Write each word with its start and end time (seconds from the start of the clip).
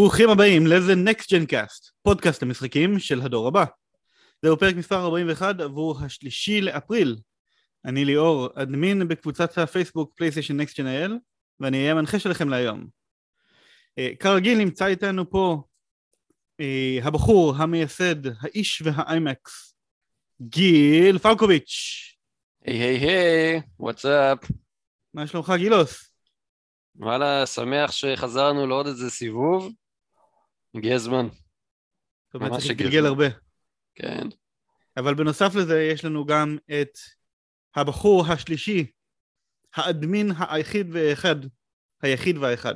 ברוכים 0.00 0.30
הבאים 0.30 0.66
ל-The 0.66 1.08
Next 1.08 1.24
Gen 1.24 1.52
Cast, 1.52 1.90
פודקאסט 2.02 2.42
המשחקים 2.42 2.98
של 2.98 3.20
הדור 3.20 3.48
הבא. 3.48 3.64
זהו 4.42 4.58
פרק 4.58 4.76
מספר 4.76 5.04
41 5.04 5.60
עבור 5.60 6.04
השלישי 6.04 6.60
לאפריל. 6.60 7.16
אני 7.84 8.04
ליאור, 8.04 8.48
אדמין 8.54 9.08
בקבוצת 9.08 9.58
הפייסבוק 9.58 10.12
PlayStation 10.16 10.60
Next 10.60 10.72
Gen 10.72 11.08
IL, 11.08 11.12
ואני 11.60 11.78
אהיה 11.78 11.92
המנחה 11.92 12.18
שלכם 12.18 12.48
להיום. 12.48 12.86
אה, 13.98 14.10
כרגיל 14.20 14.58
נמצא 14.58 14.86
איתנו 14.86 15.30
פה 15.30 15.62
אה, 16.60 16.98
הבחור, 17.02 17.54
המייסד, 17.56 18.26
האיש 18.40 18.82
וה 18.82 19.08
IMAX, 19.08 19.74
גיל 20.42 21.18
פלקוביץ'. 21.18 22.16
היי 22.64 22.78
היי 22.78 22.98
היי, 22.98 23.60
what's 23.80 24.19
up. 24.19 24.38
מה 25.14 25.26
שלומך 25.26 25.52
גילוס? 25.56 26.10
וואלה, 26.96 27.46
שמח 27.46 27.92
שחזרנו 27.92 28.66
לעוד 28.66 28.86
איזה 28.86 29.10
סיבוב. 29.10 29.72
הגיע 30.74 30.94
הזמן. 30.94 31.26
זאת 32.26 32.34
אומרת, 32.34 32.50
ממש 32.50 32.60
צריך 32.62 32.70
הגיע 32.70 32.86
להתגלגל 32.86 33.06
הזמן. 33.06 33.24
הרבה. 33.24 33.36
כן. 33.94 34.28
אבל 34.96 35.14
בנוסף 35.14 35.54
לזה 35.54 35.82
יש 35.82 36.04
לנו 36.04 36.26
גם 36.26 36.56
את 36.66 36.98
הבחור 37.74 38.26
השלישי, 38.26 38.86
האדמין 39.74 40.30
היחיד 40.50 40.86
ואחד, 40.92 41.36
היחיד 42.02 42.38
והאחד, 42.38 42.74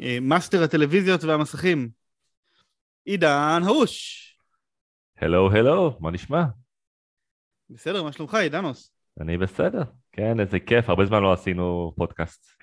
אה, 0.00 0.18
מאסטר 0.20 0.62
הטלוויזיות 0.62 1.24
והמסכים, 1.24 1.90
עידן 3.04 3.60
הרוש. 3.64 4.18
הלו 5.16 5.52
הלו, 5.52 5.98
מה 6.00 6.10
נשמע? 6.10 6.42
בסדר, 7.70 8.02
מה 8.02 8.12
שלומך 8.12 8.34
עידנוס? 8.34 8.92
אני 9.20 9.38
בסדר. 9.38 9.82
כן, 10.12 10.40
איזה 10.40 10.60
כיף, 10.60 10.88
הרבה 10.88 11.04
זמן 11.04 11.22
לא 11.22 11.32
עשינו 11.32 11.92
פודקאסט. 11.96 12.61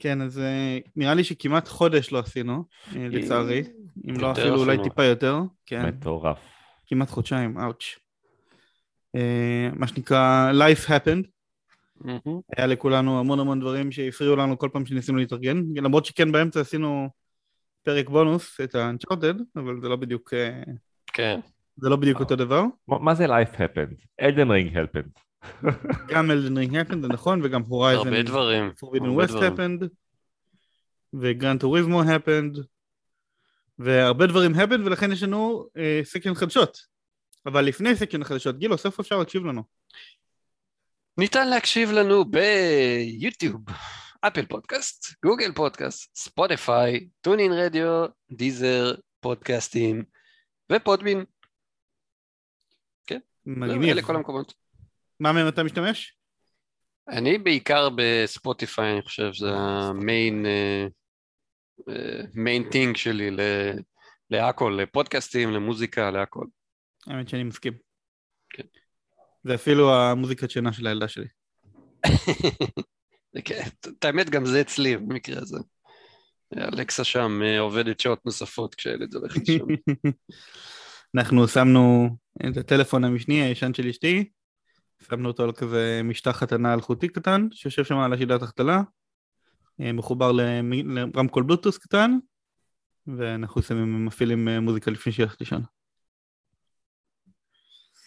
כן, 0.00 0.20
אז 0.20 0.38
אה, 0.38 0.78
נראה 0.96 1.14
לי 1.14 1.24
שכמעט 1.24 1.68
חודש 1.68 2.12
לא 2.12 2.18
עשינו, 2.18 2.64
אה, 2.96 3.08
לצערי, 3.08 3.62
אם 4.08 4.20
לא 4.20 4.32
אפילו 4.32 4.56
אולי. 4.56 4.82
טיפה 4.82 5.04
יותר, 5.04 5.38
כן, 5.66 5.86
מטורף. 5.86 6.38
כמעט 6.86 7.10
חודשיים, 7.10 7.58
אאוץ'. 7.58 7.98
אה, 9.16 9.68
מה 9.74 9.86
שנקרא 9.86 10.52
Life 10.52 10.88
happened. 10.88 11.26
היה 12.56 12.66
לכולנו 12.66 13.20
המון 13.20 13.40
המון 13.40 13.60
דברים 13.60 13.92
שהפריעו 13.92 14.36
לנו 14.36 14.58
כל 14.58 14.68
פעם 14.72 14.86
שניסינו 14.86 15.18
להתארגן, 15.18 15.62
למרות 15.76 16.04
שכן 16.04 16.32
באמצע 16.32 16.60
עשינו 16.60 17.08
פרק 17.82 18.08
בונוס, 18.08 18.60
את 18.60 18.74
ה-Uncharted, 18.74 19.42
אבל 19.56 19.80
זה 19.80 19.88
לא 19.88 19.96
בדיוק, 19.96 20.34
אה, 20.34 20.62
כן. 21.12 21.40
זה 21.76 21.88
לא 21.88 21.96
בדיוק 21.96 22.20
אותו 22.20 22.36
דבר. 22.36 22.62
מה 22.88 23.14
זה 23.14 23.26
life 23.26 23.54
happened? 23.54 24.06
Elden 24.20 24.50
Ring 24.50 24.78
happened. 24.78 25.27
גם 26.14 26.30
Elden 26.30 26.58
Ring 26.58 27.00
זה 27.02 27.08
נכון, 27.08 27.40
וגם 27.44 27.62
Horizon 27.62 28.08
הרבה 28.08 28.22
דברים. 28.22 28.72
West 29.20 29.26
דברים. 29.26 29.52
happened, 29.52 29.86
ו 31.20 31.28
Gran 31.28 31.60
Turismo 31.60 32.02
happened, 32.02 32.58
והרבה 33.78 34.26
דברים 34.26 34.54
happened, 34.54 34.86
ולכן 34.86 35.12
יש 35.12 35.22
לנו 35.22 35.66
section 36.02 36.34
חדשות. 36.34 36.78
אבל 37.46 37.64
לפני 37.64 37.96
section 37.96 38.22
החדשות, 38.22 38.58
גילו, 38.58 38.74
איפה 38.84 39.02
אפשר 39.02 39.18
להקשיב 39.18 39.44
לנו? 39.44 39.62
ניתן 41.18 41.48
להקשיב 41.48 41.90
לנו 41.90 42.24
ביוטיוב, 42.24 43.64
Apple 44.20 44.46
Podcast, 44.46 45.14
Google 45.24 45.52
Podcast, 45.54 46.16
ספוטיפיי, 46.16 47.08
TuneIn 47.20 47.52
Radio, 47.52 48.06
דיזר, 48.32 48.94
פודקאסטים 49.20 50.04
ופודבין. 50.72 51.24
מגניב. 53.46 53.82
אלה 53.82 54.02
כל 54.02 54.16
המקומות. 54.16 54.54
מה 55.20 55.32
מהם 55.32 55.48
אתה 55.48 55.62
משתמש? 55.62 56.14
אני 57.08 57.38
בעיקר 57.38 57.88
בספוטיפיי, 57.96 58.92
אני 58.92 59.02
חושב, 59.02 59.30
זה 59.34 59.50
המיין 59.54 60.46
מיין 62.34 62.70
טינג 62.70 62.96
שלי 62.96 63.30
ל- 63.30 63.78
להכל, 64.30 64.78
לפודקאסטים, 64.82 65.50
למוזיקה, 65.50 66.10
להכל. 66.10 66.44
האמת 67.06 67.28
שאני 67.28 67.44
מסכים. 67.44 67.72
כן. 68.50 68.62
זה 69.44 69.54
אפילו 69.54 69.94
המוזיקת 69.94 70.50
שינה 70.50 70.72
של 70.72 70.86
הילדה 70.86 71.08
שלי. 71.08 71.26
כן, 73.44 73.62
את 73.98 74.04
האמת, 74.04 74.30
גם 74.30 74.46
זה 74.46 74.60
אצלי 74.60 74.96
במקרה 74.96 75.38
הזה. 75.38 75.58
אלכסה 76.56 77.04
שם 77.04 77.40
אה, 77.42 77.60
עובדת 77.60 78.00
שעות 78.00 78.26
נוספות 78.26 78.74
כשהילד 78.74 79.14
הולך 79.14 79.36
לישון. 79.36 79.68
אנחנו 81.16 81.48
שמנו 81.48 82.08
את 82.50 82.56
הטלפון 82.56 83.04
המשני 83.04 83.42
הישן 83.42 83.74
של 83.74 83.86
אשתי, 83.86 84.30
שמנו 85.10 85.28
אותו 85.28 85.44
על 85.44 85.52
כזה 85.52 86.00
משטח 86.04 86.42
התנה 86.42 86.74
אלחוטי 86.74 87.08
קטן, 87.08 87.48
שיושב 87.52 87.84
שם 87.84 87.98
על 87.98 88.12
השידת 88.12 88.42
החתלה, 88.42 88.80
אה, 89.80 89.92
מחובר 89.92 90.32
לרמקול 90.32 91.42
בלוטוס 91.42 91.78
קטן, 91.78 92.18
ואנחנו 93.06 93.62
שמים, 93.62 94.06
מפעילים 94.06 94.48
אה, 94.48 94.60
מוזיקה 94.60 94.90
לפני 94.90 95.12
שהיא 95.12 95.24
הולכת 95.24 95.40
לישון. 95.40 95.62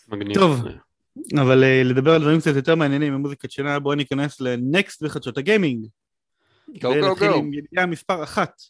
מגניב. 0.08 0.36
טוב. 0.36 0.66
אבל 1.42 1.64
אה, 1.64 1.84
לדבר 1.84 2.12
על 2.12 2.22
דברים 2.22 2.40
קצת 2.40 2.56
יותר 2.56 2.76
מעניינים 2.76 3.14
ממוזיקת 3.14 3.52
שינה, 3.52 3.80
בואו 3.80 3.96
ניכנס 3.96 4.42
ל 4.42 4.54
next 4.54 5.04
בחדשות 5.04 5.38
הגיימינג. 5.38 5.88
גו 6.82 6.94
גו 7.02 7.16
גו. 7.16 7.36
עם 7.36 7.54
ידיעה 7.54 7.86
מספר 7.86 8.24
אחת. 8.24 8.62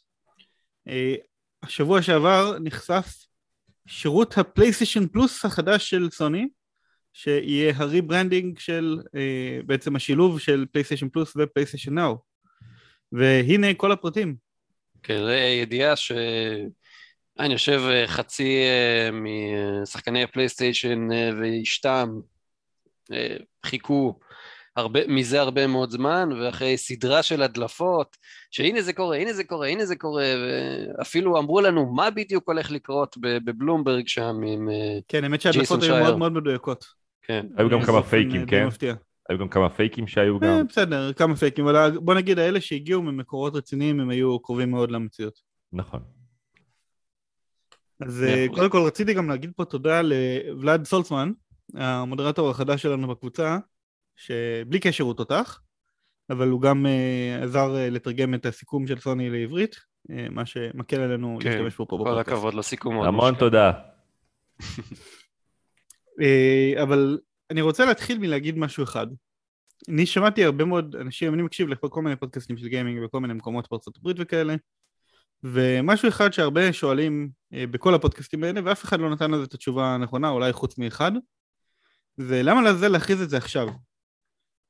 השבוע 1.64 2.02
שעבר 2.02 2.58
נחשף 2.60 3.26
שירות 3.88 4.38
ה 4.38 4.44
PlayStation 4.44 5.08
Plus 5.08 5.46
החדש 5.46 5.90
של 5.90 6.10
סוני, 6.12 6.48
שיהיה 7.14 7.74
ה 7.76 7.83
rebranding 7.83 8.60
של 8.60 9.00
אה, 9.16 9.60
בעצם 9.66 9.96
השילוב 9.96 10.40
של 10.40 10.66
PlayStation 10.72 11.10
Plus 11.10 11.34
ו 11.38 11.42
PlayStation 11.42 11.94
Now. 11.94 12.18
והנה 13.12 13.74
כל 13.74 13.92
הפרטים. 13.92 14.36
כן, 15.04 15.18
זו 15.18 15.32
ידיעה 15.32 15.96
ש... 15.96 16.12
אני 17.40 17.56
חושב 17.58 17.82
אה, 17.90 18.08
חצי 18.08 18.58
אה, 18.64 19.10
משחקני 19.12 20.24
ה 20.24 20.31
PlayStation 20.31 21.12
אה, 21.12 21.30
ואשתם 21.40 22.10
אה, 23.12 23.38
חיכו 23.66 24.20
הרבה, 24.76 25.00
מזה 25.08 25.42
הרבה 25.42 25.68
מאוד 25.68 25.92
זמן, 25.92 26.30
ואחרי 26.40 26.78
סדרה 26.78 27.24
של 27.24 27.42
הדלפות, 27.42 28.18
שהנה 28.52 28.82
זה 28.82 28.94
קורה, 28.94 29.18
הנה 29.18 29.34
זה 29.34 29.44
קורה, 29.44 29.68
הנה 29.68 29.86
זה 29.86 29.96
קורה, 29.96 30.34
ואפילו 30.42 31.40
אמרו 31.40 31.62
לנו 31.62 31.94
מה 31.94 32.10
בדיוק 32.10 32.48
הולך 32.48 32.72
לקרות 32.72 33.18
בבלומברג 33.22 34.08
שם 34.08 34.36
עם... 34.48 34.70
אה, 34.70 35.00
כן, 35.08 35.24
האמת 35.24 35.42
שהדלפות 35.42 35.80
ג'ייסון 35.80 35.82
היו 35.82 35.94
שייר. 35.94 36.04
מאוד 36.04 36.18
מאוד 36.18 36.32
מדויקות. 36.32 37.01
כן, 37.22 37.46
היו 37.58 37.70
גם 37.70 37.82
כמה 37.82 37.92
באופן, 37.92 38.18
אה, 38.18 38.24
פייקים, 38.24 38.46
כן? 38.46 38.68
מפתיע. 38.68 38.96
היו 39.30 39.38
גם 39.38 39.50
כמה 39.50 39.70
פייקים 39.70 40.08
שהיו 40.08 40.36
אה, 40.36 40.40
גם. 40.48 40.68
בסדר, 40.68 41.14
כמה 41.14 41.36
פייקים, 41.36 41.68
אבל 41.68 41.98
בוא 41.98 42.14
נגיד 42.14 42.40
האלה 42.40 42.62
שהגיעו 42.62 43.02
ממקורות 43.02 43.56
רציניים 43.56 44.00
הם 44.00 44.10
היו 44.10 44.40
קרובים 44.40 44.72
מאוד 44.72 44.92
למציאות. 44.92 45.40
נכון. 45.74 46.00
אז 48.00 48.24
אה, 48.24 48.46
אחוז. 48.46 48.58
קודם 48.58 48.70
כל 48.70 48.82
רציתי 48.88 49.14
גם 49.14 49.30
להגיד 49.30 49.52
פה 49.56 49.66
תודה 49.66 50.02
לוולד 50.02 50.86
סולצמן, 50.86 51.32
המודרטור 51.76 52.50
החדש 52.50 52.82
שלנו 52.82 53.08
בקבוצה, 53.08 53.58
שבלי 54.16 54.80
קשר 54.80 55.04
הוא 55.04 55.14
תותח, 55.14 55.62
אבל 56.30 56.48
הוא 56.48 56.62
גם 56.62 56.86
אה, 56.86 57.44
עזר 57.44 57.76
אה, 57.76 57.90
לתרגם 57.90 58.34
את 58.34 58.46
הסיכום 58.46 58.88
של 58.88 59.00
סוני 59.00 59.30
לעברית, 59.30 59.76
אה, 60.12 60.28
מה 60.30 60.46
שמקל 60.46 61.00
עלינו 61.00 61.38
כן, 61.42 61.50
להשתמש 61.50 61.78
בו 61.78 61.88
פה 61.88 61.98
כל 61.98 62.04
בפודקאסט. 62.04 62.28
הכבוד 62.28 62.54
לסיכום. 62.54 63.02
המון. 63.02 63.36
תודה. 63.36 63.72
אה, 66.22 66.84
אבל 66.84 67.20
אני 67.52 67.62
רוצה 67.62 67.86
להתחיל 67.86 68.18
מלהגיד 68.18 68.58
משהו 68.58 68.84
אחד. 68.84 69.08
אני 69.90 70.06
שמעתי 70.06 70.44
הרבה 70.44 70.66
מאוד 70.66 70.96
אנשים, 70.96 71.34
אני 71.34 71.42
מקשיב 71.42 71.68
לכל 71.68 72.02
מיני 72.02 72.16
פודקאסטים 72.16 72.58
של 72.58 72.68
גיימינג 72.68 73.04
בכל 73.04 73.20
מיני 73.20 73.34
מקומות 73.34 73.68
בארצות 73.72 73.98
הברית 73.98 74.18
וכאלה, 74.20 74.56
ומשהו 75.44 76.10
אחד 76.10 76.34
שהרבה 76.34 76.74
שואלים 76.74 77.30
אה, 77.54 77.68
בכל 77.68 77.96
הפודקאסטים 77.96 78.44
האלה, 78.44 78.62
ואף 78.64 78.84
אחד 78.84 79.00
לא 79.00 79.10
נתן 79.10 79.32
לזה 79.32 79.44
את 79.44 79.54
התשובה 79.54 79.86
הנכונה, 79.86 80.30
אולי 80.30 80.54
חוץ 80.54 80.78
מאחד, 80.78 81.12
זה 82.18 82.44
למה 82.44 82.62
לזה 82.62 82.88
להכריז 82.90 83.22
את 83.22 83.30
זה 83.30 83.38
עכשיו? 83.38 83.68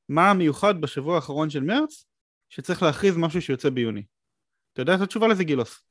מה 0.09 0.29
המיוחד 0.29 0.81
בשבוע 0.81 1.15
האחרון 1.15 1.49
של 1.49 1.63
מרץ, 1.63 2.05
שצריך 2.49 2.83
להכריז 2.83 3.17
משהו 3.17 3.41
שיוצא 3.41 3.69
ביוני? 3.69 4.03
אתה 4.73 4.81
יודע 4.81 4.95
את 4.95 5.01
התשובה 5.01 5.27
לזה 5.27 5.43
גילוס? 5.43 5.83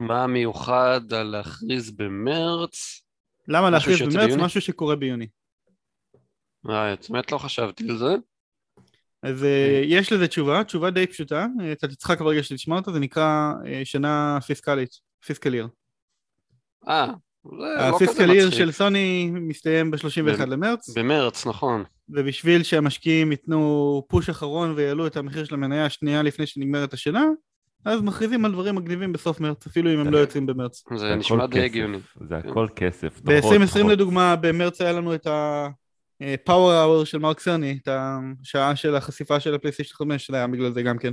מה 0.00 0.24
המיוחד 0.24 1.00
על 1.12 1.26
להכריז 1.26 1.90
במרץ? 1.90 3.02
למה 3.48 3.80
שיוצא 3.80 4.04
במרץ 4.04 4.26
ביוני? 4.26 4.44
משהו 4.44 4.60
שקורה 4.60 4.96
ביוני? 4.96 5.26
אה, 6.68 6.94
באמת 7.10 7.32
לא 7.32 7.38
חשבתי 7.38 7.90
על 7.90 7.98
זה. 7.98 8.14
אז 9.22 9.44
אה, 9.44 9.82
יש 9.84 10.12
לזה 10.12 10.28
תשובה, 10.28 10.64
תשובה 10.64 10.90
די 10.90 11.06
פשוטה, 11.06 11.46
אתה 11.72 11.88
תצחק 11.88 12.20
ברגע 12.20 12.42
שתשמע 12.42 12.76
אותה, 12.76 12.92
זה 12.92 12.98
נקרא 12.98 13.52
אה, 13.66 13.80
שנה 13.84 14.38
פיסקלית, 14.46 14.90
פיסקל 15.26 15.54
ייר. 15.54 15.68
אה, 16.88 17.06
זה 17.44 17.50
לא 17.50 17.94
כזה 17.94 17.96
הפיסקל 17.96 18.32
מצחיק. 18.32 18.58
של 18.58 18.72
סוני 18.72 19.30
מסתיים 19.32 19.90
ב-31 19.90 20.22
ב- 20.24 20.28
למרץ, 20.28 20.88
במרץ, 20.98 21.46
נכון. 21.46 21.84
ובשביל 22.08 22.62
שהמשקיעים 22.62 23.30
ייתנו 23.30 24.02
פוש 24.08 24.28
אחרון 24.28 24.72
ויעלו 24.76 25.06
את 25.06 25.16
המחיר 25.16 25.44
של 25.44 25.54
המניה 25.54 25.86
השנייה 25.86 26.22
לפני 26.22 26.46
שנגמרת 26.46 26.92
השנה, 26.92 27.24
אז 27.84 28.00
מכריזים 28.00 28.44
על 28.44 28.52
דברים 28.52 28.74
מגניבים 28.74 29.12
בסוף 29.12 29.40
מרץ, 29.40 29.66
אפילו 29.66 29.94
אם 29.94 29.98
הם 29.98 30.08
לא 30.08 30.18
יוצאים 30.18 30.46
במרץ. 30.46 30.84
זה 30.96 31.14
נשמע 31.14 31.46
די 31.46 31.52
כסף. 31.52 31.64
הגיוני. 31.64 31.98
זה 32.28 32.36
הכל 32.36 32.68
כסף. 32.76 33.20
דוחות, 33.20 33.52
ב-2020 33.52 33.78
דוחות. 33.78 33.92
לדוגמה, 33.92 34.36
במרץ 34.36 34.80
היה 34.80 34.92
לנו 34.92 35.14
את 35.14 35.26
ה-Power 35.26 37.02
Hour 37.02 37.04
של 37.04 37.18
מרק 37.18 37.40
סרני, 37.40 37.78
את 37.82 37.88
השעה 38.42 38.76
של 38.76 38.94
החשיפה 38.94 39.40
של 39.40 39.54
הפלייסטיישן 39.54 39.94
5, 39.94 40.30
זה 40.30 40.36
היה 40.36 40.46
בגלל 40.46 40.72
זה 40.72 40.82
גם 40.82 40.98
כן. 40.98 41.12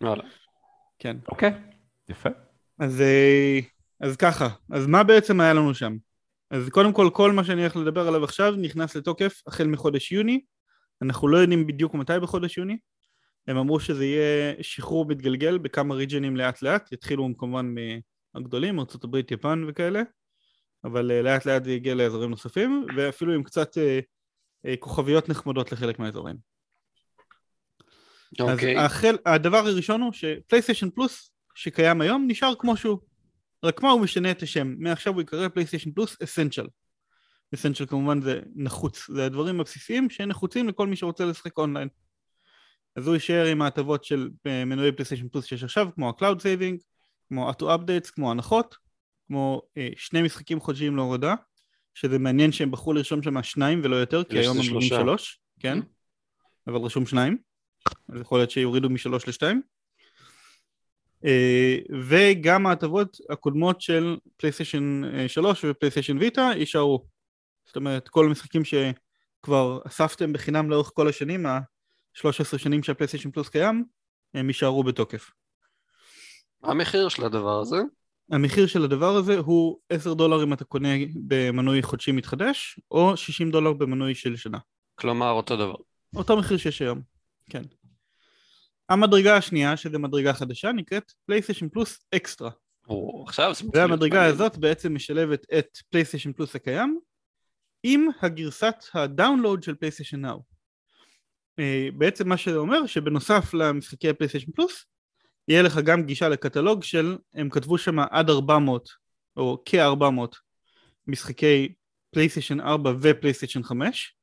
וואלה. 0.00 0.22
כן. 0.98 1.16
אוקיי, 1.28 1.52
יפה. 2.08 2.28
אז, 2.78 3.00
אה, 3.00 3.60
אז 4.00 4.16
ככה, 4.16 4.48
אז 4.72 4.86
מה 4.86 5.02
בעצם 5.02 5.40
היה 5.40 5.52
לנו 5.52 5.74
שם? 5.74 5.96
אז 6.50 6.68
קודם 6.68 6.92
כל, 6.92 7.10
כל 7.12 7.32
מה 7.32 7.44
שאני 7.44 7.60
הולך 7.60 7.76
לדבר 7.76 8.08
עליו 8.08 8.24
עכשיו 8.24 8.54
נכנס 8.56 8.96
לתוקף 8.96 9.42
החל 9.46 9.66
מחודש 9.66 10.12
יוני. 10.12 10.40
אנחנו 11.02 11.28
לא 11.28 11.38
יודעים 11.38 11.66
בדיוק 11.66 11.94
מתי 11.94 12.12
בחודש 12.22 12.58
יוני. 12.58 12.76
הם 13.46 13.56
אמרו 13.56 13.80
שזה 13.80 14.04
יהיה 14.04 14.54
שחרור 14.62 15.04
מתגלגל 15.04 15.58
בכמה 15.58 15.94
ריג'נים 15.94 16.36
לאט 16.36 16.62
לאט, 16.62 16.92
יתחילו 16.92 17.28
כמובן 17.38 17.74
מהגדולים, 18.34 18.78
ארה"ב, 18.78 19.16
יפן 19.30 19.64
וכאלה, 19.68 20.02
אבל 20.84 21.10
אה, 21.10 21.22
לאט 21.22 21.46
לאט 21.46 21.64
זה 21.64 21.72
יגיע 21.72 21.94
לאזורים 21.94 22.30
נוספים, 22.30 22.86
ואפילו 22.96 23.32
עם 23.32 23.42
קצת 23.42 23.78
אה, 23.78 24.00
אה, 24.66 24.76
כוכביות 24.76 25.28
נחמדות 25.28 25.72
לחלק 25.72 25.98
מהאזורים. 25.98 26.36
אוקיי. 28.40 28.78
אז 28.78 28.84
החל, 28.84 29.16
הדבר 29.26 29.56
הראשון 29.56 30.00
הוא 30.00 30.12
שפלייסטיישן 30.12 30.90
פלוס 30.90 31.30
שקיים 31.54 32.00
היום 32.00 32.24
נשאר 32.28 32.54
כמו 32.58 32.76
שהוא. 32.76 32.98
רק 33.64 33.82
מה 33.82 33.90
הוא 33.90 34.00
משנה 34.00 34.30
את 34.30 34.42
השם? 34.42 34.74
מעכשיו 34.78 35.12
הוא 35.12 35.22
יקרא 35.22 35.48
פלייסטיישן 35.48 35.92
פלוס 35.92 36.16
Essential. 36.24 36.66
Essential 37.54 37.86
כמובן 37.86 38.20
זה 38.20 38.40
נחוץ, 38.54 39.10
זה 39.10 39.26
הדברים 39.26 39.60
הבסיסיים 39.60 40.10
שנחוצים 40.10 40.68
לכל 40.68 40.86
מי 40.86 40.96
שרוצה 40.96 41.24
לשחק 41.24 41.58
אונליין. 41.58 41.88
אז 42.96 43.06
הוא 43.06 43.14
יישאר 43.14 43.46
עם 43.46 43.62
ההטבות 43.62 44.04
של 44.04 44.30
אה, 44.46 44.64
מנויי 44.64 44.92
פלייסטיישן 44.92 45.28
פלוס 45.28 45.44
שיש 45.44 45.64
עכשיו, 45.64 45.88
כמו 45.94 46.08
ה-Cloud 46.08 46.38
Saving, 46.38 46.82
כמו 47.28 47.50
auto 47.50 47.62
updates, 47.62 48.10
כמו 48.12 48.30
הנחות, 48.30 48.76
כמו 49.26 49.62
אה, 49.76 49.88
שני 49.96 50.22
משחקים 50.22 50.60
חודשיים 50.60 50.96
להורדה, 50.96 51.34
שזה 51.94 52.18
מעניין 52.18 52.52
שהם 52.52 52.70
בחרו 52.70 52.92
לרשום 52.92 53.22
שם 53.22 53.42
שניים 53.42 53.80
ולא 53.84 53.96
יותר, 53.96 54.24
כי 54.24 54.38
היום 54.38 54.56
הם 54.58 54.68
אומרים. 54.68 54.88
שלוש, 54.88 55.40
כן, 55.60 55.78
אבל 56.66 56.76
רשום 56.76 57.06
שניים, 57.06 57.36
אז 58.08 58.20
יכול 58.20 58.38
להיות 58.38 58.50
שיורידו 58.50 58.90
משלוש 58.90 59.28
לשתיים. 59.28 59.62
אה, 61.24 61.78
וגם 62.08 62.66
ההטבות 62.66 63.16
הקודמות 63.30 63.80
של 63.80 64.16
פלייסטיישן 64.36 65.02
אה, 65.04 65.28
3 65.28 65.64
ופלייסטיישן 65.64 66.18
ויטה 66.18 66.50
יישארו. 66.56 67.06
זאת 67.66 67.76
אומרת, 67.76 68.08
כל 68.08 68.26
המשחקים 68.26 68.62
שכבר 68.64 69.78
אספתם 69.86 70.32
בחינם 70.32 70.70
לאורך 70.70 70.90
כל 70.94 71.08
השנים, 71.08 71.46
ה-13 72.24 72.58
שנים 72.58 72.82
שהפלייסטיישן 72.82 73.30
פלוס 73.30 73.48
קיים, 73.48 73.84
הם 74.34 74.48
יישארו 74.48 74.82
בתוקף. 74.84 75.30
מה 76.62 76.70
המחיר 76.70 77.08
של 77.08 77.24
הדבר 77.24 77.60
הזה? 77.60 77.76
המחיר 78.30 78.66
של 78.66 78.84
הדבר 78.84 79.16
הזה 79.16 79.38
הוא 79.38 79.78
10 79.88 80.14
דולר 80.14 80.42
אם 80.42 80.52
אתה 80.52 80.64
קונה 80.64 80.88
במנוי 81.26 81.82
חודשי 81.82 82.12
מתחדש, 82.12 82.80
או 82.90 83.16
60 83.16 83.50
דולר 83.50 83.72
במנוי 83.72 84.14
של 84.14 84.36
שנה. 84.36 84.58
כלומר, 84.94 85.30
אותו 85.30 85.56
דבר. 85.56 85.74
אותו 86.16 86.36
מחיר 86.36 86.56
שיש 86.56 86.82
היום, 86.82 87.00
כן. 87.50 87.62
המדרגה 88.88 89.36
השנייה, 89.36 89.76
שזו 89.76 89.98
מדרגה 89.98 90.32
חדשה, 90.32 90.72
נקראת 90.72 91.12
פלייסטיישן 91.26 91.68
פלוס 91.68 91.98
אקסטרה. 92.14 92.50
או, 92.88 93.24
עכשיו 93.26 93.54
זה 93.54 93.64
מתחיל 93.64 93.80
והמדרגה. 93.80 94.24
הזאת 94.24 94.56
בעצם 94.56 94.94
משלבת 94.94 95.46
את 95.58 95.78
פלייסטיישן 95.90 96.32
פלוס 96.32 96.54
הקיים 96.54 97.00
עם 97.82 98.08
הגרסת 98.22 98.74
ה 98.94 99.02
download 99.02 99.62
של 99.62 99.74
פלייסטיישן 99.74 100.20
Now. 100.20 100.42
אה, 101.58 101.88
בעצם 101.96 102.28
מה 102.28 102.36
שזה 102.36 102.56
אומר 102.56 102.86
שבנוסף 102.86 103.54
למשחקי 103.54 104.12
פלייסטיישן 104.12 104.52
פלוס 104.52 104.84
יהיה 105.48 105.62
לך 105.62 105.78
גם 105.78 106.02
גישה 106.02 106.28
לקטלוג 106.28 106.82
של, 106.82 107.16
הם 107.34 107.50
כתבו 107.50 107.78
שם 107.78 107.98
עד 107.98 108.30
400 108.30 108.88
או 109.36 109.62
כ-400 109.66 110.36
משחקי 111.06 111.72
פלייסטיישן 112.10 112.60
4 112.60 112.92
ופלייסטיישן 113.00 113.62
5 113.62 114.16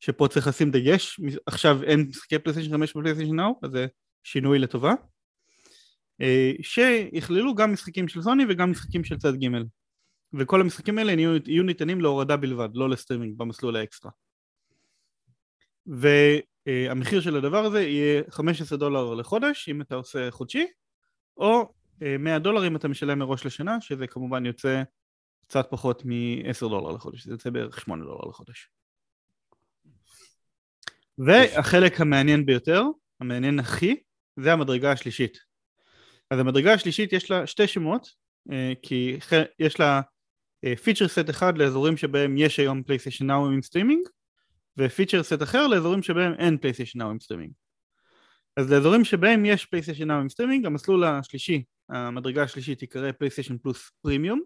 שפה 0.00 0.28
צריך 0.28 0.46
לשים 0.46 0.70
דגש, 0.70 1.20
עכשיו 1.46 1.82
אין 1.82 2.06
משחקי 2.08 2.38
פלייסטיישן 2.38 2.72
5 2.72 2.96
בפלייסטיישן 2.96 3.36
Now 3.36 3.60
אז 3.62 3.70
זה 3.70 3.86
שינוי 4.22 4.58
לטובה 4.58 4.92
אה, 6.20 6.52
שיכללו 6.62 7.54
גם 7.54 7.72
משחקים 7.72 8.08
של 8.08 8.22
סוני 8.22 8.44
וגם 8.48 8.70
משחקים 8.70 9.04
של 9.04 9.18
צד 9.18 9.34
ג' 9.34 9.48
וכל 10.34 10.60
המשחקים 10.60 10.98
האלה 10.98 11.12
יהיו, 11.12 11.30
יהיו 11.46 11.62
ניתנים 11.62 12.00
להורדה 12.00 12.36
בלבד, 12.36 12.68
לא 12.74 12.90
לסטרימינג 12.90 13.38
במסלול 13.38 13.76
האקסטרה. 13.76 14.10
והמחיר 15.88 17.20
של 17.20 17.36
הדבר 17.36 17.64
הזה 17.64 17.82
יהיה 17.82 18.22
15 18.30 18.78
דולר 18.78 19.14
לחודש 19.14 19.68
אם 19.68 19.80
אתה 19.80 19.94
עושה 19.94 20.30
חודשי, 20.30 20.66
או 21.36 21.72
אה, 22.02 22.18
100 22.18 22.38
דולר 22.38 22.66
אם 22.66 22.76
אתה 22.76 22.88
משלם 22.88 23.18
מראש 23.18 23.46
לשנה, 23.46 23.80
שזה 23.80 24.06
כמובן 24.06 24.46
יוצא 24.46 24.82
קצת 25.42 25.66
פחות 25.70 26.02
מ-10 26.04 26.60
דולר 26.60 26.92
לחודש, 26.92 27.24
זה 27.24 27.32
יוצא 27.32 27.50
בערך 27.50 27.80
8 27.80 28.04
דולר 28.04 28.28
לחודש. 28.28 28.70
והחלק 31.18 32.00
המעניין 32.00 32.46
ביותר, 32.46 32.82
המעניין 33.20 33.58
הכי, 33.58 33.96
זה 34.36 34.52
המדרגה 34.52 34.92
השלישית. 34.92 35.38
אז 36.30 36.38
המדרגה 36.38 36.72
השלישית 36.74 37.12
יש 37.12 37.30
לה 37.30 37.46
שתי 37.46 37.66
שמות, 37.66 38.08
אה, 38.52 38.72
כי 38.82 39.18
יש 39.58 39.80
לה 39.80 40.00
feature 40.82 41.08
set 41.08 41.30
אחד 41.30 41.58
לאזורים 41.58 41.96
שבהם 41.96 42.36
יש 42.36 42.58
היום 42.58 42.82
פלייסטיישן 42.82 43.26
Now 43.26 43.46
עם 43.46 43.62
סטרימינג, 43.62 44.08
ו 44.78 44.83
feature 44.83 45.22
set 45.22 45.42
אחר 45.42 45.66
לאזורים 45.66 46.02
שבהם 46.02 46.32
אין 46.38 46.58
פלייסטיישן 46.58 46.98
Now 46.98 47.10
עם 47.10 47.20
סטרימינג. 47.20 47.52
אז 48.56 48.72
לאזורים 48.72 49.04
שבהם 49.04 49.44
יש 49.44 49.66
פלייסטיישן 49.66 50.06
Now 50.06 50.16
עם 50.16 50.28
סטרימינג, 50.28 50.66
המסלול 50.66 51.04
השלישי, 51.04 51.64
המדרגה 51.88 52.42
השלישית 52.42 52.78
תיקרא 52.78 53.12
פלייסטיישן 53.12 53.58
פלוס 53.58 53.90
פרימיום. 54.02 54.40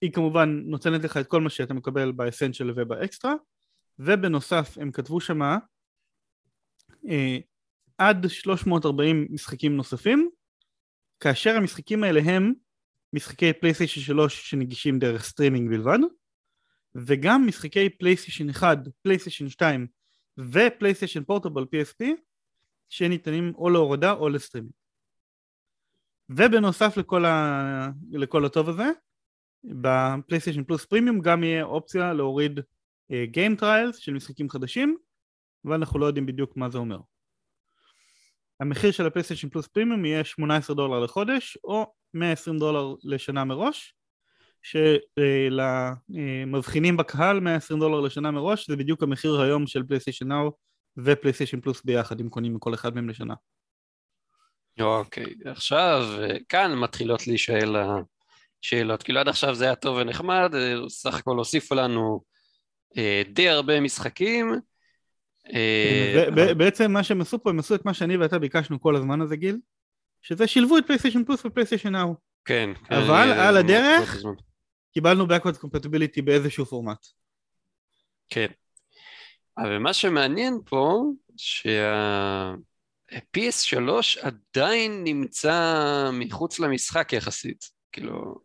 היא 0.00 0.12
כמובן 0.12 0.62
נותנת 0.64 1.04
לך 1.04 1.16
את 1.16 1.26
כל 1.26 1.40
מה 1.40 1.50
שאתה 1.50 1.74
מקבל 1.74 2.12
ב 2.12 2.18
Essential 2.18 2.70
וב 2.76 2.91
Extra, 2.91 3.34
ובנוסף 3.98 4.78
הם 4.80 4.92
כתבו 4.92 5.20
שמה 5.20 5.58
אה, 7.08 7.38
עד 7.98 8.28
340 8.28 9.26
משחקים 9.30 9.76
נוספים, 9.76 10.30
כאשר 11.20 11.56
המשחקים 11.56 12.04
האלה 12.04 12.20
הם 12.24 12.52
משחקי 13.12 13.52
פלייסטיישן 13.52 14.00
3 14.00 14.50
שנגישים 14.50 14.98
דרך 14.98 15.24
סטרימינג 15.24 15.70
בלבד, 15.70 15.98
וגם 16.94 17.46
משחקי 17.46 17.88
פלייסטיישן 17.88 18.50
1, 18.50 18.78
פלייסטיישן 19.02 19.48
2 19.48 19.86
ופלייסטיישן 20.38 21.24
Portable 21.24 21.62
PSP 21.62 22.04
שניתנים 22.88 23.52
או 23.54 23.70
להורדה 23.70 24.12
או 24.12 24.28
לסטרימינג. 24.28 24.72
ובנוסף 26.28 26.96
לכל, 26.96 27.24
ה... 27.24 27.88
לכל 28.12 28.44
הטוב 28.44 28.68
הזה, 28.68 28.90
בפלייסטיישן 29.64 30.64
פלוס 30.64 30.84
פרימיום 30.84 31.20
גם 31.20 31.44
יהיה 31.44 31.64
אופציה 31.64 32.12
להוריד 32.12 32.60
game 33.24 33.52
uh, 33.52 33.58
trials 33.58 33.96
של 33.96 34.12
משחקים 34.12 34.48
חדשים, 34.48 34.96
ואנחנו 35.64 35.98
לא 35.98 36.06
יודעים 36.06 36.26
בדיוק 36.26 36.56
מה 36.56 36.70
זה 36.70 36.78
אומר. 36.78 36.98
המחיר 38.60 38.90
של 38.90 39.06
הפלייסטיישן 39.06 39.48
פלוס 39.48 39.66
פרימיום 39.66 40.04
יהיה 40.04 40.24
18 40.24 40.76
דולר 40.76 41.00
לחודש 41.00 41.58
או 41.64 41.94
120 42.14 42.58
דולר 42.58 42.94
לשנה 43.04 43.44
מראש 43.44 43.94
שלמבחינים 46.08 46.96
בקהל 46.96 47.40
120 47.40 47.80
דולר 47.80 48.00
לשנה 48.00 48.30
מראש 48.30 48.70
זה 48.70 48.76
בדיוק 48.76 49.02
המחיר 49.02 49.40
היום 49.40 49.66
של 49.66 49.82
פלייסטיישן 49.82 50.28
Now 50.28 50.52
ופלייסטיישן 50.96 51.60
פלוס 51.60 51.84
ביחד 51.84 52.20
אם 52.20 52.28
קונים 52.28 52.54
מכל 52.54 52.74
אחד 52.74 52.94
מהם 52.94 53.08
לשנה. 53.08 53.34
אוקיי, 54.80 55.34
עכשיו 55.44 56.04
אה, 56.18 56.36
כאן 56.48 56.74
מתחילות 56.74 57.26
להישאל 57.26 57.76
השאלות. 58.62 59.02
כאילו 59.02 59.20
עד 59.20 59.28
עכשיו 59.28 59.54
זה 59.54 59.64
היה 59.64 59.74
טוב 59.74 59.96
ונחמד, 59.96 60.50
אה, 60.54 60.74
סך 60.88 61.14
הכל 61.14 61.36
הוסיפו 61.36 61.74
לנו 61.74 62.20
אה, 62.96 63.22
די 63.32 63.48
הרבה 63.48 63.80
משחקים. 63.80 64.54
אה, 65.54 66.24
אבל- 66.28 66.54
בעצם 66.54 66.92
מה 66.92 67.02
שהם 67.02 67.20
עשו 67.20 67.42
פה 67.42 67.50
הם 67.50 67.58
עשו 67.58 67.74
את 67.74 67.84
מה 67.84 67.94
שאני 67.94 68.16
ואתה 68.16 68.38
ביקשנו 68.38 68.80
כל 68.80 68.96
הזמן 68.96 69.20
הזה 69.20 69.36
גיל 69.36 69.58
שזה 70.22 70.46
שילבו 70.46 70.78
את 70.78 70.86
פלייסטיישן 70.86 71.24
פלוס 71.24 71.44
ופלייסטיישן 71.44 71.88
Now 71.88 72.14
כן. 72.44 72.70
אבל 72.90 73.32
על 73.32 73.56
הדרך-. 73.56 74.16
קיבלנו 74.98 75.24
backwards 75.24 75.58
compatibility 75.64 76.22
באיזשהו 76.24 76.66
פורמט 76.66 77.06
כן. 78.28 78.46
אבל 79.58 79.78
מה 79.78 79.92
שמעניין 79.92 80.58
פה, 80.64 81.02
שה-PS3 81.36 82.60
עדיין 84.22 85.04
נמצא 85.04 86.10
מחוץ 86.12 86.60
למשחק 86.60 87.12
יחסית. 87.12 87.64
כאילו, 87.92 88.40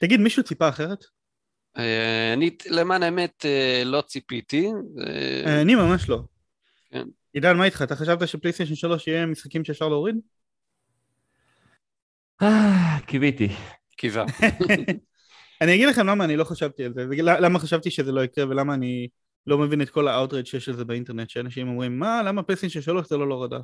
תגיד 0.00 0.20
מישהו 0.20 0.42
ציפה 0.42 0.68
אחרת? 0.68 1.04
אה, 1.78 2.32
אני 2.32 2.56
למען 2.70 3.02
האמת 3.02 3.44
אה, 3.46 3.82
לא 3.84 4.00
ציפיתי. 4.00 4.70
אה, 5.06 5.62
אני 5.62 5.74
ממש 5.74 6.08
לא. 6.08 6.20
כן. 6.90 7.04
עידן 7.32 7.56
מה 7.56 7.64
איתך? 7.64 7.82
אתה 7.82 7.96
חשבת 7.96 8.28
שפלייסטיישן 8.28 8.74
3 8.74 9.06
יהיה 9.06 9.26
משחקים 9.26 9.64
שאפשר 9.64 9.88
להוריד? 9.88 10.16
אה, 12.42 12.98
קיוויתי. 13.06 13.48
קיווה. 13.96 14.24
אני 15.60 15.74
אגיד 15.74 15.88
לכם 15.88 16.06
למה 16.06 16.24
אני 16.24 16.36
לא 16.36 16.44
חשבתי 16.44 16.84
על 16.84 16.94
זה, 16.94 17.06
ולמה 17.08 17.58
חשבתי 17.58 17.90
שזה 17.90 18.12
לא 18.12 18.24
יקרה 18.24 18.44
ולמה 18.48 18.74
אני 18.74 19.08
לא 19.46 19.58
מבין 19.58 19.82
את 19.82 19.90
כל 19.90 20.08
ה 20.08 20.13
outrage 20.13 20.46
שיש 20.46 20.68
על 20.68 20.76
זה 20.76 20.84
באינטרנט, 20.84 21.30
שאנשים 21.30 21.68
אומרים 21.68 21.98
מה, 21.98 22.22
למה 22.22 22.42
פלייסטיישן 22.42 22.80
3 22.80 23.08
זה 23.08 23.16
לא 23.16 23.28
להורדה? 23.28 23.58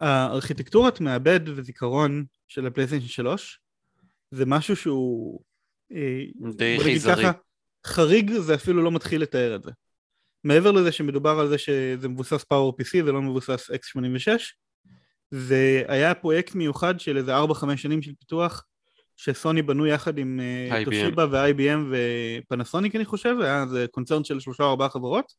הארכיטקטורת 0.00 1.00
מעבד 1.00 1.40
וזיכרון 1.48 2.24
של 2.48 2.66
הפלייסטיישן 2.66 3.08
3 3.08 3.60
זה 4.30 4.46
משהו 4.46 4.76
שהוא 4.76 5.40
אה, 5.92 6.50
די 6.56 6.78
חייזרי. 6.82 7.16
ככה, 7.16 7.32
חריג 7.86 8.32
זה 8.32 8.54
אפילו 8.54 8.82
לא 8.82 8.90
מתחיל 8.90 9.22
לתאר 9.22 9.54
את 9.54 9.62
זה. 9.62 9.70
מעבר 10.44 10.70
לזה 10.70 10.92
שמדובר 10.92 11.38
על 11.40 11.48
זה 11.48 11.58
שזה 11.58 12.08
מבוסס 12.08 12.44
Power 12.44 12.76
PC 12.80 12.94
ולא 12.94 13.22
מבוסס 13.22 13.70
x86, 13.70 14.30
זה 15.30 15.82
היה 15.88 16.14
פרויקט 16.14 16.54
מיוחד 16.54 17.00
של 17.00 17.16
איזה 17.16 17.38
4-5 17.38 17.76
שנים 17.76 18.02
של 18.02 18.12
פיתוח 18.18 18.64
שסוני 19.16 19.62
בנו 19.62 19.86
יחד 19.86 20.18
עם 20.18 20.40
אה, 20.40 20.82
IBM. 20.82 20.84
טושיבה 20.84 21.26
ו-IBM 21.30 21.94
ופנסוניק 22.42 22.96
אני 22.96 23.04
חושב, 23.04 23.36
היה 23.40 23.62
איזה 23.62 23.86
קונצרן 23.90 24.24
של 24.24 24.40
שלושה 24.40 24.64
או 24.64 24.70
ארבעה 24.70 24.88
חברות 24.88 25.32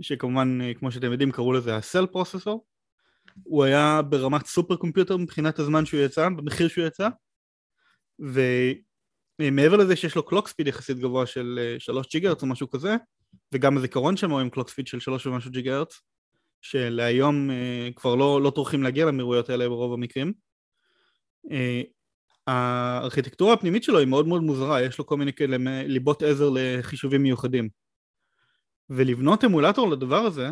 שכמובן 0.00 0.58
אה, 0.62 0.74
כמו 0.74 0.90
שאתם 0.90 1.12
יודעים 1.12 1.32
קראו 1.32 1.52
לזה 1.52 1.76
ה 1.76 1.82
Cell 1.82 2.06
processor 2.06 2.64
הוא 3.42 3.64
היה 3.64 4.02
ברמת 4.02 4.46
super 4.46 4.76
computer 4.76 5.16
מבחינת 5.16 5.58
הזמן 5.58 5.86
שהוא 5.86 6.00
יצא, 6.00 6.28
במחיר 6.28 6.68
שהוא 6.68 6.86
יצא 6.86 7.08
ומעבר 9.40 9.76
לזה 9.76 9.96
שיש 9.96 10.16
לו 10.16 10.26
clock 10.26 10.48
speed 10.48 10.66
יחסית 10.66 10.98
גבוה 10.98 11.26
של 11.26 11.58
אה, 11.62 11.76
3 11.78 12.08
ג'יגה 12.10 12.28
הרץ 12.28 12.42
או 12.42 12.46
משהו 12.46 12.70
כזה 12.70 12.96
וגם 13.52 13.76
הזיכרון 13.76 14.14
הוא 14.30 14.40
עם 14.40 14.50
clock 14.50 14.68
speed 14.68 14.86
של 14.86 15.00
3 15.00 15.26
ומשהו 15.26 15.50
ג'יגה 15.50 15.76
הרץ 15.76 16.00
שלהיום 16.60 17.50
אה, 17.50 17.88
כבר 17.96 18.14
לא, 18.14 18.42
לא 18.42 18.50
טורחים 18.50 18.82
להגיע 18.82 19.06
למהירויות 19.06 19.50
האלה 19.50 19.68
ברוב 19.68 19.92
המקרים. 19.92 20.32
הארכיטקטורה 22.46 23.52
הפנימית 23.54 23.82
שלו 23.82 23.98
היא 23.98 24.06
מאוד 24.06 24.26
מאוד 24.28 24.42
מוזרה, 24.42 24.82
יש 24.82 24.98
לו 24.98 25.06
כל 25.06 25.16
מיני 25.16 25.32
כאלה 25.32 25.56
ליבות 25.82 26.22
עזר 26.22 26.50
לחישובים 26.54 27.22
מיוחדים. 27.22 27.68
ולבנות 28.90 29.44
אמולטור 29.44 29.90
לדבר 29.90 30.20
הזה, 30.20 30.50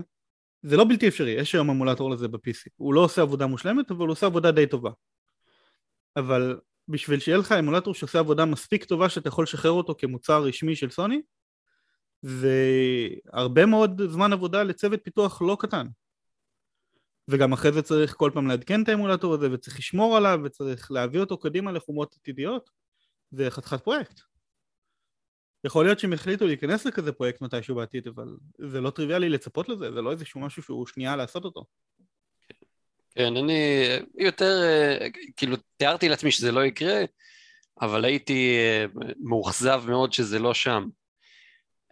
זה 0.63 0.77
לא 0.77 0.85
בלתי 0.85 1.09
אפשרי, 1.09 1.31
יש 1.31 1.55
היום 1.55 1.71
אמולטור 1.71 2.11
לזה 2.11 2.29
ב-PC. 2.29 2.69
הוא 2.77 2.95
לא 2.95 3.01
עושה 3.01 3.23
עבודה 3.23 3.47
מושלמת, 3.47 3.91
אבל 3.91 4.01
הוא 4.01 4.13
עושה 4.13 4.27
עבודה 4.27 4.51
די 4.51 4.67
טובה. 4.67 4.91
אבל 6.17 6.61
בשביל 6.89 7.21
שיהיה 7.21 7.39
לך 7.39 7.53
אמולטור 7.53 7.95
שעושה 7.95 8.19
עבודה 8.19 8.45
מספיק 8.45 8.85
טובה 8.85 9.09
שאתה 9.09 9.29
יכול 9.29 9.43
לשחרר 9.43 9.71
אותו 9.71 9.95
כמוצר 9.99 10.43
רשמי 10.43 10.77
של 10.77 10.91
סוני, 10.91 11.23
זה 12.23 12.59
הרבה 13.33 13.67
מאוד 13.67 14.03
זמן 14.07 14.33
עבודה 14.33 14.63
לצוות 14.63 15.01
פיתוח 15.05 15.43
לא 15.43 15.57
קטן. 15.61 15.87
וגם 17.28 17.52
אחרי 17.52 17.73
זה 17.73 17.83
צריך 17.83 18.14
כל 18.16 18.31
פעם 18.35 18.47
לעדכן 18.47 18.83
את 18.83 18.88
האמולטור 18.88 19.35
הזה 19.35 19.52
וצריך 19.52 19.78
לשמור 19.78 20.16
עליו 20.16 20.40
וצריך 20.45 20.90
להביא 20.90 21.21
אותו 21.21 21.38
קדימה 21.38 21.73
לחומות 21.73 22.16
עתידיות 22.21 22.71
זה 23.31 23.50
חתיכת 23.50 23.81
פרויקט. 23.85 24.21
יכול 25.64 25.85
להיות 25.85 25.99
שהם 25.99 26.12
החליטו 26.12 26.47
להיכנס 26.47 26.85
לכזה 26.85 27.12
פרויקט 27.12 27.40
מתישהו 27.40 27.75
בעתיד 27.75 28.09
אבל 28.09 28.28
זה 28.59 28.81
לא 28.81 28.90
טריוויאלי 28.90 29.28
לצפות 29.28 29.69
לזה 29.69 29.93
זה 29.93 30.02
לא 30.02 30.11
איזשהו 30.11 30.40
משהו 30.40 30.62
שהוא 30.62 30.87
שנייה 30.87 31.16
לעשות 31.16 31.45
אותו. 31.45 31.64
כן, 33.14 33.37
אני 33.37 33.78
יותר, 34.19 34.62
כאילו, 35.37 35.57
תיארתי 35.76 36.09
לעצמי 36.09 36.31
שזה 36.31 36.52
לא 36.52 36.64
יקרה, 36.64 37.00
אבל 37.81 38.04
הייתי 38.04 38.57
אה, 38.59 38.85
מאוכזב 39.21 39.83
מאוד 39.87 40.12
שזה 40.12 40.38
לא 40.38 40.54
שם. 40.54 40.85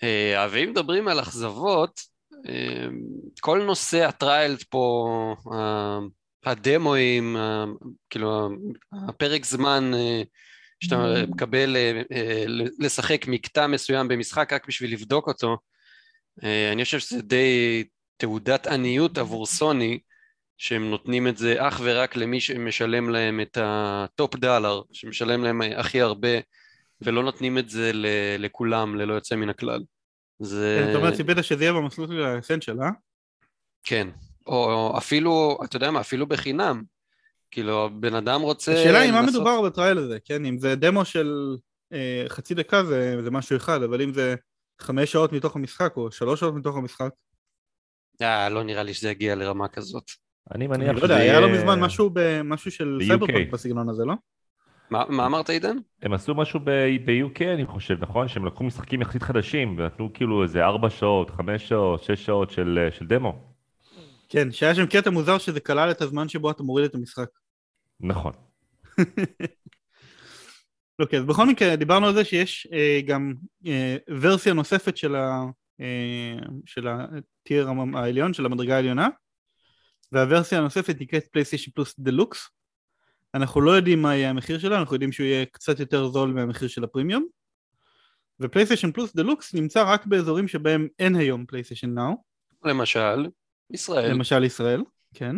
אה, 0.03 0.47
ואם 0.51 0.71
מדברים 0.71 1.09
על 1.09 1.21
אכזבות, 1.21 2.01
כל 3.41 3.63
נושא 3.63 4.07
ה 4.09 4.17
trials 4.17 4.65
פה, 4.65 5.35
הדמואים, 6.45 7.37
כאילו, 8.11 8.49
הפרק 9.09 9.45
זמן 9.45 9.91
אה, 9.95 10.23
שאתה 10.81 11.25
מקבל 11.29 11.77
אה, 11.77 12.03
אה, 12.13 12.45
לשחק 12.79 13.25
מקטע 13.29 13.67
מסוים 13.67 14.09
במשחק 14.09 14.53
רק 14.53 14.67
בשביל 14.69 14.93
לבדוק 14.93 15.27
אותו, 15.29 15.57
אני 16.73 16.85
חושב 16.85 16.99
שזה 16.99 17.23
די 17.23 17.85
תעודת 18.17 18.67
עניות 18.67 19.19
עבור 19.19 19.47
סוני, 19.47 19.99
שהם 20.59 20.91
נותנים 20.91 21.29
את 21.29 21.37
זה 21.37 21.69
אך 21.69 21.81
ורק 21.85 22.17
למי 22.17 22.41
שמשלם 22.41 23.11
להם 23.11 23.41
את 23.41 23.59
ה 23.61 23.80
top 23.80 24.37
dollar, 24.37 24.83
שמשלם 24.93 25.45
להם 25.45 25.63
הכי 25.77 26.01
הרבה, 26.01 26.29
ולא 27.03 27.23
נותנים 27.23 27.59
את 27.59 27.69
זה 27.69 27.93
ל- 27.93 28.37
לכולם, 28.39 28.97
ללא 28.97 29.15
יוצא 29.15 29.37
מן 29.37 29.49
הכלל. 29.49 29.83
זה... 30.39 30.87
אתה 30.91 30.99
אומר 30.99 31.17
ציפית 31.17 31.37
שזה 31.43 31.65
יהיה 31.65 31.73
במסלול 31.73 32.09
של 32.09 32.25
האסנשל 32.25 32.81
אה? 32.83 32.91
כן. 33.85 34.09
או, 34.47 34.95
אפילו, 34.99 35.59
אתה 35.65 35.77
יודע 35.77 35.91
מה, 35.91 36.01
אפילו 36.01 36.27
בחינם. 36.27 36.83
כאילו, 37.51 37.91
בן 38.01 38.15
אדם 38.15 38.41
רוצה... 38.41 38.73
השאלה 38.73 39.01
היא 39.01 39.13
מה 39.13 39.23
מדובר 39.23 39.63
בטרייל 39.63 39.99
הזה 39.99 40.19
כן 40.25 40.45
אם 40.45 40.59
זה 40.59 40.75
דמו 40.75 41.05
של 41.05 41.57
אה, 41.93 42.25
חצי 42.29 42.55
דקה 42.55 42.85
זה, 42.85 43.17
זה 43.25 43.31
משהו 43.31 43.57
אחד 43.57 43.83
אבל 43.83 44.03
אם 44.03 44.13
זה 44.13 44.35
חמש 44.81 45.13
שעות 45.13 45.33
מתוך 45.33 45.57
המשחק 45.57 45.97
או 45.97 46.13
שלוש 46.13 46.41
שעות 46.41 46.55
מתוך 46.55 46.77
המשחק 46.77 47.11
אה, 48.23 48.49
לא 48.49 48.63
נראה 48.63 48.83
לי 48.83 48.95
שזה 48.95 49.11
יגיע 49.11 49.35
לרמה 49.35 49.69
כזאת. 49.69 50.05
אני 50.51 50.67
אני 50.67 50.67
מניח 50.67 50.89
לא 50.89 50.97
שזה 50.97 51.05
יודע, 51.05 51.17
היה 51.17 51.25
יהיה... 51.25 51.41
לא 51.41 51.53
מזמן 51.53 51.81
משהו 52.45 52.71
של 52.71 52.99
ב-UK. 52.99 53.07
סייברפאנק 53.07 53.53
בסגנון 53.53 53.89
הזה, 53.89 54.05
לא? 54.05 54.15
מה, 54.93 55.05
מה 55.09 55.27
אמרת, 55.27 55.51
עידן? 55.51 55.77
הם 56.03 56.13
עשו 56.13 56.35
משהו 56.35 56.61
ב-UK 56.61 57.45
אני 57.55 57.67
חושב, 57.67 57.97
נכון? 58.01 58.29
שהם 58.29 58.47
לקחו 58.47 58.65
משחקים 58.65 59.03
יחסית 59.03 59.23
חדשים 59.23 59.79
ונתנו 59.79 60.13
כאילו 60.15 60.43
איזה 60.43 60.65
4 60.65 60.91
שעות, 60.91 61.31
5 61.31 61.69
שעות, 61.69 62.03
6 62.03 62.27
שעות 62.27 62.51
של, 62.51 62.89
של 62.91 63.07
דמו. 63.07 63.55
כן, 64.29 64.53
שהיה 64.53 64.75
שם 64.75 64.87
קטע 64.87 65.11
מוזר 65.11 65.39
שזה 65.39 65.61
כלל 65.61 65.91
את 65.91 66.03
הזמן 66.03 66.29
שבו 66.29 66.51
אתה 66.51 66.63
מוריד 66.63 66.85
את 66.85 66.95
המשחק. 66.95 67.29
נכון. 68.01 68.33
אוקיי, 71.01 71.19
אז 71.19 71.25
בכל 71.25 71.47
מקרה 71.47 71.77
דיברנו 71.77 72.07
על 72.07 72.15
זה 72.15 72.25
שיש 72.25 72.69
אה, 72.73 73.01
גם 73.07 73.35
אה, 73.67 73.97
ורסיה 74.21 74.53
נוספת 74.53 74.97
של, 74.97 75.15
ה, 75.15 75.45
אה, 75.81 76.37
של 76.67 76.89
ה 76.89 77.05
tier 77.05 77.69
העליון, 77.95 78.35
של 78.35 78.47
המדרגה 78.47 78.77
העליונה, 78.77 79.09
והוורסיה 80.13 80.59
הנוספת 80.59 80.97
נקראת 81.01 81.27
פלייסטיישן 81.27 81.71
פלוס 81.71 81.95
דלוקס. 81.99 82.49
אנחנו 83.35 83.61
לא 83.61 83.71
יודעים 83.71 84.03
מה 84.03 84.15
יהיה 84.15 84.31
המחיר 84.31 84.59
שלה, 84.59 84.79
אנחנו 84.79 84.95
יודעים 84.95 85.13
שהוא 85.13 85.27
יהיה 85.27 85.47
קצת 85.47 85.81
יותר 85.81 86.09
זול 86.09 86.33
מהמחיר 86.33 86.69
של 86.69 86.85
הפרימיום. 86.85 87.27
ופלייסטיישן 88.41 88.93
פלוס 88.93 89.17
דלוקס 89.17 89.55
נמצא 89.55 89.83
רק 89.93 90.07
באזורים 90.07 90.49
שבהם 90.49 90.89
אין 90.99 91.17
היום 91.17 91.47
פלייסטיישן 91.47 91.95
Now. 91.95 92.25
למשל, 92.65 93.27
ישראל. 93.71 94.11
למשל 94.11 94.45
ישראל, 94.45 94.83
כן. 95.15 95.37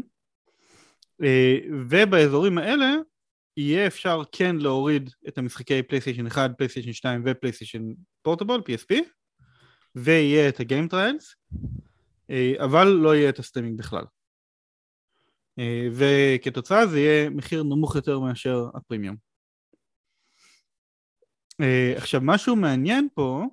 אה, 1.22 1.58
ובאזורים 1.88 2.58
האלה 2.58 2.94
יהיה 3.56 3.86
אפשר 3.86 4.22
כן 4.32 4.56
להוריד 4.56 5.10
את 5.28 5.38
המשחקי 5.38 5.82
פלייסטיישן 5.82 6.26
1, 6.26 6.50
פלייסטיישן 6.58 6.92
2 6.92 7.22
ופלייסטיישן 7.26 7.82
portable, 8.22 8.60
PSP, 8.60 8.94
ויהיה 9.94 10.48
את 10.48 10.60
ה 10.60 10.66
game 10.66 10.88
trials, 10.88 11.34
אבל 12.58 12.84
לא 12.84 13.14
יהיה 13.14 13.28
את 13.28 13.38
הסטרימינג 13.38 13.78
בכלל. 13.78 14.04
אה, 15.58 15.88
וכתוצאה 15.92 16.86
זה 16.86 17.00
יהיה 17.00 17.30
מחיר 17.30 17.62
נמוך 17.62 17.94
יותר 17.94 18.18
מאשר 18.18 18.68
הפרימיום. 18.74 19.16
אה, 21.60 21.92
עכשיו 21.96 22.20
משהו 22.24 22.56
מעניין 22.56 23.08
פה 23.14 23.44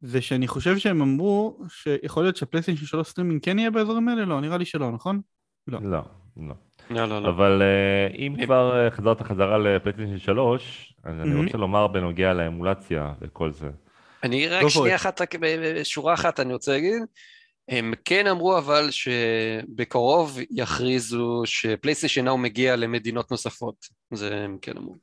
זה 0.00 0.22
שאני 0.22 0.48
חושב 0.48 0.78
שהם 0.78 1.02
אמרו 1.02 1.58
שיכול 1.68 2.22
להיות 2.22 2.36
שהפלייסטיישן 2.36 2.86
3 2.86 3.08
סטרימינג 3.08 3.44
כן 3.44 3.58
יהיה 3.58 3.70
באזורים 3.70 4.08
האלה? 4.08 4.24
לא, 4.24 4.40
נראה 4.40 4.58
לי 4.58 4.64
שלא, 4.64 4.90
נכון? 4.90 5.20
לא. 5.68 5.78
לא, 5.82 6.02
לא. 6.36 6.54
לא, 6.90 7.06
לא, 7.06 7.22
לא. 7.22 7.28
אבל 7.28 7.62
אה, 7.62 8.16
אם 8.16 8.34
כבר 8.44 8.84
אה, 8.84 8.90
חזרת 8.90 9.22
חזרה 9.22 9.58
לפלייסטיישן 9.58 10.18
3, 10.18 10.94
אז 11.04 11.14
אני. 11.20 11.44
רוצה 11.44 11.58
לומר 11.58 11.86
בנוגע 11.86 12.32
לאמולציה 12.32 13.12
וכל 13.20 13.52
זה. 13.52 13.70
אני 14.22 14.48
רק 14.48 14.62
פה 14.62 14.68
שנייה. 14.68 14.94
אחת, 14.94 15.20
רק 15.20 15.34
בשורה 15.40 16.14
אחת 16.14 16.40
אני 16.40 16.52
רוצה 16.52 16.72
להגיד. 16.72 17.02
הם 17.70 17.92
כן 18.04 18.26
אמרו 18.26 18.58
אבל 18.58 18.88
שבקרוב 18.90 20.38
יכריזו 20.50 21.42
שפלייסטיישן 21.44 22.24
נאו 22.24 22.38
מגיע 22.38 22.76
למדינות 22.76 23.30
נוספות. 23.30 23.86
זה 24.12 24.44
הם 24.44 24.58
כן 24.62 24.76
אמרו. 24.76 24.96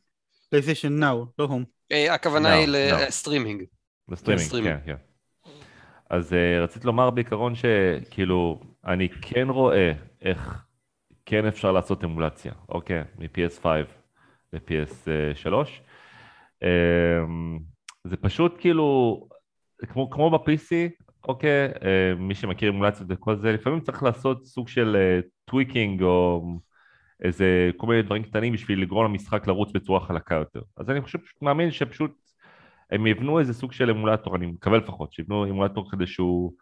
פלייסטיישן 0.50 1.00
נאו, 1.00 1.26
לא 1.40 1.44
הום. 1.44 1.64
אה, 1.92 2.14
הכוונה 2.14 2.54
היא. 2.54 2.68
לסטרימינג. 2.68 3.64
בסטרימינג. 4.08 4.64
כן, 4.64 4.78
כן. 4.86 4.96
אז 6.10 6.34
אה, 6.34 6.64
רציתי 6.64 6.88
לומר 6.88 7.10
בעיקרון 7.10 7.54
שכאילו, 7.56 8.62
אני 8.86 9.10
כן 9.22 9.50
רואה 9.50 9.92
איך 10.22 10.64
כן 11.26 11.46
אפשר 11.46 11.72
לעשות 11.72 12.04
אמולציה, 12.04 12.52
אוקיי, 12.70 13.04
מ-PS5 13.18 13.66
ל-PS3. 14.54 15.54
אמ, 16.64 17.62
זה 18.04 18.18
פשוט 18.18 18.56
כאילו, 18.60 19.20
כמו, 19.88 20.10
כמו 20.10 20.30
ב-PC, 20.30 21.04
אוקיי, 21.28 21.68
אה, 21.68 21.80
מי 22.18 22.36
שמכיר 22.36 22.70
אמולציות 22.70 23.08
וכל 23.12 23.36
זה, 23.36 23.52
לפעמים 23.52 23.80
צריך 23.80 24.04
לעשות 24.04 24.46
סוג 24.46 24.68
של 24.68 24.98
tweaking 25.46 26.02
או 26.02 26.44
איזה 27.24 27.72
כל 27.78 27.88
מיני 27.88 28.02
דברים 28.02 28.24
קטנים 28.24 28.54
בשביל 28.54 28.82
לגרום 28.82 29.06
למשחק 29.06 29.48
לרוץ 29.48 29.72
בצורה 29.72 30.00
חלקה 30.00 30.36
יותר. 30.36 30.62
אז 30.78 30.90
אני 30.90 31.02
חושב, 31.02 31.20
פשוט 31.20 31.42
מאמין 31.42 31.72
שפשוט 31.72 32.12
הם 32.92 33.08
יבנו 33.08 33.40
איזה 33.40 33.54
סוג 33.54 33.72
של 33.72 33.90
אמולטור, 33.90 34.36
אני 34.36 34.46
מקווה 34.46 34.78
לפחות, 34.78 35.14
שיבנו 35.14 35.46
אמולטור 35.46 35.92
כדי 35.92 36.08
שהוא 36.08 36.54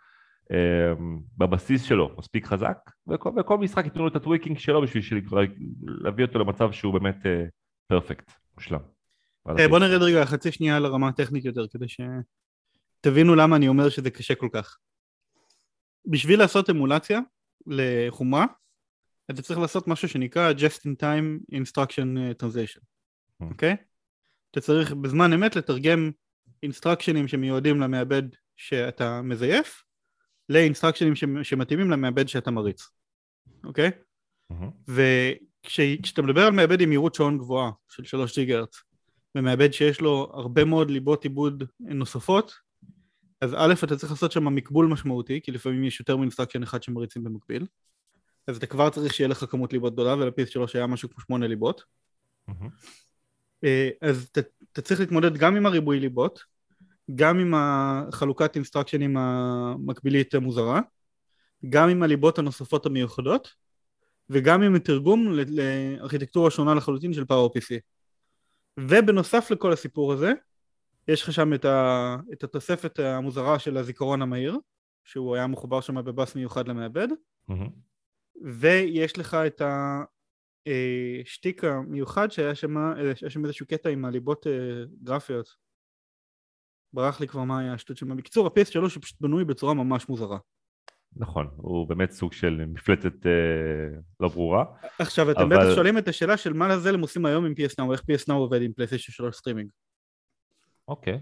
אה, 0.51 0.93
בבסיס 1.37 1.83
שלו 1.83 2.15
מספיק 2.17 2.45
חזק, 2.45 2.77
וכל, 3.07 3.29
וכל 3.37 3.57
משחק 3.57 3.85
ייתנו 3.85 4.01
לו 4.01 4.07
את 4.07 4.15
הטוויקינג 4.15 4.57
שלו 4.57 4.81
בשביל 4.81 5.03
של, 5.03 5.19
להביא 5.81 6.25
אותו 6.25 6.39
למצב 6.39 6.71
שהוא 6.71 6.93
באמת 6.93 7.17
פרפקט, 7.87 8.31
מושלם. 8.55 8.79
אה, 9.59 9.67
בוא 9.67 9.79
נרד 9.79 10.01
רגע 10.01 10.25
חצי 10.25 10.51
שנייה 10.51 10.79
לרמה 10.79 11.07
הטכנית 11.07 11.45
יותר, 11.45 11.67
כדי 11.67 11.87
שתבינו 13.05 13.35
למה 13.35 13.55
אני 13.55 13.67
אומר 13.67 13.89
שזה 13.89 14.09
קשה 14.09 14.35
כל 14.35 14.49
כך. 14.53 14.77
בשביל 16.05 16.39
לעשות 16.39 16.69
אמולציה 16.69 17.19
לחומרה, 17.67 18.45
אתה 19.31 19.41
צריך 19.41 19.59
לעשות 19.59 19.87
משהו 19.87 20.09
שנקרא 20.09 20.51
Just 20.51 20.79
in 20.79 21.03
Time 21.03 21.55
Instruction 21.55 22.17
אה, 22.17 22.31
Translation, 22.41 22.81
Mm. 23.41 23.45
אוקיי? 23.51 23.75
אתה 24.51 24.61
צריך 24.61 24.93
בזמן 24.93 25.33
אמת 25.33 25.55
לתרגם 25.55 26.11
אינסטרקשנים 26.63 27.27
שמיועדים 27.27 27.81
למעבד 27.81 28.23
שאתה 28.57 29.21
מזייף, 29.21 29.83
ל 30.49 30.54
instructionים 30.54 31.13
שמתאימים 31.43 31.91
למעבד 31.91 32.27
שאתה 32.27 32.51
מריץ, 32.51 32.89
אוקיי? 33.63 33.91
מהמם. 34.49 34.69
וכשאתה 34.87 36.21
מדבר 36.21 36.41
על 36.41 36.51
מעבד 36.51 36.81
עם 36.81 36.89
מהירות 36.89 37.15
שעון 37.15 37.37
גבוהה 37.37 37.71
של 37.89 38.03
3 38.03 38.35
ג'יגהרץ, 38.35 38.83
ומעבד 39.35 39.73
שיש 39.73 40.01
לו 40.01 40.31
הרבה 40.33 40.65
מאוד 40.65 40.91
ליבות 40.91 41.23
עיבוד 41.23 41.63
נוספות, 41.79 42.64
אז 43.45 43.53
א', 43.57 43.73
אתה 43.83 43.95
צריך 43.95 44.11
לעשות 44.11 44.31
שם 44.31 44.55
מקבול 44.55 44.85
משמעותי, 44.87 45.41
כי 45.43 45.51
לפעמים 45.51 45.83
יש 45.83 45.99
יותר 45.99 46.17
מ 46.17 46.21
instruction 46.21 46.63
אחד 46.63 46.83
שמריצים 46.83 47.23
במקביל. 47.23 47.65
אז 48.47 48.57
אתה 48.57 48.67
כבר 48.67 48.89
צריך 48.89 49.13
שיהיה 49.13 49.27
לך 49.27 49.45
כמות 49.49 49.73
ליבות 49.73 49.93
גדולה, 49.93 50.15
ול-PS3 50.15 50.71
היה 50.73 50.87
משהו 50.87 51.09
כמו 51.09 51.21
שמונה 51.21 51.47
ליבות. 51.47 51.83
אה, 53.63 53.89
אז 54.01 54.27
אתה, 54.31 54.41
אתה 54.71 54.81
צריך 54.81 54.99
להתמודד 54.99 55.37
גם 55.37 55.55
עם 55.55 55.65
הריבוי 55.65 55.99
ליבות, 55.99 56.39
גם 57.15 57.39
עם 57.39 57.53
החלוקת 57.57 58.55
אינסטרקשנים 58.55 59.17
המקבילית 59.17 60.35
המוזרה, 60.35 60.81
גם 61.69 61.89
עם 61.89 62.03
הליבות 62.03 62.39
הנוספות 62.39 62.85
המיוחדות, 62.85 63.53
וגם 64.29 64.61
עם 64.61 64.75
התרגום 64.75 65.31
לארכיטקטורה 65.31 66.51
שונה 66.51 66.73
לחלוטין 66.73 67.13
של 67.13 67.23
PowerPC. 67.23 67.79
ובנוסף 68.79 69.51
לכל 69.51 69.73
הסיפור 69.73 70.13
הזה, 70.13 70.33
יש 71.07 71.23
לך 71.23 71.33
שם 71.33 71.53
את, 71.53 71.65
ה, 71.65 72.15
את 72.33 72.43
התוספת 72.43 72.99
המוזרה 72.99 73.59
של 73.59 73.77
הזיכרון 73.77 74.21
המהיר, 74.21 74.57
שהוא 75.03 75.35
היה 75.35 75.47
מחובר 75.47 75.81
שם 75.81 75.95
בבאס 76.05 76.35
מיוחד 76.35 76.67
למעבד, 76.67 77.07
מהמם. 77.47 77.69
ויש 78.41 79.17
לך 79.19 79.33
את 79.47 79.61
השטיק 81.25 81.63
המיוחד 81.63 82.31
שהיה 82.31 82.55
שם, 82.55 82.77
היה 82.77 83.29
שם 83.29 83.45
איזשהו 83.45 83.67
קטע 83.67 83.89
עם 83.89 84.05
הליבות 84.05 84.47
אה, 84.47 84.51
גרפיות. 85.03 85.49
ברח 86.93 87.19
לי 87.21 87.27
כבר 87.27 87.43
מה 87.43 87.59
היה 87.59 87.73
השטות 87.73 87.97
שם. 87.97 88.17
בקיצור, 88.17 88.47
ה-PS3 88.47 88.79
הוא 88.79 88.89
פשוט 89.01 89.21
בנוי 89.21 89.45
בצורה 89.45 89.73
ממש 89.73 90.09
מוזרה. 90.09 90.37
נכון, 91.17 91.49
הוא 91.57 91.87
באמת 91.89 92.11
סוג 92.11 92.33
של 92.33 92.65
מפלטת 92.67 93.25
אה, 93.25 93.31
לא 94.19 94.27
ברורה. 94.27 94.65
עכשיו, 94.99 95.31
אתם 95.31 95.39
אבל- 95.41 95.55
בטח 95.55 95.75
שואלים 95.75 95.97
את 95.97 96.07
השאלה 96.07 96.37
של 96.37 96.53
מה 96.53 96.67
לזה 96.67 96.89
הם 96.89 97.01
עושים 97.01 97.25
היום 97.25 97.45
עם 97.45 97.53
PS 97.53 97.83
Now, 97.83 97.91
איך 97.91 98.01
PS 98.01 98.23
Now 98.29 98.33
עובד 98.33 98.61
עם 98.61 98.73
פלייסטיישן 98.73 99.11
3 99.11 99.35
סטרימינג. 99.35 99.69
אוקיי. 100.87 101.19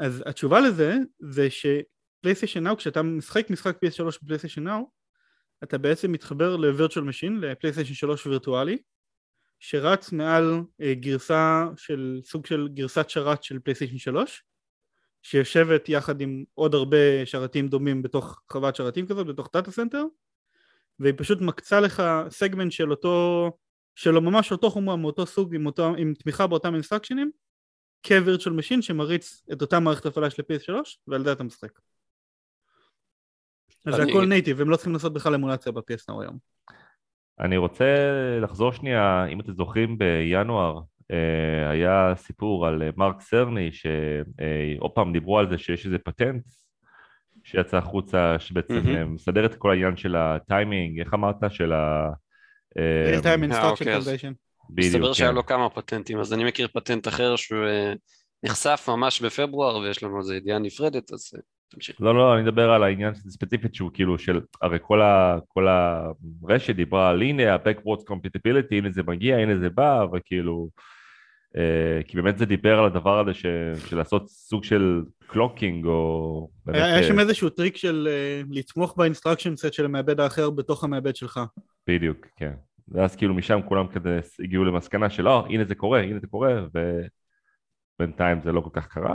אז 0.00 0.22
התשובה 0.26 0.60
לזה, 0.60 0.96
זה 1.18 1.48
שפלייסטיישן 1.50 2.66
Now, 2.66 2.76
כשאתה 2.76 3.02
משחק 3.02 3.50
משחק 3.50 3.76
PS3 3.84 4.18
בפלייסטיישן 4.22 4.68
Now, 4.68 4.82
אתה 5.64 5.78
בעצם 5.78 6.12
מתחבר 6.12 6.56
ל-Virtual 6.56 7.02
Machine, 7.08 7.40
לפלייסטיישן 7.40 7.94
3 7.94 8.26
וירטואלי, 8.26 8.78
שרץ 9.60 10.12
מעל 10.12 10.60
אה, 10.80 10.94
גרסה 10.94 11.66
של, 11.76 12.20
סוג 12.24 12.46
של 12.46 12.68
גרסת 12.74 13.10
שרת 13.10 13.42
של 13.44 13.58
פלייסטיישן 13.58 13.98
3, 13.98 14.44
שיושבת 15.22 15.88
יחד 15.88 16.20
עם 16.20 16.44
עוד 16.54 16.74
הרבה 16.74 17.26
שרתים 17.26 17.68
דומים 17.68 18.02
בתוך 18.02 18.40
חוות 18.52 18.76
שרתים 18.76 19.06
כזאת, 19.06 19.26
בתוך 19.26 19.48
data 19.52 19.70
center, 19.70 20.04
והיא 20.98 21.14
פשוט 21.16 21.40
מקצה 21.40 21.80
לך 21.80 22.02
סגמנט 22.28 22.72
של 22.72 22.90
אותו, 22.90 23.50
שלו 23.94 24.20
ממש 24.20 24.52
אותו 24.52 24.70
חומרה 24.70 24.96
מאותו 24.96 25.26
סוג 25.26 25.54
עם, 25.54 25.66
אותו, 25.66 25.94
עם 25.94 26.14
תמיכה 26.14 26.46
באותם 26.46 26.74
instructionים, 26.74 27.30
כ-Virtual 28.04 28.50
Machine 28.60 28.82
שמריץ 28.82 29.42
את 29.52 29.62
אותה 29.62 29.80
מערכת 29.80 30.06
הפעלה 30.06 30.30
של 30.30 30.42
PS3 30.42 30.72
ועל 31.06 31.24
זה 31.24 31.32
אתה 31.32 31.44
משחק. 31.44 31.80
אז 33.86 33.94
זה 33.94 34.02
הכל 34.02 34.26
native, 34.26 34.60
הם 34.60 34.70
לא 34.70 34.76
צריכים 34.76 34.92
לעשות 34.92 35.12
בכלל 35.12 35.34
אמולציה 35.34 35.72
ב-PS 35.72 36.10
Now 36.10 36.22
היום. 36.22 36.38
אני 37.40 37.56
רוצה 37.56 37.84
לחזור 38.42 38.72
שנייה, 38.72 39.26
אם 39.26 39.40
אתם 39.40 39.52
זוכרים 39.52 39.98
בינואר 39.98 40.80
אה, 41.10 41.70
היה 41.70 42.12
סיפור 42.16 42.66
על 42.66 42.82
אה, 42.82 42.90
מרק 42.96 43.20
סרני 43.20 43.70
שעוד 43.72 44.90
פעם 44.90 45.12
דיברו 45.12 45.38
על 45.38 45.50
זה 45.50 45.58
שיש 45.58 45.86
איזה 45.86 45.98
פטנט 45.98 46.44
שיצא 47.44 47.76
החוצה 47.76 48.38
שבעצם. 48.38 48.82
אה, 48.88 49.04
מסדר 49.04 49.46
את 49.46 49.54
כל 49.54 49.70
העניין 49.70 49.96
של 49.96 50.16
הטיימינג, 50.16 51.00
איך 51.00 51.14
אמרת? 51.14 51.36
של 51.48 51.72
ה... 51.72 52.10
אה, 52.78 53.18
real 53.18 53.22
time 53.22 53.52
instruction 53.52 53.64
אוקיי. 53.64 54.32
בדיוק, 54.70 54.94
מסתבר 54.94 55.12
שהיה 55.12 55.30
כן. 55.30 55.34
לו 55.34 55.46
כמה 55.46 55.70
פטנטים, 55.70 56.20
אז 56.20 56.32
אני 56.32 56.44
מכיר 56.44 56.68
פטנט 56.74 57.08
אחר 57.08 57.36
שהוא 57.36 57.64
אה, 57.64 57.92
נחשף 58.44 58.84
ממש 58.88 59.22
בפברואר 59.22 59.76
ויש 59.76 60.02
לנו 60.02 60.16
על 60.16 60.22
זה 60.22 60.36
ידיעה 60.36 60.58
נפרדת, 60.58 61.12
אז 61.12 61.30
אה, 61.36 61.40
תמשיך. 61.68 61.96
לא, 62.00 62.14
לא, 62.14 62.34
אני 62.34 62.42
מדבר 62.42 62.70
על 62.70 62.82
העניין 62.82 63.14
של- 63.14 63.30
ספציפית 63.30 63.74
שהוא 63.74 63.90
כאילו 63.94 64.18
של, 64.18 64.40
הרי 64.62 64.78
כל, 64.82 65.02
ה, 65.02 65.38
כל 65.48 65.66
הרשת 65.68 66.74
דיברה 66.74 67.10
על 67.10 67.22
הנה 67.22 67.54
ה-Backwards 67.54 68.02
Compatibility, 68.10 68.70
הנה 68.70 68.90
זה 68.90 69.02
מגיע, 69.02 69.36
הנה 69.36 69.58
זה 69.58 69.68
בא, 69.70 70.04
וכאילו, 70.12 70.68
אה, 71.56 72.02
כי 72.08 72.16
באמת 72.16 72.38
זה 72.38 72.46
דיבר 72.46 72.78
על 72.78 72.84
הדבר 72.84 73.20
הזה 73.20 73.34
ש, 73.34 73.46
של 73.86 73.96
לעשות 73.96 74.28
סוג 74.28 74.64
של 74.64 75.02
clocking 75.26 75.86
או... 75.86 76.48
באמת, 76.66 76.76
היה 76.78 76.94
היה 76.94 77.02
שם 77.02 77.18
אה, 77.18 77.22
איזשהו 77.22 77.50
טריק 77.50 77.76
של 77.76 78.08
אה, 78.10 78.42
לתמוך 78.50 78.96
ב 78.96 79.01
instruction 79.01 79.56
set 79.56 79.72
של 79.72 79.84
המעבד 79.84 80.20
האחר 80.20 80.50
בתוך 80.50 80.84
המעבד 80.84 81.16
שלך. 81.16 81.40
בדיוק, 81.88 82.26
כן. 82.36 82.52
ואז 82.88 83.16
כאילו 83.16 83.34
משם 83.34 83.60
כולם 83.68 83.86
כזה 83.88 84.20
הגיעו 84.40 84.64
למסקנה 84.64 85.10
של, 85.10 85.28
אה, 85.28 85.40
הנה 85.48 85.64
זה 85.64 85.74
קורה, 85.74 86.00
הנה 86.02 86.18
זה 86.20 86.26
קורה, 86.26 86.52
ובינתיים 88.00 88.40
זה 88.44 88.52
לא 88.52 88.60
כל 88.60 88.70
כך 88.72 88.86
קרה. 88.86 89.14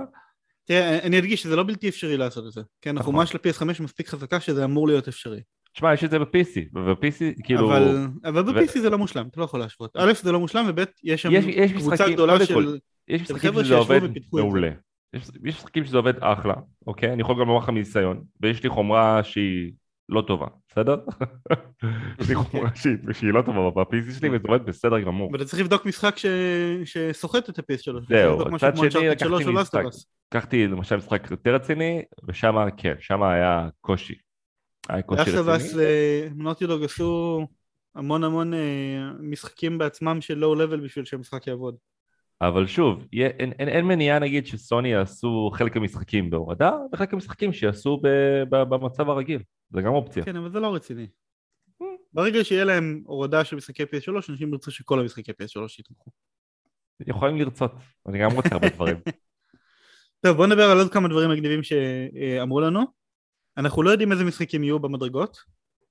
תראה, 0.66 1.00
אני 1.04 1.20
אדגיש 1.20 1.42
שזה 1.42 1.56
לא 1.56 1.64
בלתי 1.64 1.90
אפשרי 1.90 2.18
לעשות 2.18 2.46
את 2.48 2.52
זה. 2.52 2.62
כן. 2.82 2.98
החומה 2.98 3.26
של 3.26 3.38
ה-PS5 3.38 3.84
מספיק 3.84 4.08
חזקה 4.08 4.40
שזה 4.40 4.66
אמור 4.66 4.88
להיות 4.88 5.08
אפשרי. 5.08 5.42
תשמע, 5.74 5.94
יש 5.94 6.04
את 6.04 6.12
זה 6.12 6.20
ב-PC, 6.20 6.60
וב-PC 6.76 7.44
כאילו... 7.44 7.70
אבל, 7.72 8.08
אבל 8.26 8.42
ב-PC 8.44 8.80
זה 8.80 8.90
לא 8.90 8.98
מושלם, 8.98 9.28
אתה 9.28 9.40
לא 9.40 9.46
יכול 9.46 9.60
להשוות. 9.60 9.92
א', 9.98 10.14
זה 10.14 10.32
לא 10.32 10.40
מושלם, 10.40 10.66
וב', 10.68 10.84
יש 11.04 11.22
שם 11.22 11.30
יש- 11.32 11.46
יש 11.48 11.72
קבוצה 11.72 11.94
משחקים, 11.94 12.14
גדולה 12.14 12.46
של... 12.46 12.78
יש 13.08 13.22
של 13.22 13.34
משחקים 13.34 13.52
חבר'ה 13.52 13.64
שזה 13.64 13.76
שישבו 13.78 13.94
עובד 13.94 14.10
ופיתחו 14.10 14.38
את 14.40 14.44
זה. 14.44 14.48
מעולה. 14.48 14.70
יש, 15.14 15.24
יש 15.24 15.56
משחקים 15.56 15.86
שזה 15.86 15.98
עובד 15.98 16.14
אחלה, 16.20 16.54
אוקיי? 16.88 17.14
אני 17.14 17.22
יכול 17.22 17.36
גם 17.36 17.48
לומר 17.48 17.64
לך 17.64 17.70
מניסיון, 17.70 18.24
ויש 18.42 18.64
לי 18.64 18.70
חומרה 18.70 19.24
שהיא 19.24 19.72
לא 20.10 20.24
טובה, 20.28 20.48
בסדר? 20.72 20.96
יש 22.20 22.30
לי 22.30 22.36
חומרה 22.36 22.70
שהיא, 22.76 23.34
לא 23.34 23.42
טובה 23.42 23.84
ב-PC 23.84 24.20
שלי 24.20 24.30
וזה 24.30 24.48
עובד 24.48 24.66
בסדר 24.66 25.00
גמור. 25.00 25.30
ואתה 25.34 25.46
צריך 25.46 25.60
לבדוק 25.62 25.86
משחק. 25.86 26.16
שסוחט 26.86 27.50
את 27.50 27.60
ה-PS3. 27.60 27.92
זהו, 28.10 28.34
לבדוק 28.34 28.48
משהו 28.48 28.68
מצד 28.68 28.92
שני 28.92 29.10
לקחתי 29.10 29.26
3 29.26 29.46
או 29.46 29.52
Last 29.52 29.62
משחק. 29.62 29.84
of 29.86 29.88
Us. 29.88 30.06
לקחתי 30.34 30.68
למשל 30.68 30.96
משחק 30.96 31.28
יותר 31.32 31.56
רציני, 31.56 32.02
ושם 32.28 32.56
כן, 32.78 32.94
שם 33.00 33.24
היה 33.24 33.68
קושי. 33.82 34.16
היה 34.90 35.02
קושי 35.02 35.32
רציני. 35.32 35.82
נוטי 36.36 36.68
דוג 36.68 36.84
עשו 36.84 37.48
המון 37.96 38.24
המון 38.24 38.54
אה, 38.54 39.12
משחקים 39.20 39.78
בעצמם 39.78 40.22
של 40.22 40.38
לואו 40.38 40.56
לבל 40.56 40.80
בשביל 40.80 41.06
שהמשחק 41.06 41.48
יעבוד. 41.48 41.76
אבל 42.42 42.68
שוב, 42.68 43.08
אין, 43.14 43.52
אין, 43.52 43.70
אין 43.70 43.86
מניעה 43.86 44.20
נגיד 44.20 44.48
שסוני 44.48 44.90
יעשו 44.90 45.52
חלק 45.54 45.76
מהמשחקים 45.76 46.30
בהורדה, 46.30 46.72
וחלק 46.94 47.14
מהמשחקים 47.14 47.54
שיעשו 47.54 47.98
ב, 48.04 48.08
ב, 48.50 48.64
במצב 48.64 49.10
הרגיל. 49.10 49.42
זה 49.70 49.82
גם 49.82 49.94
אופציה. 49.94 50.26
כן, 50.26 50.36
אבל 50.36 50.52
זה 50.52 50.60
לא 50.60 50.76
רציני. 50.76 51.08
ברגע 52.14 52.44
שיהיה 52.44 52.64
להם 52.64 53.04
הורדה 53.06 53.44
של 53.44 53.56
משחקי 53.56 53.84
PS3, 53.84 54.30
אנשים 54.30 54.54
ירצו 54.54 54.72
שכל 54.72 55.00
המשחקי 55.00 55.32
PS3 55.32 55.80
יתמכו. 55.80 56.12
יכולים 57.08 57.38
לרצות, 57.38 57.72
אני 58.08 58.20
גם 58.20 58.32
רוצה 58.32 58.50
הרבה 58.52 58.70
דברים. 58.70 58.98
טוב, 60.22 60.38
בוא 60.38 60.48
נדבר 60.48 60.64
על 60.64 60.78
עוד 60.80 60.94
כמה 60.94 61.08
דברים 61.08 61.30
מגניבים 61.30 61.64
שאמרו 61.64 62.62
לנו. 62.62 62.84
אנחנו 63.58 63.84
לא 63.84 63.90
יודעים 63.90 64.12
איזה 64.12 64.24
משחקים 64.24 64.64
יהיו 64.64 64.80
במדרגות. 64.80 65.38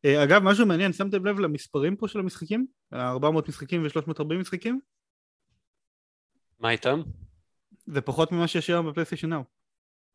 אה, 0.04 0.24
אגב, 0.24 0.42
משהו 0.42 0.66
מעניין, 0.66 0.92
שמתם 0.92 1.26
לב 1.26 1.38
למספרים 1.38 1.96
פה 1.96 2.08
של 2.08 2.18
המשחקים? 2.18 2.66
400 2.92 3.48
משחקים 3.48 3.82
ו-340 3.82 4.34
משחקים? 4.34 4.80
מה 6.60 6.70
איתם? 6.70 7.02
זה 7.86 8.00
פחות 8.00 8.32
ממה 8.32 8.48
שיש 8.48 8.70
היום 8.70 8.90
בפלייסטיישן 8.90 9.28
נאו. 9.28 9.44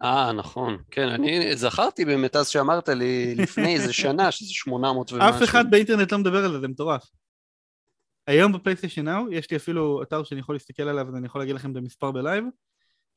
אה, 0.03 0.31
נכון. 0.31 0.77
כן, 0.91 1.07
אני 1.07 1.55
זכרתי 1.55 2.05
באמת 2.05 2.35
אז 2.35 2.47
שאמרת 2.47 2.89
לי 2.89 3.35
לפני 3.35 3.75
איזה 3.75 3.93
שנה 3.93 4.31
שזה 4.31 4.53
800 4.53 5.11
ומשהו. 5.11 5.29
אף 5.29 5.43
אחד 5.43 5.71
באינטרנט 5.71 6.11
לא 6.11 6.17
מדבר 6.17 6.45
על 6.45 6.51
זה, 6.51 6.59
זה 6.59 6.67
מטורף. 6.67 7.03
היום 8.27 8.51
בפלייסטיישן 8.51 9.09
נאו, 9.09 9.31
יש 9.31 9.51
לי 9.51 9.57
אפילו 9.57 10.03
אתר 10.03 10.23
שאני 10.23 10.39
יכול 10.39 10.55
להסתכל 10.55 10.83
עליו, 10.83 11.07
אז 11.07 11.15
אני 11.15 11.25
יכול 11.25 11.41
להגיד 11.41 11.55
לכם 11.55 11.71
את 11.71 11.75
המספר 11.75 12.11
ב 12.11 12.17
live. 12.17 12.45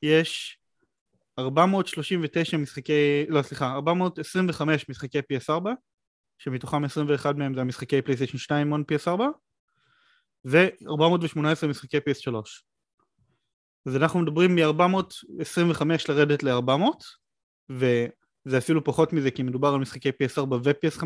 יש 0.02 0.58
439 1.38 2.56
משחקי, 2.56 3.26
לא 3.28 3.42
סליחה, 3.42 3.72
425 3.72 4.88
משחקי 4.88 5.18
PS4, 5.18 5.68
שמתוכם 6.38 6.84
21 6.84 7.36
מהם 7.36 7.54
זה 7.54 7.60
המשחקי 7.60 8.02
פלייסטיישן 8.02 8.38
2 8.38 8.74
on 8.74 8.78
PS4, 8.92 9.20
ו-418 10.44 11.66
משחקי 11.68 11.98
PS3. 11.98 12.32
אז 13.86 13.96
אנחנו 13.96 14.20
מדברים 14.20 14.54
מ-425 14.54 15.82
לרדת 16.08 16.42
ל-400, 16.42 17.04
וזה 17.70 18.58
אפילו 18.58 18.84
פחות 18.84 19.12
מזה 19.12 19.30
כי 19.30 19.42
מדובר 19.42 19.68
על 19.68 19.80
משחקי 19.80 20.08
PS4 20.08 20.54
ו-PS5, 20.64 21.04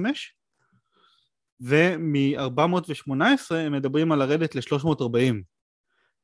ומ-418 1.61 3.55
הם 3.55 3.73
מדברים 3.73 4.13
על 4.13 4.19
לרדת 4.19 4.55
ל-340, 4.55 5.35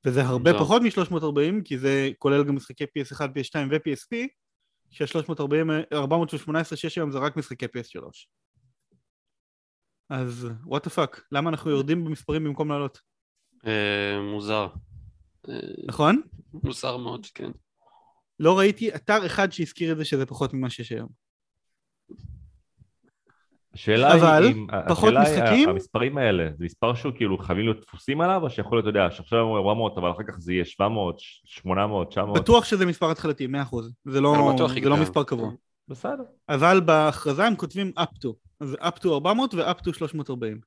וזה 0.05 0.23
הרבה 0.23 0.51
זהו. 0.51 0.61
פחות 0.61 0.83
מ-340 0.83 1.63
כי 1.65 1.79
זה 1.79 2.11
כולל 2.19 2.45
גם 2.45 2.57
משחקי 2.57 2.85
PS1, 2.85 3.21
PS2 3.21 3.57
ו-PSP, 3.71 4.29
שה-340, 4.91 5.43
418 5.93 6.77
שיש 6.77 6.99
היום 6.99 7.11
זה 7.11 7.19
רק 7.19 7.37
משחקי 7.37 7.67
PS3. 7.67 7.99
אז 10.11 10.49
the 10.87 10.91
fuck, 10.91 11.21
למה 11.33 11.51
אנחנו 11.51 11.71
יורדים 11.71 12.05
במספרים 12.05 12.45
במקום 12.45 12.71
לעלות? 12.71 13.01
אה, 13.67 14.21
מוזר. 14.21 14.69
אה, 15.49 15.55
נכון? 15.87 16.21
מוזר 16.65 16.97
מאוד, 16.97 17.27
כן. 17.35 17.51
לא 18.41 18.59
ראיתי 18.59 18.95
אתר 18.95 19.27
אחד 19.27 19.53
שהזכיר 19.53 19.93
את 19.93 19.97
זה 19.97 20.05
שזה 20.05 20.27
פחות 20.27 20.55
ממה 20.55 20.71
שיש 20.71 20.93
היום. 20.93 21.09
השאלה 23.75 24.15
אבל 24.15 24.45
היא, 24.45 24.55
אם- 24.55 24.67
פחות 24.89 25.09
השאלה 25.17 25.23
משחקים? 25.23 25.69
המספרים 25.69 26.19
האלה, 26.19 26.49
זה 26.59 26.65
מספר 26.65 26.95
שהוא 26.95 27.13
כאילו 27.17 27.39
חייבים 27.39 27.65
להיות 27.65 27.81
דפוסים 27.81 28.21
עליו, 28.21 28.43
או 28.43 28.51
שיכול 28.51 28.79
להיות, 28.79 28.89
אתה 28.89 28.99
יודע, 28.99 29.11
שעכשיו 29.11 29.39
הוא 29.41 29.57
400, 29.59 29.99
אבל 29.99 30.11
אחר 30.11 30.23
כך 30.29 30.39
זה 30.39 30.53
יהיה 30.53 30.65
700, 30.65 31.17
800, 31.45 32.11
900, 32.11 32.39
בטוח 32.39 32.65
שזה 32.65 32.87
מספר 32.87 33.11
התחלתי, 33.11 33.47
100%. 33.47 33.49
זה 34.05 34.21
לא, 34.21 34.55
זה. 34.69 34.81
לא 34.89 34.97
מספר 34.97 35.25
קבוע. 35.25 35.51
בסדר. 35.89 36.23
אבל 36.49 36.81
בהכרזה 36.81 37.45
הם 37.47 37.57
כותבים 37.57 37.93
up 37.99 38.19
to. 38.27 38.29
אז 38.61 38.75
up 38.75 38.99
to 39.03 39.09
400 39.09 39.55
ו-up 39.55 39.79
to 39.89 39.93
340. 39.93 40.61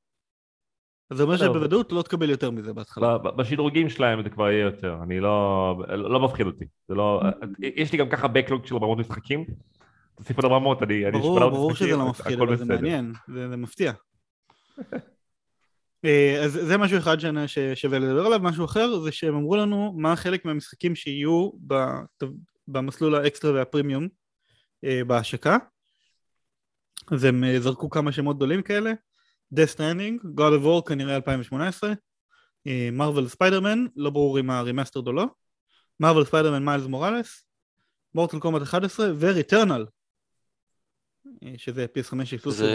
זה 1.13 1.23
אומר. 1.23 1.37
שבוודאות 1.37 1.91
לא 1.91 2.01
תקבל 2.01 2.29
יותר 2.29 2.51
מזה 2.51 2.73
בהתחלה. 2.73 3.17
בשדרוגים 3.17 3.89
שלהם 3.89 4.23
זה 4.23 4.29
כבר 4.29 4.49
יהיה 4.49 4.63
יותר, 4.63 4.97
אני 5.03 5.19
לא, 5.19 5.75
לא 5.87 6.19
מפחיד 6.19 6.47
אותי, 6.47 6.65
זה 6.87 6.95
לא, 6.95 7.21
יש 7.59 7.91
לי 7.91 7.97
גם 7.97 8.09
ככה 8.09 8.27
בקלוג 8.27 8.65
של 8.65 8.75
400 8.75 8.97
משחקים, 8.97 9.45
תוסיף 10.15 10.37
עוד 10.37 10.45
400, 10.45 10.83
אני, 10.83 11.11
ברור, 11.11 11.39
800 11.39 11.53
ברור 11.53 11.75
שזה 11.75 11.97
לא 11.97 12.09
מפחיד, 12.09 12.41
אבל 12.41 12.55
זה. 12.55 12.65
מעניין, 12.65 13.13
זה, 13.27 13.57
מפתיע. 13.57 13.91
אה, 16.05 16.41
אז 16.43 16.51
זה 16.51 16.77
משהו 16.77 16.97
אחד 16.97 17.17
ששווה 17.47 17.99
לדבר 17.99 18.25
עליו, 18.25 18.39
משהו 18.39 18.65
אחר 18.65 18.99
זה 18.99 19.11
שהם 19.11 19.35
אמרו 19.35 19.55
לנו 19.55 19.93
מה 19.97 20.15
חלק 20.15 20.45
מהמשחקים 20.45 20.95
שיהיו 20.95 21.49
במסלול 22.67 23.15
האקסטרה 23.15 23.51
והפרימיום 23.51 24.07
אה, 24.83 25.01
בהשקה. 25.07 25.57
אז 27.11 27.23
הם 27.23 27.43
אה, 27.43 27.59
זרקו 27.59 27.89
כמה 27.89 28.11
שמות 28.11 28.35
גדולים 28.35 28.61
כאלה, 28.61 28.93
Death 29.55 29.75
Stranding, 29.75 30.23
God 30.35 30.53
of 30.59 30.63
War 30.63 30.87
כנראה 30.87 31.15
2018, 31.15 31.93
Marvel's 32.91 33.27
Spider-Man, 33.27 33.85
לא 33.95 34.09
ברור 34.09 34.39
אם 34.39 34.49
ה 34.49 34.55
remastered 34.55 35.07
או 35.07 35.13
לא, 35.13 35.25
Marvel's 35.99 36.25
Spider-Man 36.25 36.65
Miles 36.65 36.85
Morales, 36.85 37.45
Mortal 38.15 38.39
Kombat 38.39 38.61
11 38.61 39.07
ו-Returnal, 39.15 39.85
אה, 41.43 41.53
שזה 41.57 41.85
PS5 41.85 42.21
exclusive. 42.35 42.65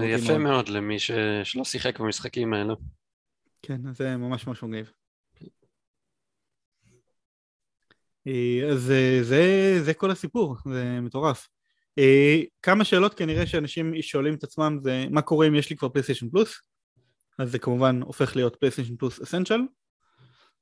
זה 0.00 0.06
יפה 0.06 0.38
מאוד. 0.38 0.68
למי 0.68 0.98
ש- 0.98 1.10
שלא 1.44 1.64
שיחק 1.64 2.00
במשחקים 2.00 2.54
האלה. 2.54 2.74
כן, 3.62 3.92
זה 3.92 4.16
ממש 4.16 4.46
ממש 4.46 4.62
מגניב. 4.62 4.92
אה, 8.26 8.60
אז 8.72 8.90
אה, 8.90 9.18
זה, 9.22 9.42
זה 9.82 9.94
כל 9.94 10.10
הסיפור, 10.10 10.56
זה 10.72 11.00
מטורף. 11.00 11.48
אה, 11.98 12.40
כמה 12.62 12.84
שאלות 12.84 13.14
כנראה 13.14 13.46
שאנשים 13.46 14.02
שואלים 14.02 14.34
את 14.34 14.44
עצמם 14.44 14.78
זה 14.82 15.04
מה 15.10 15.22
קורה 15.22 15.46
אם 15.46 15.54
יש 15.54 15.70
לי 15.70 15.76
כבר 15.76 15.88
פלייסטיישן 15.88 16.28
פלוס? 16.28 16.60
אז 17.38 17.50
זה 17.50 17.58
כמובן 17.58 18.02
הופך 18.02 18.36
להיות 18.36 18.56
פלייסטיישן 18.56 18.96
פלוס 18.96 19.20
Essential. 19.20 19.60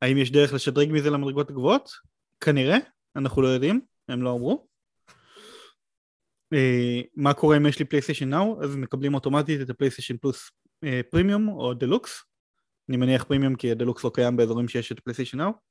האם 0.03 0.19
יש 0.19 0.33
דרך 0.33 0.53
לשדרג 0.53 0.88
מזה 0.93 1.11
למדרגות 1.11 1.51
הגבוהות? 1.51 1.90
כנראה, 2.40 2.77
אנחנו 3.16 3.43
לא 3.43 3.49
יודעים, 3.49 3.81
הם 4.09 4.23
לא 4.23 4.33
אמרו. 4.33 4.66
אה, 6.53 7.01
מה 7.16 7.35
קורה 7.35 7.57
אם 7.57 7.66
יש 7.66 7.79
לי 7.79 7.85
פלייסטיישן 7.85 8.31
נאו? 8.31 8.62
אז 8.62 8.77
מקבלים 8.77 9.14
אוטומטית 9.14 9.61
את 9.61 9.71
הפלייסטיישן 9.71 10.16
פלוס 10.16 10.51
פרימיום 11.11 11.49
או 11.49 11.75
דלוקס. 11.75 12.25
אני 12.88 12.97
מניח 12.97 13.25
פרימיום 13.25 13.55
כי 13.57 13.71
הדלוקס 13.71 14.05
לא 14.05 14.11
קיים 14.14 14.37
באזורים 14.37 14.69
שיש 14.69 14.93
את 14.93 15.01
פלייסטיישן 15.01 15.38
נאו. 15.38 15.69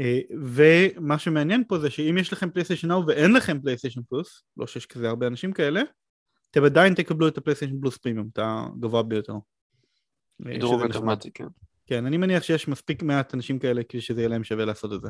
אה, 0.00 0.18
ומה 0.52 1.18
שמעניין 1.18 1.64
פה 1.68 1.78
זה 1.78 1.90
שאם 1.90 2.18
יש 2.18 2.32
לכם 2.32 2.50
פלייסטיישן 2.50 2.88
נאו 2.88 3.06
ואין 3.06 3.32
לכם 3.32 3.60
פלייסטיישן 3.60 4.00
פלוס, 4.08 4.42
לא 4.56 4.66
שיש 4.66 4.86
כזה 4.86 5.08
הרבה 5.08 5.26
אנשים 5.26 5.52
כאלה, 5.52 5.82
אתם 6.50 6.64
עדיין 6.64 6.94
תקבלו 6.94 7.28
את 7.28 7.38
הפלייסטיישן 7.38 7.80
פלוס 7.80 7.96
פרימיום, 7.96 8.28
את 8.32 8.38
הגבוה 8.42 9.02
ביותר. 9.02 9.32
אה, 9.32 10.58
נחמד. 10.58 10.94
אוטומטי, 10.94 11.30
כן. 11.34 11.46
כן, 11.86 12.06
אני 12.06 12.16
מניח 12.16 12.42
שיש 12.42 12.68
מספיק 12.68 13.02
מעט 13.02 13.34
אנשים 13.34 13.58
כאלה 13.58 13.82
כדי 13.88 14.00
שזה 14.00 14.20
יהיה 14.20 14.28
להם 14.28 14.44
שווה 14.44 14.64
לעשות 14.64 14.92
את 14.92 15.00
זה. 15.02 15.08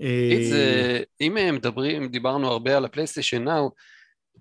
אה, 0.00 0.38
זה- 0.50 1.02
אם 1.20 1.36
מדברים, 1.52 2.08
דיברנו 2.08 2.48
הרבה 2.48 2.76
על 2.76 2.84
הפלייסטיישן 2.84 3.44
נאו, 3.44 3.70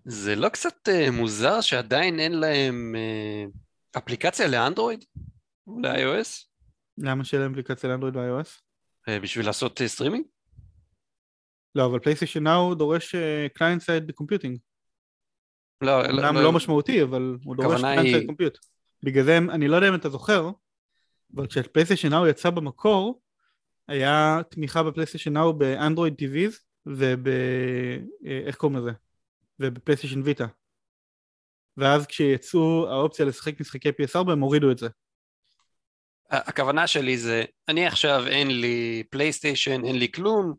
זה 0.06 0.36
לא 0.36 0.50
קצת 0.50 0.89
מוזר 1.12 1.62
שעדיין 1.62 2.20
אין 2.20 2.39
להם 2.39 2.96
אפליקציה 3.98 4.48
לאנדרואיד? 4.48 5.06
ל-iOS? 5.67 6.48
למה 6.98 7.24
שאין 7.24 7.42
להם 7.42 7.52
אפליקציה 7.52 7.90
לאנדרואיד 7.90 8.16
ו-iOS? 8.16 8.62
אה, 9.10 9.20
בשביל 9.20 9.46
לעשות 9.46 9.82
אה, 9.82 9.88
סטרימינג? 9.88 10.26
לא, 11.76 11.86
אבל 11.86 12.00
PlayStation 12.00 12.44
Now 12.44 12.76
דורש 12.76 13.16
client 13.54 13.82
side 13.82 14.12
computing. 14.12 14.58
לא, 15.82 16.06
אומנם 16.06 16.36
לא 16.36 16.52
משמעותי, 16.52 17.04
אבל 17.04 17.38
הוא 17.44 17.56
דורש 17.56 17.82
client 17.82 18.06
היא- 18.06 18.14
side 18.13 18.28
compute. 18.28 18.58
בגלל 19.04 19.24
זה, 19.24 19.38
אני 19.38 19.68
לא 19.68 19.76
יודע 19.76 19.90
אם 19.90 19.96
אתה 19.96 20.10
זוכר, 20.10 20.50
אבל 21.36 21.48
כש 21.48 21.64
PlayStation 21.64 22.10
Now 22.10 22.28
יצא 22.28 22.50
במקור, 22.50 23.22
היה 23.88 24.42
תמיכה 24.50 24.84
ב 24.84 24.88
PlayStation 24.88 25.34
Now 25.34 25.54
באנדרואיד 25.58 26.14
TVs 26.22 26.56
וב... 26.86 27.28
אה, 27.28 27.98
איך 28.46 28.56
קוראים 28.56 28.78
לזה? 28.80 28.92
ובפלייסטיישן 29.60 30.22
ויטה. 30.24 30.46
ואז 31.78 32.08
כשיצאו 32.08 32.88
האופציה 32.90 33.26
לשחק 33.26 33.60
משחקי 33.62 33.90
PS4 33.90 34.32
הם 34.32 34.40
הורידו 34.40 34.72
את 34.72 34.78
זה. 34.78 34.88
הכוונה 36.30 36.88
שלי 36.88 37.18
זה, 37.18 37.44
אני 37.68 37.88
עכשיו 37.88 38.28
אין 38.28 38.62
לי 38.62 39.04
פלייסטיישן, 39.10 39.86
אין 39.86 40.00
לי 40.00 40.12
כלום, 40.12 40.54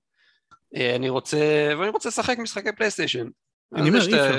אה, 0.76 0.96
אני 0.96 1.08
רוצה, 1.08 1.38
ואני 1.78 1.88
רוצה 1.88 2.08
לשחק 2.08 2.38
משחקי 2.38 2.72
פלייסטיישן. 2.76 3.26
אני 3.74 3.88
אומר, 3.88 4.00
אי 4.00 4.04
אפשר. 4.04 4.38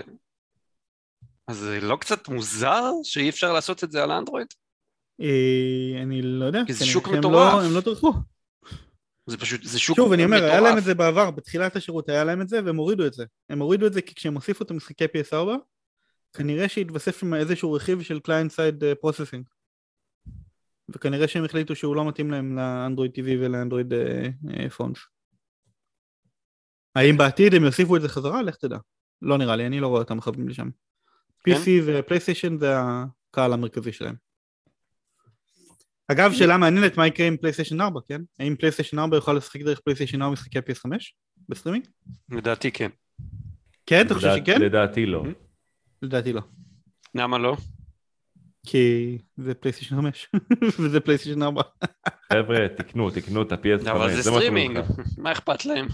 אז 1.47 1.57
זה 1.57 1.79
לא 1.81 1.95
קצת 1.95 2.27
מוזר 2.27 2.91
שאי 3.03 3.29
אפשר 3.29 3.53
לעשות 3.53 3.83
את 3.83 3.91
זה 3.91 4.03
על 4.03 4.11
אנדרואיד? 4.11 4.47
אה, 5.21 6.01
אני 6.01 6.21
לא 6.21 6.45
יודע. 6.45 6.61
כי 6.67 6.73
זה 6.73 6.85
שוק 6.85 7.07
שהם 7.07 7.19
מטורף. 7.19 7.53
לא- 7.53 7.61
הם 7.61 7.75
לא 7.75 7.81
טרחו. 7.81 8.13
זה 9.25 9.37
פשוט, 9.37 9.63
זה 9.63 9.79
שוק 9.79 9.95
שוב, 9.95 10.13
אני 10.13 10.25
אומר, 10.25 10.43
היה 10.43 10.53
מטורף. 10.53 10.69
להם 10.69 10.77
את 10.77 10.83
זה 10.83 10.95
בעבר, 10.95 11.31
בתחילת 11.31 11.75
השירות 11.75 12.09
היה 12.09 12.23
להם 12.23 12.41
את 12.41 12.49
זה, 12.49 12.59
והם 12.65 12.75
הורידו 12.75 13.05
את 13.05 13.13
זה. 13.13 13.25
הם 13.49 13.59
הורידו 13.59 13.87
את 13.87 13.93
זה 13.93 14.01
כי 14.01 14.15
כשהם 14.15 14.33
הוסיפו 14.33 14.63
את 14.63 14.71
המשחקי 14.71 15.05
PS4, 15.05 15.35
כנראה 16.33 16.69
שהתווסף 16.69 17.19
שם 17.19 17.33
איזשהו 17.33 17.73
רכיב 17.73 18.01
של 18.01 18.19
Side 18.27 18.83
אה, 18.83 18.93
Processing. 19.05 19.58
וכנראה 20.95 21.27
שהם 21.27 21.45
החליטו 21.45 21.75
שהוא 21.75 21.95
לא 21.95 22.07
מתאים 22.07 22.31
להם 22.31 22.55
לאנדרואיד 22.55 23.11
TV 23.11 23.25
ולאנדרואיד 23.39 23.93
phones. 24.77 24.97
האם 26.95 27.17
בעתיד 27.17 27.53
הם 27.53 27.63
יוסיפו 27.63 27.95
את 27.95 28.01
זה 28.01 28.09
חזרה? 28.09 28.41
לך 28.41 28.55
תדע. 28.55 28.77
לא 29.21 29.37
נראה 29.37 29.55
לי, 29.55 29.65
אני 29.65 29.79
לא 29.79 29.87
רואה 29.87 30.01
אותם 30.01 30.17
מכוונים 30.17 30.49
לשם. 30.49 30.69
כן? 31.43 31.51
PC 31.51 31.69
ופלייסטיישן 31.85 32.57
זה 32.57 32.73
הקהל 32.77 33.53
המרכזי 33.53 33.91
שלהם. 33.91 34.15
אגב, 36.07 36.33
שאלה 36.33 36.57
מעניינת, 36.57 36.97
מה 36.97 37.07
יקרה 37.07 37.27
עם 37.27 37.37
פלייסטיישן 37.37 37.81
4, 37.81 37.99
כן? 38.07 38.21
האם 38.39 38.55
פלייסטיישן 38.55 38.99
4 38.99 39.17
יוכל 39.17 39.33
לשחק 39.33 39.61
דרך 39.61 39.79
פלייסטיישן 39.79 40.21
4 40.21 40.33
משחקי 40.33 40.59
PS5 40.59 40.91
בסטרימינג? 41.49 41.87
לדעתי 42.29 42.71
כן. 42.71 42.89
כן, 43.85 44.05
אתה 44.05 44.15
חושב 44.15 44.29
שכן? 44.37 44.61
לדעתי 44.61 45.05
לא. 45.05 45.23
לדעתי 46.01 46.33
לא. 46.33 46.41
למה 47.15 47.37
לא? 47.37 47.57
כי 48.71 49.17
זה 49.37 49.53
פלייסטיישן 49.53 49.95
5 49.95 50.29
וזה 50.79 50.99
פלייסטיישן 50.99 51.43
4. 51.43 51.61
חבר'ה, 52.33 52.67
תקנו, 52.77 53.09
תקנו 53.11 53.41
את 53.41 53.51
ה-PS5. 53.51 53.91
אבל 53.91 54.15
זה 54.15 54.23
סטרימינג. 54.23 54.79
מה 55.17 55.31
אכפת 55.31 55.65
להם? 55.65 55.87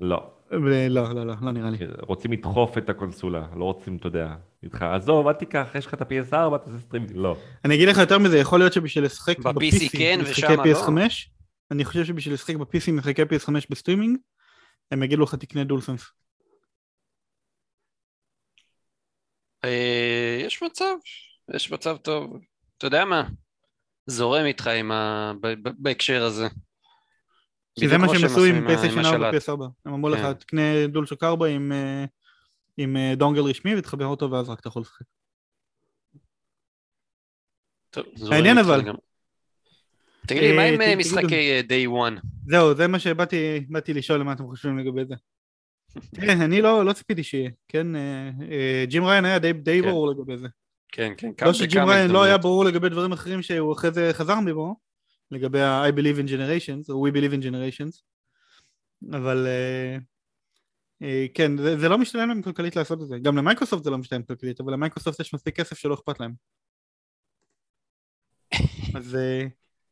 לא. 0.00 0.30
לא, 0.50 0.88
לא, 0.88 1.26
לא, 1.26 1.34
לא 1.42 1.52
נראה 1.52 1.70
לי. 1.70 1.78
רוצים 2.00 2.32
לדחוף 2.32 2.78
את 2.78 2.88
הקונסולה, 2.88 3.46
לא 3.56 3.64
רוצים, 3.64 3.96
אתה 3.96 4.06
יודע, 4.06 4.34
איתך, 4.62 4.82
עזוב, 4.82 5.26
אל 5.26 5.32
תיקח, 5.32 5.68
יש 5.74 5.86
לך 5.86 5.94
את 5.94 6.00
ה-PS4, 6.00 6.58
תעשה 6.58 6.78
סטרימינג. 6.78 7.12
לא. 7.14 7.36
אני 7.64 7.74
אגיד 7.74 7.88
לך 7.88 7.98
יותר 7.98 8.18
מזה, 8.18 8.38
יכול 8.38 8.58
להיות 8.58 8.72
שבשביל 8.72 9.04
לשחק 9.04 9.38
ב-PC 9.38 9.98
כן, 9.98 10.20
משחקי 10.22 10.40
ושמה 10.42 10.64
לא. 10.64 10.64
PS5, 10.64 11.12
אני 11.70 11.84
חושב 11.84 12.04
שבשביל 12.04 12.34
לשחק 12.34 12.56
ב-PC 12.56 12.92
משחקי 12.92 13.22
PS5 13.22 13.52
בסטרימינג, 13.70 14.18
הם 14.90 15.02
יגידו 15.02 15.22
לך 15.22 15.34
תקנה 15.34 15.64
DualSense. 15.64 16.12
אה, 19.64 20.40
יש 20.44 20.62
מצב, 20.62 20.94
יש 21.54 21.72
מצב 21.72 21.96
טוב. 21.96 22.40
אתה 22.78 22.86
יודע 22.86 23.04
מה? 23.04 23.28
זורם 24.06 24.44
איתך 24.44 24.66
עם 24.66 24.92
ה... 24.92 25.32
ב- 25.40 25.68
ב- 25.68 25.72
בהקשר 25.78 26.22
הזה. 26.24 26.46
כי 27.78 27.88
זה 27.88 27.98
מה 27.98 28.06
שהם 28.08 28.24
עשו 28.24 28.44
עם 28.44 28.64
פלייסטיישן 28.64 28.98
4 29.04 29.28
השלט. 29.28 29.48
ו-PS4. 29.48 29.64
הם 29.84 29.92
אמרו 29.94 30.08
לך, 30.08 30.18
כן. 30.20 30.32
תקנה 30.32 30.86
DualShock 30.86 31.22
4 31.24 31.46
עם, 31.46 31.72
אה, 31.72 32.04
עם 32.76 32.96
אה, 32.96 33.12
dongle 33.16 33.40
רשמי 33.42 33.76
ותחבר 33.76 34.06
אותו 34.06 34.30
ואז 34.30 34.48
רק 34.48 34.60
אתה 34.60 34.68
יכול 34.68 34.82
לשחק. 34.82 35.04
מעניין 38.30 38.58
איתך 38.58 38.68
אבל. 38.68 38.82
תגיד 40.26 40.42
לי, 40.42 40.52
מה 40.56 40.62
אה, 40.62 40.68
עם 40.74 40.80
אה, 40.80 40.94
תגידו. 40.94 41.00
משחקי 41.00 41.60
Day 41.60 41.88
One? 41.90 42.26
זהו, 42.46 42.74
זה 42.74 42.86
מה 42.86 42.98
שבאתי 42.98 43.66
באתי 43.68 43.94
לשאול 43.94 44.22
מה 44.22 44.32
אתם 44.32 44.46
חושבים 44.46 44.78
לגבי 44.78 45.04
זה. 45.04 45.14
תראה, 46.14 46.32
אני 46.32 46.62
לא 46.62 46.84
לא 46.84 46.92
ציפיתי 46.92 47.22
שיהיה, 47.24 47.50
כן? 47.68 47.86
ג'ים 48.88 49.04
ריין 49.04 49.24
היה 49.24 49.38
די- 49.38 49.52
די 49.52 49.80
כן. 49.82 49.88
ברור 49.88 50.10
לגבי 50.10 50.38
זה. 50.38 50.48
כן, 50.92 51.12
כן, 51.16 51.28
לא 51.28 51.32
כמה 51.32 51.54
שג'ים 51.54 51.80
בכמה 51.80 51.92
ריין 51.92 52.10
לא 52.10 52.22
היה. 52.22 52.38
ברור 52.38 52.64
לגבי 52.64 52.88
דברים 52.88 53.12
אחרים 53.12 53.42
שהוא 53.42 53.72
אחרי 53.72 53.90
זה 53.90 54.10
חזר 54.12 54.40
מבו, 54.40 54.76
לגבי 55.30 55.60
ה-I 55.60 55.92
believe 55.92 56.18
in 56.18 56.28
generations, 56.28 56.92
או 56.92 57.08
we 57.08 57.10
believe 57.10 57.32
in 57.32 57.42
generations, 57.42 58.02
אבל 59.12 59.46
אה, 59.46 59.96
אה, 61.02 61.26
כן, 61.34 61.56
זה, 61.56 61.78
זה 61.78 61.88
לא 61.88 61.98
משתלם 61.98 62.28
להם 62.28 62.42
כלכלית 62.42 62.76
לעשות 62.76 63.02
את 63.02 63.08
זה, 63.08 63.18
גם 63.18 63.36
למייקרוסופט 63.36 63.84
זה 63.84 63.90
לא 63.90 63.98
משתלם 63.98 64.22
כלכלית, 64.22 64.60
אבל 64.60 64.72
למייקרוסופט 64.72 65.20
יש 65.20 65.34
מספיק 65.34 65.56
כסף 65.56 65.78
שלא 65.78 65.94
אכפת 65.94 66.20
להם. 66.20 66.32
אז 68.96 69.14
אה, 69.14 69.46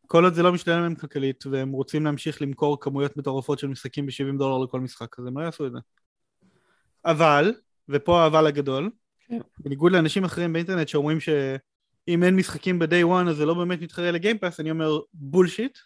כל 0.06 0.24
עוד 0.24 0.34
זה 0.34 0.42
לא 0.42 0.52
משתלם 0.52 0.82
להם 0.82 0.94
כלכלית, 0.94 1.46
והם 1.46 1.72
רוצים 1.72 2.04
להמשיך 2.04 2.42
למכור 2.42 2.80
כמויות 2.80 3.16
מטורפות 3.16 3.58
של 3.58 3.66
משחקים 3.66 4.06
ב-70 4.06 4.38
דולר 4.38 4.64
לכל 4.64 4.80
משחק, 4.80 5.18
אז 5.18 5.26
הם 5.26 5.38
לא 5.38 5.44
יעשו 5.44 5.66
את 5.66 5.72
זה. 5.72 5.78
אבל, 7.04 7.54
ופה 7.88 8.22
האבל 8.22 8.46
הגדול. 8.46 8.90
בניגוד 9.58 9.92
לאנשים 9.92 10.24
אחרים 10.24 10.52
באינטרנט 10.52 10.88
שאומרים 10.88 11.20
שאם 11.20 12.22
אין 12.22 12.36
משחקים 12.36 12.78
ב-day 12.78 13.04
one 13.04 13.30
אז 13.30 13.36
זה 13.36 13.46
לא 13.46 13.54
באמת 13.54 13.80
מתחרה 13.80 14.10
ל 14.10 14.15
Game 14.15 14.35
Pass, 14.35 14.60
אני 14.60 14.70
אומר 14.70 14.98
bullshit. 15.14 15.78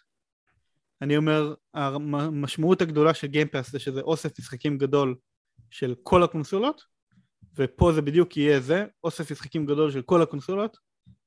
אני 1.03 1.17
אומר, 1.17 1.53
המשמעות 1.73 2.81
הגדולה 2.81 3.13
של 3.13 3.27
Game 3.27 3.49
Pass 3.49 3.71
זה 3.71 3.79
שזה 3.79 4.01
אוסף 4.01 4.39
משחקים 4.39 4.77
גדול 4.77 5.15
של 5.69 5.95
כל 6.03 6.23
הקונסולות, 6.23 6.81
ופה 7.55 7.93
זה 7.93 8.01
בדיוק 8.01 8.37
יהיה 8.37 8.59
זה, 8.59 8.85
אוסף 9.03 9.31
משחקים 9.31 9.65
גדול 9.65 9.91
של 9.91 10.01
כל 10.01 10.21
הקונסולות, 10.21 10.77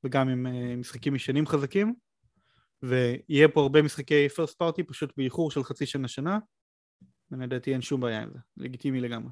וגם 0.04 0.28
עם 0.28 0.46
אה, 0.46 0.76
משחקים 0.76 1.14
ישנים 1.14 1.46
חזקים, 1.46 1.94
ויהיה 2.82 3.48
פה 3.48 3.60
הרבה 3.60 3.82
משחקי 3.82 4.26
first 4.26 4.54
party 4.62 4.82
פשוט 4.86 5.12
באיחור 5.16 5.50
של 5.50 5.64
חצי 5.64 5.86
שנה 5.86 6.08
שנה, 6.08 6.38
ולדעתי 7.30 7.72
אין 7.72 7.82
שום 7.82 8.00
בעיה 8.00 8.22
עם 8.22 8.30
זה, 8.32 8.38
לגיטימי 8.56 9.00
לגמרי. 9.00 9.30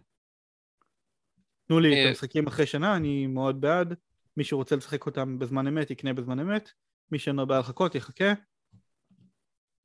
תנו 1.69 1.81
לי 1.81 1.93
את 1.93 1.97
אה, 1.97 2.09
המשחקים 2.09 2.47
אחרי 2.47 2.67
שנה, 2.67 2.97
אני 2.97 3.27
מאוד 3.27 3.61
בעד, 3.61 3.95
מי 4.37 4.45
שרוצה 4.45 4.77
לשחק 4.77 5.07
אותם 5.07 5.39
בזמן 5.39 5.67
אמת 5.67 5.91
יקנה 5.91 6.13
בזמן 6.13 6.41
אמת, 6.41 6.71
מי 7.13 7.19
שאין 7.19 7.37
לו 7.37 7.47
בעיה 7.47 7.61
לחכות 7.61 7.95
יחכה, 7.95 8.33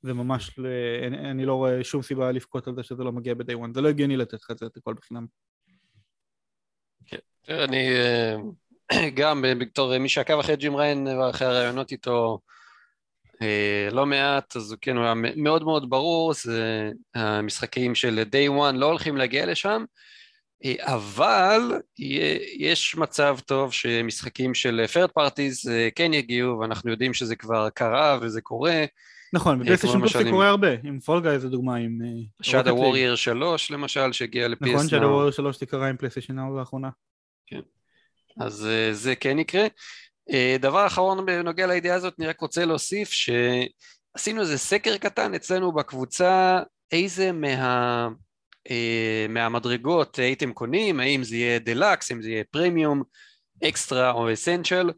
וממש 0.03 0.59
ל- 0.59 0.65
אני, 1.25 1.45
לא 1.45 1.55
רואה 1.55 1.83
שום 1.83 2.01
סיבה 2.01 2.31
לבכות 2.31 2.67
על 2.67 2.75
זה 2.75 2.83
שזה 2.83 3.03
לא 3.03 3.11
מגיע 3.11 3.33
ב-day 3.33 3.53
one, 3.53 3.73
זה 3.73 3.81
לא 3.81 3.89
הגיוני 3.89 4.17
לתת 4.17 4.33
לך 4.33 4.51
את 4.51 4.57
זה 4.57 4.65
את 4.65 4.77
הכל 4.77 4.93
בחינם. 4.93 5.25
אני 7.49 7.89
אה, 7.89 8.35
גם 9.19 9.45
בתור 9.59 9.97
מי 9.97 10.09
שעקב 10.09 10.39
אחרי 10.39 10.55
ג'ים 10.55 10.75
ראיין 10.75 11.07
ואחרי 11.07 11.47
הרעיונות 11.47 11.91
איתו 11.91 12.39
אה, 13.41 13.89
לא 13.91 14.05
מעט, 14.05 14.55
אז 14.55 14.71
הוא 14.71 14.77
כן, 14.81 14.97
הוא 14.97 15.05
היה 15.05 15.13
מאוד 15.35 15.63
מאוד 15.63 15.89
ברור, 15.89 16.33
זה 16.33 16.91
המשחקים 17.15 17.95
של 17.95 18.23
day 18.31 18.49
one 18.49 18.77
לא 18.77 18.85
הולכים 18.85 19.17
להגיע 19.17 19.45
לשם, 19.45 19.81
אה, 19.81 19.85
אבל 20.79 21.61
יש 22.57 22.95
מצב 22.95 23.37
טוב 23.45 23.73
שמשחקים 23.73 24.53
של 24.53 24.85
third 24.93 25.19
parties 25.19 25.69
כן 25.95 26.13
יגיעו, 26.13 26.59
ואנחנו 26.59 26.91
יודעים 26.91 27.13
שזה 27.13 27.35
כבר 27.35 27.69
קרה 27.69 28.17
וזה 28.21 28.41
קורה. 28.41 28.85
נכון, 29.33 29.59
ב 29.59 29.62
PlayStation 29.62 29.99
Plus 29.99 30.17
זה 30.17 30.29
קורה 30.31 30.49
הרבה, 30.49 30.67
עם 30.83 30.99
Fall 30.99 31.21
Guys 31.21 31.37
זה 31.37 31.49
דוגמה, 31.49 31.75
עם... 31.75 31.99
אה, 32.05 32.09
Shadow 32.41 32.73
Warrior 32.73 33.15
3 33.15 33.71
למשל, 33.71 34.11
שהגיע 34.11 34.47
ל-PS 34.47 34.69
נכון. 34.73 34.87
Shadow 34.87 35.07
Warrior 35.07 35.31
3 35.31 35.59
זה 35.59 35.65
קרה 35.65 35.87
עם 35.87 35.97
פלייסטיישן 35.97 36.39
4 36.39 36.59
לאחרונה. 36.59 36.89
אז 38.39 38.65
אה, 38.65 38.93
זה 38.93 39.15
כן 39.15 39.39
יקרה. 39.39 39.67
אה, 40.31 40.55
דבר 40.59 40.87
אחרון 40.87 41.25
בנוגע 41.25 41.67
לידיעה 41.67 41.95
הזאת, 41.95 42.13
אני 42.19 42.27
רק 42.27 42.39
רוצה 42.39 42.65
להוסיף 42.65 43.09
שעשינו 43.11 44.41
איזה 44.41 44.57
סקר 44.57 44.97
קטן 44.97 45.33
אצלנו 45.33 45.71
בקבוצה, 45.71 46.59
איזה 46.91 47.31
מה, 47.31 47.47
אה, 47.47 48.07
מהמדרגות 49.29 50.19
הייתם 50.19 50.53
קונים, 50.53 50.99
האם 50.99 51.23
זה 51.23 51.35
יהיה 51.35 51.59
דלקס, 51.59 52.11
אם 52.11 52.21
זה 52.21 52.29
יהיה 52.29 52.43
Premium, 52.51 53.03
Extra 53.63 54.11
או 54.11 54.33
Essential, 54.33 54.89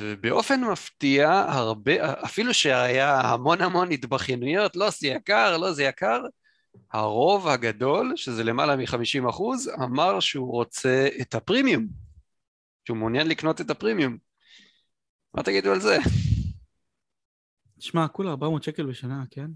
ובאופן 0.00 0.60
מפתיע, 0.64 1.30
הרבה, 1.48 2.24
אפילו 2.24 2.54
שהיה 2.54 3.20
המון 3.20 3.60
המון 3.60 3.92
התבכיינויות, 3.92 4.76
לא 4.76 4.90
זה 4.90 5.06
יקר, 5.08 5.56
לא 5.56 5.72
זה 5.72 5.82
יקר, 5.84 6.20
הרוב 6.92 7.48
הגדול, 7.48 8.12
שזה 8.16 8.44
למעלה 8.44 8.76
מ-50 8.76 9.30
אחוז, 9.30 9.70
אמר 9.84 10.20
שהוא 10.20 10.52
רוצה 10.52 11.08
את 11.20 11.34
הפרימיום. 11.34 11.86
שהוא 12.84 12.96
מעוניין 12.96 13.28
לקנות 13.28 13.60
את 13.60 13.70
הפרימיום. 13.70 14.16
מה 15.34 15.42
תגידו 15.42 15.72
על 15.72 15.80
זה? 15.80 15.98
תשמע, 17.78 18.08
כולה 18.08 18.30
400 18.30 18.62
שקל 18.62 18.86
בשנה, 18.86 19.24
כן? 19.30 19.46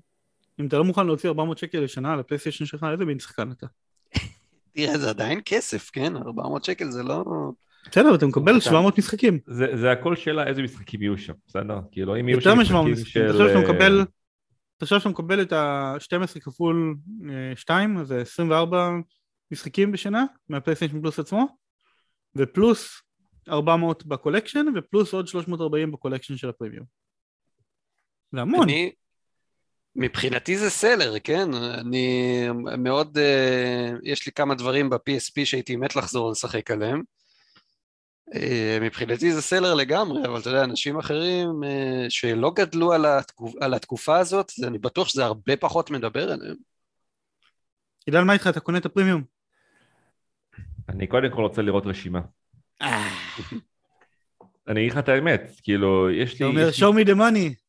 אם 0.60 0.66
אתה 0.66 0.78
לא 0.78 0.84
מוכן 0.84 1.06
להוציא 1.06 1.28
400 1.28 1.58
שקל 1.58 1.80
לשנה 1.80 2.12
על 2.12 2.20
הפלייסטיישן 2.20 2.64
שלך, 2.64 2.86
איזה 2.92 3.04
מין 3.04 3.18
שחקן 3.18 3.50
אתה? 3.50 3.66
תראה, 4.72 4.98
זה 4.98 5.10
עדיין 5.10 5.40
כסף, 5.44 5.90
כן? 5.90 6.16
400 6.16 6.64
שקל 6.64 6.90
זה 6.90 7.02
לא... 7.02 7.24
בסדר, 7.90 8.14
אתה 8.14 8.26
מקבל 8.26 8.52
קטן. 8.52 8.60
700 8.60 8.98
משחקים. 8.98 9.38
זה, 9.46 9.66
זה 9.76 9.90
הכל 9.90 10.16
שאלה 10.16 10.46
איזה 10.46 10.62
משחקים 10.62 11.02
יהיו 11.02 11.18
שם, 11.18 11.32
בסדר? 11.46 11.78
כאילו 11.92 12.20
אם 12.20 12.28
יהיו 12.28 12.40
שם 12.40 12.58
מ-700 12.58 12.62
משחקים. 12.62 12.96
של... 12.96 13.56
אה, 13.56 13.62
מקבל... 13.62 14.04
תחשוב 14.76 14.98
שאתה 14.98 15.08
מקבל 15.08 15.42
את 15.42 15.52
ה-12 15.52 16.40
כפול 16.40 16.96
2, 17.54 17.98
אז 17.98 18.06
זה 18.06 18.20
24 18.20 18.90
משחקים 19.50 19.92
בשנה 19.92 20.24
מה 20.48 20.56
PlayStation 20.56 21.00
Plus 21.00 21.18
עצמו, 21.18 21.46
ופלוס 22.36 23.02
400 23.48 24.06
ב 24.06 24.11
collection, 24.11 24.66
ופלוס 24.76 25.12
עוד 25.12 25.28
340 25.28 25.92
ב 25.92 25.96
collection 25.96 26.36
של 26.36 26.48
הפרימיום. 26.48 26.84
זה 28.32 28.40
המון. 28.40 28.62
אני... 28.62 28.92
מבחינתי 29.96 30.58
זה 30.58 30.70
seller, 30.70 31.18
כן? 31.24 31.54
אני 31.54 32.46
מאוד... 32.78 33.18
אה, 33.18 33.90
יש 34.02 34.26
לי 34.26 34.32
כמה 34.32 34.54
דברים 34.54 34.90
ב-PSP 34.90 35.44
שהייתי 35.44 35.76
מת 35.76 35.96
לחזור 35.96 36.30
לשחק 36.30 36.70
עליהם. 36.70 37.02
אה, 38.34 38.78
מבחינתי 38.82 39.32
זה 39.32 39.42
seller 39.42 39.74
לגמרי, 39.74 40.24
אבל 40.24 40.40
אתה 40.40 40.50
יודע, 40.50 40.64
אנשים 40.64 40.98
אחרים 40.98 41.48
אה, 41.64 42.06
שלא 42.08 42.52
גדלו 42.56 42.92
על, 42.92 43.06
התקופ... 43.06 43.54
על 43.60 43.74
התקופה 43.74 44.18
הזאת, 44.18 44.52
אני 44.66 44.78
בטוח 44.78 45.08
שזה 45.08 45.24
הרבה 45.24 45.56
פחות 45.56 45.90
מדבר 45.90 46.32
עליהם. 46.32 46.56
עידן, 48.06 48.24
מה 48.24 48.32
איתך? 48.32 48.46
אתה 48.46 48.60
קונה 48.60 48.78
את 48.78 48.86
הפרימיום? 48.86 49.22
אני 50.88 51.06
קודם 51.06 51.30
כל 51.30 51.42
רוצה 51.42 51.62
לראות 51.62 51.86
רשימה. 51.86 52.20
אני 54.68 54.80
אגיד 54.80 54.92
לך 54.92 54.98
את 54.98 55.08
האמת, 55.08 55.52
כאילו, 55.62 56.10
יש 56.10 56.34
אתה 56.34 56.44
לי... 56.44 56.50
אומר, 56.50 56.68
יש 56.68 56.82
לי- 56.82 56.88
show 56.88 56.92
me 56.92 57.08
the 57.08 57.14
money. 57.18 57.65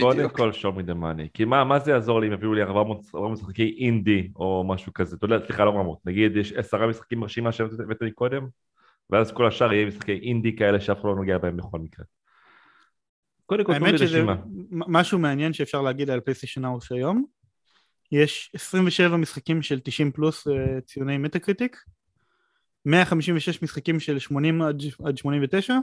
קודם 0.00 0.28
כל 0.28 0.50
show 0.50 0.78
me 0.78 0.90
the 0.90 0.94
money. 0.94 1.28
כי 1.34 1.44
מה, 1.44 1.64
מה 1.64 1.78
זה 1.78 1.90
יעזור 1.90 2.20
לי 2.20 2.26
אם 2.28 2.32
יביאו 2.32 2.54
לי 2.54 2.62
400 2.62 3.00
400 3.14 3.38
משחקי 3.38 3.76
אינדי 3.78 4.28
או 4.36 4.64
משהו 4.68 4.92
כזה? 4.92 5.16
אתה 5.16 5.24
יודע, 5.24 5.38
סליחה, 5.46 5.64
לא 5.64 5.70
400. 5.70 5.98
נגיד 6.04 6.36
יש 6.36 6.52
עשרה 6.52 6.86
משחקים 6.86 7.20
ברשימה 7.20 7.52
שהבאת 7.52 7.96
לי 8.00 8.10
קודם, 8.10 8.46
ואז 9.10 9.32
כל 9.32 9.46
השאר 9.46 9.72
יהיה 9.72 9.86
משחקי 9.86 10.12
אינדי 10.22 10.56
כאלה 10.56 10.80
שאף 10.80 11.00
אחד 11.00 11.08
לא 11.08 11.14
נוגע 11.14 11.38
בהם 11.38 11.56
בכל 11.56 11.78
מקרה. 11.78 12.04
קודם 13.46 13.64
כל 13.64 13.78
תנו 13.78 13.86
לי 13.86 13.92
רשימה. 13.92 14.36
משהו 14.70 15.18
מעניין 15.18 15.52
שאפשר 15.52 15.82
להגיד 15.82 16.10
על 16.10 16.20
פלייסטיישן 16.20 16.64
אאוס 16.64 16.92
היום. 16.92 17.24
יש 18.12 18.52
27 18.54 19.16
משחקים 19.16 19.62
של 19.62 19.80
90 19.80 20.12
פלוס 20.12 20.48
אה, 20.48 20.80
ציוני 20.80 21.18
מטה 21.18 21.38
קריטיק, 21.38 21.76
156 22.86 23.62
משחקים 23.62 24.00
של 24.00 24.18
80 24.18 24.62
עד 24.62 24.82
עד 25.04 25.16
89, 25.16 25.74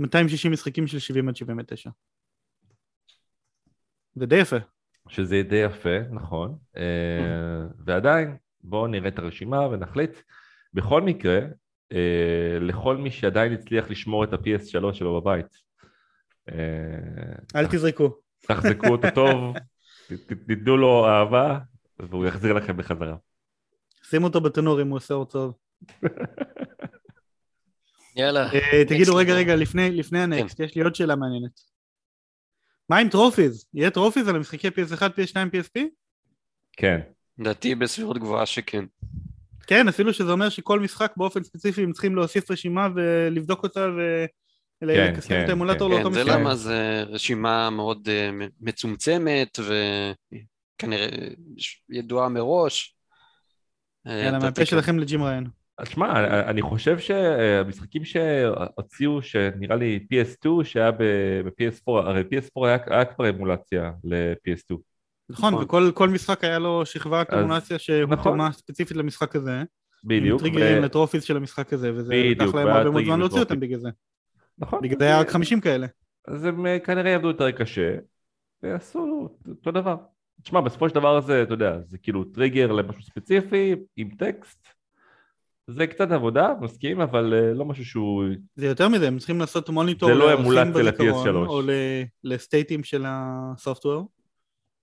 260 0.00 0.52
משחקים 0.52 0.86
של 0.86 0.98
70 0.98 1.28
עד 1.28 1.36
79. 1.36 1.90
זה 4.14 4.26
די 4.26 4.36
יפה. 4.36 4.56
שזה 5.08 5.42
די 5.42 5.56
יפה, 5.56 5.98
נכון. 6.10 6.56
אה, 6.76 6.82
ועדיין, 7.84 8.36
בואו 8.62 8.86
נראה 8.86 9.08
את 9.08 9.18
הרשימה 9.18 9.60
ונחליט. 9.68 10.16
בכל 10.74 11.02
מקרה, 11.02 11.38
אה, 11.92 12.58
לכל 12.60 12.96
מי 12.96 13.10
שעדיין 13.10 13.52
הצליח 13.52 13.90
לשמור 13.90 14.24
את 14.24 14.32
ה-PS3 14.32 14.92
שלו 14.92 15.20
בבית, 15.20 15.46
אה, 16.48 16.54
אל 17.56 17.66
תזרקו. 17.66 18.16
תחזקו 18.40 18.88
אותו 18.88 19.08
טוב, 19.14 19.56
תיתנו 20.46 20.76
לו 20.76 21.06
אהבה, 21.06 21.58
והוא 21.98 22.26
יחזיר 22.26 22.52
לכם 22.52 22.76
בחזרה. 22.76 23.16
שימו 24.02 24.26
אותו 24.26 24.40
בתנור 24.40 24.82
אם 24.82 24.88
הוא 24.88 24.96
עושה 24.96 25.14
אור 25.14 25.24
טוב. 25.24 25.54
יאללה. 28.16 28.50
תגידו 28.88 29.16
רגע. 29.16 29.34
רגע 29.34 29.56
לפני 29.56 29.90
לפני 29.90 30.18
ה 30.18 30.26
next 30.26 30.60
יש 30.60 30.74
לי 30.74 30.82
עוד 30.82 30.94
שאלה 30.94 31.16
מעניינת. 31.16 31.60
מה 32.92 32.98
עם 32.98 33.08
trophies? 33.08 33.66
יהיה 33.74 33.90
trophies 33.90 34.28
על 34.28 34.36
המשחקי 34.36 34.68
PS1, 34.68 35.00
PS2, 35.00 35.34
PSP? 35.34 35.80
כן, 36.72 37.00
לדעתי 37.38 37.74
בסבירות 37.74 38.18
גבוהה 38.18 38.46
שכן. 38.46 38.84
כן, 39.66 39.88
אפילו 39.88 40.12
שזה 40.12 40.32
אומר 40.32 40.48
שכל 40.48 40.80
משחק 40.80 41.12
באופן 41.16 41.42
ספציפי 41.42 41.82
הם 41.82 41.92
צריכים 41.92 42.16
להוסיף 42.16 42.50
רשימה 42.50 42.88
ולבדוק 42.94 43.62
אותה 43.62 43.86
ולקסם 44.82 45.28
כן, 45.28 45.44
את 45.44 45.48
האמולטור 45.48 45.88
כן. 45.88 45.94
לאותו 45.94 46.08
כן, 46.08 46.14
זה 46.14 46.24
משחק. 46.24 46.38
למה 46.38 46.54
זה 46.54 47.04
רשימה 47.08 47.70
מאוד 47.70 48.08
אה, 48.08 48.30
מצומצמת 48.60 49.58
וכנראה 49.58 51.08
ידועה 51.88 52.28
מראש. 52.28 52.96
אה, 54.06 54.12
יאללה, 54.12 54.28
לדעתי 54.28 54.44
מהפה 54.44 54.60
כן. 54.60 54.66
שלכם 54.66 54.98
לג'ים 54.98 55.22
ריין. 55.22 55.46
אז 55.82 55.88
שמע, 55.88 56.24
אני 56.50 56.62
חושב 56.62 56.98
שהמשחקים 56.98 58.04
שהוציאו, 58.04 59.22
שנראה 59.22 59.76
לי 59.76 60.06
PS2, 60.12 60.64
שהיה 60.64 60.90
ב-PS4, 60.90 61.82
הרי 61.86 62.22
PS4 62.22 62.66
היה, 62.66 62.78
היה 62.86 63.04
כבר 63.04 63.28
אמולציה 63.28 63.92
ל-PS2. 64.04 64.76
נכון, 65.30 65.52
נכון. 65.52 65.64
וכל 65.64 65.90
כל 65.94 66.08
משחק 66.08 66.44
היה 66.44 66.58
לו 66.58 66.86
שכבת 66.86 67.30
אז- 67.30 67.38
אמונציה 67.44 67.78
שהותאמה 67.78 68.14
נכון. 68.16 68.52
ספציפית 68.52 68.96
למשחק 68.96 69.36
הזה. 69.36 69.58
עם 69.58 69.64
בדיוק. 70.04 70.40
טריגרים 70.40 70.78
ו- 70.78 70.80
ל 70.84 70.88
trophies 70.88 71.24
של 71.24 71.36
המשחק 71.36 71.72
הזה, 71.72 71.92
וזה 71.94 72.12
בדיוק, 72.14 72.40
לקח 72.42 72.54
להם 72.54 72.68
הרבה 72.68 72.90
מאוד 72.90 73.04
זמן 73.04 73.18
להוציא. 73.18 73.40
אותם 73.40 73.60
בגלל 73.60 73.78
זה. 73.78 73.88
נכון. 74.58 74.80
בגלל 74.82 74.98
זה 74.98 75.04
היה 75.04 75.20
רק 75.20 75.28
50 75.30 75.60
כאלה. 75.60 75.86
אז 76.28 76.44
הם 76.44 76.66
אה, 76.66 76.78
כנראה 76.78 77.10
יעבדו 77.10 77.28
יותר 77.28 77.50
קשה, 77.50 77.94
ויעשו 78.62 79.28
אותו 79.48 79.70
דבר. 79.70 79.96
תשמע, 80.42 80.60
בסופו 80.60 80.88
של 80.88 80.94
דבר 80.94 81.20
זה, 81.20 81.42
אתה 81.42 81.54
יודע, 81.54 81.78
זה 81.86 81.98
כאילו 81.98 82.24
טריגר 82.24 82.72
למשהו 82.72 83.02
ספציפי, 83.02 83.74
עם 83.96 84.08
טקסט. 84.18 84.66
זה 85.76 85.86
קצת 85.86 86.10
עבודה, 86.10 86.48
מסכים, 86.60 87.00
אבל 87.00 87.34
אה, 87.34 87.54
לא 87.54 87.64
משהו 87.64 87.84
שהוא... 87.84 88.24
זה 88.56 88.66
יותר 88.66 88.88
מזה, 88.88 89.08
הם 89.08 89.18
צריכים 89.18 89.40
לעשות 89.40 89.68
מוניטור 89.68 90.08
זה 90.08 90.14
לא 90.14 90.34
אמולציה 90.34 90.64
בזיכרון, 90.64 91.26
ל-PS3. 91.28 91.48
או 91.48 91.62
ל 92.24 92.32
state 92.32 92.69
ים 92.69 92.84
של 92.84 93.04
ה 93.06 93.16
software, 93.16 94.08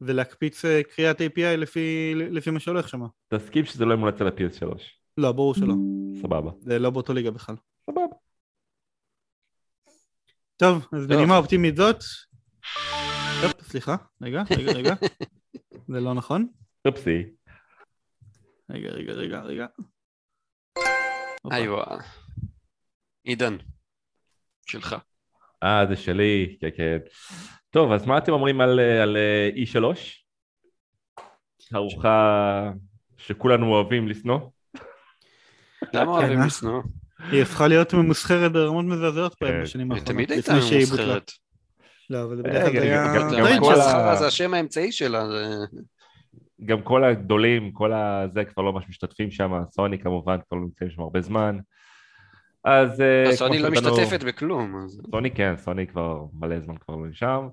ולהקפיץ 0.02 0.65
אה, 0.65 0.82
קריאת 0.84 1.21
API 1.21 1.58
לפי, 1.58 2.13
לפי 2.15 2.52
מה 2.52 2.60
שהולך 2.60 2.89
שם. 2.89 3.02
תסכים 3.28 3.65
שזה 3.65 3.86
לא 3.86 3.93
אמולציה 3.93 4.25
ל-PS3. 4.25 4.65
לא, 5.17 5.32
ברור 5.32 5.56
שלא. 5.56 5.73
סבבה. 6.21 6.52
זה 6.60 6.80
לא 6.80 6.89
באותו 6.89 7.13
ליגה 7.13 7.32
בכלל. 7.32 7.56
סבבה. 7.86 8.02
טוב, 10.58 10.88
אז. 10.93 11.08
בנימה 11.08 11.38
אופטימית 11.38 11.75
זאת... 11.75 12.04
טוב, 13.41 13.52
סליחה, 13.62 13.95
רגע, 14.21 14.43
רגע, 14.58 14.71
רגע. 14.71 14.93
זה 15.93 15.99
לא 15.99 16.13
נכון. 16.13 16.47
אופסי. 16.88 17.23
רגע, 18.69 18.89
רגע, 18.89 19.13
רגע, 19.13 19.41
רגע. 19.41 19.65
איווה. 21.52 21.84
עידן, 23.23 23.58
שלך. 24.65 24.95
אה, 25.63 25.86
זה 25.89 25.95
שלי, 25.95 26.58
כן, 26.62 26.69
כן. 26.78 26.97
טוב, 27.69 27.91
אז 27.91 28.06
מה 28.06 28.17
אתם 28.17 28.32
אומרים 28.32 28.62
על, 28.62 28.80
על 28.80 29.17
אה, 29.17 29.49
E3? 29.56 29.84
ארוחה 31.75 32.69
שכולנו 33.17 33.67
אוהבים 33.73 34.08
לשנוא? 34.08 34.39
למה 35.93 36.12
אוהבים 36.12 36.41
אה? 36.41 36.45
לשנוא? 36.45 36.82
היא 37.32 37.41
הפכה 37.41 37.67
להיות 37.67 37.93
ממוסחרת 37.93 38.52
ברמות 38.52 38.86
מזעזעות 38.86 39.34
פה 39.36 39.45
כן. 39.45 39.62
בשנים 39.63 39.91
היא 39.91 39.99
האחרונות. 39.99 40.28
תמיד 40.28 40.32
הייתה. 40.32 40.54
ממוסחרת. 40.54 41.32
לא, 42.10 42.23
אבל 42.23 42.36
זה 42.38 42.41
אה, 42.45 42.49
בדרך 42.49 42.71
כלל 42.71 42.82
היה... 42.82 43.04
גם- 43.15 43.60
כל 43.60 43.75
זה 44.19 44.28
השם 44.28 44.54
האמצעי 44.54 44.91
שלה. 44.91 45.23
גם 46.65 46.82
כל 46.82 47.04
הגדולים, 47.04 47.72
כל 47.72 47.93
הזה 47.93 48.45
כבר 48.45 48.63
לא 48.63 48.74
ממש 48.74 48.86
משתתפים 48.89 49.32
שם, 49.32 49.52
סוני 49.72 50.00
כמובן 50.00 50.38
כבר 50.48 50.58
לא 50.58 50.63
נמצאים 50.63 50.89
שם 50.89 51.02
הרבה 51.02 51.22
זמן. 51.22 51.58
אז... 52.63 53.02
אה, 53.02 53.24
כמו 53.26 53.36
סוני 53.36 53.60
לא 53.60 53.72
משתתפת 53.72 54.24
בכלום. 54.24 54.76
אז- 54.86 55.02
סוני 55.12 55.32
כן, 55.32 55.54
סוני 55.58 55.88
כבר 55.88 56.26
מלא 56.34 56.60
זמן 56.60 56.78
כבר 56.78 56.95
לא 56.95 57.12
שם. 57.12 57.48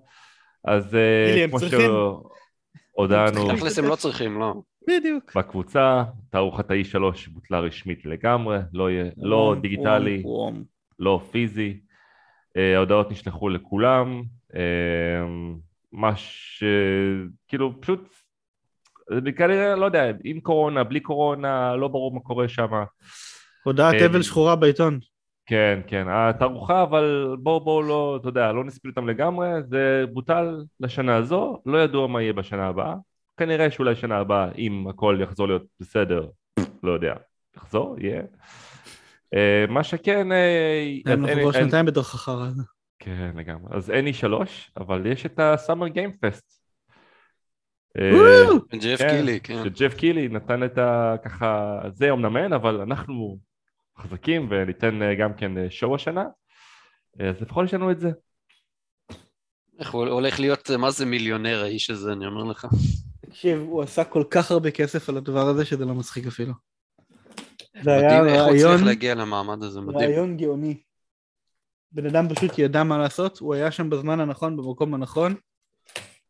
אז 0.65 0.95
אה, 0.95 1.47
כמו 1.51 1.59
צריכים. 1.59 1.81
שהודענו 1.81 3.49
תכלס 3.57 3.79
הם 3.79 3.85
לא 3.85 3.97
צריכים, 3.97 4.39
לא. 4.39 4.55
בדיוק. 4.89 5.37
בקבוצה, 5.37 6.05
תערוכת 6.31 6.71
ה-E3 6.71 7.01
בוטלה 7.33 7.61
רשמית 7.61 8.05
לגמרי, 8.05 8.59
לא, 8.73 8.89
לא 9.17 9.57
דיגיטלי. 9.61 10.23
לא 10.99 11.21
פיזי. 11.31 11.81
אה, 12.57 12.77
ההודעות 12.77 13.11
נשלחו 13.11 13.49
לכולם, 13.49 14.23
אה, 14.55 14.61
מה 15.93 16.17
ש... 16.17 16.65
כאילו 17.49 17.81
פשוט, 17.81 18.09
כנראה, 19.37 19.77
לא 19.77 19.85
יודע, 19.87 20.05
עם 20.25 20.41
קורונה, 20.41 20.85
בלי 20.85 21.01
קורונה, 21.01 21.77
לא 21.77 21.89
ברור 21.89 22.15
מה 22.15 22.21
קורה 22.21 22.49
שם. 22.49 22.67
הודעת 23.65 23.95
אה, 23.95 24.07
אבל 24.07 24.23
שחורה 24.23 24.57
בעיתון. 24.57 24.99
כן, 25.47 25.81
כן, 25.87 26.07
התערוכה, 26.11 26.83
אבל 26.83 27.37
בואו 27.43 27.61
בואו 27.61 27.83
לא, 27.83 28.19
אתה 28.21 28.29
יודע, 28.29 28.53
לא 28.53 28.65
נספיל 28.65 28.91
אותם 28.91 29.09
לגמרי, 29.09 29.49
זה 29.69 30.05
בוטל 30.13 30.65
לשנה 30.81 31.17
הזו, 31.17 31.63
לא 31.67 31.79
ידוע 31.79 32.07
מה 32.07 32.23
יהיה 32.23 32.33
בשנה 32.33 32.67
הבאה, 32.67 32.95
כנראה 33.37 33.71
שאולי 33.71 33.95
שנה 33.95 34.17
הבאה, 34.19 34.49
אם 34.59 34.87
הכל 34.89 35.19
יחזור 35.23 35.47
להיות 35.49 35.63
בסדר, 35.81 36.27
לא 36.83 36.93
יודע, 36.93 37.15
יחזור, 37.57 37.97
יהיה. 38.01 38.23
אה, 39.35 39.65
מה 39.69 39.85
שכן, 39.85 40.33
אה, 40.33 40.85
כבר 41.05 41.29
אין- 41.29 41.53
שנתיים 41.53 41.87
בתוך 41.87 42.15
החרא 42.15 42.47
הזה. 42.47 42.63
כן, 42.99 43.31
לגמרי, 43.37 43.71
אז 43.77 43.91
אין 43.91 44.07
E3, 44.07 44.33
אבל 44.77 45.07
יש 45.07 45.27
את. 45.27 45.41
אה, 45.41 45.55
וואו! 45.55 46.56
ג'ף 48.75 48.99
כן, 48.99 49.11
קילי, 49.11 49.41
כן. 49.41 49.65
שג'ף 49.65 49.95
קילי 49.95 50.29
נתן 50.29 50.65
את 50.65 50.79
ה... 50.79 51.15
ככה, 51.25 51.81
זה 51.93 52.11
אמנם 52.11 52.37
אין, 52.37 52.53
אבל 52.53 52.81
אנחנו 52.81 53.39
חזקים 53.99 54.49
וניתן 54.51 55.03
אה, 55.03 55.15
גם 55.15 55.35
כן 55.35 55.59
אה, 55.59 55.71
שואו 55.71 55.95
השנה, 55.95 56.25
אה, 57.21 57.29
אז 57.29 57.41
לפחות 57.41 57.65
יש 57.65 57.75
לנו 57.75 57.91
את 57.91 58.01
זה. 58.01 58.11
איך 59.79 59.91
הוא 59.91 60.07
הולך 60.07 60.41
להיות, 60.41 60.71
מה 60.71 60.91
זה 60.91 61.07
מיליונר 61.07 61.63
האיש 61.63 61.91
הזה, 61.91 62.13
אני 62.13 62.27
אומר 62.27 62.45
לך. 62.45 62.67
תקשיב, 63.21 63.61
הוא 63.61 63.83
עשה 63.83 64.05
כל 64.05 64.25
כך 64.31 64.51
הרבה 64.51 64.71
כסף 64.71 65.09
על 65.09 65.17
הדבר 65.17 65.49
הזה 65.49 65.65
שזה 65.65 65.85
לא 65.85 65.95
מצחיק 65.95 66.27
אפילו. 66.27 66.53
זה 67.83 67.91
היה 67.91 68.23
מדהים 68.23 68.35
איך 68.35 68.43
הוא 68.43 68.51
רעיון, 68.51 68.73
הצליח 68.73 68.87
להגיע 68.87 69.15
למעמד 69.15 69.63
הזה, 69.63 69.81
מדהים. 69.81 70.11
רעיון 70.11 70.37
גאוני. 70.37 70.81
בן 71.93 72.07
אדם 72.07 72.29
פשוט 72.35 72.59
ידע 72.59 72.83
מה 72.83 72.99
לעשות, 72.99 73.39
הוא 73.39 73.55
היה 73.55 73.71
שם 73.71 73.91
בזמן 73.91 74.21
הנכון, 74.21 74.57
במקום 74.57 74.95
הנכון, 74.95 75.35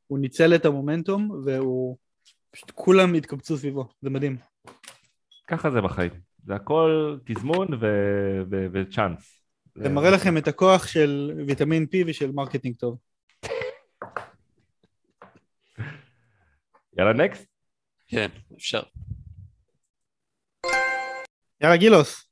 הוא 0.07 0.19
ניצל 0.19 0.55
את 0.55 0.65
המומנטום, 0.65 1.31
והוא... 1.45 1.97
פשוט 2.51 2.71
כולם 2.75 3.15
התקבצו 3.15 3.57
סביבו, 3.57 3.89
זה 4.03 4.11
מדהים. 4.11 4.37
ככה 5.47 5.71
זה 5.71 5.81
בחיים, 5.81 6.11
זה 6.45 6.55
הכל 6.55 7.19
תזמון 7.25 7.75
ו- 7.75 8.43
ו- 8.51 8.67
וצ'אנס. 8.73 9.43
זה 9.75 9.89
מראה 9.89 10.11
לכם 10.11 10.37
את 10.37 10.49
הכוח 10.49 10.87
של 10.87 11.33
ויטמין 11.47 11.87
P 11.93 11.97
ושל 12.07 12.33
marketing 12.33 12.77
טוב. 12.77 12.99
יאללה 16.99 17.13
next. 17.13 17.47
כן, 18.07 18.29
אפשר. 18.57 18.83
יאללה 21.61 21.77
גילוס, 21.77 22.25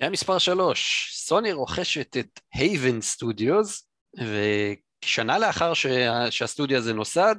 ידיעה 0.00 0.10
מספר 0.10 0.38
שלוש, 0.38 1.10
סוני 1.14 1.52
רוכשת 1.52 2.16
את 2.16 2.40
Haven 2.54 3.00
Studios, 3.00 3.88
ושנה 5.04 5.38
לאחר 5.38 5.74
שה, 5.74 6.30
שהסטודיו 6.30 6.78
הזה 6.78 6.94
נוסד, 6.94 7.36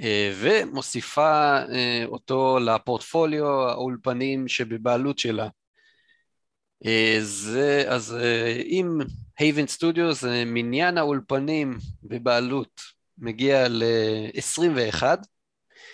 אה, 0.00 0.32
ומוסיפה 0.34 1.58
אה, 1.72 2.04
אותו 2.06 2.58
לפורטפוליו 2.58 3.46
האולפנים 3.46 4.48
שבבעלות 4.48 5.18
שלה. 5.18 5.48
אה, 6.86 7.18
זה, 7.20 7.84
אז 7.88 8.16
עם 8.64 8.98
Haven 9.38 9.66
Studios, 9.66 10.24
מניין 10.46 10.98
האולפנים 10.98 11.78
בבעלות 12.02 12.80
מגיע 13.18 13.68
ל-21, 13.68 15.02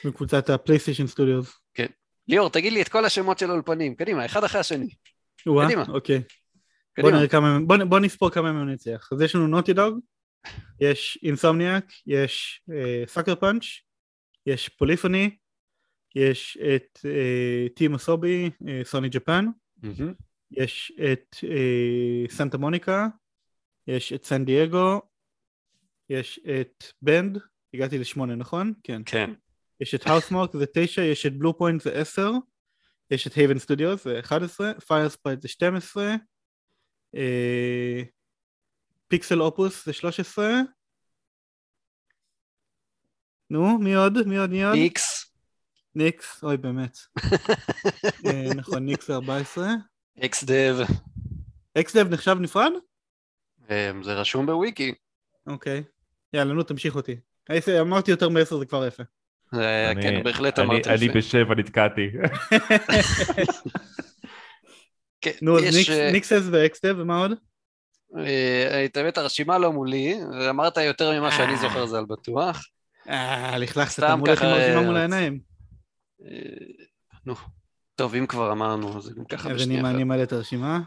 מקבוצת 0.05 0.51
הפלייסטיישן 0.51 1.07
סטודיוס. 1.07 1.61
ליאור, 2.29 2.51
תגיד 2.51 2.73
לי 2.73 2.83
את 2.83 2.88
כל 2.88 3.05
השמות 3.05 3.38
של 3.38 3.51
האולפנים, 3.51 3.94
קדימה, 3.94 4.25
אחד 4.25 4.44
אחרי 4.44 4.61
השני. 4.61 4.88
וואה, 5.47 5.66
קדימה. 5.66 5.85
אוקיי. 5.88 6.18
בוא 6.18 6.25
קדימה. 6.97 7.16
נראה 7.16 7.29
כמה, 7.29 7.59
בוא, 7.66 7.77
בוא 7.77 8.01
נספור 8.01 8.31
כמה 8.31 8.53
מהם 8.53 8.68
נצליח. 8.68 9.09
אז 9.12 9.20
יש 9.20 9.35
לנו 9.35 9.47
Naughty 9.47 9.73
Dog, 9.73 9.99
יש 10.81 11.19
Insomniac, 11.23 11.93
יש 12.07 12.63
Sucker 13.07 13.35
Punch, 13.35 13.64
יש 14.47 14.69
Polyphony, 14.69 15.37
יש 16.15 16.59
את 16.75 16.99
Team 17.75 17.95
Asobi, 17.95 18.51
Sony 18.85 19.09
Japan. 19.09 19.47
יש 20.51 20.93
את 21.13 21.37
אה, 21.45 22.29
Santa 22.29 22.59
Monica, 22.59 23.09
יש 23.87 24.13
את 24.13 24.25
San 24.25 24.45
Diego, 24.45 25.01
יש 26.11 26.41
את 26.61 26.85
Bend, 27.03 27.38
הגעתי 27.75 27.99
לשמונה 27.99 28.35
נכון? 28.35 28.73
כן. 28.83 29.03
כן. 29.07 29.31
יש 29.81 29.95
את 29.95 30.07
Housemarque 30.07 30.51
זה 30.53 30.67
תשע, 30.75 31.03
יש 31.03 31.27
את 31.27 31.39
Bluepoint 31.38 31.83
זה 31.83 31.93
עשר, 31.93 32.31
יש 33.11 33.27
את 33.27 33.35
Haven 33.35 33.59
Studios 33.59 34.05
זה 34.05 34.21
11, 34.21 34.73
Firesprite 34.81 35.43
זה 35.43 35.49
12, 35.49 36.15
אה, 37.15 38.03
PixelOpus 39.09 39.87
זה 39.87 39.93
13, 39.93 40.51
נו, 43.51 43.79
מי 43.79 43.95
עוד? 43.95 44.27
מי 44.27 44.38
עוד? 44.38 44.51
מי 44.51 44.64
עוד? 44.64 44.75
Nixxes, 44.75 45.35
Nixxes, 45.95 46.45
אוי 46.45 46.57
באמת. 46.57 46.99
אה, 48.27 48.55
נכון, 48.57 48.87
Nixxes 48.87 49.07
זה 49.07 49.14
14. 49.14 49.67
XDev, 50.25 50.77
XDev 51.79 52.09
נחשב 52.12 52.37
נפרד? 52.40 52.73
זה 54.03 54.14
רשום 54.14 54.47
בוויקי. 54.47 54.94
אוקיי. 55.46 55.83
יאללה, 56.33 56.55
נו, 56.55 56.63
תמשיך 56.63 56.94
אותי. 56.96 57.17
אמרתי 57.81 58.11
יותר 58.11 58.29
מעשר 58.29 58.59
זה 58.59 58.67
כבר 58.67 58.87
יפה. 58.87 59.02
כן, 60.02 60.21
בהחלט 60.25 60.59
אני- 60.59 60.67
אמרת 60.67 60.87
אני 60.87 61.05
יפה. 61.05 61.19
בשבע 61.19 61.55
נתקעתי. 61.55 62.11
כן, 65.21 65.31
נו, 65.42 65.59
אז 65.59 65.77
Nixxes- 65.77 65.90
אה, 65.90 66.13
Nixxes 66.13 66.42
ו-XDev, 66.52 66.94
ומה 66.98 67.19
עוד? 67.19 67.33
אה, 68.19 68.85
את 68.85 68.96
האמת 68.96 69.19
הרשימה 69.19 69.58
לא 69.58 69.73
מולי, 69.73 70.21
אמרת 70.50 70.77
יותר 70.77 71.21
ממה 71.21 71.33
שאני 71.33 71.52
אה. 71.52 71.56
זוכר 71.56 71.87
זה 71.87 71.98
על 71.98 72.04
בטוח. 72.04 72.67
אה, 73.08 73.58
לכלכת, 73.58 73.90
סתם 73.90 74.06
אתה 74.06 74.17
מולך 74.17 74.42
עם 74.42 74.48
הרשימה 74.48 74.81
אה, 74.81 74.87
מול 74.87 74.96
העיניים. 74.96 75.40
נו, 77.27 77.35
טוב, 77.94 78.15
אם 78.15 78.27
כבר 78.27 78.52
אמרנו, 78.52 79.00
זה 79.00 79.12
גם 79.17 79.25
ככה 79.25 79.54
בשנייה 79.54 79.81
אני 79.81 79.88
אחת. 79.88 79.94
אני 79.94 80.04
מעלה 80.04 80.23
את 80.23 80.33
הרשימה. 80.33 80.81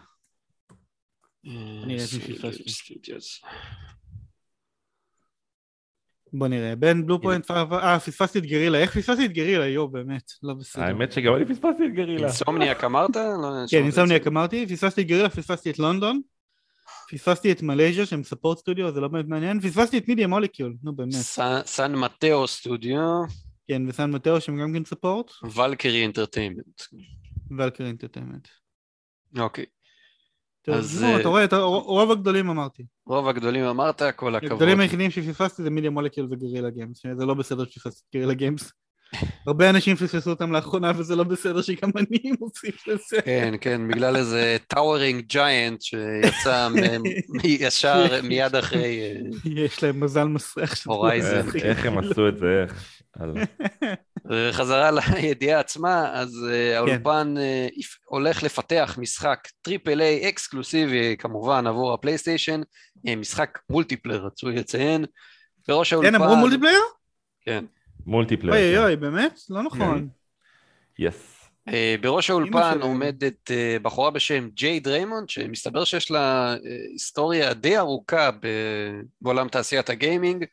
את. 1.83 3.21
בוא 6.33 6.47
נראה. 6.47 6.75
Bend, 6.75 7.05
Bluepoint. 7.05 7.51
אה, 7.51 7.99
פספסתי 7.99 8.39
את 8.39 8.45
גרילה. 8.45 8.77
איך 8.77 8.97
פספסתי 8.97 9.25
את 9.25 9.31
גרילה? 9.31 9.67
יואו, 9.67 9.87
באמת. 9.87 10.31
לא 10.43 10.53
בסדר. 10.53 10.83
האמת 10.83 11.11
שגם 11.11 11.35
אני 11.35 11.45
פספסתי 11.45 11.85
את 11.85 11.93
Guerrilla. 11.93 12.27
Insomniac 12.27 12.83
אמרת? 12.83 13.15
לא, 13.15 13.65
כן, 13.69 13.77
את 13.77 13.83
Insomniac. 13.83 14.27
אמרתי. 14.27 14.65
פספסתי 14.67 15.01
את 15.01 15.07
גרילה, 15.07 15.29
פספסתי 15.29 15.71
את 15.71 15.79
London. 15.79 16.21
פספסתי 17.11 17.51
את 17.51 17.61
Malaysia 17.61 18.05
שהם 18.05 18.23
support 18.23 18.57
studio, 18.57 18.91
זה 18.91 18.99
לא 19.01 19.07
באמת 19.07 19.25
מעניין. 19.27 19.59
פספסתי 19.59 19.97
את 19.97 20.07
Media 20.07 20.27
Molecule, 20.27 20.75
נו 20.83 20.95
באמת. 20.95 21.11
San- 21.65 21.95
Mateo 21.95 22.47
Studio, 22.47 22.99
כן, 23.67 23.81
ו-San 23.87 24.11
Mateo 24.11 24.41
שהם 24.41 24.61
גם 24.61 24.73
כן 24.73 24.85
support. 24.85 25.31
Valkyrie 25.55 26.05
Entertainment. 26.05 26.81
Valkyrie 27.57 27.85
Entertainment. 27.85 28.47
אוקיי, 29.39 29.65
אז, 30.67 31.01
נו, 31.03 31.07
אה, 31.07 31.19
אתה 31.19 31.27
רואה, 31.27 31.45
רוב 31.81 32.11
הגדולים 32.11 32.49
אמרתי. 32.49 32.83
רוב 33.05 33.27
הגדולים 33.27 33.63
אמרת, 33.63 34.01
כל 34.15 34.35
הכבוד. 34.35 34.51
הגדולים 34.51 34.79
היחידים 34.79 35.11
שפספסתי 35.11 35.63
זה 35.63 35.69
Media 35.69 35.89
Molecule 35.89 36.27
ו-Guerrilla 36.31 36.69
Games. 36.69 37.03
זה 37.17 37.25
לא 37.25 37.33
בסדר 37.33 37.65
שפספסתי 37.65 38.03
את 38.09 38.15
Guerrilla 38.15 38.33
Games. 38.33 38.71
הרבה 39.47 39.69
אנשים 39.69 39.95
פספסו 39.95 40.29
אותם 40.29 40.51
לאחרונה 40.51 40.91
וזה 40.97 41.15
לא 41.15 41.23
בסדר 41.23 41.61
שגם 41.61 41.89
אני 41.95 42.31
מוסיף 42.39 42.87
לזה. 42.87 43.21
כן, 43.25 43.53
כן, 43.61 43.87
בגלל 43.87 44.15
איזה 44.15 44.57
towering 44.67 45.23
giant 45.27 45.81
שיצא 45.81 46.67
ישר 47.43 48.21
מיד 48.23 48.55
אחרי 48.55 49.01
אה, 49.01 49.15
יש 49.45 49.83
להם 49.83 49.99
מזל 50.03 50.23
מסריח. 50.23 50.75
שזה 50.75 50.83
Horizon. 50.93 51.45
מצחיק. 51.47 51.63
איך 51.63 51.85
הם 51.85 51.97
עשו 51.97 52.27
את 52.27 52.37
זה, 52.37 52.63
איך? 52.63 53.01
וחזרה 54.29 54.91
לידיעה 54.91 55.59
עצמה, 55.59 56.11
אז 56.13 56.45
אה, 56.51 56.77
האולפן 56.77 57.33
אה, 57.37 57.67
הולך 58.05 58.43
לפתח 58.43 58.97
משחק 59.01 59.47
triple 59.61 60.01
A 60.01 60.29
אקסקלוסיבי 60.29 61.15
כמובן 61.19 61.67
עבור 61.67 61.93
ה-PlayStation, 61.93 62.61
משחק 63.17 63.59
multiplayer 63.69 64.25
רצוי 64.25 64.55
לציין. 64.55 65.05
בראש 65.67 65.93
האולפן... 65.93 66.11
כן, 66.11 66.15
אמרו 66.15 66.35
multiplayer? 66.35 66.81
כן. 67.41 67.65
Multiplayer. 68.07 68.55
אוי 68.55 68.75
כן. 68.75 68.83
אוי, 68.83 68.95
באמת? 68.95 69.39
לא 69.49 69.63
נכון. 69.63 70.09
Yes. 70.99 71.37
אה, 71.67 71.95
בראש 72.01 72.29
האולפן. 72.29 72.79
עומדת 72.81 73.51
אה, 73.51 73.77
בחורה 73.81 74.11
בשם 74.11 74.49
ג'ייד 74.53 74.87
ריימונד, 74.87 75.29
שמסתבר 75.29 75.83
שיש 75.83 76.11
לה 76.11 76.53
אה, 76.53 76.57
היסטוריה 76.91 77.53
די 77.53 77.77
ארוכה 77.77 78.29
בעולם 79.21 79.47
תעשיית 79.47 79.89
הגיימינג. 79.89 80.45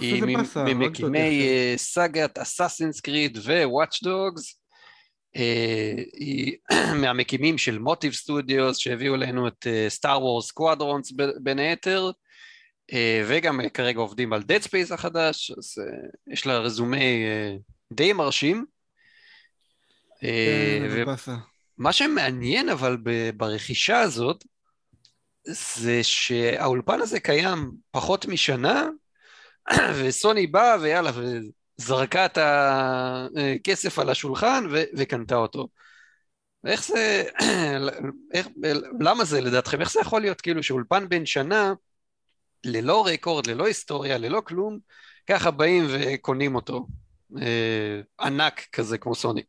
היא. 0.00 0.22
לא 0.22 0.64
ממקימי 0.64 1.42
סאגת 1.76 2.38
Assassin's 2.38 3.00
Creed 3.00 3.38
ו-Watch 3.38 4.02
Dogs. 4.02 4.60
היא 6.14 6.56
מהמקימים 7.00 7.58
של 7.58 7.78
Motive 7.78 8.12
Studios 8.12 8.76
שהביאו 8.76 9.14
אלינו 9.14 9.48
את 9.48 9.66
Star 9.88 10.22
Wars 10.22 10.50
Squadrons 10.50 11.12
בין 11.42 11.58
היתר, 11.58 12.10
וגם 13.26 13.60
אה, 13.60 13.68
כרגע 13.68 14.00
עובדים 14.00 14.32
על 14.32 14.42
Dead 14.42 14.64
Space 14.64 14.94
החדש, 14.94 15.50
אז 15.58 15.74
אה, 15.78 16.08
יש 16.32 16.46
לה 16.46 16.58
רזומי 16.58 17.24
אה, 17.24 17.56
די 17.92 18.12
מרשים. 18.12 18.64
אה, 20.24 20.78
כן. 21.16 21.32
מה 21.78 21.92
שמעניין 21.92 22.68
אבל 22.68 22.96
ברכישה 23.36 24.00
הזאת, 24.00 24.44
זה 25.44 26.02
שהאולפן 26.02 27.00
הזה 27.00 27.20
קיים 27.20 27.70
פחות 27.90 28.26
משנה, 28.26 28.88
וסוני 29.98 30.46
באה 30.46 30.76
ויאללה, 30.80 31.10
וזרקה 31.78 32.26
את 32.26 32.38
הכסף 32.40 33.98
על 33.98 34.10
השולחן 34.10 34.64
ו- 34.70 34.84
וקנתה 34.96 35.34
אותו. 35.34 35.68
ואיך 36.64 36.84
זה, 36.84 37.24
איך, 38.34 38.48
למה 39.00 39.24
זה 39.24 39.40
לדעתכם? 39.40 39.80
איך 39.80 39.92
זה 39.92 40.00
יכול 40.00 40.20
להיות 40.20 40.40
כאילו 40.40 40.62
שאולפן 40.62 41.08
בן 41.08 41.26
שנה, 41.26 41.72
ללא 42.68 43.06
רקורד, 43.06 43.46
ללא 43.46 43.66
היסטוריה, 43.66 44.18
ללא 44.18 44.40
כלום, 44.40 44.78
ככה 45.26 45.50
באים 45.50 45.86
וקונים 45.88 46.54
אותו. 46.54 46.86
אה, 47.36 48.00
ענק 48.20 48.66
כזה 48.72 48.98
כמו 48.98 49.14
סוני. 49.14 49.42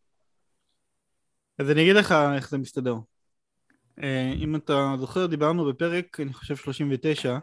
אז 1.59 1.71
אני 1.71 1.81
אגיד 1.81 1.95
לך 1.95 2.15
איך 2.35 2.49
זה 2.49 2.57
מסתדר. 2.57 2.95
אה, 4.03 4.33
אם 4.37 4.55
אתה 4.55 4.95
זוכר, 4.99 5.25
דיברנו 5.25 5.65
בפרק, 5.65 6.19
אני 6.19 6.33
חושב 6.33 6.55
39, 6.55 7.37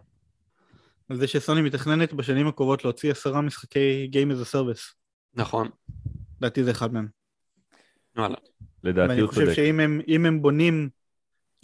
על 1.09 1.17
זה 1.17 1.27
שסוני 1.29 1.63
מתכננת 1.63 2.13
בשנים 2.13 2.47
הקרובות 2.47 2.85
להוציא 2.85 3.11
עשרה 3.11 3.41
משחקי 3.41 4.11
Game 4.13 4.33
as 4.33 4.47
a 4.47 4.55
Service. 4.55 4.95
נכון. 5.35 5.69
לדעתי 6.41 6.65
זה 6.65 6.71
אחד 6.71 6.93
מהם. 6.93 7.09
וואלה. 8.17 8.37
לדעתי 8.85 9.09
ואני 9.09 9.21
הוא 9.21 9.29
חושב 9.29 9.41
צודק. 9.41 9.55
שאם 9.55 9.81
הם, 9.81 10.01
הם 10.25 10.43
בונים 10.43 10.89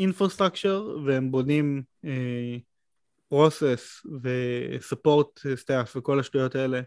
infrastructure 0.03 1.07
והם 1.07 1.31
בונים 1.31 1.83
פרוסס 3.33 4.07
ו-support 4.23 5.41
staff 5.65 5.97
וכל 5.97 6.21
השטויות 6.21 6.55
האלה 6.55 6.81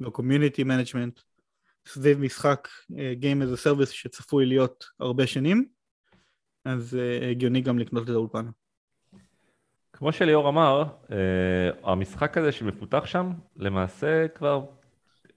ו-community 0.00 0.64
management 0.64 1.20
סביב 1.86 2.20
משחק 2.20 2.68
אה, 2.98 3.14
Game 3.20 3.42
as 3.42 3.58
a 3.58 3.66
Service 3.66 3.90
שצפוי 3.90 4.46
להיות 4.46 4.84
הרבה 5.00 5.26
שנים, 5.26 5.68
אז 6.64 6.98
אה, 7.00 7.30
הגיוני 7.30 7.60
גם 7.60 7.78
לקנות 7.78 8.04
את 8.04 8.08
האולפן. 8.08 8.46
כמו 9.92 10.12
שליאור 10.12 10.48
אמר, 10.48 10.84
אה, 11.10 11.90
המשחק 11.92 12.38
הזה 12.38 12.52
שמפותח 12.52 13.06
שם, 13.06 13.30
למעשה 13.56 14.28
כבר 14.28 14.64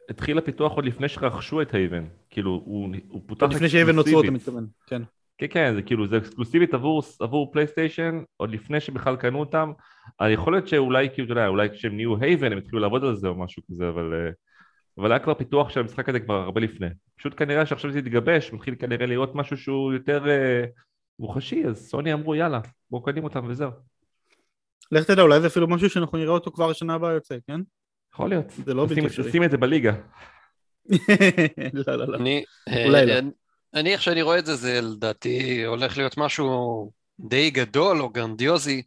התחיל 0.09 0.37
הפיתוח 0.37 0.73
עוד 0.73 0.85
לפני 0.85 1.09
שרכשו 1.09 1.61
את 1.61 1.73
האבן. 1.73 2.05
כאילו, 2.29 2.61
הוא, 2.65 2.95
הוא 3.09 3.21
פותח 3.25 3.47
לפני 3.51 3.69
שהאבן 3.69 3.95
נוצרו 3.95 4.21
אתה. 4.21 4.31
מתכוון, 4.31 4.67
כן. 4.87 5.01
כן, 5.37 5.47
כן, 5.49 5.75
זה 5.75 5.81
כאילו, 5.81 6.07
זה 6.07 6.17
אקסקלוסיבית 6.17 6.73
עבור, 6.73 7.03
עבור 7.19 7.51
פלייסטיישן, 7.51 8.23
עוד 8.37 8.51
לפני 8.51 8.79
שבכלל 8.79 9.15
קנו 9.15 9.39
אותם. 9.39 9.71
אה, 10.21 10.31
יכול 10.31 10.53
להיות 10.53 10.67
שאולי, 10.67 11.09
כאילו, 11.13 11.25
אתה 11.25 11.31
יודע, 11.31 11.47
אולי 11.47 11.69
כשהם 11.69 11.95
נהיו 11.95 12.17
הייבן 12.17 12.51
הם 12.51 12.57
התחילו 12.57 12.79
לעבוד 12.79 13.03
על 13.03 13.15
זה 13.15 13.27
או 13.27 13.35
משהו 13.35 13.63
כזה, 13.71 13.89
אבל, 13.89 14.13
אה, 14.13 14.31
אבל 14.97 15.11
היה 15.11 15.19
כבר 15.19 15.33
פיתוח 15.33 15.69
של 15.69 15.79
המשחק 15.79 16.09
הזה 16.09 16.19
כבר 16.19 16.35
הרבה 16.35 16.61
לפני. 16.61 16.87
פשוט 17.17 17.33
כנראה 17.37 17.65
שעכשיו 17.65 17.91
זה 17.91 17.99
יתגבש, 17.99 18.53
מתחיל 18.53 18.75
כנראה 18.79 19.05
להיות 19.05 19.35
משהו 19.35 19.57
שהוא 19.57 19.93
יותר 19.93 20.29
אה, 20.29 20.65
מוחשי, 21.19 21.63
אז 21.67 21.89
סוני 21.89 22.13
אמרו, 22.13 22.35
יאללה, 22.35 22.59
בואו 22.89 23.03
קנים 23.03 23.23
אותם 23.23 23.45
וזהו. 23.47 23.71
לך 24.91 25.03
תדע, 25.03 25.21
אולי 25.21 25.41
זה 25.41 25.47
אפילו 25.47 25.67
משהו 25.67 25.89
שאנחנו 25.89 26.17
נראה 26.17 26.31
אותו 26.31 26.51
כבר 26.51 26.69
השנה 26.69 26.93
הבאה 26.93 27.13
יוצא, 27.13 27.35
כן? 27.47 27.61
יכול 28.13 28.29
להיות. 28.29 28.49
זה 28.65 28.73
לא 28.73 28.85
בלתי 28.85 29.05
אפשרי. 29.05 29.31
שים 29.31 29.43
את 29.43 29.51
זה 29.51 29.57
בליגה. 29.57 29.93
לא, 31.73 31.95
לא, 31.95 32.07
לא. 32.07 32.17
אני, 32.17 32.43
אולי 32.85 33.05
לא. 33.05 33.13
אני, 33.73 33.93
איך 33.93 34.01
שאני 34.01 34.21
רואה 34.21 34.39
את 34.39 34.45
זה, 34.45 34.55
זה 34.55 34.81
לדעתי 34.81 35.63
הולך 35.65 35.97
להיות 35.97 36.17
משהו 36.17 36.91
די 37.19 37.49
גדול 37.49 38.01
או 38.01 38.09
גרנדיוזי, 38.09 38.81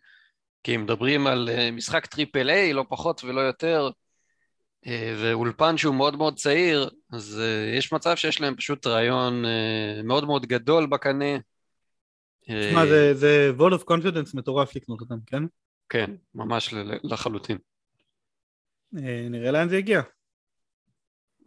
כי 0.63 0.75
אם 0.75 0.83
מדברים 0.83 1.27
על 1.27 1.49
אה, 1.53 1.71
משחק 1.71 2.07
triple 2.07 2.51
A, 2.51 2.73
לא 2.73 2.85
פחות 2.89 3.25
ולא 3.25 3.41
יותר, 3.41 3.91
אה, 4.87 5.15
ואולפן 5.23 5.77
שהוא 5.77 5.95
מאוד 5.95 6.17
מאוד 6.17 6.37
צעיר, 6.39 6.91
אז 7.13 7.41
אה, 7.41 7.77
יש 7.79 7.93
מצב 7.93 8.15
שיש 8.17 8.41
להם 8.41 8.57
פשוט 8.57 8.87
רעיון 8.87 9.45
מאוד 10.05 10.25
מאוד 10.25 10.47
גדול 10.47 10.87
בקנה. 10.87 11.35
תשמע, 12.69 12.87
זה- 12.87 13.15
זה 13.15 13.51
vote 13.59 13.73
of 13.81 13.83
confidence 13.83 14.31
מטורף 14.35 14.77
לקנות 14.77 15.01
אותם, 15.01 15.17
כן? 15.27 15.43
כן, 15.89 16.11
ממש 16.35 16.75
לחלוטין. 17.05 17.59
אה, 18.99 19.27
נראה 19.31 19.51
לאן 19.51 19.69
זה 19.69 19.77
יגיע. 19.79 20.01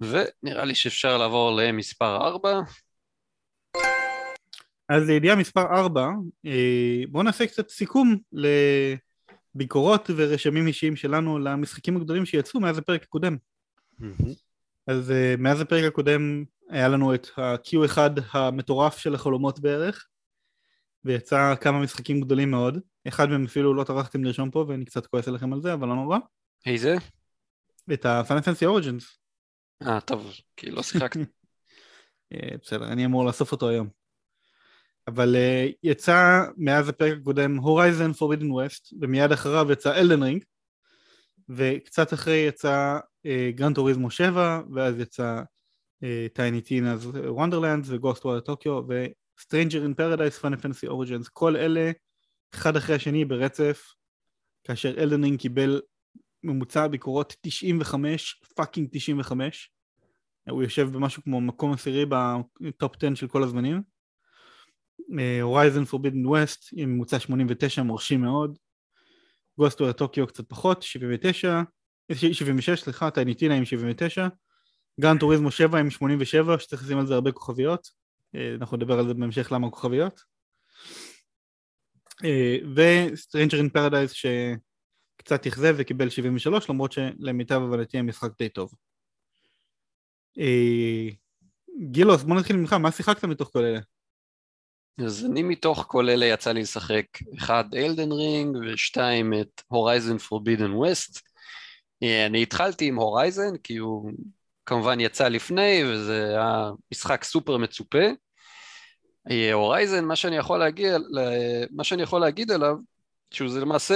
ונראה 0.02 0.66
לי 0.66 0.76
שאפשר 0.76 1.18
לעבור 1.18 1.52
למספר 1.62 2.16
4. 2.16 2.60
אז 4.90 5.10
לידיעה 5.10 5.36
מספר 5.36 5.62
4, 5.62 6.10
בואו 7.10 7.24
נעשה 7.24 7.48
קצת 7.48 7.70
סיכום 7.70 8.18
לביקורות 9.56 10.10
ורשמים 10.16 10.68
אישיים 10.68 10.96
שלנו 10.96 11.40
למשחקים 11.40 11.98
הגדולים 11.98 12.26
שיצאו 12.26 12.60
מאז 12.60 12.78
הפרק 12.78 13.04
הקודם. 13.04 13.38
אז 14.88 15.10
uh, 15.10 15.42
מאז 15.42 15.62
הפרק 15.62 15.84
הקודם 15.84 16.44
היה 16.70 16.88
לנו 16.88 17.16
את 17.16 17.28
ה-Q1 17.38 17.98
המטורף 18.32 18.98
של 18.98 19.16
החלומות 19.16 19.60
בערך, 19.60 20.08
ויצא 21.06 21.56
כמה 21.62 21.80
משחקים 21.80 22.22
גדולים 22.22 22.52
מאוד. 22.52 22.80
אחד 23.08 23.30
מהם 23.30 23.46
אפילו 23.46 23.74
לא 23.74 23.84
טרחתם 23.84 24.24
לרשום 24.24 24.52
פה 24.52 24.66
ואני 24.68 24.86
קצת 24.86 25.06
כועס 25.06 25.28
עליכם 25.28 25.54
על 25.54 25.62
זה, 25.62 25.74
אבל 25.74 25.88
לא 25.88 25.96
נורא. 25.96 26.18
איזה? 26.66 26.96
את 27.94 28.06
ה-Final 28.06 28.62
Origins. 28.62 29.04
אה, 29.88 30.02
טוב, 30.02 30.34
כי 30.58 30.72
לא 30.72 30.84
שיחקתי. 30.84 31.20
אה, 32.34 32.58
בסדר, 32.62 32.88
אני 32.88 33.06
אמור 33.06 33.26
לאסוף 33.26 33.52
אותו 33.52 33.70
היום. 33.70 34.03
אבל 35.08 35.36
אה, 35.36 35.74
יצא 35.84 36.44
מאז 36.58 36.90
הפרק 36.90 37.18
הקודם 37.22 37.60
Horizon 37.60 38.18
Forbidden 38.20 38.44
West, 38.44 38.96
ומיד 39.02 39.32
אחריו 39.32 39.72
יצא 39.72 40.02
Elden 40.02 40.22
Ring, 40.22 40.44
וקצת 41.50 42.14
אחרי 42.14 42.46
יצא 42.48 43.00
Gran 43.56 43.76
Turismo 43.76 44.12
7, 44.12 44.62
ואז 44.74 45.00
יצא 45.00 45.42
Tiny 46.34 46.62
Tina's 46.62 47.06
Wonderlands 47.06 47.88
ו-Ghostwire 47.90 48.42
Tokyo 48.42 48.82
ו-Stranger 48.88 49.86
in 49.86 50.00
Paradise, 50.00 50.42
Final 50.42 50.60
Fantasy 50.60 50.90
Origins, 50.90 51.30
כל 51.34 51.56
אלה 51.56 51.92
אחד 52.54 52.76
אחרי 52.76 52.96
השני 52.96 53.26
ברצף, 53.26 53.94
כאשר 54.64 54.96
Elden 54.96 55.26
Ring 55.26 55.38
קיבל 55.38 55.82
ממוצע 56.44 56.88
ביקורות 56.88 57.36
95, 57.42 58.42
fucking 58.56 58.88
95, 58.92 59.72
הוא 60.50 60.64
יושב 60.64 60.90
במשהו 60.94 61.24
כמו 61.24 61.42
מקום 61.42 61.74
עשירי 61.74 62.06
ב-top 62.06 62.96
10 62.96 63.16
של 63.16 63.28
כל 63.28 63.44
הזמנים. 63.44 63.93
Horizon 65.42 65.86
Forbidden 65.86 66.26
West 66.26 66.70
עם 66.74 66.90
ממוצע 66.90 67.20
89 67.20 67.84
מרשים 67.84 68.22
מאוד. 68.22 68.58
Ghostwire 69.58 69.94
Tokyo 69.94 70.28
קצת 70.28 70.50
פחות, 70.50 70.82
79, 70.82 71.62
76 72.12 72.84
סליחה, 72.84 73.12
Tiny 73.12 73.34
Tina 73.34 73.56
עם 73.56 73.66
79. 73.66 74.28
Gran 75.00 75.18
Turismo 75.18 75.52
7 75.52 75.80
עם 75.80 75.90
87, 75.90 76.60
שצריך 76.60 76.84
לשים 76.84 76.98
על 76.98 77.08
זה 77.08 77.14
הרבה 77.14 77.32
כוכביות. 77.32 77.88
אנחנו 78.62 78.78
נדבר 78.78 79.00
על 79.00 79.08
זה 79.08 79.14
בהמשך 79.14 79.52
למה 79.52 79.70
כוכביות. 79.70 80.22
ו-Stranger 82.76 83.58
in 83.58 83.70
Paradise 83.70 84.12
שקצת 84.12 85.48
אכזב 85.48 85.76
וקיבל 85.78 86.10
73 86.10 86.70
למרות 86.70 86.92
שלמיטב 86.92 87.62
הבנתי 87.62 87.98
המשחק 87.98 88.30
די 88.40 88.50
טוב. 88.50 88.74
גילוס, 91.92 92.24
בוא 92.24 92.36
נתחיל 92.36 92.56
ממך, 92.56 92.74
מה 92.74 92.92
שיחקת 92.92 93.26
מתוך 93.26 93.50
כל 93.54 93.64
אלה? 93.64 93.80
אז 94.98 95.26
אני 95.26 95.44
מתוך 95.44 95.86
כל 95.88 96.10
אלה 96.10 96.26
יצא 96.26 96.52
לי 96.52 96.62
לשחק 96.62 97.06
אחד 97.38 97.76
Elden 97.76 98.12
Ring 98.12 98.58
ושתיים 98.58 99.34
את 99.34 99.62
Horizon 99.68 100.18
Forbidden 100.18 100.72
West. 100.72 101.22
אני 102.02 102.44
התחלתי 102.44 102.86
עם 102.86 102.96
Horizon 102.96 103.58
כי 103.64 103.78
הוא 103.78 104.12
כמובן 104.66 105.00
יצא 105.00 105.28
לפני, 105.28 105.84
וזה 105.86 106.30
היה 106.30 106.72
משחק 106.92 107.24
סופר 107.24 107.58
מצופה. 107.58 108.08
Horizon, 109.54 110.06
מה 110.06 110.16
שאני 110.16 110.38
יכול 110.38 110.60
להגיד, 110.60 110.94
מה 111.72 111.84
שאני 111.84 112.04
יכול 112.04 112.22
להגיד 112.22 112.52
עליו, 112.52 112.76
שהוא 113.32 113.50
זה 113.50 113.60
למעשה 113.60 113.96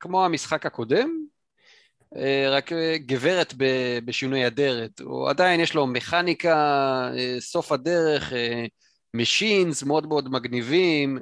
כמו 0.00 0.24
המשחק 0.24 0.66
הקודם, 0.66 1.10
אה, 2.16 2.46
רק 2.50 2.70
גברת 2.96 3.54
בשינוי 4.04 4.46
אדרת. 4.46 5.00
הוא 5.00 5.30
עדיין 5.30 5.60
יש 5.60 5.74
לו 5.74 5.86
מכניקה, 5.86 6.54
אה, 7.18 7.36
סוף 7.40 7.72
הדרך, 7.72 8.32
משינס 9.14 9.82
מאוד 9.82 10.06
מאוד 10.06 10.28
מגניבים, 10.28 11.18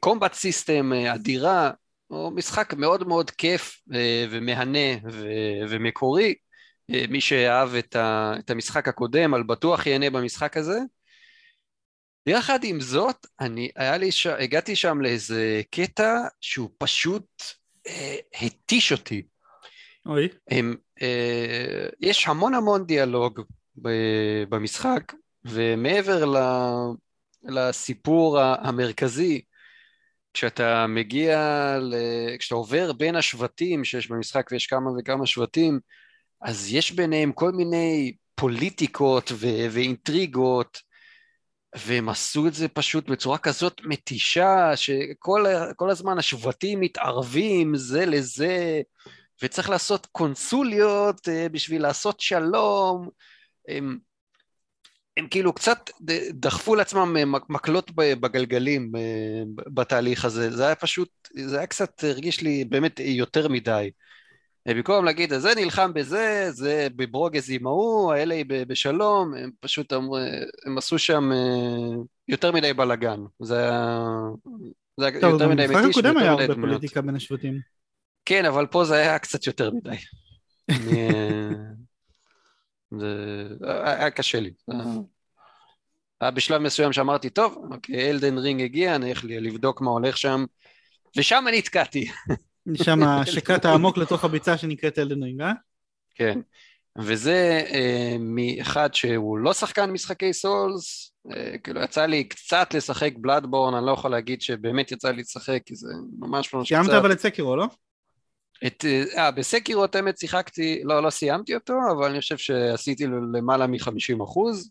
קומבט 0.00 0.32
סיסטם 0.32 0.92
אדירה, 0.92 1.70
הוא 2.06 2.32
משחק 2.32 2.74
מאוד 2.74 3.08
מאוד 3.08 3.30
כיף 3.30 3.82
ומהנה 4.30 4.96
ומקורי. 5.68 6.34
מי 7.08 7.20
שאהב 7.20 7.74
את 7.74 8.50
המשחק 8.50 8.88
הקודם, 8.88 9.34
על 9.34 9.42
בטוח 9.42 9.86
ייהנה 9.86 10.10
במשחק 10.10 10.56
הזה. 10.56 10.78
יחד 12.26 12.64
עם 12.64 12.80
זאת, 12.80 13.26
אני, 13.40 13.70
היה 13.76 13.96
לי 13.96 14.12
ש... 14.12 14.26
הגעתי 14.26 14.76
שם 14.76 15.00
לאיזה 15.00 15.62
קטע 15.70 16.18
שהוא 16.40 16.70
פשוט 16.78 17.24
אה, 17.86 18.16
התיש 18.42 18.92
אותי. 18.92 19.22
אוי. 20.06 20.28
הם, 20.50 20.76
אה, 21.02 21.86
יש 22.00 22.26
המון 22.28 22.54
המון 22.54 22.86
דיאלוג 22.86 23.40
ב, 23.82 23.88
במשחק, 24.48 25.12
ומעבר 25.44 26.24
ל, 26.24 26.36
לסיפור 27.42 28.40
המרכזי, 28.40 29.42
כשאתה 30.34 30.86
מגיע, 30.86 31.38
ל... 31.80 31.94
כשאתה 32.38 32.54
עובר 32.54 32.92
בין 32.92 33.16
השבטים 33.16 33.84
שיש 33.84 34.10
במשחק 34.10 34.48
ויש 34.52 34.66
כמה 34.66 34.90
וכמה 34.98 35.26
שבטים, 35.26 35.80
אז 36.42 36.72
יש 36.72 36.92
ביניהם 36.92 37.32
כל 37.32 37.52
מיני 37.52 38.12
פוליטיקות 38.34 39.32
ו... 39.32 39.46
ואינטריגות, 39.70 40.78
והם 41.76 42.08
עשו 42.08 42.46
את 42.46 42.54
זה 42.54 42.68
פשוט 42.68 43.10
בצורה 43.10 43.38
כזאת 43.38 43.80
מתישה, 43.84 44.76
שכל 44.76 45.90
הזמן 45.90 46.18
השבטים 46.18 46.80
מתערבים 46.80 47.76
זה 47.76 48.06
לזה, 48.06 48.80
וצריך 49.42 49.70
לעשות 49.70 50.06
קונסוליות 50.06 51.28
אה, 51.28 51.48
בשביל 51.48 51.82
לעשות 51.82 52.20
שלום. 52.20 53.08
הם, 53.68 53.98
הם 55.18 55.26
כאילו 55.30 55.52
קצת 55.52 55.90
דחפו 56.30 56.74
לעצמם 56.74 57.16
אה, 57.18 57.24
מקלות 57.48 57.90
בגלגלים 57.94 58.92
אה, 58.96 59.42
בתהליך 59.54 60.24
הזה, 60.24 60.50
זה 60.50 60.66
היה 60.66 60.74
פשוט, 60.74 61.08
זה 61.44 61.58
היה 61.58 61.66
קצת, 61.66 62.04
הרגיש 62.04 62.40
לי 62.40 62.64
באמת 62.64 63.00
יותר 63.00 63.48
מדי. 63.48 63.90
במקום 64.68 65.04
להגיד, 65.04 65.34
זה 65.34 65.52
נלחם 65.56 65.92
בזה, 65.94 66.48
זה 66.50 66.88
בברוגז 66.96 67.50
עם 67.50 67.66
ההוא, 67.66 68.12
האלה 68.12 68.34
היא 68.34 68.44
בשלום, 68.48 69.34
הם 69.34 69.50
פשוט 69.60 69.92
אמרו, 69.92 70.16
הם 70.66 70.78
עשו 70.78 70.98
שם 70.98 71.32
אה, 71.32 71.96
יותר 72.28 72.52
מדי 72.52 72.72
בלאגן. 72.72 73.20
זה 73.42 73.58
היה, 73.58 73.98
זה 74.96 75.06
היה 75.06 75.20
טוב, 75.20 75.32
יותר 75.32 75.48
מדי 75.48 75.64
מתיש 75.66 75.76
במשחק 75.76 75.90
הקודם 75.90 76.16
היה 76.16 76.30
הרבה. 76.30 76.54
פוליטיקה 76.54 77.02
בין 77.02 77.16
השבטים. 77.16 77.60
כן, 78.24 78.44
אבל 78.44 78.66
פה 78.66 78.84
זה 78.84 78.94
היה 78.94 79.18
קצת 79.18 79.46
יותר 79.46 79.70
מדי. 79.70 79.96
אני, 82.92 83.02
אה, 83.02 83.48
זה 83.60 83.94
היה 83.96 84.10
קשה 84.10 84.40
לי. 84.40 84.50
זה- 84.66 85.00
היה 86.20 86.30
בשלב 86.30 86.60
מסוים 86.60 86.92
שאמרתי, 86.92 87.30
טוב, 87.30 87.58
אוקיי, 87.72 88.10
אלדן 88.10 88.38
רינג 88.38 88.62
הגיע, 88.62 88.94
אני 88.96 89.06
הולך 89.06 89.24
לבדוק 89.24 89.80
מה 89.80 89.90
הולך 89.90 90.16
שם, 90.18 90.44
ושם 91.16 91.44
נתקעתי. 91.52 92.08
שם 92.74 92.98
שקעת 93.34 93.64
עמוק 93.66 93.98
לתוך 93.98 94.24
הביצה 94.24 94.58
שנקראת 94.58 94.98
אלדן 94.98 95.22
רינג, 95.22 95.40
אה? 95.40 95.52
כן, 96.14 96.40
וזה 96.98 97.62
אה, 97.70 98.16
מאחד 98.20 98.94
שהוא 98.94 99.38
לא 99.38 99.52
שחקן 99.52 99.90
משחקי 99.90 100.32
סולס, 100.32 101.12
אה, 101.32 101.58
כאילו 101.58 101.82
יצא 101.82 102.06
לי 102.06 102.24
קצת 102.24 102.74
לשחק 102.74 103.12
בלאדבורן, 103.16 103.74
אני 103.74 103.86
לא 103.86 103.92
יכול 103.92 104.10
להגיד 104.10 104.42
שבאמת 104.42 104.92
יצא 104.92 105.10
לי 105.10 105.20
לשחק, 105.20 105.60
כי 105.66 105.74
זה 105.74 105.88
ממש 106.18 106.54
ממש 106.54 106.68
סיימת 106.68 106.86
קצת. 106.86 106.94
אבל 106.94 107.12
את 107.12 107.18
סקירו, 107.20 107.56
לא? 107.56 107.66
את, 108.66 108.84
אה, 108.84 109.04
אה, 109.16 109.30
בסקירו 109.30 109.84
את 109.84 109.94
האמת 109.94 110.18
שיחקתי, 110.18 110.80
לא, 110.84 111.02
לא 111.02 111.10
סיימתי 111.10 111.54
אותו, 111.54 111.74
אבל 111.92 112.10
אני 112.10 112.20
חושב 112.20 112.36
שעשיתי 112.36 113.06
למעלה 113.32 113.66
מ-50 113.66 114.24
אחוז. 114.24 114.70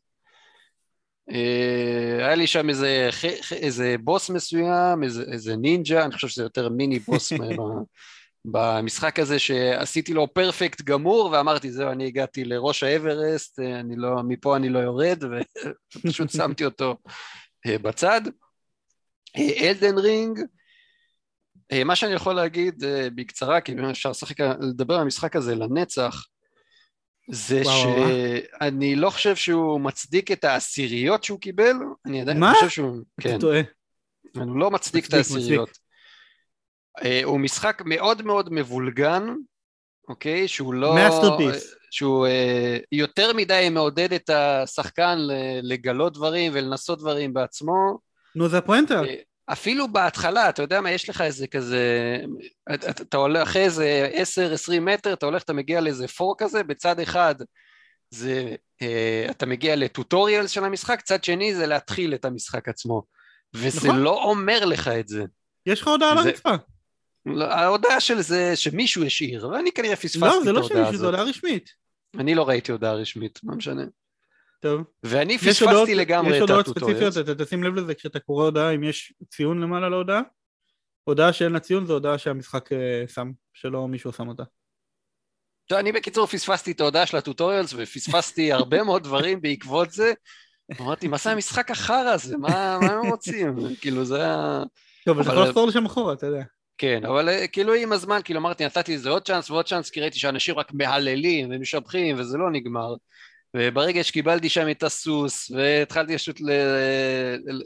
אה, 1.31 2.25
היה 2.25 2.35
לי 2.35 2.47
שם 2.47 2.69
איזה, 2.69 3.09
איזה 3.51 3.95
בוס 4.03 4.29
מסוים, 4.29 5.03
איזה, 5.03 5.23
איזה 5.31 5.55
נינג'ה, 5.55 6.05
אני 6.05 6.13
חושב 6.13 6.27
שזה 6.27 6.43
יותר 6.43 6.69
מיני 6.69 6.99
בוס 6.99 7.33
במשחק 8.51 9.19
הזה 9.19 9.39
שעשיתי 9.39 10.13
לו 10.13 10.33
פרפקט 10.33 10.81
גמור 10.81 11.29
ואמרתי 11.31 11.71
זהו 11.71 11.91
אני 11.91 12.07
הגעתי 12.07 12.43
לראש 12.43 12.83
האברסט, 12.83 13.59
אה, 13.59 13.79
אני 13.79 13.95
לא, 13.95 14.23
מפה 14.23 14.55
אני 14.55 14.69
לא 14.69 14.79
יורד 14.79 15.23
ופשוט 15.23 16.29
שמתי 16.29 16.65
אותו 16.65 16.97
אה, 17.65 17.77
בצד. 17.77 18.21
אלדן 19.38 19.97
רינג, 19.97 20.39
מה 21.86 21.95
שאני 21.95 22.13
יכול 22.13 22.34
להגיד 22.34 22.84
אה, 22.84 23.07
בקצרה, 23.15 23.61
כי 23.61 23.74
אפשר 23.91 24.09
לשחק, 24.09 24.39
לדבר 24.39 24.93
על 24.93 25.01
המשחק 25.01 25.36
הזה 25.36 25.55
לנצח, 25.55 26.26
זה. 27.32 27.61
שאני 27.65 28.95
לא 28.95 29.09
חושב 29.09 29.36
שהוא 29.36 29.82
מצדיק 29.82 30.32
את 30.32 30.43
העשיריות 30.43 31.24
שהוא 31.24 31.39
קיבל, 31.39 31.74
אני 32.05 32.22
עדיין 32.22 32.39
מה? 32.39 32.53
חושב 32.53 32.70
שהוא, 32.70 32.97
אתה 33.20 33.30
כן, 33.30 33.39
טועה. 33.39 33.61
אני 34.36 34.59
לא 34.59 34.72
מצדיק 34.72 35.05
את 35.05 35.13
מצדיק, 35.13 35.38
העשיריות. 35.38 35.78
אה, 37.03 37.22
הוא 37.24 37.39
משחק 37.39 37.82
מאוד 37.86 38.22
מאוד 38.22 38.53
מבולגן, 38.53 39.24
אוקיי? 40.09 40.47
שהוא 40.47 40.74
לא... 40.74 40.95
Masterpiece. 41.07 41.78
שהוא 41.91 42.28
אה, 42.28 42.78
יותר 42.91 43.34
מדי 43.34 43.68
מעודד 43.72 44.13
את 44.13 44.30
השחקן 44.30 45.18
לגלות 45.63 46.13
דברים 46.13 46.51
ולנסות 46.55 46.99
דברים 46.99 47.34
בעצמו. 47.34 47.99
נו, 48.36 48.49
זה 48.49 48.57
הפואנטה. 48.57 49.01
אפילו 49.52 49.88
בהתחלה, 49.88 50.50
אתה 50.50 50.62
יודע 50.62 50.82
מה, 50.82 50.91
יש 50.91 51.10
לך 51.10 51.22
איזה 51.22 51.48
כזה, 51.48 52.18
אתה, 52.74 52.89
אתה 52.89 53.18
הולך 53.18 53.48
אחרי 53.48 53.64
איזה 53.64 54.10
10-20 54.78 54.80
מטר, 54.80 55.14
אתה 55.14 55.26
הולך, 55.26 55.43
אתה 55.43 55.54
מגיע 55.54 55.82
לאיזה 55.82 56.08
פור 56.08 56.36
כזה, 56.38 56.64
בצד 56.64 57.00
אחד 57.00 57.36
זה, 58.10 58.56
אה, 58.82 59.28
אתה 59.32 59.45
מגיע 59.45 59.76
לטוטוריאל 59.76 60.48
של 60.48 60.64
המשחק, 60.64 61.02
צד 61.02 61.24
שני 61.24 61.56
זה 61.56 61.68
להתחיל 61.68 62.14
את 62.14 62.26
המשחק 62.26 62.70
עצמו. 62.70 63.04
וזה 63.54 63.78
נכון. 63.78 64.00
לא 64.00 64.24
אומר 64.24 64.66
לך 64.66 64.88
את 64.88 65.08
זה. 65.08 65.24
יש 65.66 65.82
לך 65.82 65.88
הודעה 65.88 66.12
על 66.12 66.24
זה- 66.24 66.30
הרצפה. 66.30 66.56
לא, 67.26 67.45
ההודעה 67.45 68.00
של 68.00 68.22
זה 68.22 68.56
שמישהו 68.56 69.06
השאיר, 69.06 69.50
ואני 69.50 69.72
כנראה 69.72 69.95
פספסתי 69.95 70.20
לא, 70.20 70.39
את 70.39 70.43
זה 70.43 70.52
לא 70.52 70.60
ההודעה 70.60 70.78
שמישהו, 70.78 70.91
זו 70.91 70.98
הזאת. 70.98 71.06
הודעה 71.06 71.24
רשמית. 71.24 71.70
אני 72.20 72.36
לא 72.36 72.48
ראיתי 72.48 72.72
הודעה 72.72 72.93
רשמית, 72.93 73.39
מה 73.43 73.56
משנה. 73.56 73.84
טוב. 74.60 74.82
ואני 75.03 75.34
יש 75.34 75.62
הודעות- 75.62 75.78
פספסתי 75.78 75.95
לגמרי 75.95 76.32
יש 76.32 76.36
את 76.38 76.41
הודעות 76.41 76.68
הטוטוריאל. 76.68 76.97
ספציפיות, 77.12 77.30
אתה 77.38 77.45
תשים 77.45 77.64
לב 77.64 77.76
לזה 77.76 77.93
כשאתה 77.95 78.20
קורא 78.20 78.43
הודעה, 78.45 78.76
אם 78.76 78.84
יש 78.84 79.14
ציון 79.30 79.62
למעלה 79.62 79.89
להודעה. 79.89 80.22
הודעה 81.03 81.34
שאין 81.34 81.51
לה 81.51 81.60
ציון 81.60 81.86
זו 81.86 81.93
הודעה 81.93 82.18
שהמשחק 82.18 82.74
אה, 82.74 83.03
שם, 83.08 83.32
שלא 83.53 83.88
מישהו 83.88 84.12
שם 84.12 84.28
אותה. 84.28 84.43
טוב, 85.70 85.78
אני 85.78 85.91
בקיצור 85.91 86.26
פספסתי 86.28 86.72
את 86.72 86.82
ההודעה 86.82 87.05
של 87.05 87.18
הטוטוריאלס 87.18 87.74
ופספסתי 87.78 88.51
הרבה 88.51 88.84
מאוד 88.84 89.03
דברים 89.03 89.41
בעקבות 89.41 89.91
זה. 89.91 90.14
אמרתי, 90.82 91.08
מה 91.08 91.18
זה 91.18 91.32
המשחק 91.32 91.72
החרא 91.72 91.95
הזה? 92.10 92.38
מה 92.38 92.78
מה 92.82 92.91
הם 92.93 93.05
רוצים? 93.10 93.55
כאילו 93.82 94.05
זה 94.05 94.16
היה... 94.22 94.64
טוב, 95.05 95.20
אתה 95.20 95.30
אבל- 95.30 95.38
יכול 95.38 95.47
לחזור 95.49 95.68
לשם 95.68 95.86
אחורה, 95.86 96.14
אתה 96.14 96.26
יודע. 96.26 96.43
כן, 96.78 97.05
אבל 97.05 97.30
אה, 97.30 97.47
כאילו 97.47 97.74
עם 97.74 97.91
הזמן, 97.91 98.20
כאילו 98.24 98.39
אמרתי, 98.39 98.66
נתתי 98.66 98.95
לזה 98.95 99.10
עוד 99.10 99.26
צ'אנס 99.28 99.49
ועוד 99.49 99.66
צ'אנס, 99.68 99.89
כי 99.89 100.01
ראיתי 100.01 100.20
שאנשים 100.20 100.55
רק 100.55 100.74
מהללים 100.74 101.47
ומשבחים 101.51 102.20
וזה 102.20 102.38
לא 102.38 102.51
נגמר. 102.51 102.93
וברגע 103.56 104.04
שקיבלתי 104.04 104.50
שם 104.50 104.70
את 104.70 104.84
הסוס, 104.84 105.52
והתחלתי 105.52 106.16
פשוט 106.18 106.41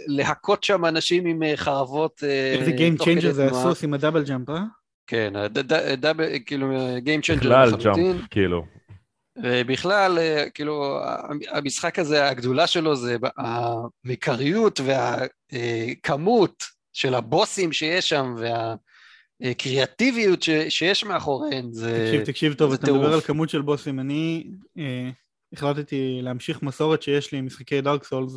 להכות 0.08 0.64
שם 0.64 0.86
אנשים 0.86 1.26
עם 1.26 1.44
אה, 1.44 1.58
חרבות 1.58 2.24
אה, 2.24 2.54
איזה 2.60 2.72
Game 2.72 3.02
Changer 3.02 3.32
זה. 3.32 3.46
הסוס 3.46 3.84
עם 3.84 3.94
הדאבל 3.94 4.24
ג'אמפ, 4.24 4.50
אה? 4.50 4.64
כן, 5.08 5.34
דאבל, 5.98 6.26
כאילו, 6.46 6.72
Game 6.98 7.24
Changer 7.26 7.40
בכלל. 7.40 7.72
ג'אמפ, 7.84 8.22
כאילו. 8.32 8.66
ובכלל, 9.44 10.20
אה, 10.20 10.50
כאילו, 10.54 11.00
המשחק 11.52 12.00
הזה, 12.00 12.30
הגדולה 12.30 12.68
שלו 12.68 12.96
זה 12.96 13.18
המקריות 13.38 14.80
והכמות 15.54 16.64
של 16.94 17.16
הבוסים 17.16 17.72
שיש 17.72 18.10
שם 18.10 18.36
והקריאטיביות 19.42 20.44
ש- 20.44 20.50
שיש 20.70 21.04
מאחוריהן, 21.04 21.72
זה... 21.72 22.06
תקשיב, 22.08 22.26
תקשיב 22.26 22.54
טוב, 22.54 22.70
זה 22.72 22.76
אתה 22.76 22.92
מדבר. 22.94 23.14
על 23.14 23.22
כמות 23.22 23.50
של 23.50 23.62
בוסים. 23.62 24.00
אני 24.00 24.48
אה, 24.78 25.10
החלטתי 25.54 26.20
להמשיך 26.22 26.62
מסורת 26.62 27.02
שיש 27.02 27.32
לי 27.32 27.38
עם 27.38 27.46
משחקי 27.46 27.82
Dark 27.82 28.04
Souls 28.04 28.34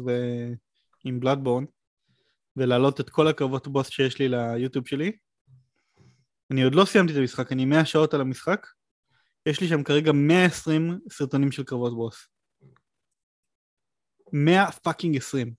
ועם 1.05 1.21
Bloodborne, 1.21 1.65
ולהעלות 2.57 3.01
את 3.01 3.11
כל 3.11 3.29
הקרבות 3.29 3.69
בוס 3.69 3.89
שיש 3.89 4.19
לי 4.19 4.29
ליוטיוב 4.29 4.89
שלי. 4.89 5.13
אני 6.51 6.63
עוד 6.63 6.75
לא 6.75 6.85
סיימתי 6.85 7.13
את 7.13 7.19
המשחק, 7.19 7.53
אני 7.53 7.65
100 7.65 7.85
שעות 7.85 8.15
על 8.15 8.21
המשחק. 8.21 8.67
יש 9.47 9.61
לי 9.61 9.69
שם 9.69 9.83
כרגע 9.83 10.13
120 10.13 10.99
סרטונים 11.11 11.53
של 11.53 11.65
קרבות 11.65 11.95
בוס. 11.95 12.29
100 14.33 14.71
fucking 14.71 15.17
20. 15.17 15.55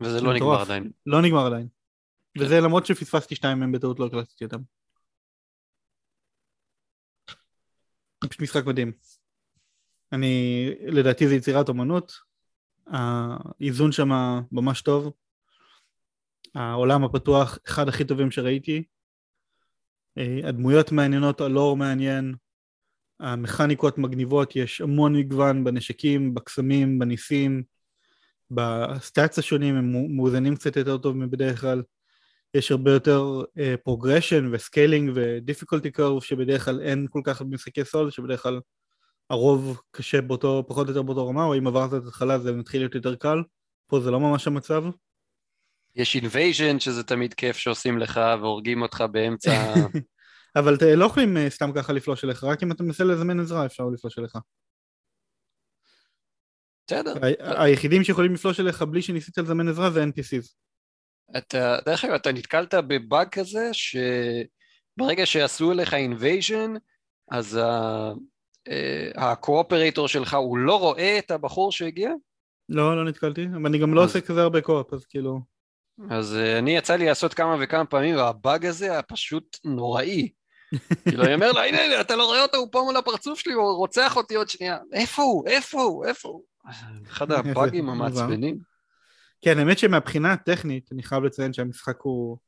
וזה 0.00 0.12
זה 0.12 0.20
לא 0.20 0.34
נגמר. 0.34 0.60
עדיין. 0.60 0.90
לא 1.06 1.22
נגמר 1.22 1.46
עדיין. 1.46 1.68
כן. 2.38 2.44
וזה 2.44 2.60
למרות 2.60 2.86
שפספסתי 2.86 3.34
שתיים 3.34 3.58
מהם 3.58 3.72
בטעות 3.72 4.00
לא 4.00 4.06
הקלטתי 4.06 4.44
אותם. 4.44 4.60
פשוט 8.18 8.42
משחק 8.42 8.66
מדהים. 8.66 8.92
אני, 10.12 10.70
לדעתי 10.86 11.28
זה 11.28 11.34
יצירת 11.34 11.68
אומנות, 11.68 12.12
האיזון 12.86 13.92
שם 13.92 14.10
ממש 14.52 14.82
טוב, 14.82 15.12
העולם 16.54 17.04
הפתוח, 17.04 17.58
אחד 17.66 17.88
הכי 17.88 18.04
טובים 18.04 18.30
שראיתי, 18.30 18.84
הדמויות 20.16 20.92
מעניינות, 20.92 21.40
הלור 21.40 21.76
מעניין, 21.76 22.34
המכניקות 23.20 23.98
מגניבות, 23.98 24.56
יש 24.56 24.80
המון 24.80 25.16
מגוון 25.16 25.64
בנשקים, 25.64 26.34
בקסמים, 26.34 26.98
בניסים, 26.98 27.62
בסטאצ 28.50 29.38
השונים, 29.38 29.76
הם 29.76 30.16
מאוזנים 30.16 30.56
קצת 30.56 30.76
יותר 30.76 30.98
טוב 30.98 31.16
מבדרך 31.16 31.60
כלל. 31.60 31.82
יש 32.54 32.70
הרבה 32.70 32.92
יותר 32.92 33.42
progression 33.84 34.48
ו 34.52 34.59
scaling 34.59 35.10
ו 35.14 35.21
difficulty 35.21 35.90
curve 35.90 36.22
שבדרך 36.22 36.64
כלל 36.64 36.80
אין 36.80 37.06
כל 37.10 37.20
כך 37.24 37.42
במשחקי 37.42 37.84
סול, 37.84 38.10
שבדרך 38.10 38.42
כלל 38.42 38.60
הרוב 39.30 39.80
קשה 39.90 40.20
באותו, 40.20 40.64
פחות 40.68 40.86
או 40.86 40.92
יותר 40.92 41.02
באותו 41.02 41.28
רמה, 41.28 41.44
או 41.44 41.58
אם 41.58 41.66
עברת 41.66 41.94
את 41.94 42.06
התחלה 42.06 42.38
זה 42.38 42.52
מתחיל 42.52 42.80
להיות 42.80 42.94
יותר 42.94 43.14
קל, 43.14 43.38
פה 43.86 44.00
זה 44.00 44.10
לא 44.10 44.20
ממש 44.20 44.46
המצב. 44.46 44.84
יש 45.94 46.16
invasion 46.16 46.80
שזה 46.80 47.02
תמיד 47.02 47.34
כיף 47.34 47.56
שעושים 47.56 47.98
לך 47.98 48.20
והורגים 48.40 48.82
אותך 48.82 49.04
באמצע... 49.12 49.50
אבל 50.56 50.74
אתם 50.74 50.86
לא 50.86 51.04
יכולים 51.04 51.36
אה, 51.36 51.50
סתם 51.50 51.70
ככה 51.76 51.92
לפלוש 51.92 52.24
אליך, 52.24 52.44
רק 52.44 52.62
אם 52.62 52.72
אתה 52.72 52.82
מנסה 52.82 53.04
לזמן 53.04 53.40
עזרה 53.40 53.66
אפשר 53.66 53.84
לפלוש 53.84 54.18
אליך. 54.18 54.32
בסדר. 56.86 57.14
היחידים 57.38 58.04
שיכולים 58.04 58.34
לפלוש 58.34 58.60
אליך 58.60 58.82
בלי 58.82 59.02
שניסית 59.02 59.38
לזמן 59.38 59.68
עזרה 59.68 59.90
זה 59.90 60.04
NPCs. 60.04 60.54
אתה, 61.38 61.76
דרך 61.84 62.04
אגב, 62.04 62.14
אתה 62.14 62.32
נתקלת 62.32 62.74
בבאג 62.74 63.28
כזה 63.28 63.70
שברגע 63.72 65.26
שעשו 65.26 65.72
אליך 65.72 65.94
invasion, 65.94 66.72
אז 67.30 67.58
ה 69.14 69.22
cooperator 69.22 70.08
שלך 70.08 70.34
הוא 70.34 70.58
לא 70.58 70.78
רואה 70.78 71.18
את 71.18 71.30
הבחור 71.30 71.72
שהגיע? 71.72 72.10
לא, 72.68 72.96
לא 72.96 73.04
נתקלתי, 73.04 73.46
אבל 73.56 73.66
אני 73.66 73.78
גם 73.78 73.94
לא 73.94 74.04
עושה 74.04 74.20
כזה 74.20 74.42
הרבה 74.42 74.60
co-op, 74.60 74.92
אז 74.92 75.04
כאילו... 75.04 75.40
אז 76.10 76.36
אני 76.58 76.76
יצא 76.76 76.96
לי 76.96 77.06
לעשות 77.06 77.34
כמה 77.34 77.56
וכמה 77.60 77.84
פעמים, 77.84 78.16
והבאג 78.16 78.66
הזה 78.66 78.92
היה 78.92 79.02
פשוט 79.02 79.58
נוראי. 79.64 80.28
כאילו, 81.08 81.24
אני 81.24 81.34
אומר 81.34 81.52
לו, 81.52 81.60
הנה, 81.60 81.84
הנה, 81.84 82.00
אתה 82.00 82.16
לא 82.16 82.24
רואה 82.24 82.42
אותו, 82.42 82.56
הוא 82.56 82.68
פה 82.72 82.82
מול 82.84 82.96
הפרצוף 82.96 83.38
שלי, 83.38 83.52
הוא 83.52 83.76
רוצח 83.76 84.16
אותי 84.16 84.34
עוד 84.34 84.48
שנייה. 84.48 84.78
איפה 84.92 85.22
הוא? 85.22 85.48
איפה 85.48 85.82
הוא? 85.82 86.06
איפה 86.06 86.28
הוא? 86.28 86.42
אחד 87.06 87.32
הבאגים 87.32 87.88
המעצבנים. 87.88 88.58
כן, 89.42 89.58
האמת 89.58 89.78
שמבחינה 89.78 90.32
הטכנית, 90.32 90.90
אני 90.92 91.02
חייב 91.02 91.24
לציין 91.24 91.52
שהמשחק 91.52 92.00
הוא 92.00 92.38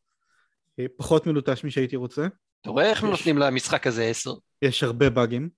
אה, 0.79 0.85
פחות 0.97 1.27
מלוטש 1.27 1.65
משהייתי 1.65 1.97
רוצה. 1.97 2.27
אתה 2.61 2.71
רואה 2.71 2.91
איך 2.91 3.05
נותנים 3.05 3.39
למשחק 3.39 3.87
הזה 3.87 4.05
עשר? 4.05 4.35
יש 4.63 4.83
הרבה 4.83 5.11
באגים. 5.11 5.49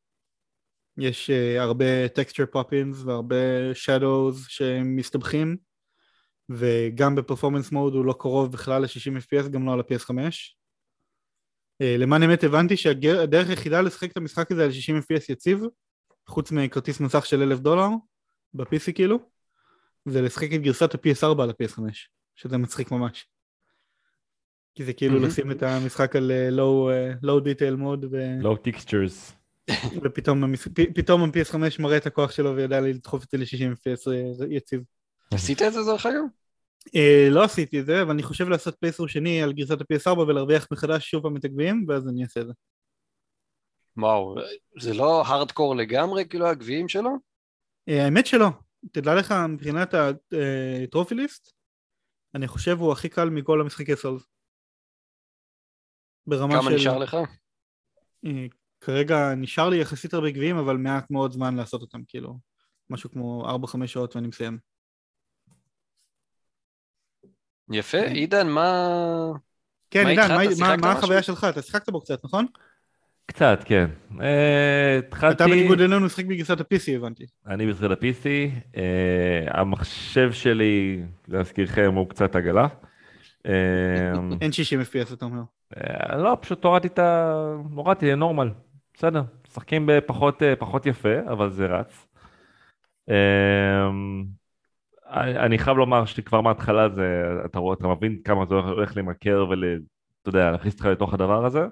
יש 0.99 1.31
uh, 1.31 1.61
הרבה 1.61 2.07
texture 2.07 2.57
poppins 2.57 2.97
והרבה 3.05 3.73
shadows 3.73 4.37
שמסתבכים, 4.49 5.57
וגם 6.51 7.15
בפרפורמנס 7.15 7.73
מוד 7.73 7.95
הוא 7.95 8.05
לא 8.05 8.15
קרוב 8.19 8.53
בכלל 8.53 8.83
ל-60 8.83 9.23
FPS, 9.23 9.49
גם 9.49 9.67
לא 9.67 9.73
על 9.73 9.81
ה-PS5. 9.81 10.11
Uh, 11.83 11.99
למען 11.99 12.23
האמת 12.23 12.45
הבנתי 12.45 12.77
שהדרך 12.77 13.49
היחידה 13.49 13.81
לשחק 13.81 14.13
את 14.13 14.17
המשחק 14.17 14.53
הזה 14.53 14.65
על 14.65 14.73
60 14.73 14.99
FPS 14.99 15.25
יציב, 15.29 15.61
חוץ 16.27 16.53
מכרטיס 16.53 17.01
מסך 17.01 17.27
של 17.27 17.43
אלף 17.43 17.59
דולר, 17.59 17.89
ב-PC 18.55 18.93
כאילו, 18.95 19.19
זה 20.05 20.23
לשחק 20.23 20.53
את 20.55 20.61
גרסת 20.61 20.95
ה-PS4 20.95 21.43
על 21.43 21.51
ה-PS5, 21.51 21.81
שזה 22.37 22.59
מצחיק 22.59 22.91
ממש. 22.91 23.27
כי 24.75 24.85
זה 24.85 24.93
כאילו 24.93 25.19
mm-hmm. 25.19 25.27
לשים 25.27 25.51
את 25.51 25.63
המשחק 25.63 26.17
על 26.17 26.31
uh, 26.31 26.55
low, 26.55 26.91
uh, 26.91 27.27
low 27.27 27.45
detail 27.45 27.81
mode 27.81 28.07
ו... 28.11 28.41
low 28.43 28.57
textures. 28.69 29.38
ופתאום 30.05 30.57
פתאום 30.95 31.23
ה-PS5 31.23 31.57
מראה 31.79 31.97
את 31.97 32.07
הכוח 32.07 32.31
שלו 32.31 32.57
וידע 32.57 32.81
לי 32.81 32.93
לדחוף 32.93 33.25
את 33.25 33.29
זה 33.31 33.39
ל-60 33.39 33.77
FPS 33.77 34.11
יציב. 34.51 34.83
עשית 35.35 35.62
את 35.62 35.73
זה 35.73 35.81
דרך 35.87 36.07
אגב? 36.07 36.23
Uh, 36.89 37.31
לא 37.31 37.45
עשיתי 37.45 37.81
את 37.81 37.87
זה, 37.87 38.03
אבל 38.03 38.11
אני 38.11 38.23
חושב 38.23 38.49
לעשות 38.49 38.77
פייסור 38.81 39.09
שני 39.09 39.43
על 39.43 39.53
גרסת 39.53 39.81
ה-PS4 39.81 40.19
ולהרוויח 40.19 40.66
מחדש 40.73 41.11
שוב 41.11 41.23
פעם 41.23 41.37
את 41.37 41.45
הגביעים, 41.45 41.85
ואז 41.89 42.09
אני 42.09 42.23
אעשה 42.23 42.41
את 42.41 42.47
זה. 42.47 42.53
וואו, 43.97 44.35
זה 44.81 44.95
לא 44.95 45.23
הארדקור 45.27 45.77
לגמרי, 45.77 46.29
כאילו 46.29 46.47
הגביעים 46.47 46.89
שלו? 46.89 47.11
Uh, 47.91 47.93
האמת 47.93 48.27
שלא. 48.27 48.49
תדע 48.93 49.14
לך, 49.14 49.35
מבחינת 49.49 49.95
הטרופיליסט, 49.95 51.45
ליסט, 51.45 51.53
אני 52.35 52.49
חושב 52.49 52.79
הוא 52.79 52.93
הכי 52.93 53.09
קל 53.09 53.31
מכל 53.31 53.61
המשחקי 53.61 53.97
סולס. 53.97 54.23
ברמה 56.27 56.55
כמה 56.55 56.62
של... 56.62 56.69
כמה 56.69 56.77
נשאר 56.77 56.99
לך? 56.99 57.16
כרגע 58.81 59.35
נשאר 59.35 59.68
לי 59.68 59.81
יחסית 59.81 60.14
הרבה 60.14 60.31
גביעים, 60.31 60.57
אבל 60.57 60.76
מעט 60.76 61.11
מאוד 61.11 61.33
זמן 61.33 61.57
לעשות 61.57 61.81
אותם, 61.81 62.01
כאילו, 62.09 62.39
משהו 62.91 63.11
כמו 63.11 63.59
4-5 63.64 63.87
שעות 63.87 64.16
ואני 64.16 64.29
מסיים. 64.29 64.59
יפה, 67.70 67.99
כן. 68.01 68.12
עידן, 68.12 68.49
מה... 68.49 69.33
כן, 69.91 70.07
עידן, 70.07 70.29
מה, 70.29 70.43
מה, 70.61 70.76
מה 70.76 70.93
החוויה 70.93 71.22
שלך? 71.22 71.47
אתה 71.51 71.62
שיחקת 71.62 71.89
בו 71.89 72.01
קצת, 72.01 72.24
נכון? 72.24 72.47
קצת, 73.26 73.61
כן. 73.64 73.87
אה, 74.20 74.99
התחלתי... 74.99 75.35
אתה 75.35 75.47
בניגוד 75.47 75.81
אלינו 75.81 76.07
משחק 76.07 76.24
בגרסת 76.24 76.61
ה-PC, 76.61 76.97
הבנתי. 76.97 77.26
אני 77.47 77.66
בגרסת 77.66 77.91
ה-PC. 77.91 78.26
אה, 78.76 79.61
המחשב 79.61 80.33
שלי, 80.33 81.03
להזכירכם, 81.29 81.95
הוא 81.95 82.09
קצת 82.09 82.37
עגלה. 82.37 82.66
אה, 83.47 83.53
אין 84.41 84.53
60 84.53 84.81
FPS, 84.81 85.14
אתה 85.14 85.24
אומר. 85.24 85.43
לא, 86.16 86.37
פשוט 86.41 86.64
הורדתי 86.64 86.89
את 86.89 86.99
ה... 86.99 87.33
הורדתי 87.74 88.07
לנורמל. 88.07 88.51
בסדר, 88.99 89.23
משחקים 89.49 89.87
בפחות 89.87 90.87
יפה, 90.87 91.21
אבל 91.33 91.51
זה 91.51 91.67
רץ. 91.67 92.07
אני 95.17 95.59
חייב 95.59 95.77
לומר 95.77 96.05
שכבר 96.05 96.41
מההתחלה 96.41 96.89
זה, 96.89 97.25
אתה 97.45 97.59
רואה, 97.59 97.75
אתה 97.75 97.89
מבין 97.89 98.19
כמה 98.25 98.47
זה 98.47 98.55
הולך 98.55 98.97
למכר 98.97 99.47
ואתה 99.51 100.29
יודע, 100.29 100.51
להכניס 100.51 100.75
אותך 100.75 100.85
לתוך 100.85 101.15
הדבר 101.15 101.47
הזה. 101.47 101.67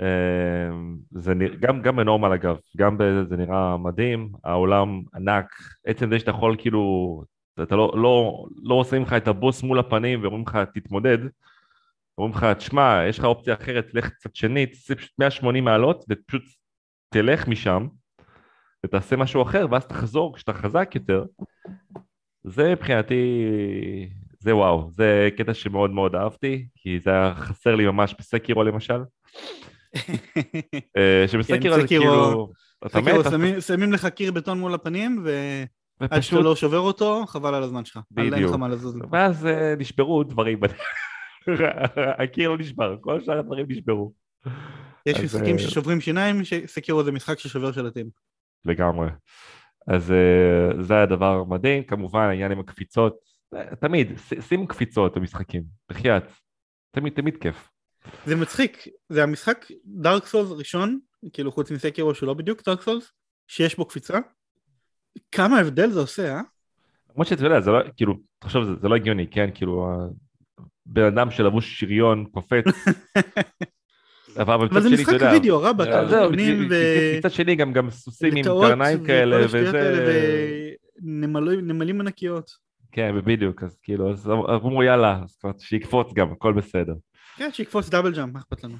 אמ, 0.00 0.96
זה 1.10 1.34
נרא... 1.34 1.54
גם, 1.60 1.82
גם 1.82 1.96
בנורמל 1.96 2.32
אגב, 2.32 2.56
גם 2.76 2.98
בזה 2.98 3.24
זה 3.24 3.36
נראה 3.36 3.76
מדהים, 3.76 4.28
העולם 4.44 5.02
ענק, 5.14 5.46
עצם 5.86 6.10
זה 6.10 6.18
שאתה 6.18 6.30
יכול 6.30 6.56
כאילו, 6.58 7.24
אתה 7.62 7.76
לא, 7.76 7.92
לא, 7.96 8.44
לא 8.62 8.74
עושים 8.74 9.02
לך 9.02 9.12
את 9.12 9.28
הבוס 9.28 9.62
מול 9.62 9.78
הפנים 9.78 10.22
ואומרים 10.22 10.44
לך 10.46 10.58
תתמודד, 10.74 11.18
אומרים 12.22 12.38
לך 12.38 12.56
תשמע, 12.58 13.02
יש 13.08 13.18
לך 13.18 13.24
אופציה 13.24 13.54
אחרת, 13.54 13.94
לך 13.94 14.08
קצת 14.08 14.36
שני, 14.36 14.66
תעשה 14.66 14.94
פשוט 14.94 15.10
180 15.18 15.64
מעלות 15.64 16.04
ופשוט 16.08 16.42
תלך 17.08 17.48
משם 17.48 17.86
ותעשה 18.86 19.16
משהו 19.16 19.42
אחר 19.42 19.66
ואז 19.70 19.86
תחזור 19.86 20.36
כשאתה 20.36 20.52
חזק 20.52 20.90
יותר, 20.94 21.24
זה 22.44 22.72
מבחינתי, 22.72 23.44
זה 24.38 24.56
וואו, 24.56 24.90
זה 24.90 25.28
קטע 25.36 25.54
שמאוד 25.54 25.90
מאוד 25.90 26.14
אהבתי, 26.14 26.66
כי 26.74 27.00
זה 27.00 27.10
היה 27.10 27.34
חסר 27.34 27.74
לי 27.74 27.86
ממש 27.86 28.14
בסקירו 28.18 28.62
למשל. 28.62 29.00
אה, 30.96 31.24
שבסקירו 31.26 31.80
זה 31.80 31.86
כאילו... 31.86 32.52
סקירו 32.88 33.22
שמים 33.60 33.92
לך 33.92 34.06
קיר 34.06 34.32
בטון 34.32 34.60
מול 34.60 34.74
הפנים 34.74 35.24
ועד 36.00 36.20
שאתה 36.20 36.40
לא 36.40 36.56
שובר 36.56 36.78
אותו, 36.78 37.24
חבל 37.26 37.54
על 37.54 37.62
הזמן 37.62 37.84
שלך. 37.84 37.98
בדיוק. 38.10 38.56
ואז 39.10 39.46
אה, 39.46 39.74
נשברו 39.78 40.24
דברים. 40.24 40.60
הקיר 42.22 42.50
לא 42.50 42.58
נשבר, 42.58 42.96
כל 43.00 43.20
שאר 43.24 43.38
הדברים 43.38 43.66
נשברו. 43.68 44.12
יש 45.06 45.18
משחקים 45.18 45.56
אה, 45.56 45.58
ששוברים 45.58 46.00
שיניים, 46.00 46.42
סקירו 46.66 47.04
זה 47.04 47.12
משחק 47.12 47.38
ששובר 47.38 47.72
שלטים. 47.72 48.10
לגמרי. 48.64 49.08
אז 49.86 50.14
זה 50.80 50.94
היה 50.94 51.06
דבר 51.06 51.44
מדהים, 51.44 51.84
כמובן 51.84 52.20
העניין 52.20 52.52
עם 52.52 52.60
הקפיצות, 52.60 53.16
תמיד, 53.80 54.18
שים 54.40 54.66
קפיצות 54.66 55.16
במשחקים, 55.16 55.62
בחייאת, 55.88 56.24
תמיד 56.90 57.12
תמיד 57.12 57.36
כיף. 57.36 57.68
זה 58.26 58.36
מצחיק, 58.36 58.88
זה 59.08 59.22
המשחק 59.22 59.66
דארק 59.84 60.26
סולס 60.26 60.50
ראשון, 60.50 60.98
כאילו 61.32 61.52
חוץ 61.52 61.70
מסקירו 61.70 62.14
שלא 62.14 62.34
בדיוק 62.34 62.62
דארק 62.66 62.82
סולס, 62.82 63.12
שיש 63.48 63.76
בו 63.76 63.84
קפיצה. 63.84 64.18
כמה 65.32 65.58
הבדל 65.58 65.90
זה 65.90 66.00
עושה, 66.00 66.34
אה? 66.34 66.40
למרות 67.10 67.26
שאתה 67.26 67.44
יודע, 67.44 67.60
זה 67.60 67.70
לא, 67.70 67.78
כאילו, 67.96 68.14
תחשוב, 68.38 68.64
זה, 68.64 68.70
זה 68.82 68.88
לא 68.88 68.94
הגיוני, 68.94 69.26
כן? 69.30 69.50
כאילו, 69.54 69.86
בן 70.86 71.04
אדם 71.04 71.30
שלבוש 71.30 71.80
שריון 71.80 72.24
קופץ. 72.32 72.64
אבל 74.36 74.80
זה 74.80 74.90
משחק 74.90 75.18
וידאו, 75.32 75.62
רבאק, 75.62 75.88
ו... 76.70 77.18
מצד 77.18 77.30
שני 77.30 77.54
גם, 77.54 77.72
גם 77.72 77.90
סוסים 77.90 78.36
עם 78.36 78.44
קרניים 78.44 79.04
כאלה, 79.06 79.46
וזה... 79.46 80.70
נמלים 81.02 82.00
ענקיות. 82.00 82.50
כן, 82.92 83.14
בדיוק, 83.24 83.62
אז 83.62 83.78
כאילו, 83.82 84.10
אז 84.10 84.30
אמרו 84.30 84.82
יאללה, 84.82 85.20
אז 85.24 85.36
כבר 85.36 85.50
שיקפוץ 85.58 86.12
גם, 86.12 86.32
הכל 86.32 86.52
בסדר. 86.52 86.94
כן, 87.36 87.48
שיקפוץ 87.52 87.88
double 87.88 88.14
jump, 88.14 88.32
מה 88.32 88.38
אכפת 88.38 88.64
לנו? 88.64 88.76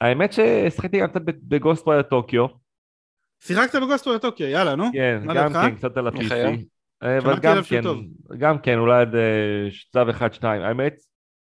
האמת 0.00 0.32
ששחקתי 0.32 1.00
גם 1.00 1.08
קצת 1.08 1.20
ב 1.24 1.86
Ghostwire 1.86 2.02
Tokyo. 2.02 2.46
שיחקת 3.42 3.74
ב 3.74 4.06
Ghostwire 4.06 4.18
Tokyo, 4.18 4.46
יאללה, 4.46 4.74
נו. 4.74 4.84
כן, 4.92 5.22
גם 5.34 5.52
כן, 5.52 5.74
קצת 5.74 5.96
על 5.96 6.06
ה-PC. 6.06 6.32
אה, 7.02 7.18
אבל 7.18 7.38
גם 7.38 7.62
כן, 7.68 7.82
גם 8.38 8.58
כן, 8.58 8.78
אולי 8.78 9.00
עד 9.00 9.14
אה, 9.14 9.68
צו 9.92 10.10
אחד, 10.10 10.32
שתיים. 10.32 10.62
האמת, 10.62 10.94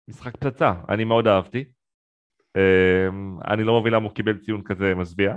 משחק 0.07 0.37
פצצה, 0.37 0.73
אני 0.89 1.03
מאוד 1.03 1.27
אהבתי. 1.27 1.63
אה, 2.55 3.07
אני 3.47 3.63
לא 3.63 3.81
מבין 3.81 3.93
למה 3.93 4.05
הוא 4.05 4.13
קיבל 4.15 4.37
ציון 4.37 4.61
כזה 4.65 4.95
מזוויע. 4.95 5.35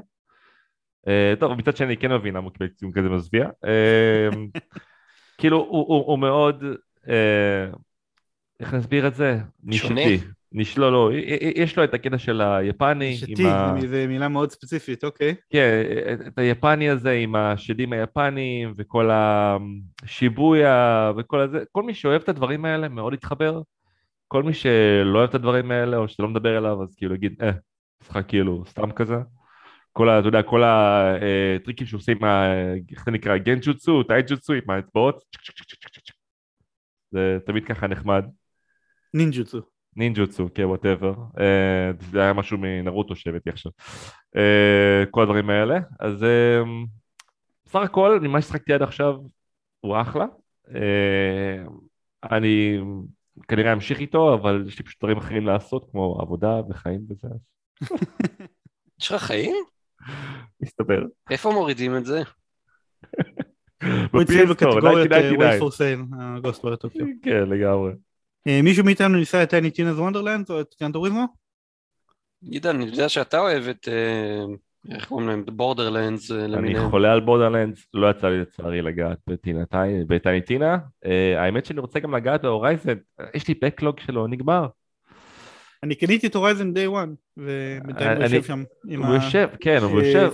אה, 1.09 1.35
טוב, 1.41 1.59
מצד 1.59 1.77
שני 1.77 1.97
כן 1.97 2.13
מבין 2.13 2.35
למה 2.35 2.45
הוא 2.45 2.53
קיבל 2.53 2.69
ציון 2.69 2.93
כזה 2.93 3.09
מזוויע. 3.09 3.49
אה, 3.65 4.29
כאילו, 5.39 5.57
הוא- 5.57 5.87
הוא 5.89 6.05
הוא 6.07 6.19
מאוד, 6.19 6.65
אה, 7.09 7.67
איך 8.61 8.75
נסביר 8.75 9.07
את 9.07 9.15
זה? 9.15 9.39
נישתי. 9.63 10.19
נש- 10.53 10.79
לא, 10.79 10.93
לא, 10.93 11.11
יש 11.55 11.79
לו 11.79 11.85
את 11.85 11.95
הקטע 11.95 12.19
של 12.19 12.41
היפני, 12.41 13.17
שתי. 13.17 13.43
זו 13.89 13.97
מילה 14.09 14.29
מאוד 14.29 14.51
ספציפית, 14.51 15.05
אוקיי. 15.05 15.35
כן, 15.53 15.83
את 16.27 16.39
היפני 16.39 16.91
הזה 16.91 17.13
עם 17.13 17.35
השדים 17.35 17.93
היפניים 17.93 18.73
וכל 18.77 19.11
השיבויה 19.13 21.13
וכל 21.17 21.41
הזה, 21.41 21.59
כל 21.73 21.83
מי 21.83 21.95
שאוהב 21.95 22.23
את 22.23 22.29
הדברים 22.29 22.65
האלה 22.65 22.89
מאוד 22.89 23.15
יתחבר. 23.15 23.61
כל 24.29 24.43
מי 24.43 24.55
שלא 24.55 25.19
אוהב 25.19 25.29
את 25.29 25.35
הדברים 25.35 25.71
האלה 25.71 25.97
או 25.97 26.09
שלא 26.09 26.29
מדבר 26.29 26.59
אליו 26.59 26.83
אז 26.83 26.95
כאילו 26.97 27.15
יגיד 27.15 27.43
אה, 27.43 27.51
משחק 28.03 28.29
כאילו 28.29 28.65
סתם 28.67 28.93
כזה. 28.93 29.17
כל 29.93 30.09
ה... 30.09 30.19
אתה 30.19 30.29
יודע, 30.29 30.43
כל 30.43 30.63
הטריקים 30.65 31.87
שהוא 31.87 31.99
עושה 31.99 32.13
עם 32.13 32.25
ה... 32.25 32.53
איך 32.91 33.05
זה 33.05 33.11
נקרא? 33.11 33.37
גנג'וצו, 33.37 34.03
טייג'וצו 34.03 34.53
עם 34.53 34.71
האצבעות. 34.71 35.23
זה 37.11 37.39
תמיד 37.47 37.65
ככה 37.65 37.87
נחמד. 37.87 38.25
נינג'וצו. 39.15 39.59
נינג'וצו, 39.97 40.49
כן, 40.55 40.65
whatever. 40.65 41.15
זה 42.11 42.21
היה 42.21 42.33
משהו 42.33 42.59
מנרוטו 42.59 43.17
שהבאתי 43.17 43.51
עכשיו. 43.51 43.73
אה, 44.37 45.05
כל 45.11 45.23
הדברים 45.23 45.51
האלה. 45.51 45.79
אז 46.01 46.25
אה, 46.25 46.63
בסך 47.67 47.81
הכל, 47.81 48.21
ממה 48.23 48.43
ששחקתי 48.43 48.73
עד 48.73 48.83
עכשיו, 48.83 49.15
הוא 49.81 50.01
אחלה. 50.01 50.27
אה, 50.75 51.65
אני 52.31 52.79
כנראה 53.49 53.73
אמשיך 53.73 53.99
איתו, 54.01 54.35
אבל 54.35 54.65
יש 54.69 54.79
לי 54.79 54.85
פשוט 54.85 54.99
דברים 55.01 55.17
אחרים 55.17 55.47
לעשות, 55.47 55.91
כמו 55.91 56.19
עבודה 56.21 56.61
וחיים 56.71 57.01
וזה. 57.09 57.29
יש 59.01 59.13
לך 59.13 59.23
חיים? 59.23 59.57
מסתבר. 60.61 61.03
איפה 61.31 61.53
מורידים 61.53 61.97
את 61.97 62.07
זה? 62.07 62.23
הוא 64.13 64.23
התחיל 64.23 64.47
בקטגוריית 64.47 65.13
אה, 65.13 65.19
1999. 65.19 65.95
Wait 66.43 66.55
for 66.55 66.63
Sale, 66.63 66.77
טוקיו. 66.77 67.07
כן, 67.23 67.45
לגמרי. 67.49 67.93
אה, 68.49 68.61
מישהו 68.63 68.85
מאיתנו 68.85 69.19
ניסה 69.19 69.43
את 69.43 69.51
Tiny 69.51 69.71
Tina's 69.71 69.99
Wonderland 69.99 70.51
או 70.51 70.61
את 70.61 70.75
Gran 70.79 70.95
Turismo? 70.95 71.27
עידן, 72.43 72.77
אני 72.77 72.85
יודע 72.85 73.09
שאתה 73.09 73.39
אוהב 73.39 73.69
את, 73.69 73.89
אה, 73.89 74.45
איך 74.91 75.09
קוראים 75.09 75.29
להם? 75.29 75.45
Borderlands 75.47 76.31
אני 76.31 76.49
למיניהם. 76.49 76.91
חולה 76.91 77.13
על 77.13 77.21
Borderlands, 77.21 77.87
לא 77.95 78.11
יצא 78.11 78.29
לי 78.29 78.41
לצערי 78.41 78.83
לגעת 78.83 79.19
ב 79.27 79.34
Tina 79.34 79.65
Ti- 79.67 79.77
ב 80.07 80.14
Tiny 80.14 80.41
Tina. 80.41 80.79
אה, 81.05 81.43
האמת 81.45 81.67
שאני 81.67 81.81
רוצה 81.81 82.01
גם 82.01 82.15
לגעת 82.15 82.43
ב 82.43 82.49
Horizon, 82.49 82.95
יש 83.35 83.49
לי 83.49 83.55
backlog 83.63 84.01
שלא 84.01 84.27
נגמר. 84.27 84.67
אני 85.83 85.95
קניתי 85.95 86.27
את 86.27 86.35
Horizon 86.35 86.73
day 86.75 86.87
1 86.87 87.09
ובינתיים 87.37 88.17
הוא 88.17 88.25
אני- 88.27 88.37
יושב 88.37 88.43
שם 88.43 88.63
הוא 88.97 89.15
יושב, 89.15 89.49
כן, 89.61 89.79
הוא 89.83 90.01
אה, 90.01 90.07
יושב 90.07 90.31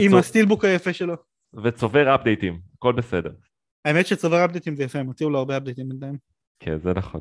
עם- 0.00 0.14
ה 0.14 0.19
steelbook 0.19 0.64
היפה 0.64 0.92
שלו. 0.92 1.14
וצובר 1.62 2.14
אפדייטים, 2.14 2.58
הכל 2.74 2.92
בסדר. 2.92 3.30
האמת 3.84 4.06
שצובר 4.06 4.44
אפדייטים 4.44 4.76
זה 4.76 4.82
יפה, 4.84 4.98
הם 4.98 5.06
הוציאו 5.06 5.30
לו 5.30 5.38
הרבה 5.38 5.56
אפדייטים 5.56 5.88
בינתיים. 5.88 6.16
כן, 6.60 6.78
זה 6.78 6.92
נכון. 6.94 7.20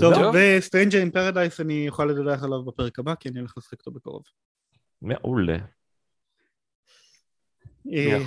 טוב. 0.00 0.34
ו 0.34 0.41
Stranger 0.41 0.98
in 0.98 1.10
Paradise 1.10 1.60
אני 1.60 1.88
אוכל 1.88 2.04
לדווח 2.04 2.42
עליו 2.42 2.62
בפרק 2.62 2.98
הבא, 2.98 3.14
כי 3.14 3.28
אני 3.28 3.38
הולך 3.38 3.54
לשחק 3.58 3.78
אותו 3.78 3.90
בקרוב. 3.90 4.22
מעולה. 5.02 5.58
אה, 7.92 8.18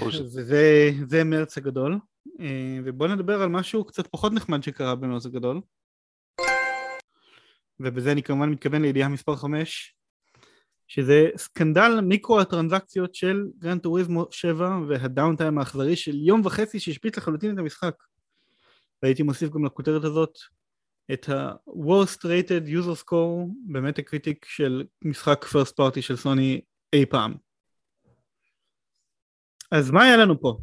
זה, 1.07 1.23
מרץ 1.23 1.57
הגדול, 1.57 1.99
אה, 2.39 2.79
ובואו 2.83 3.15
נדבר 3.15 3.41
על 3.41 3.49
משהו 3.49 3.85
קצת 3.85 4.07
פחות 4.07 4.33
נחמד 4.33 4.63
שקרה 4.63 4.95
במרץ 4.95 5.25
הגדול. 5.25 5.61
ובזה 7.79 8.11
אני 8.11 8.23
כמובן 8.23 8.49
מתכוון 8.49 8.81
לידיעה 8.81 9.09
מספר 9.09 9.35
5, 9.35 9.95
שזה 10.87 11.29
סקנדל 11.37 11.99
מיקרו 12.03 12.39
הטרנזקציות 12.39 13.15
של 13.15 13.47
Gran 13.57 13.81
Turismo 13.81 14.25
7 14.31 14.79
וה 14.87 15.01
downtime 15.01 15.57
האכזרי 15.57 15.95
של 15.95 16.15
יום 16.15 16.41
וחצי 16.45 16.79
שהשבית 16.79 17.17
לחלוטין 17.17 17.53
את 17.53 17.59
המשחק. 17.59 17.95
והייתי 19.03 19.23
מוסיף 19.23 19.49
גם 19.49 19.65
לכותרת 19.65 20.03
הזאת 20.03 20.37
את 21.13 21.29
ה-Worst 21.29 22.19
Rated 22.19 22.69
User 22.69 23.03
Score 23.03 23.47
ב 23.65 23.99
Metacritic 23.99 24.45
של 24.45 24.83
משחק 25.01 25.45
first 25.45 25.73
party 25.79 26.01
של 26.01 26.15
סוני 26.15 26.61
אי 26.93 27.05
פעם. 27.05 27.33
אז 29.71 29.91
מה 29.91 30.03
היה 30.03 30.17
לנו 30.17 30.41
פה? 30.41 30.57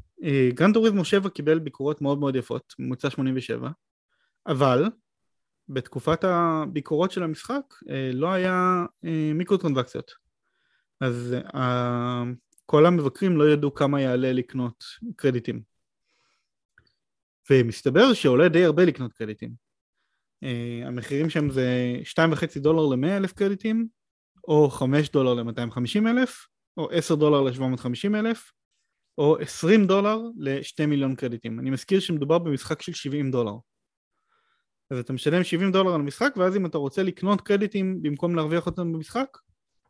Gran 0.54 0.74
Turismo 0.74 1.04
7 1.04 1.28
קיבל 1.28 1.58
ביקורות 1.58 2.00
מאוד 2.00 2.18
מאוד 2.18 2.36
יפות, 2.36 2.74
ממוצע 2.78 3.10
87, 3.10 3.70
אבל 4.46 4.84
בתקופת 5.68 6.24
הביקורות 6.24 7.10
של 7.10 7.22
המשחק 7.22 7.74
אה, 7.90 8.10
לא 8.12 8.32
היה 8.32 8.84
אה, 9.04 9.32
מיקרו 9.34 9.56
טרנזקציות. 9.56 10.10
אז 11.00 11.36
אה, 11.54 12.22
כל 12.66 12.86
המבקרים 12.86 13.36
לא 13.36 13.50
ידעו 13.50 13.74
כמה 13.74 14.00
יעלה 14.00 14.32
לקנות 14.32 14.84
קרדיטים. 15.16 15.62
ומסתבר 17.50 18.12
שעולה 18.12 18.48
די 18.48 18.64
הרבה 18.64 18.84
לקנות 18.84 19.12
קרדיטים. 19.12 19.63
אה, 20.44 20.86
המחירים 20.86 21.30
שם 21.30 21.50
זה 21.50 21.96
2.5 22.02 22.60
דולר 22.60 22.86
ל-100 22.86 23.16
אלף 23.16 23.32
קרדיטים, 23.32 23.88
או 24.48 24.70
5 24.70 25.10
דולר 25.10 25.34
ל-250 25.34 26.08
אלף, 26.08 26.46
או 26.76 26.90
10 26.90 27.14
דולר 27.14 27.40
ל-750 27.40 28.14
אלף, 28.14 28.52
או 29.18 29.36
20 29.38 29.86
דולר 29.86 30.18
ל-2 30.36 30.86
מיליון 30.86 31.14
קרדיטים. 31.14 31.60
אני 31.60 31.70
מזכיר 31.70 32.00
שמדובר 32.00 32.38
במשחק 32.38 32.82
של 32.82 32.92
70 32.92 33.30
דולר. 33.30 33.54
אז 34.90 34.98
אתה 34.98 35.12
משלם 35.12 35.44
70 35.44 35.72
דולר 35.72 35.94
על 35.94 36.00
המשחק, 36.00 36.34
ואז 36.36 36.56
אם 36.56 36.66
אתה 36.66 36.78
רוצה 36.78 37.02
לקנות 37.02 37.40
קרדיטים 37.40 38.02
במקום 38.02 38.34
להרוויח 38.34 38.66
אותם 38.66 38.92
במשחק, 38.92 39.38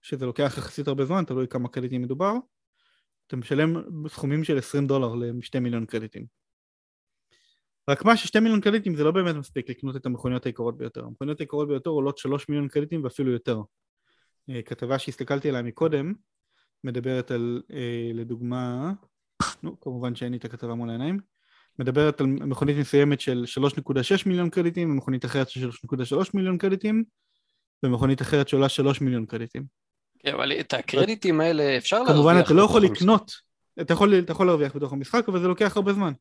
שזה 0.03 0.27
לוקח 0.27 0.55
יחסית 0.59 0.89
הרבה 0.89 1.05
זמן, 1.05 1.25
תלוי 1.25 1.49
כמה 1.49 1.69
קרדיטים 1.69 2.03
מדובר, 2.03 2.33
אתה 3.27 3.37
משלם 3.37 3.75
סכומים 4.09 4.45
של 4.45 4.59
20 4.59 4.87
דולר 4.87 5.15
ל-2 5.15 5.61
מיליון 5.61 5.87
קרדיטים. 5.87 6.44
רק 7.91 8.05
מה 8.05 8.17
ש-2 8.17 8.41
מיליון 8.41 8.61
קרדיטים 8.61 8.97
זה 8.97 9.05
לא 9.05 9.11
באמת 9.11 9.35
מספיק 9.35 9.71
לקנות 9.71 9.97
את 9.97 10.07
המכוניות 10.07 10.47
היקרות 10.47 10.79
ביותר. 10.79 11.05
המכוניות 11.05 11.41
היקרות 11.41 11.69
ביותר 11.69 11.91
עולות 11.91 12.19
3 12.19 12.49
מיליון 12.49 12.69
קרדיטים 12.69 13.05
ואפילו 13.05 13.33
יותר. 13.33 13.61
אה, 14.51 14.63
כתבה 14.63 14.99
שהסתכלתי 14.99 15.49
עליה 15.49 15.63
מקודם, 15.63 16.13
מדברת 16.85 17.31
על, 17.31 17.63
אה, 17.73 18.11
לדוגמה, 18.15 18.93
נו, 19.63 19.81
כמובן 19.81 20.15
שאין 20.15 20.33
לי 20.33 20.39
את 20.39 20.45
הכתבה 20.45 20.75
מול 20.75 20.89
העיניים, 20.91 21.19
מדברת 21.79 22.21
על 22.21 22.27
מכונית 22.27 22.77
מסוימת 22.77 23.21
של 23.21 23.45
3.6 23.47 24.27
מיליון 24.27 24.51
קרדיטים, 24.51 24.91
ומכונית 24.91 25.25
אחרת 25.25 25.51
של 25.51 25.71
3.3 25.71 26.31
מיליון 26.35 26.59
קרדיטים, 26.59 27.05
ומכונית 27.83 28.23
אחרת 28.23 28.49
שעולה 28.49 28.69
3 28.69 29.01
מיליון 29.01 29.27
קרדיטים. 29.27 29.65
כן, 30.19 30.35
אבל 30.35 30.53
את 30.61 30.75
הקרדיטים 30.75 31.41
האלה 31.41 31.77
אפשר 31.77 31.97
להרוויח. 31.97 32.17
כמובן 32.17 32.41
אתה 32.45 32.55
לא 32.55 32.63
יכול. 32.63 32.83
לקנות, 32.83 33.33
אתה 33.81 33.93
יכול, 33.93 34.19
אתה 34.19 34.33
יכול 34.33 34.47
להרוויח 34.47 34.77
בתוך 34.77 34.93
המשחק, 34.93 35.29
אבל 35.29 35.41
זה 35.41 35.49
לוקח 35.49 35.77
הרבה 35.77 35.93
זמן. 35.93 36.13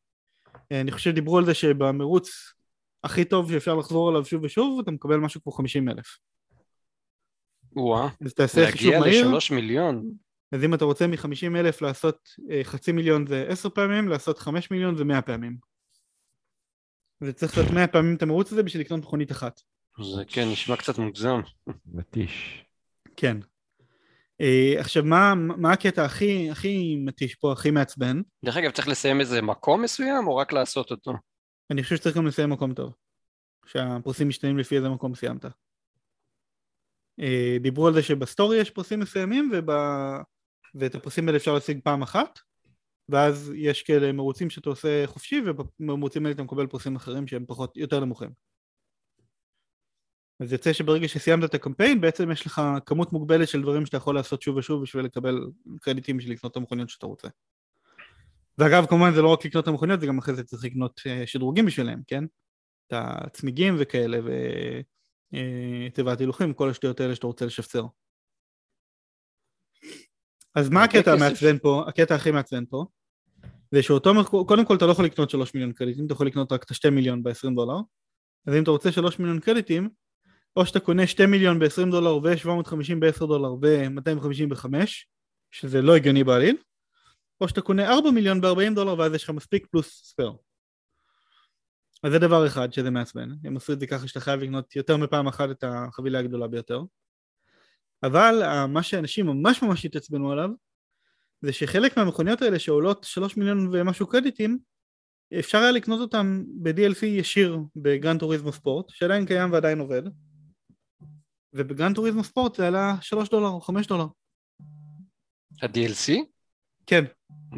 אני 0.70 0.92
חושב 0.92 1.10
שדיברו 1.10 1.38
על 1.38 1.44
זה 1.44 1.54
שבמרוץ 1.54 2.52
הכי 3.04 3.24
טוב 3.24 3.52
שאפשר 3.52 3.74
לחזור 3.74 4.08
עליו 4.08 4.24
שוב 4.24 4.42
ושוב, 4.42 4.80
אתה 4.80 4.90
מקבל 4.90 5.16
משהו 5.16 5.42
כמו 5.42 5.52
50 5.52 5.88
אלף. 5.88 6.18
וואה, 7.76 8.08
אז 8.24 8.34
תעשה 8.34 8.70
חישוב 8.70 8.90
להגיע 8.90 9.00
מהיר, 9.00 9.26
לשלוש 9.26 9.50
מיליון. 9.50 10.10
אז 10.52 10.64
אם 10.64 10.74
אתה 10.74 10.84
רוצה 10.84 11.06
מ-50 11.06 11.56
אלף 11.56 11.82
לעשות 11.82 12.28
אה, 12.50 12.60
חצי 12.64 12.92
מיליון 12.92 13.26
זה 13.26 13.46
10 13.48 13.68
פעמים, 13.68 14.08
לעשות 14.08 14.38
5 14.38 14.70
מיליון 14.70 14.96
זה 14.96 15.04
100 15.04 15.22
פעמים. 15.22 15.56
וצריך 17.20 17.58
לעשות 17.58 17.72
100 17.72 17.86
פעמים 17.86 18.16
את 18.16 18.22
המרוץ 18.22 18.52
הזה 18.52 18.62
בשביל 18.62 18.82
לקנות 18.82 19.00
מכונית 19.00 19.32
אחת. 19.32 19.60
זה 20.02 20.22
כן, 20.28 20.48
נשמע 20.52 20.76
קצת 20.76 20.98
מוגזם. 20.98 21.40
מתיש. 21.86 22.64
כן. 23.16 23.36
אה, 24.40 24.74
עכשיו 24.80 25.04
מה, 25.04 25.34
מה 25.34 25.72
הקטע 25.72 26.04
הכי, 26.04 26.50
הכי 26.50 26.96
מתיש 26.96 27.34
פה, 27.34 27.52
הכי 27.52 27.70
מעצבן? 27.70 28.20
דרך 28.44 28.56
אגב, 28.56 28.70
צריך 28.70 28.88
לסיים 28.88 29.20
איזה 29.20 29.42
מקום 29.42 29.82
מסוים, 29.82 30.26
או 30.26 30.36
רק 30.36 30.52
לעשות 30.52 30.90
אותו? 30.90 31.12
אני 31.70 31.82
חושב 31.82 31.96
שצריך 31.96 32.16
גם 32.16 32.26
לסיים 32.26 32.50
מקום 32.50 32.74
טוב. 32.74 32.92
שהפרסים 33.66 34.28
משתנים 34.28 34.58
לפי 34.58 34.76
איזה 34.76 34.88
מקום 34.88 35.14
סיימת. 35.14 35.44
אה, 37.20 37.56
דיברו 37.60 37.86
על 37.86 37.94
זה 37.94 38.02
שבסטורי 38.02 38.56
יש 38.56 38.70
פרסים 38.70 39.00
מסוימים 39.00 39.50
וב... 39.52 39.70
ואת 40.74 40.94
הפרסים 40.94 41.26
האלה 41.26 41.38
אפשר 41.38 41.54
להשיג 41.54 41.80
פעם 41.84 42.02
אחת 42.02 42.38
ואז 43.08 43.52
יש 43.54 43.82
כאלה 43.82 44.12
מרוצים 44.12 44.50
שאתה 44.50 44.70
עושה 44.70 45.06
חופשי 45.06 45.40
ובמרוצים 45.46 46.26
האלה 46.26 46.34
אתה 46.34 46.42
מקבל 46.42 46.66
פרסים 46.66 46.96
אחרים 46.96 47.26
שהם 47.26 47.44
פחות, 47.46 47.76
יותר 47.76 48.00
נמוכים. 48.00 48.30
אז 50.40 50.52
יוצא 50.52 50.72
שברגע 50.72 51.08
שסיימת 51.08 51.44
את 51.44 51.54
הקמפיין 51.54 52.00
בעצם 52.00 52.30
יש 52.30 52.46
לך 52.46 52.62
כמות 52.86 53.12
מוגבלת 53.12 53.48
של 53.48 53.62
דברים 53.62 53.86
שאתה 53.86 53.96
יכול 53.96 54.14
לעשות 54.14 54.42
שוב 54.42 54.56
ושוב 54.56 54.82
בשביל 54.82 55.04
לקבל 55.04 55.46
קרדיטים 55.80 56.16
בשביל 56.16 56.32
לקנות 56.32 56.52
את 56.52 56.56
המכוניות 56.56 56.88
שאתה 56.88 57.06
רוצה. 57.06 57.28
ואגב 58.58 58.86
כמובן 58.86 59.14
זה 59.14 59.22
לא 59.22 59.28
רק 59.28 59.44
לקנות 59.44 59.64
את 59.64 59.68
המכוניות 59.68 60.00
זה 60.00 60.06
גם 60.06 60.18
אחרי 60.18 60.34
זה 60.34 60.44
צריך 60.44 60.64
לקנות 60.64 61.00
אה, 61.06 61.26
שדרוגים 61.26 61.66
בשבילם, 61.66 62.02
כן? 62.06 62.24
את 62.86 62.92
הצמיגים 62.92 63.76
וכאלה 63.78 64.18
ותיבת 65.92 66.20
הילוכים, 66.20 66.54
כל 66.54 66.70
השטויות 66.70 67.00
האלה 67.00 67.14
שאתה 67.14 67.26
רוצה 67.26 67.46
לשפצר. 67.46 67.86
אז 70.54 70.70
מה 70.70 70.84
הקטע. 70.84 71.12
המעצבן 71.12 71.58
פה, 71.58 71.84
הקטע 71.88 72.14
הכי 72.14 72.30
מעצבן 72.30 72.64
פה, 72.66 72.84
זה 73.70 73.82
שאותו, 73.82 74.12
קודם 74.46 74.66
כל 74.66 74.76
אתה 74.76 74.86
לא 74.86 74.92
יכול 74.92 75.04
לקנות 75.04 75.30
3 75.30 75.54
מיליון 75.54 75.72
קרדיטים, 75.72 76.06
אתה 76.06 76.12
יכול 76.12 76.26
לקנות 76.26 76.52
רק 76.52 76.64
את 76.64 76.70
ה-2 76.70 76.90
מיליון 76.90 77.22
ב-20 77.22 77.54
דולר, 77.54 77.76
אז 78.46 78.54
אם 78.54 78.62
אתה 78.62 78.70
רוצה 78.70 78.92
3 78.92 79.18
מיליון 79.18 79.40
קרדיטים, 79.40 79.88
או 80.56 80.66
שאתה 80.66 80.80
קונה 80.80 81.06
2 81.06 81.30
מיליון 81.30 81.58
ב-20 81.58 81.90
דולר 81.90 82.16
ו-750 82.16 82.94
ב-10 82.98 83.18
דולר 83.18 83.52
ו-250 83.52 84.46
ב-5, 84.48 84.66
שזה 85.50 85.82
לא 85.82 85.96
הגיוני 85.96 86.24
בעליל, 86.24 86.56
או 87.40 87.48
שאתה 87.48 87.60
קונה 87.60 87.92
4 87.92 88.10
מיליון 88.10 88.40
ב-40 88.40 88.74
דולר 88.74 88.98
ואז 88.98 89.14
יש 89.14 89.24
לך 89.24 89.30
מספיק 89.30 89.66
פלוס 89.70 90.02
ספייר. 90.04 90.32
אז 92.02 92.12
זה 92.12 92.18
דבר 92.18 92.46
אחד 92.46 92.72
שזה 92.72 92.90
מעצבן, 92.90 93.28
הם 93.44 93.56
עשו 93.56 93.72
את 93.72 93.80
זה 93.80 93.86
ככה 93.86 94.08
שאתה 94.08 94.20
חייב 94.20 94.40
לקנות 94.40 94.76
יותר 94.76 94.96
מפעם 94.96 95.26
אחת 95.26 95.50
את 95.50 95.64
החבילה 95.66 96.18
הגדולה 96.18 96.48
ביותר. 96.48 96.82
אבל 98.02 98.42
אה, 98.42 98.66
מה 98.66 98.82
שאנשים 98.82 99.26
ממש 99.26 99.62
ממש 99.62 99.84
התעצבנו 99.84 100.32
עליו 100.32 100.50
זה 101.42 101.52
שחלק 101.52 101.96
מהמכוניות 101.96 102.42
האלה 102.42 102.58
שעולות 102.58 103.04
3 103.04 103.36
מיליון 103.36 103.68
ומשהו 103.72 104.06
קרדיטים 104.06 104.58
אפשר 105.38 105.58
היה 105.58 105.70
לקנות 105.70 106.00
אותם 106.00 106.44
ב-DLC 106.62 107.06
ישיר 107.06 107.58
ב 107.76 107.85
Gran 107.85 108.20
Turismo 108.20 108.52
Sport 108.52 108.88
שעדיין 108.88 109.26
קיים 109.26 109.52
ועדיין 109.52 109.80
עובד 109.80 110.02
וב 111.54 111.68
Gran 111.68 111.96
Turismo 111.96 112.24
Sport 112.24 112.54
זה 112.54 112.66
עלה 112.66 112.94
3 113.00 113.28
דולר 113.28 113.48
או 113.48 113.60
5 113.60 113.86
דולר 113.86 114.06
ה-DLC? 115.62 116.12
כן, 116.86 117.04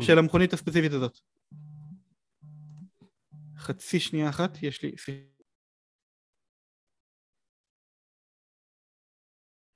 של 0.00 0.18
המכונית 0.18 0.52
הספציפית 0.52 0.92
הזאת 0.92 1.18
חצי 3.56 4.00
שנייה 4.00 4.28
אחת, 4.28 4.62
יש 4.62 4.82
לי... 4.82 4.92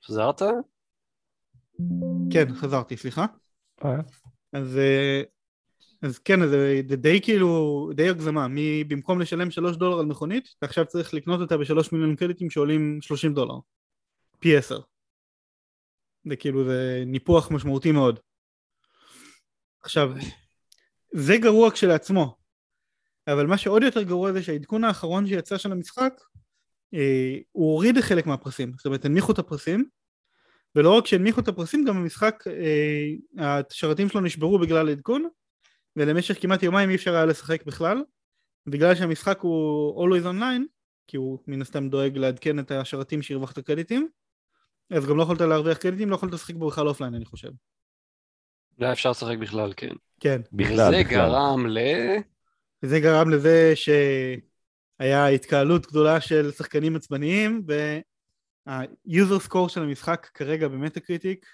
חזרת? 0.04 0.42
כן, 2.32 2.54
חזרתי, 2.54 2.96
סליחה. 2.96 3.26
אה. 3.84 3.90
אז, 4.52 4.76
אה, 4.76 5.22
אז 6.02 6.18
כן, 6.18 6.42
אז 6.42 6.50
זה 6.88 6.96
די 6.96 7.20
כאילו, 7.22 7.90
די 7.94 8.08
הגזמה, 8.08 8.48
מי 8.48 8.84
במקום 8.84 9.20
לשלם 9.20 9.50
שלוש 9.50 9.76
דולר 9.76 9.98
על 9.98 10.06
מכונית, 10.06 10.48
אתה 10.58 10.66
עכשיו 10.66 10.86
צריך 10.86 11.14
לקנות 11.14 11.40
אותה 11.40 11.56
בשלוש 11.56 11.92
מיליון 11.92 12.16
קרדיטים 12.16 12.50
שעולים 12.50 12.98
שלושים 13.02 13.34
דולר. 13.34 13.58
פי 14.40 14.56
עשר. 14.56 14.80
זה 16.28 16.36
כאילו, 16.36 16.64
זה 16.64 17.02
ניפוח 17.06 17.50
משמעותי 17.50 17.92
מאוד. 17.92 18.20
עכשיו, 19.82 20.12
זה 21.12 21.36
גרוע 21.36 21.70
כשלעצמו, 21.70 22.36
אבל 23.26 23.46
מה 23.46 23.58
שעוד 23.58 23.82
יותר 23.82 24.02
גרוע 24.02 24.32
זה 24.32 24.42
שהעדכון 24.42 24.84
האחרון 24.84 25.26
שיצא 25.26 25.58
של 25.58 25.72
המשחק 25.72 26.12
אה, 26.94 27.38
הוא 27.52 27.72
הוריד 27.72 28.00
חלק 28.00 28.26
מהפרסים, 28.26 28.72
זאת 28.76 28.86
אומרת 28.86 29.04
הנמיכו 29.04 29.32
את 29.32 29.38
הפרסים 29.38 29.84
ולא 30.76 30.98
רק 30.98 31.06
שהנמיכו 31.06 31.40
את 31.40 31.48
הפרסים 31.48 31.84
גם 31.84 31.96
המשחק, 31.96 32.44
אה, 32.46 33.60
השרתים 33.70 34.08
שלו 34.08 34.20
נשברו 34.20 34.58
בגלל 34.58 34.88
העדכון 34.88 35.28
ולמשך 35.96 36.42
כמעט 36.42 36.62
יומיים 36.62 36.90
אי 36.90 36.94
אפשר 36.94 37.14
היה 37.14 37.26
לשחק 37.26 37.64
בכלל 37.64 38.02
בגלל 38.66 38.94
שהמשחק 38.94 39.40
הוא 39.40 40.06
always 40.06 40.24
online 40.24 40.62
כי 41.06 41.16
הוא 41.16 41.38
מן 41.46 41.62
הסתם 41.62 41.88
דואג 41.88 42.16
לעדכן 42.16 42.58
את 42.58 42.70
השרתים 42.70 43.22
שהרווחת 43.22 43.58
קרדיטים 43.58 44.08
אז 44.90 45.06
גם 45.06 45.16
לא 45.16 45.22
יכולת 45.22 45.40
להרוויח 45.40 45.78
קרדיטים, 45.78 46.10
לא 46.10 46.14
יכולת 46.14 46.32
לשחק 46.32 46.54
בו 46.54 46.68
בכלל 46.68 46.88
offline 46.88 47.14
אני 47.14 47.24
חושב. 47.24 47.48
לא 48.78 48.86
היה 48.86 48.92
אפשר 48.92 49.10
לשחק 49.10 49.38
בכלל, 49.38 49.72
כן. 49.76 49.94
כן. 50.20 50.40
בכלל, 50.52 50.88
וזה 50.88 51.04
בכלל. 51.04 51.10
גרם 51.10 51.66
ל... 51.66 51.78
וזה 52.82 53.00
גרם 53.00 53.30
לזה 53.30 53.72
שהיה 53.74 55.26
התקהלות 55.26 55.86
גדולה 55.86 56.20
של 56.20 56.50
שחקנים 56.50 56.96
עצבניים 56.96 57.62
וה-user 57.66 59.48
score 59.48 59.68
של 59.68 59.82
המשחק 59.82 60.28
כרגע 60.34 60.68
ב 60.68 61.00
Metacritic 61.00 61.46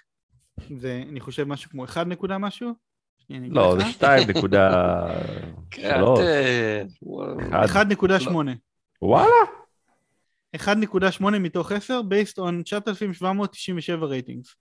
זה 0.77 1.03
אני 1.09 1.19
חושב 1.19 1.43
משהו 1.43 1.71
כמו 1.71 1.85
1 1.85 2.07
נקודה 2.07 2.37
משהו? 2.37 2.71
לא. 3.29 3.75
זה 3.79 3.85
שתיים 3.85 4.29
נקודה 4.29 4.69
כן, 5.71 5.93
שלוש. 5.95 6.19
אה, 6.19 6.83
וואו. 7.01 7.37
אחד. 7.65 7.91
1.8 7.91 8.35
וואלה? 9.01 9.56
1.8 10.55 11.23
מתוך 11.39 11.71
10 11.71 12.01
based 12.01 12.37
on 12.39 12.63
9,797 12.63 14.05
רייטינגס 14.05 14.55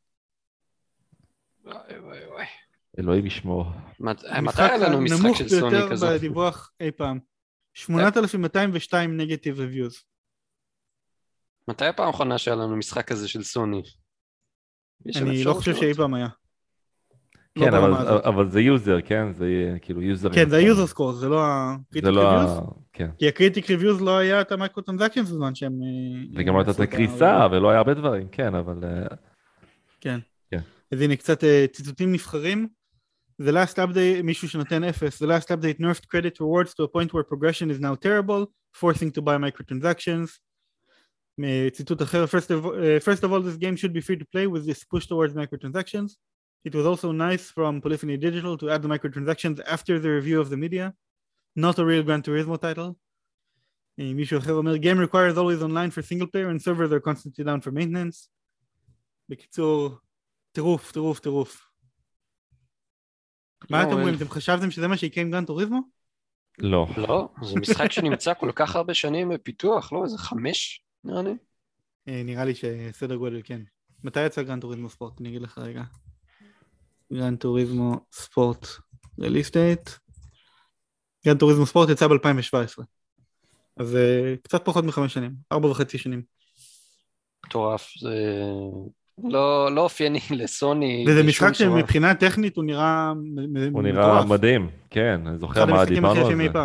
וואי, 1.65 1.99
וואי, 1.99 2.27
וואי. 2.27 2.45
אלוהים 2.99 3.27
ישמור. 3.27 3.65
מת- 4.01 4.25
מתי 4.43 4.63
היה 4.63 4.77
לנו 4.77 5.01
משחק 5.01 5.29
של 5.35 5.49
סוני 5.49 5.71
ביותר 5.71 5.91
כזה? 5.91 6.07
בדיווח 6.15 6.73
אי 6.81 6.91
פעם 6.91 7.19
8,202 7.75 9.17
נגטיב 9.17 9.59
reviews 9.61 10.03
מתי 11.69 11.85
הפעם 11.87 12.07
האחרונה 12.07 12.39
שהיה 12.39 12.57
לנו 12.57 12.77
משחק 12.77 13.09
כזה 13.09 13.29
של 13.29 13.43
סוני? 13.43 13.83
אני 15.17 15.45
לא 15.45 15.55
חושב? 15.55 15.75
שאי 15.77 15.95
פעם 15.95 16.15
היה 16.15 16.29
כן, 17.59 17.71
ברמה 17.71 18.03
אבל-. 18.03 18.21
אבל 18.25 18.51
זה 18.51 18.61
user, 18.61 19.01
כן? 19.01 19.33
זה 19.33 19.49
יהיה 19.49 19.79
כאילו 19.79 20.03
user. 20.03 20.35
כן 20.35 20.49
זה 20.49 20.57
ה-user 20.57 20.95
score 20.95 21.13
זה 21.13 21.29
לא 21.29 21.45
ה-critic 21.45 22.09
לא 22.11 22.31
reviews 22.31 22.49
ה... 22.49 22.61
כן. 22.93 23.11
כי 23.19 23.29
ה 23.29 23.35
critic 23.35 23.71
reviews 23.71 24.01
לא 24.01 24.19
היה 24.19 24.41
את 24.41 24.53
ה 24.53 24.58
micro 24.58 24.83
transaction 24.83 25.23
בזמן 25.23 25.55
שהם... 25.55 25.73
אה, 25.73 26.41
וגם 26.41 26.55
לא 26.55 26.59
הייתה 26.59 26.71
את 26.71 26.81
הקריסה, 26.81 27.47
ולא 27.53 27.71
היה 27.71 27.79
הרבה 27.79 27.95
דברים, 27.95 28.29
כן, 28.33 28.55
אבל... 28.55 28.85
אה, 28.85 29.17
כן. 30.01 30.19
כן. 30.51 30.61
אז 30.93 31.01
הנה 31.01 31.17
קצת 31.17 31.45
אה, 31.45 31.67
ציטוטים 31.73 32.13
נבחרים. 32.13 32.69
The 33.43 33.53
last 33.53 33.75
update, 33.75 34.23
מישהו 34.25 34.49
שנותן 34.49 34.85
אפס, 34.85 35.23
the 35.23 35.27
last 35.27 35.49
update 35.49 35.81
nerfed 35.81 36.07
credit 36.07 36.41
rewards 36.41 36.71
to 36.75 36.83
a 36.85 36.89
point 36.89 37.13
where 37.13 37.23
progression 37.23 37.71
is 37.71 37.81
now 37.81 37.95
terrible, 37.95 38.47
forcing 38.81 39.11
to 39.11 39.23
buy 39.23 39.37
microtransactions. 39.37 40.29
אה, 41.45 41.69
ציטוט 41.73 42.03
אחר, 42.03 42.25
first 42.25 42.51
of, 42.51 42.65
uh, 42.65 43.01
first 43.05 43.25
of 43.25 43.33
all 43.33 43.41
this 43.43 43.57
game 43.57 43.77
should 43.77 43.93
be 43.93 44.01
free 44.01 44.17
to 44.17 44.25
play 44.25 44.47
with 44.47 44.67
this 44.67 44.85
push 44.85 45.07
towards 45.07 45.35
microtransactions. 45.35 46.17
It 46.67 46.75
was 46.75 46.87
also 46.91 47.13
nice 47.13 47.45
from 47.57 47.81
Polyphony 47.81 48.17
Digital 48.17 48.55
to 48.59 48.71
add 48.73 48.83
the 48.83 48.89
microtransactions 48.89 49.61
after 49.75 49.95
the 50.01 50.11
review 50.19 50.41
of 50.41 50.49
the 50.51 50.57
media. 50.57 50.87
Not 51.55 51.79
a 51.79 51.85
real 51.85 52.03
Gran 52.03 52.23
Turismo 52.23 52.61
title. 52.61 52.97
אה, 54.01 54.15
מישהו 54.15 54.39
אחר 54.39 54.53
אומר 54.53 54.75
Game 54.75 54.99
requires 54.99 55.37
always 55.39 55.63
online 55.63 55.91
for 55.91 56.03
single 56.03 56.27
player 56.27 56.51
and 56.51 56.61
servers 56.61 56.93
are 56.93 57.01
constantly 57.01 57.45
down 57.45 57.61
for 57.61 57.71
maintenance. 57.71 58.29
בקיצור, 59.29 59.99
טירוף, 60.53 60.93
טירוף, 60.93 61.21
טירוף. 61.21 61.67
מה 63.71 63.83
לא, 63.83 63.89
אתם 63.89 63.97
אומרים? 63.97 64.15
אתם 64.15 64.29
חשבתם 64.29 64.71
שזה 64.71 64.89
מה 64.89 64.97
שיקרה 64.97 65.25
עם 65.25 65.31
גרן 65.31 65.45
טוריזמו? 65.45 65.81
לא. 66.59 66.87
לא, 66.97 67.29
זה 67.43 67.61
משחק 67.61 67.93
שנמצא 67.93 68.35
כל 68.35 68.53
כך 68.55 68.77
הרבה 68.77 68.95
שנים 68.95 69.29
בפיתוח, 69.29 69.93
לא? 69.93 70.05
איזה 70.05 70.19
חמש, 70.19 70.85
נראה 71.05 71.23
לי. 71.23 71.35
אה, 72.09 72.23
נראה 72.25 72.45
לי 72.45 72.55
שסדר 72.55 73.17
גודל 73.17 73.41
כן. 73.45 73.63
מתי 74.05 74.27
יצא 74.27 74.43
Gran 74.43 74.61
Turismo 74.61 74.91
Sport? 74.91 75.21
אני 75.21 75.29
אגיד 75.29 75.43
לך 75.43 75.59
רגע. 75.59 75.83
Gran 77.13 77.37
Turismo 77.37 77.97
Sport 78.13 78.67
release 79.21 79.51
date. 79.53 79.91
Gran 81.27 81.39
Turismo 81.39 81.67
Sport 81.67 81.89
יצא 81.91 82.07
ב-2017. 82.09 82.83
אז 83.81 83.97
אה, 83.97 84.35
קצת 84.43 84.65
פחות 84.65 84.85
מחמש 84.85 85.15
שנים, 85.15 85.33
ארבע 85.53 85.69
וחצי 85.69 85.99
שנים. 85.99 86.23
מטורף, 87.47 87.93
זה 88.01 88.43
לא 89.25 89.75
לא 89.75 89.81
אופייני 89.81 90.19
לסוני. 90.41 91.05
וזה 91.09 91.23
משחק. 91.23 91.53
שמבחינה 91.53 92.15
טכנית 92.15 92.57
הוא 92.57 92.65
נראה 92.65 93.13
מ- 93.15 93.53
מ- 93.53 93.75
הוא 93.75 93.83
נראה 93.83 94.09
מטורף. 94.15 94.27
מדהים, 94.31 94.71
כן, 94.91 95.21
אני 95.27 95.39
זוכר 95.39 95.67
מה 95.67 95.85
דיברנו 95.85 96.27
על 96.27 96.37
זה. 96.37 96.61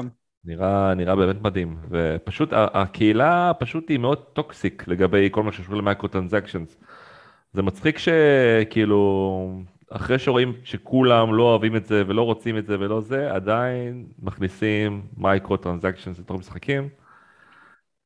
נראה, 0.46 0.94
נראה 0.94 1.16
באמת 1.16 1.42
מדהים, 1.42 1.78
ופשוט 1.90 2.54
ה- 2.54 2.68
הקהילה 2.82 3.52
פשוט 3.60 3.90
היא 3.90 3.98
מאוד 4.00 4.18
toxic 4.34 4.88
לגבי 4.88 5.28
כל 5.32 5.44
מה 5.44 5.52
שקשור 5.52 5.76
למייקרו 5.76 6.08
טרנזקשנס. 6.08 6.78
זה 7.54 7.62
מצחיק 7.62 7.98
שכאילו, 7.98 9.62
אחרי 9.92 10.20
שרואים 10.20 10.54
שכולם 10.64 11.34
לא 11.36 11.44
אוהבים 11.44 11.76
את 11.76 11.86
זה 11.86 12.04
ולא 12.08 12.22
רוצים 12.22 12.58
את 12.58 12.66
זה 12.66 12.80
ולא 12.80 13.02
זה, 13.02 13.34
עדיין 13.34 14.08
מכניסים 14.20 15.08
microtransactions 15.18 16.20
לתוך 16.20 16.40
משחקים. 16.40 16.90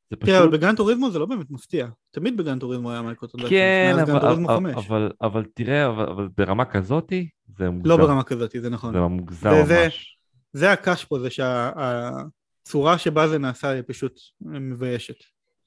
זה 0.10 0.16
תראה, 0.16 0.38
אבל 0.40 0.48
פשוט, 0.48 0.60
בגרן 0.60 0.76
טוריזמו 0.76 1.12
זה 1.12 1.20
לא 1.20 1.26
באמת 1.26 1.52
מפתיע. 1.52 1.88
תמיד 2.12 2.38
בגרן 2.38 2.60
טוריזמו 2.60 2.92
היה 2.92 3.02
microtransactions. 3.02 3.50
כן, 3.52 3.96
אבל, 4.02 4.28
אבל, 4.28 4.48
5. 4.48 4.86
אבל, 4.88 5.12
אבל 5.22 5.46
תראה, 5.54 5.88
אבל, 5.88 6.10
אבל 6.10 6.28
ברמה 6.38 6.66
כזאתי, 6.66 7.30
זה 7.58 7.70
מוגזם. 7.70 7.90
לא 7.90 7.98
ברמה 7.98 8.24
כזאת, 8.24 8.56
זה 8.62 8.70
נכון. 8.70 8.94
זה 8.94 9.00
מוגזם 9.00 9.50
זה- 9.50 9.64
זה- 9.66 9.84
ממש. 9.84 10.18
זה 10.54 10.72
הקש 10.72 11.06
פה, 11.06 11.20
זה 11.20 11.30
שהצורה 11.30 12.98
שבה 12.98 13.28
זה 13.28 13.38
נעשה 13.38 13.70
היא 13.70 13.84
פשוט 13.88 14.20
מביישת. 14.42 15.16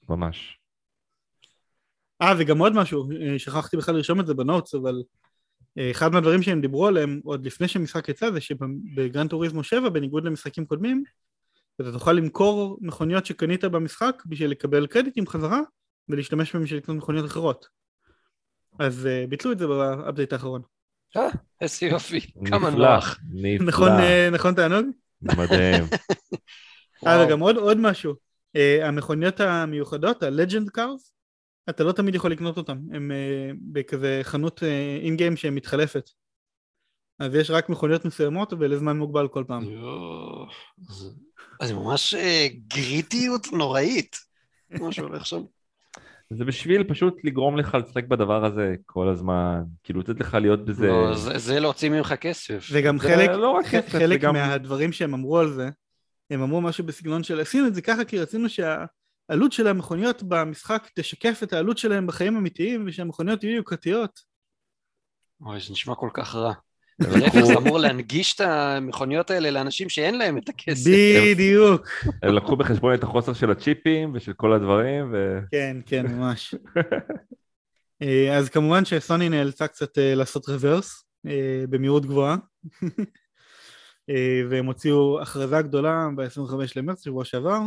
ממש. 0.09 0.59
אה, 2.23 2.35
וגם 2.39 2.59
עוד 2.59 2.73
משהו, 2.75 3.09
אה, 3.21 3.39
שכחתי 3.39 3.77
בכלל 3.77 3.95
לרשום 3.95 4.21
את 4.21 4.27
זה 4.27 4.35
בנוטס, 4.35 4.75
אבל 4.75 5.03
אחד 5.91 6.13
מהדברים 6.13 6.43
שהם 6.43 6.61
דיברו 6.61 6.87
עליהם 6.87 7.21
עוד 7.25 7.47
לפני 7.47 7.69
שהמשחק 7.69 8.09
יצא 8.09 8.31
זה 8.31 8.41
שבגרן 8.41 9.29
טוריזמו 9.29 9.65
7, 9.65 9.89
בניגוד 9.89 10.25
למשחקים 10.25 10.67
קודמים, 10.67 11.03
אתה 11.81 11.93
תוכל 11.93 12.13
למכור 12.13 12.79
מכוניות 12.81 13.27
שקנית 13.27 13.65
במשחק 13.65 14.23
בשביל 14.27 14.51
לקבל 14.51 14.87
קרדיטים 14.87 15.27
חזרה 15.27 15.61
ולהשתמש 16.09 16.53
בהם 16.53 16.65
בשביל 16.65 16.79
לקנות 16.79 16.97
מכוניות 16.97 17.27
אחרות. 17.27 17.69
אז 18.79 19.07
אה, 19.07 19.25
ביטלו 19.29 19.53
את 19.53 19.59
זה 19.59 19.67
באפדייט 19.67 20.33
האחרון. 20.33 20.63
אה, 21.17 21.29
איזה 21.61 21.87
יופי, 21.87 22.21
כמה 22.47 22.71
נוח. 22.71 23.19
נפלא, 23.33 23.67
נכון, 23.67 23.91
אה, 23.91 24.29
נכון 24.33 24.55
תענוג? 24.55 24.87
מדהים. 25.23 25.85
אה. 27.07 27.27
וגם 27.27 27.41
עוד, 27.41 27.57
עוד 27.57 27.79
משהו, 27.81 28.15
uh, 28.57 28.85
המכוניות 28.85 29.41
המיוחדות, 29.41 30.23
ה-Legend 30.23 30.79
Cars, 30.79 31.13
אתה 31.71 31.85
לא 31.85 31.93
תמיד 31.93 32.15
יכול 32.15 32.33
לקנות 32.33 32.57
אותן, 32.57 32.79
הם 32.93 33.11
uh, 33.11 33.57
בכזה 33.73 34.21
חנות 34.23 34.63
אין 35.03 35.15
uh, 35.15 35.17
גיים 35.17 35.37
שמתחלפת. 35.37 36.11
אז 37.19 37.35
יש 37.35 37.51
רק 37.51 37.69
מכוניות 37.69 38.05
מסוימות 38.05 38.53
ולזמן 38.53 38.97
מוגבל 38.99 39.29
כל 39.29 39.45
פעם. 39.47 39.63
יואו, 39.65 40.47
זה- 40.79 41.11
זה 41.63 41.75
ממש 41.75 42.15
אה, 42.15 42.47
גריטיות 42.69 43.47
נוראית, 43.53 44.17
מה 44.71 44.93
שהולך 44.93 45.27
שם. 45.27 45.43
זה 46.31 46.45
בשביל 46.45 46.85
פשוט 46.85 47.15
לגרום 47.25 47.57
לך 47.59 47.75
לשחק 47.75 48.05
בדבר 48.05 48.45
הזה 48.45 48.75
כל 48.87 49.09
הזמן, 49.09 49.63
כאילו 49.85 50.01
לתת 50.01 50.21
לך 50.21 50.35
להיות 50.35 50.65
בזה... 50.65 50.87
לא, 50.87 51.15
זה, 51.17 51.39
זה 51.39 51.61
להוציא 51.61 51.89
ממך 51.91 52.15
כסף. 52.21 52.69
וגם 52.73 52.99
זה 52.99 53.09
חלק, 53.09 53.31
לא 53.31 53.51
רק 53.51 53.67
זה 53.71 53.81
חלק 53.89 54.21
גם- 54.21 54.35
מהדברים 54.35 54.93
שהם 54.93 55.15
אמרו 55.15 55.39
על 55.39 55.53
זה, 55.53 55.69
הם 56.31 56.43
אמרו 56.43 56.61
משהו 56.61 56.85
בסגנון 56.85 57.23
של 57.23 57.41
עשינו 57.41 57.67
את 57.67 57.75
זה 57.75 57.83
ככה 57.83 58.05
כי 58.05 58.19
רצינו 58.19 58.49
שהעלות 59.29 59.53
של 59.53 59.67
המכוניות 59.67 60.23
במשחק 60.23 60.89
תשקף 60.95 61.41
את 61.43 61.53
העלות 61.53 61.79
שלהם 61.79 62.07
בחיים 62.07 62.37
אמיתיים 62.37 62.85
ושהמכוניות 62.87 63.45
יהיו 63.45 63.57
יוקרתיות. 63.57 64.21
אוי, 65.41 65.61
זה 65.61 65.73
נשמע 65.73 65.95
כל 65.95 66.11
כך 66.15 66.35
רע. 66.35 66.53
זה 67.47 67.55
אמור 67.57 67.79
להנגיש 67.79 68.35
את 68.35 68.41
המכוניות 68.41 69.31
האלה 69.31 69.51
לאנשים 69.51 69.89
שאין 69.89 70.19
להם 70.19 70.39
את 70.39 70.49
הכסף. 70.49 70.91
בדיוק. 70.91 71.87
הם 72.23 72.35
לקחו 72.35 72.57
בחשבון 72.57 72.95
את 72.95 73.03
החוסר 73.03 73.33
של 73.33 73.51
הצ'יפים 73.51 74.13
ושל 74.15 74.33
כל 74.33 74.53
הדברים, 74.53 75.13
ו... 75.13 75.39
כן, 75.51 75.77
כן, 75.87 76.07
ממש. 76.13 76.55
אה, 78.03 78.37
אז 78.37 78.49
כמובן 78.49 78.85
שסוני 78.85 79.29
נאלצה 79.29 79.69
קצת 79.69 79.99
אה, 79.99 80.15
לעשות 80.15 80.49
רוורס 80.49 81.05
אה, 81.27 81.65
במהירות 81.71 82.07
גבוהה. 82.07 82.37
והם 84.51 84.67
הוציאו 84.67 85.21
הכרזה 85.23 85.63
גדולה 85.63 86.09
ב-25 86.17 86.53
למרץ, 86.77 87.05
שבוע 87.05 87.25
שעבר, 87.25 87.61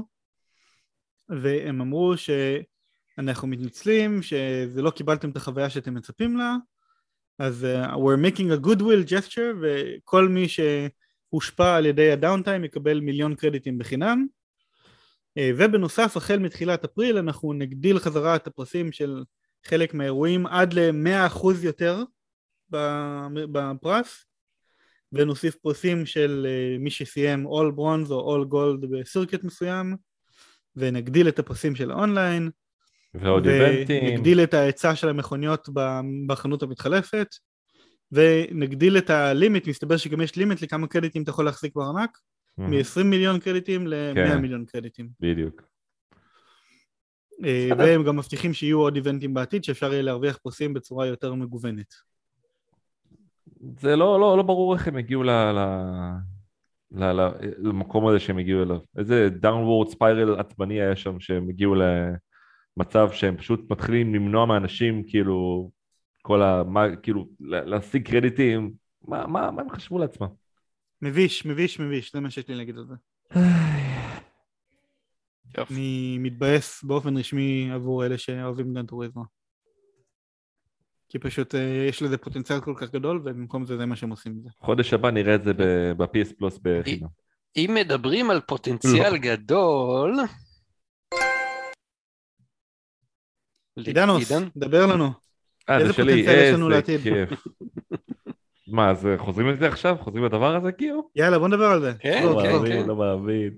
והם 1.42 1.82
אמרו 1.82 2.14
שאנחנו 2.18 3.48
מתנצלים, 3.48 4.22
שזה 4.22 4.82
לא 4.82 4.90
קיבלתם 4.90 5.30
את 5.30 5.38
החוויה 5.38 5.70
שאתם 5.70 5.94
מצפים 5.94 6.38
לה, 6.38 6.56
אז 7.40 7.66
uh, 7.66 7.88
we're 7.88 8.36
making 8.36 8.60
a 8.60 8.66
goodwill 8.66 9.10
gesture, 9.10 9.56
וכל 9.62 10.28
מי 10.28 10.46
שהושפע 10.48 11.76
על 11.76 11.86
ידי 11.86 12.12
ה 12.12 12.18
downtime 12.18 12.64
יקבל 12.64 13.00
מיליון 13.00 13.36
קרדיטים 13.36 13.78
בחינם. 13.78 14.26
אה, 15.38 15.52
ובנוסף, 15.58 16.18
החל 16.18 16.40
מתחילת 16.40 16.84
אפריל 16.86 17.18
אנחנו 17.18 17.54
נגדיל 17.54 18.00
חזרה 18.00 18.36
את 18.36 18.48
הפרסים 18.48 18.92
של 18.92 19.24
חלק 19.66 19.94
מהאירועים 19.94 20.48
עד 20.48 20.74
ל-100% 20.74 21.48
יותר 21.64 22.04
בפרס, 23.52 24.26
ונוסיף 25.14 25.56
פרסים 25.56 26.06
של 26.06 26.48
אה, 26.50 26.78
מי 26.80 26.90
שסיים 26.90 27.48
All 27.48 27.76
Bronze 27.78 28.12
או 28.12 28.36
All 28.36 28.48
Gold 28.48 28.88
ב 28.88 28.95
circuit 28.95 29.44
מסוים, 29.44 29.96
ונגדיל 30.76 31.28
את 31.28 31.40
הפרסים 31.40 31.76
של 31.76 31.92
האונליין, 31.92 32.50
ועוד 33.14 33.48
איבנטים. 33.48 34.04
ונגדיל 34.04 34.40
את 34.40 34.54
ההיצע 34.54 34.96
של 34.96 35.10
המכוניות 35.10 35.70
בחנות 36.28 36.64
המתחלפת, 36.64 37.28
ונגדיל 38.12 38.98
את 38.98 39.10
הלימיט, 39.10 39.68
מסתבר 39.68 39.98
שגם 39.98 40.22
יש 40.22 40.36
לימיט 40.36 40.62
לכמה 40.62 40.88
קרדיטים 40.88 41.24
אתה 41.24 41.30
יכול 41.30 41.46
להחזיק 41.46 41.76
בארנק, 41.76 42.18
מהמם, 42.58 42.74
מ-20 42.78 43.04
מיליון 43.04 43.40
קרדיטים 43.40 43.88
ל-100 43.88 44.16
כן. 44.16 44.42
מיליון 44.42 44.66
קרדיטים. 44.66 45.10
בדיוק. 45.20 45.62
אה. 47.46 47.70
והם 47.78 48.04
גם 48.04 48.18
מבטיחים 48.18 48.54
שיהיו 48.54 48.80
עוד 48.80 48.96
איבנטים 48.96 49.34
בעתיד 49.34 49.64
שאפשר 49.64 49.92
יהיה 49.92 50.02
להרוויח 50.02 50.38
פרסים 50.38 50.74
בצורה 50.74 51.08
יותר 51.08 51.34
מגוונת. 51.34 51.94
זה 53.80 53.96
לא, 53.96 54.20
לא, 54.20 54.38
לא 54.38 54.44
ברור 54.44 54.74
איך 54.74 54.88
הם 54.88 54.98
הגיעו 54.98 55.24
ל, 55.24 55.30
ל, 55.30 55.60
למקום 57.58 58.08
הזה 58.08 58.20
שהם 58.20 58.38
הגיעו 58.38 58.64
אליו. 58.64 58.78
איזה 58.98 59.30
downward 59.44 59.94
spiral 59.94 60.40
עצבני 60.40 60.82
היה 60.82 60.96
שם 60.96 61.20
שהם 61.20 61.50
הגיעו 61.50 61.76
למצב 62.78 63.10
שהם 63.12 63.38
פשוט 63.38 63.72
מתחילים 63.72 64.16
למנוע 64.16 64.46
מאנשים 64.46 65.04
כאילו 65.08 65.70
כל 66.22 66.42
ה... 66.42 66.64
מה, 66.64 66.96
כאילו 66.96 67.28
לה- 67.40 67.66
להשיג 67.66 68.08
קרדיטים. 68.08 68.74
מה, 69.08 69.28
מה, 69.28 69.52
מה 69.52 69.62
הם 69.62 69.70
חשבו 69.70 70.00
לעצמם? 70.00 70.28
מביש, 71.02 71.46
מביש, 71.46 71.80
מביש, 71.80 72.14
זה 72.14 72.20
מה 72.20 72.30
שיש 72.30 72.48
לי 72.48 72.56
להגיד 72.56 72.78
על 72.78 72.86
זה. 72.86 72.96
אני 75.72 76.18
מתבאס 76.20 76.84
באופן 76.84 77.18
רשמי 77.18 77.70
עבור 77.74 78.06
אלה 78.06 78.18
שאוהבים 78.18 78.74
גן 78.74 78.86
טוריזמו. 78.86 79.41
כי 81.12 81.20
פשוט 81.20 81.56
אה, 81.56 81.86
יש 81.90 82.02
לזה 82.02 82.18
פוטנציאל 82.18 82.60
כל 82.62 82.74
כך 82.78 82.92
גדול, 82.92 83.22
ובמקום 83.26 83.66
זה 83.66 83.78
זה 83.78 83.86
מה 83.86 83.96
שהם 83.96 84.10
עושים 84.10 84.32
עם 84.32 84.42
זה. 84.44 84.50
חודש 84.60 84.94
הבא 84.94 85.12
נראה 85.12 85.36
את 85.36 85.44
זה 85.44 85.54
ב-PS 85.98 86.34
פלוס 86.38 86.60
בחינם. 86.62 87.08
אם 87.58 87.72
מדברים 87.74 88.30
על 88.30 88.42
פוטנציאל 88.42 89.18
גדול... 89.18 90.16
עידנוס? 93.76 94.32
דבר 94.58 94.86
לנו. 94.86 95.06
אה, 95.70 95.78
זה 95.78 95.84
איזה 95.84 95.94
שלי, 95.94 96.14
פוטנציאל 96.14 96.44
יש 96.44 96.54
לנו 96.54 96.66
איזה 96.66 96.76
לעתיד? 96.76 97.02
כיף. 97.02 97.44
מה, 98.76 98.90
אז 98.90 99.06
אה, 99.06 99.18
חוזרים 99.18 99.48
לזה 99.48 99.68
עכשיו? 99.68 99.98
חוזרים 100.00 100.26
לדבר 100.26 100.56
הזה 100.56 100.72
כאילו? 100.72 101.10
יאללה, 101.16 101.40
בוא 101.40 101.48
נדבר 101.48 101.66
על 101.66 101.82
זה. 101.82 101.94
כן, 102.00 102.24
לא 102.26 102.42
כן, 102.44 102.52
מאמין, 102.52 102.72
כן. 102.72 102.88
לא 102.88 102.96
מאמין. 102.96 103.54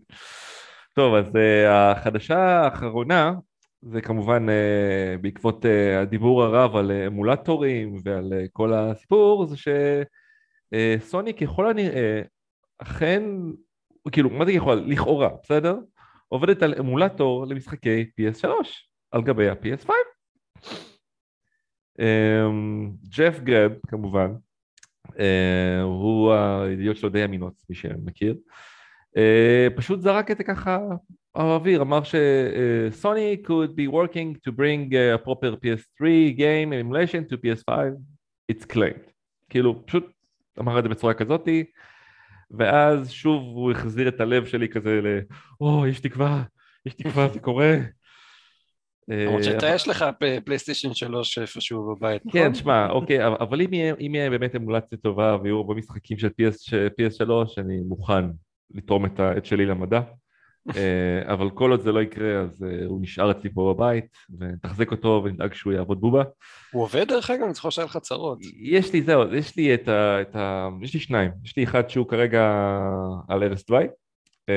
טוב, 0.93 1.15
אז 1.15 1.25
uh, 1.25 1.69
החדשה 1.69 2.39
האחרונה, 2.39 3.33
זה 3.91 4.01
כמובן 4.01 4.49
uh, 4.49 5.21
בעקבות 5.21 5.65
uh, 5.65 6.01
הדיבור 6.01 6.43
הרב 6.43 6.75
על 6.75 6.91
uh, 6.91 7.07
אמולטורים 7.07 7.95
ועל 8.03 8.33
כל 8.53 8.73
הסיפור, 8.73 9.45
זה 9.45 9.55
שסוני 11.01 11.33
ככל 11.33 11.69
הנראה, 11.69 12.21
אכן, 12.77 13.23
כאילו, 14.11 14.29
מה 14.29 14.45
זה 14.45 14.51
יכול? 14.51 14.83
לכאורה, 14.87 15.29
בסדר? 15.43 15.77
עובדת 16.27 16.63
על 16.63 16.73
אמולטור 16.79 17.45
למשחקי 17.45 18.05
PS3 18.21 18.47
על 19.11 19.21
גבי 19.21 19.49
ה-PS5. 19.49 19.89
אמ, 21.99 22.91
ג'ף 23.17 23.39
גרב, 23.39 23.71
כמובן, 23.87 24.33
אה, 25.19 25.81
הוא 25.81 26.33
הידיעות 26.33 26.97
שלו 26.97 27.09
די 27.09 27.25
אמינות, 27.25 27.53
מי 27.69 27.75
שמכיר. 27.75 28.37
אה, 29.17 29.67
פשוט 29.75 30.01
זרק 30.01 30.31
את 30.31 30.37
זה 30.37 30.43
ככה 30.43 30.79
באוויר, 31.37 31.81
אמר 31.81 31.99
שסוני 32.03 33.37
could 33.47 33.69
be 33.69 33.93
working 33.93 34.35
to 34.47 34.51
bring 34.51 34.91
a 34.93 35.25
proper 35.25 35.55
PS3 35.65 36.03
game 36.37 36.71
emulation 36.73 37.31
to 37.31 37.37
PS5, 37.37 37.73
it's 38.51 38.65
claimed. 38.73 39.11
כאילו, 39.49 39.85
פשוט 39.85 40.05
אמר 40.59 40.79
את 40.79 40.83
זה 40.83 40.89
בצורה 40.89 41.13
כזאתי, 41.13 41.63
ואז 42.51 43.11
שוב 43.11 43.43
הוא 43.43 43.71
החזיר 43.71 44.07
את 44.07 44.21
הלב 44.21 44.45
שלי 44.45 44.69
כזה 44.69 45.01
ל... 45.01 45.19
או, 45.61 45.87
יש 45.87 45.99
תקווה, 45.99 46.43
יש 46.85 46.93
תקווה, 46.93 47.27
זה 47.27 47.39
קורה. 47.39 47.77
למרות 49.07 49.39
אה, 49.39 49.43
שאתה 49.43 49.67
יש 49.75 49.87
לך 49.87 50.05
פלייסטיישן 50.45 50.93
3 50.93 51.37
איפשהו 51.37 51.95
בבית, 51.95 52.25
נכון? 52.25 52.41
כן, 52.41 52.53
שמע, 52.55 52.89
אוקיי, 52.89 53.27
אבל- 53.27 53.61
אם 53.61 53.73
יהיה, 54.15 54.29
באמת 54.29 54.55
אמולציה 54.55 54.97
טובה 54.97 55.37
ויהיו 55.43 55.57
הרבה 55.57 55.73
משחקים 55.73 56.17
של 56.17 56.27
PS, 56.27 56.57
ש- 56.59 56.73
PS3, 56.73 57.29
אני 57.61 57.77
מוכן 57.87 58.25
לתרום 58.73 59.05
את 59.05 59.45
שלי 59.45 59.65
למדע. 59.65 60.01
אה, 60.69 61.33
אבל 61.33 61.49
כל 61.49 61.71
עוד 61.71 61.81
זה 61.81 61.91
לא 61.91 62.01
יקרה, 62.01 62.41
אז 62.41 62.63
אה, 62.63 62.85
הוא 62.85 63.01
נשאר 63.01 63.31
אצלי 63.31 63.53
פה 63.53 63.73
בבית, 63.73 64.17
ונתחזק 64.39 64.91
אותו 64.91 65.21
ונדאג 65.25 65.53
שהוא 65.53 65.73
יעבוד 65.73 66.01
בובה. 66.01 66.23
הוא 66.71 66.83
עובד 66.83 67.07
דרך 67.07 67.29
אגב? 67.29 67.43
אני 67.43 67.53
זוכר 67.53 67.69
שהיה 67.69 67.85
לך 67.85 67.97
צרות. 67.97 68.39
יש 68.55 68.93
לי, 68.93 69.01
זהו, 69.01 69.35
יש 69.35 69.55
לי 69.55 69.73
את 69.73 69.87
ה... 69.87 70.21
את 70.21 70.35
ה 70.35 70.69
יש 70.81 70.93
לי 70.93 70.99
שניים. 70.99 71.31
יש 71.43 71.57
לי 71.57 71.63
אחד 71.63 71.89
שהוא 71.89 72.07
כרגע 72.07 72.69
על 73.27 73.43
ערש 73.43 73.65
דווי. 73.65 73.87
אה, 74.49 74.53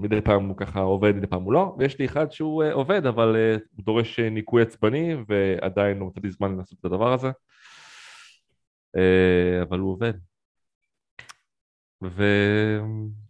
מדי 0.00 0.20
פעם 0.20 0.48
הוא 0.48 0.56
ככה 0.56 0.80
עובד, 0.80 1.16
מדי 1.16 1.26
פעם 1.26 1.42
הוא 1.42 1.52
לא, 1.52 1.74
ויש 1.78 1.98
לי 1.98 2.04
אחד 2.04 2.32
שהוא 2.32 2.64
עובד, 2.72 3.06
אבל 3.06 3.36
הוא 3.76 3.84
דורש 3.84 4.20
ניקוי 4.20 4.62
עצבני, 4.62 5.14
ועדיין 5.28 5.98
לא 5.98 6.06
מצא 6.06 6.20
לי 6.22 6.30
זמן 6.30 6.56
לעשות 6.56 6.78
את 6.80 6.84
הדבר 6.84 7.12
הזה. 7.12 7.30
אבל 9.62 9.78
הוא 9.78 9.92
עובד. 9.92 10.12
ו... 12.04 12.24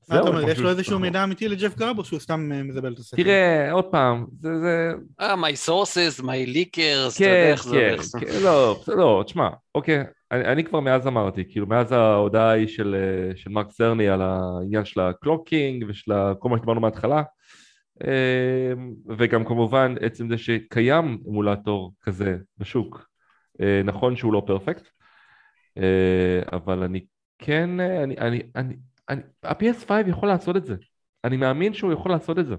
מה 0.09 0.21
אתה 0.21 0.29
אומר, 0.29 0.49
יש 0.49 0.59
לו 0.59 0.71
איזשהו 0.71 0.99
מידע 0.99 1.25
אמיתי 1.25 1.49
לג'ף 1.49 1.77
גרב, 1.77 1.99
או 1.99 2.05
שהוא 2.05 2.19
סתם 2.19 2.53
אה, 2.53 2.63
מזבל 2.63 2.93
את 2.93 2.99
הספר? 2.99 3.23
תראה, 3.23 3.73
עוד 3.73 3.85
פעם, 3.85 4.27
זה... 4.41 4.93
אה, 5.21 5.35
my 5.35 5.69
sources, 5.69 6.23
my 6.23 6.55
leakers, 6.55 7.17
אתה 7.17 7.25
יודע 7.25 7.45
כן, 7.45 7.51
איך 7.51 7.65
זה 7.65 7.77
כן, 7.77 7.91
הולך. 7.91 8.03
זה. 8.03 8.21
כן, 8.21 8.27
לא, 8.43 8.81
לא, 8.89 9.23
תשמע, 9.27 9.49
אוקיי, 9.75 10.05
אני, 10.33 10.45
אני 10.45 10.65
כבר 10.65 10.81
מאז 10.81 11.07
אמרתי, 11.07 11.45
כאילו 11.51 11.67
מאז 11.67 11.93
ההודעה 11.93 12.51
ההיא 12.51 12.67
של, 12.67 12.97
אה, 12.99 13.37
של 13.37 13.51
מרק 13.51 13.71
סרני 13.71 14.09
על 14.09 14.23
העניין 14.23 14.85
של 14.85 15.01
ה 15.01 15.10
clocking 15.10 15.85
ושל 15.89 16.13
כל 16.39 16.49
מה 16.49 16.57
שדיברנו 16.57 16.81
מההתחלה, 16.81 17.23
אה, 18.05 18.73
וגם 19.19 19.45
כמובן 19.45 19.95
עצם 20.01 20.29
זה 20.29 20.39
שקיים 20.39 21.19
אמולטור 21.29 21.93
כזה 22.03 22.37
בשוק, 22.59 23.07
אה, 23.61 23.81
נכון 23.85 24.17
שהוא 24.17 24.33
לא 24.33 24.43
פרפקט, 24.47 24.89
אבל 26.53 26.83
אני 26.83 27.01
כן, 27.39 27.81
אני, 27.81 28.17
אני, 28.19 28.43
אני, 28.57 28.77
אני, 29.09 29.21
ה-PS5 29.43 29.91
יכול 30.09 30.29
לעשות 30.29 30.57
את 30.57 30.65
זה, 30.67 30.75
אני 31.25 31.37
מאמין 31.37 31.75
שהוא 31.75 31.93
יכול 31.93 32.11
לעשות 32.11 32.39
את 32.39 32.47
זה. 32.47 32.55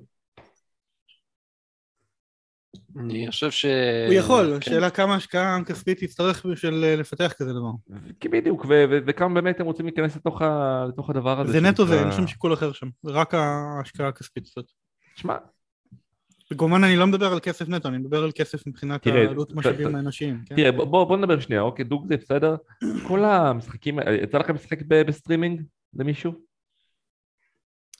אני 3.00 3.28
חושב 3.30 3.52
ש... 3.52 3.66
הוא 4.06 4.14
יכול, 4.14 4.46
כן. 4.52 4.58
השאלה 4.58 4.90
כמה 4.90 5.16
השקעה 5.16 5.64
כספית 5.66 6.02
יצטרך 6.02 6.46
בשביל 6.46 6.84
אה, 6.84 6.96
לפתח 6.96 7.34
כזה 7.38 7.54
דבר. 7.54 7.72
כי 8.20 8.30
בדיוק, 8.30 8.66
ו- 8.66 8.84
ו- 8.90 9.00
וכמה 9.08 9.34
באמת 9.42 9.60
הם 9.60 9.66
רוצים 9.66 9.86
להיכנס 9.86 10.16
לתוך, 10.16 10.42
ה- 10.42 10.86
לתוך 10.90 11.10
הדבר 11.10 11.40
הזה. 11.42 11.52
זה 11.52 11.62
נטו 11.62 11.88
זה, 11.88 12.00
אין 12.02 12.12
שום 12.12 12.28
שיקול 12.28 12.54
אחר 12.54 12.72
שם, 12.72 12.88
זה 13.04 13.12
רק 13.12 13.34
ההשקעה 13.34 14.08
הכספית 14.08 14.48
הזאת. 14.48 14.72
שמע, 15.16 15.36
וכמובן 16.54 16.84
אני 16.84 16.96
לא 16.96 17.08
מדבר 17.08 17.32
על 17.34 17.40
כסף 17.40 17.70
נטו, 17.70 17.90
אני 17.90 17.98
מדבר 17.98 18.24
על 18.24 18.32
כסף 18.36 18.68
מבחינת 18.68 19.02
תראה, 19.04 19.22
העלות 19.22 19.54
משאבים 19.56 19.92
ת- 19.92 19.96
האנושיים. 19.96 20.42
כן? 20.46 20.56
תראה, 20.56 20.72
בוא, 20.72 21.04
בוא 21.06 21.18
נדבר 21.18 21.40
שנייה, 21.40 21.62
אוקיי, 21.62 21.86
דוג 21.86 22.08
זה 22.08 22.18
בסדר? 22.18 22.56
כל 23.08 23.26
המשחקים, 23.26 24.00
יצא 24.24 24.38
לכם 24.38 24.56
לשחק 24.56 24.80
ב- 24.88 25.02
בסטרימינג 25.02 25.62
למישהו? 25.94 26.32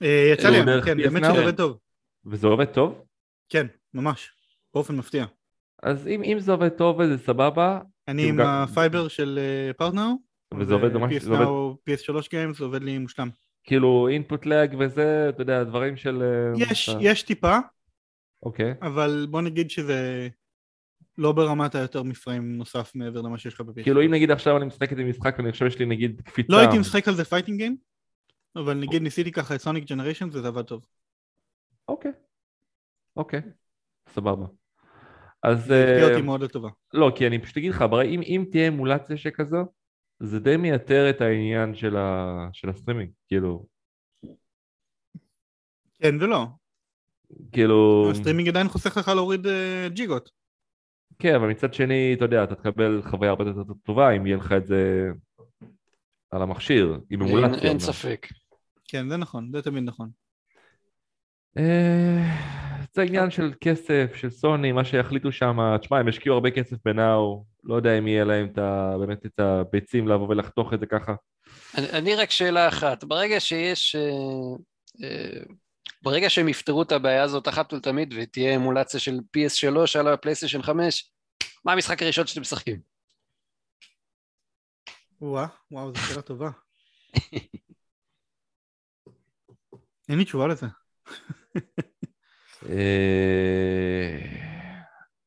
אה, 0.02 0.30
יצא 0.34 0.50
לי, 0.50 0.58
כן, 0.86 0.98
באמת? 0.98 1.24
שזה 1.24 1.40
עובד 1.42 1.58
טוב. 1.58 1.78
וזה 2.26 2.48
עובד 2.48 2.66
טוב? 2.66 3.06
כן, 3.50 3.68
ממש, 3.94 4.30
באופן 4.74 4.96
מפתיע. 4.96 5.26
אז 5.84 6.08
אם, 6.08 6.24
אם 6.24 6.40
זה 6.40 6.52
עובד 6.52 6.70
טוב 6.70 7.00
וזה 7.00 7.18
סבבה, 7.18 7.80
אני 8.08 8.30
עם 8.30 8.38
גם- 8.38 8.46
הפייבר 8.48 9.08
של 9.08 9.40
פרטנר, 9.78 10.08
וזה 10.60 10.74
עובד 10.74 10.94
ממש, 10.94 11.14
PS 11.14 11.26
Now, 11.26 11.90
PS3 11.90 12.30
games, 12.32 12.58
זה 12.58 12.64
עובד 12.66 12.84
לי 12.84 12.98
מושלם. 12.98 13.30
כאילו 13.64 14.08
input 14.12 14.46
lag 14.46 14.76
וזה, 14.80 15.30
אתה 15.30 15.42
יודע, 15.42 15.64
דברים 15.64 15.98
של... 15.98 16.22
אה, 16.22 16.64
יש, 16.72 16.90
אה, 16.90 16.96
יש 17.02 17.24
טיפה, 17.24 17.58
אוקיי. 18.44 18.74
אבל 18.82 19.28
בוא 19.30 19.42
נגיד 19.42 19.70
שזה 19.70 20.30
לא 21.20 21.32
ברמת 21.32 21.76
היותר 21.76 22.04
מ 22.04 22.13
frame 22.13 22.58
נוסף 22.58 22.92
מעבר 22.96 23.22
למה 23.22 23.38
שיש 23.38 23.54
לך 23.54 23.62
בפיס. 23.62 23.84
כאילו 23.84 24.02
אם 24.02 24.14
נגיד 24.14 24.32
עכשיו 24.32 24.58
אני 24.58 24.66
משחק 24.66 24.92
איזה 24.92 25.04
משחק 25.04 25.36
ואני 25.38 25.52
חושב 25.52 25.70
שיש 25.70 25.80
לי 25.80 25.86
נגיד 25.86 26.22
קפיצה... 26.22 26.54
לא 26.54 26.60
הייתי 26.60 26.80
משחק 26.80 27.08
על 27.08 27.16
זה 27.16 27.26
fighting 27.26 27.58
game, 27.58 27.78
אבל 28.56 28.74
נגיד 28.74 29.02
ניסיתי 29.02 29.32
ככה 29.32 29.56
את 29.56 29.62
Sonic 29.62 29.84
Generations 29.84 30.28
וזה 30.32 30.48
עבד 30.48 30.62
טוב. 30.62 30.86
אוקיי. 31.88 32.12
אוקיי. 33.16 33.42
סבבה. 34.10 34.46
אז... 35.44 35.66
זה 35.66 35.84
הפתיע 35.84 36.08
אה, 36.08 36.12
אותי 36.12 36.22
מאוד 36.22 36.44
לטובה. 36.44 36.70
לא, 36.94 37.12
כי 37.16 37.28
אני 37.28 37.40
פשוט 37.40 37.58
אגיד 37.58 37.72
לך, 37.72 37.86
אם, 38.06 38.22
אם 38.22 38.46
תהיה 38.52 38.68
אמולציה 38.68 39.18
שכזו, 39.18 39.66
זה 40.20 40.40
די 40.40 40.58
מייתר 40.58 41.10
את 41.10 41.22
העניין 41.22 41.76
של, 41.76 41.98
ה, 41.98 42.48
של 42.54 42.70
הסטרימינג, 42.70 43.12
כאילו, 43.28 43.66
כן 46.00 46.16
ולא, 46.22 46.46
כאילו, 47.52 48.08
הסטרימינג 48.12 48.50
עדיין 48.50 48.68
חוסך 48.68 48.98
לך 48.98 49.08
להוריד 49.08 49.48
אה, 49.48 49.88
ג'יגות. 49.90 50.39
כן, 51.20 51.36
אבל 51.36 51.48
מצד 51.48 51.74
שני, 51.74 52.14
אתה 52.14 52.26
יודע, 52.26 52.44
אתה 52.44 52.56
תקבל 52.56 53.02
חוויה 53.10 53.30
הרבה 53.30 53.44
יותר 53.44 53.74
טובה 53.84 54.12
אם 54.12 54.26
יהיה 54.26 54.38
לך 54.38 54.52
את 54.52 54.66
זה 54.66 55.10
על 56.32 56.42
המכשיר, 56.42 57.00
עם 57.10 57.22
אין, 57.22 57.30
אמולציה. 57.30 57.58
אין 57.58 57.68
אומנם. 57.68 57.80
ספק. 57.80 58.28
כן, 58.88 59.10
זה 59.10 59.18
נכון, 59.18 59.50
זה 59.52 59.62
תמיד 59.62 59.84
נכון. 59.84 60.10
אה, 61.58 62.22
זה 62.94 63.02
עניין 63.02 63.32
של 63.32 63.54
כסף, 63.62 64.12
של 64.16 64.30
סוני, 64.30 64.72
מה 64.72 64.86
שיחליטו 64.86 65.32
שם, 65.32 65.78
תשמע, 65.82 66.00
הם 66.00 66.08
השקיעו 66.08 66.36
הרבה 66.36 66.52
כסף 66.52 66.78
ב 66.86 66.98
Now, 66.98 67.46
לא 67.64 67.76
יודע 67.76 67.98
אם 67.98 68.08
יהיה 68.08 68.24
להם 68.24 68.48
את 68.52 68.58
ה, 68.58 68.96
באמת 69.00 69.26
את 69.26 69.40
הביצים 69.40 70.08
לבוא 70.08 70.28
ולחתוך 70.28 70.74
את 70.74 70.80
זה 70.80 70.86
ככה. 70.86 71.16
אני, 71.78 71.90
אני 71.90 72.16
רק 72.16 72.32
שאלה 72.32 72.68
אחת, 72.68 73.04
ברגע 73.04 73.40
שיש... 73.40 73.96
אה, 73.96 74.56
אה, 75.04 75.44
ברגע 76.02 76.30
שהם 76.30 76.48
יפתרו 76.48 76.82
את 76.82 76.92
הבעיה 76.92 77.24
הזאת 77.24 77.48
אחת 77.48 77.74
ולתמיד 77.74 78.14
ותהיה 78.18 78.56
אמולציה 78.56 79.00
של 79.00 79.20
PS3 79.38 80.00
על 80.00 80.08
הפלייסטיישן 80.08 80.62
5, 80.62 81.12
מה 81.66 81.74
המשחק 81.74 82.02
הראשון 82.02 82.28
שאתם 82.28 82.42
משחקים? 82.42 82.80
וואו, 85.22 85.48
וואו, 85.72 85.94
זו 85.96 86.02
שאלה 86.02 86.22
טובה. 86.22 86.50
אין 90.10 90.18
לי 90.18 90.26
תשובה 90.26 90.48
לזה. 90.48 90.66
אה, 92.70 94.20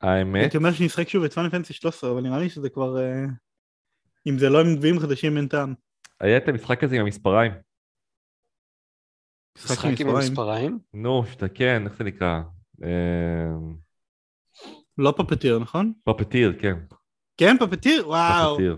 האמת, 0.00 0.40
הייתי 0.40 0.56
אומר 0.56 0.72
שנשחק 0.72 1.08
שוב 1.08 1.24
את 1.24 1.32
פאנל 1.32 1.50
פנסי 1.50 1.72
13, 1.72 2.12
אבל 2.12 2.20
נראה 2.20 2.38
לי 2.38 2.50
שזה 2.50 2.68
כבר... 2.70 2.98
אה, 2.98 3.24
אם 4.26 4.38
זה 4.38 4.48
לא 4.48 4.60
עם 4.60 4.66
נביאים 4.66 5.00
חדשים 5.00 5.36
אין 5.36 5.48
טעם. 5.48 5.74
היה 6.20 6.36
את 6.36 6.48
המשחק 6.48 6.84
הזה 6.84 6.96
עם 6.96 7.02
המספריים. 7.02 7.52
משחק 9.58 10.00
עם 10.00 10.08
המספריים? 10.08 10.78
נו, 10.94 11.24
שאתה 11.30 11.48
כן, 11.48 11.82
איך 11.84 11.96
זה 11.96 12.04
נקרא? 12.04 12.40
אה, 12.84 12.88
לא 14.98 15.14
פפטיר, 15.16 15.58
נכון? 15.58 15.92
פפטיר, 16.04 16.54
כן. 16.60 16.74
כן, 17.36 17.56
פפטיר? 17.60 18.08
וואו, 18.08 18.54
פפטיר, 18.54 18.76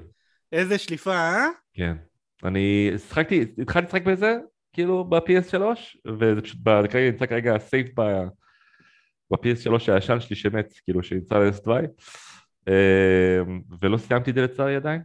איזה 0.53 0.79
שליפה, 0.79 1.15
אה? 1.15 1.47
כן. 1.73 1.97
אני 2.45 2.91
שחקתי, 3.09 3.45
התחלתי 3.63 3.87
לשחק 3.87 4.03
בזה, 4.03 4.37
כאילו 4.73 5.05
ב-PS3, 5.05 5.61
וזה 6.07 6.41
פשוט, 6.43 6.59
כרגע 6.65 7.11
נמצא 7.11 7.27
כרגע 7.27 7.59
סייף 7.59 7.87
ב-PS3 8.01 9.93
הישן 9.93 10.21
שלי 10.21 10.37
שמת, 10.37 10.75
כאילו 10.85 11.03
שנמצא 11.03 11.37
על 11.37 11.49
S2, 11.49 11.69
אה, 12.69 13.41
ולא 13.81 13.97
סיימתי 13.97 14.31
את 14.31 14.35
זה 14.35 14.43
לצערי 14.43 14.77
עדיין. 14.77 15.03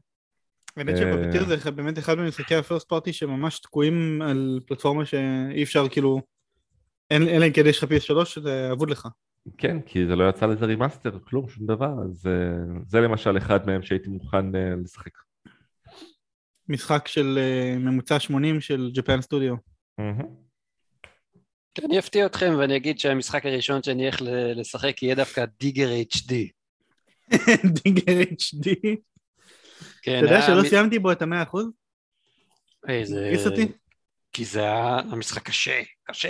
האמת 0.78 0.94
אה. 0.94 0.98
ש 0.98 1.06
Puppeteer 1.06 1.46
זה 1.46 1.56
אחד- 1.56 1.76
באמת 1.76 1.98
אחד 2.00 2.18
ממשחקי 2.18 2.56
ה 2.56 2.61
first 2.61 2.90
party 2.90 3.14
שממש 3.14 3.60
תקועים 3.60 4.22
על 4.22 4.60
פלטפורמה 4.66 5.06
שאי 5.06 5.64
אפשר 5.64 5.90
כאילו... 5.90 6.22
אין- 7.12 7.28
אלא 7.28 7.46
אם 7.48 7.52
כן 7.54 7.66
יש 7.66 7.84
לך 7.84 7.92
PS3 7.92 8.26
שזה 8.26 8.70
אבוד 8.72 8.90
לך. 8.90 9.08
כן, 9.58 9.82
כי 9.82 10.06
זה 10.08 10.16
לא 10.16 10.30
יצא 10.30 10.46
לזה 10.46 10.66
remaster, 10.66 11.20
כלום, 11.24 11.50
שום 11.50 11.68
דבר, 11.68 11.94
אז 12.06 12.28
אה, 12.28 12.82
זה 12.88 13.00
למשל 13.00 13.38
אחד 13.38 13.66
מהם 13.68 13.82
שהייתי 13.84 14.10
מוכן 14.10 14.56
אה, 14.56 14.74
לשחק. 14.84 15.12
משחק 16.70 17.08
של 17.08 17.40
אה, 17.42 17.78
ממוצע 17.80 18.20
80 18.20 18.62
של 18.62 18.92
Japan 18.94 19.22
Studio. 19.22 19.56
אני 21.86 22.00
אפתיע 22.00 22.26
אתכם 22.26 22.54
ואני 22.60 22.76
אגיד 22.76 23.00
שהמשחק 23.00 23.46
הראשון 23.46 23.84
שאני 23.84 24.08
אלך 24.08 24.22
לשחק 24.56 25.04
יהיה 25.04 25.16
דווקא 25.16 25.46
Digger 25.60 25.90
HD. 26.14 26.34
Digger 27.84 28.22
HD. 28.22 28.70
כן, 30.10 30.18
אתה 30.18 30.26
יודע 30.26 30.38
היה 30.38 30.48
שלא 30.48 30.62
מ- 30.62 30.66
סיימתי 30.66 31.00
בו 31.00 31.12
את 31.12 31.22
המאה 31.22 31.44
אחוז? 31.44 31.70
איזה... 32.88 33.26
הרגיס 33.26 33.48
אותי. 33.48 33.72
כי 34.34 34.46
זה 34.46 34.60
היה 34.60 35.00
המשחק 35.12 35.44
קשה, 35.44 35.82
קשה. 36.04 36.30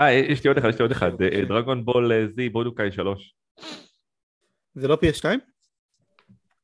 אה, 0.00 0.12
יש 0.12 0.44
לי 0.44 0.48
עוד 0.48 0.58
אחד, 0.58 0.68
יש 0.68 0.74
לי 0.78 0.82
עוד 0.82 0.90
אחד, 0.90 1.22
אה, 1.22 1.44
Dragon 1.48 1.84
Ball 1.84 2.12
אה, 2.12 2.26
Z 2.36 2.48
Budokai 2.48 2.92
3. 2.92 3.34
זה 4.74 4.88
לא 4.88 4.98
PS2? 5.04 5.24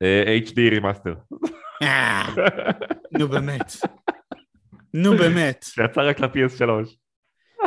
אה, 0.02 0.38
HD 0.46 0.60
remaster. 0.70 1.14
אה, 1.82 2.26
נו 3.18 3.28
באמת. 3.28 3.72
נו 4.94 5.16
באמת. 5.16 5.64
שיצא 5.68 6.00
רק 6.00 6.20
ל-PS3. 6.20 6.70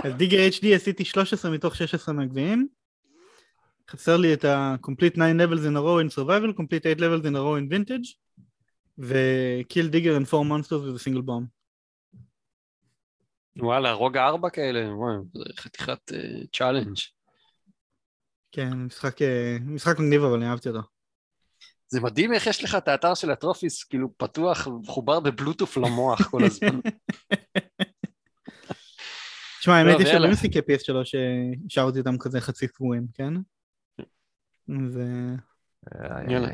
אז 0.03 0.13
Digger 0.13 0.37
HD 0.49 0.67
עשיתי 0.75 1.05
13 1.05 1.51
מתוך 1.51 1.75
16 1.75 2.15
מהגביעים. 2.15 2.67
חסר 3.89 4.17
לי 4.17 4.33
את 4.33 4.45
ה-complete 4.45 5.09
9 5.09 5.21
levels 5.31 5.63
in 5.65 5.75
a 5.77 5.81
row 5.81 5.99
in 6.03 6.15
survival, 6.19 6.53
complete 6.61 6.85
8 6.85 6.99
levels 6.99 7.25
in 7.25 7.35
a 7.35 7.39
row 7.39 7.57
in 7.59 7.69
vintage, 7.73 8.15
digger 8.99 10.15
and 10.15 10.27
4 10.27 10.45
monsters 10.45 10.81
with 10.83 10.95
a 10.95 10.99
single 10.99 11.21
bomb. 11.21 11.47
וואלה, 13.57 13.91
רוגע 13.91 14.25
ארבע 14.25 14.49
כאלה, 14.49 14.95
וואי, 14.95 15.15
זה 15.33 15.43
חתיכת 15.57 16.11
challenge. 16.53 16.97
כן, 18.51 18.73
משחק, 18.73 19.21
אה, 19.21 19.57
משחק 19.61 19.99
מגניב 19.99 20.23
אבל 20.23 20.37
אני 20.37 20.49
אהבתי 20.49 20.69
אותו. 20.69 20.81
זה 21.87 22.01
מדהים 22.01 22.33
איך 22.33 22.47
יש 22.47 22.63
לך 22.63 22.75
את 22.75 22.87
האתר 22.87 23.13
של 23.13 23.31
ה 23.31 23.37
trophies, 23.37 23.83
כאילו 23.83 24.17
פתוח, 24.17 24.67
מחובר 24.67 25.19
בבלוטוף 25.19 25.77
למוח 25.77 26.21
כל 26.21 26.43
הזמן. 26.43 26.79
תשמע, 29.59 29.73
האמת 29.73 29.91
טוב, 29.91 30.01
יש 30.01 30.07
יאללה. 30.07 30.19
הרבה 30.19 30.33
משחקי 30.33 30.59
PS3 30.59 31.05
שהשארתי 31.05 31.99
אותם 31.99 32.17
כזה 32.17 32.41
חצי 32.41 32.67
קבועים, 32.67 33.07
כן? 33.13 33.33
זה... 34.87 35.05
איי, 36.01 36.33
יאללה. 36.33 36.49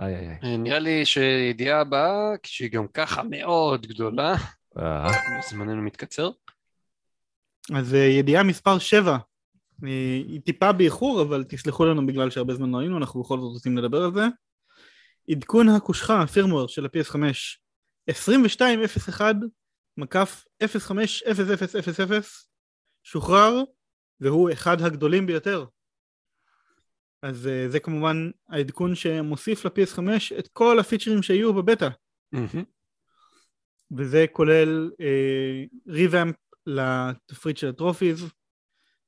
איי, 0.00 0.14
איי. 0.14 0.38
אה, 0.44 0.56
נראה 0.56 0.78
לי 0.78 1.06
שידיעה 1.06 1.80
הבאה, 1.80 2.34
שהיא 2.46 2.70
גם 2.70 2.86
ככה 2.88 3.22
מאוד 3.22 3.86
גדולה, 3.86 4.34
אה, 4.78 5.08
זמננו 5.50 5.82
מתקצר. 5.82 6.30
אז 7.74 7.94
אה, 7.94 7.98
ידיעה 7.98 8.42
מספר 8.42 8.78
7, 8.78 9.10
אה, 9.12 9.18
היא 10.28 10.40
טיפה 10.40 10.72
באיחור, 10.72 11.22
אבל 11.22 11.44
תסלחו 11.48 11.84
לנו 11.84 12.06
בגלל 12.06 12.30
שהרבה 12.30 12.54
זמן 12.54 12.70
לא 12.70 12.78
היינו, 12.78 12.98
אנחנו 12.98 13.22
בכל 13.22 13.38
זאת 13.38 13.52
רוצים 13.52 13.78
לדבר 13.78 14.04
על 14.04 14.14
זה. 14.14 14.24
עדכון 15.30 15.68
הקושחה, 15.68 16.22
הפירמוור 16.22 16.68
של 16.68 16.86
ה-PS5, 16.86 17.16
2201 18.08 19.36
מקף 19.96 20.44
050000 20.78 22.46
שוחרר, 23.02 23.62
והוא 24.20 24.52
אחד 24.52 24.82
הגדולים 24.82 25.26
ביותר. 25.26 25.64
אז 27.26 27.46
אה, 27.46 27.68
זה 27.68 27.80
כמובן 27.80 28.30
העדכון 28.48 28.94
שמוסיף 28.94 29.66
ל-PS5 29.66 29.98
את 30.38 30.48
כל 30.52 30.78
הפיצ'רים 30.78 31.22
שהיו 31.22 31.54
בבטא. 31.54 31.88
מהמם. 32.32 32.64
וזה 33.96 34.26
כולל 34.32 34.90
אה, 35.00 35.64
ריוואמפ 35.88 36.36
לתפריט 36.66 37.56
של 37.56 37.68
הטרופיז, 37.68 38.26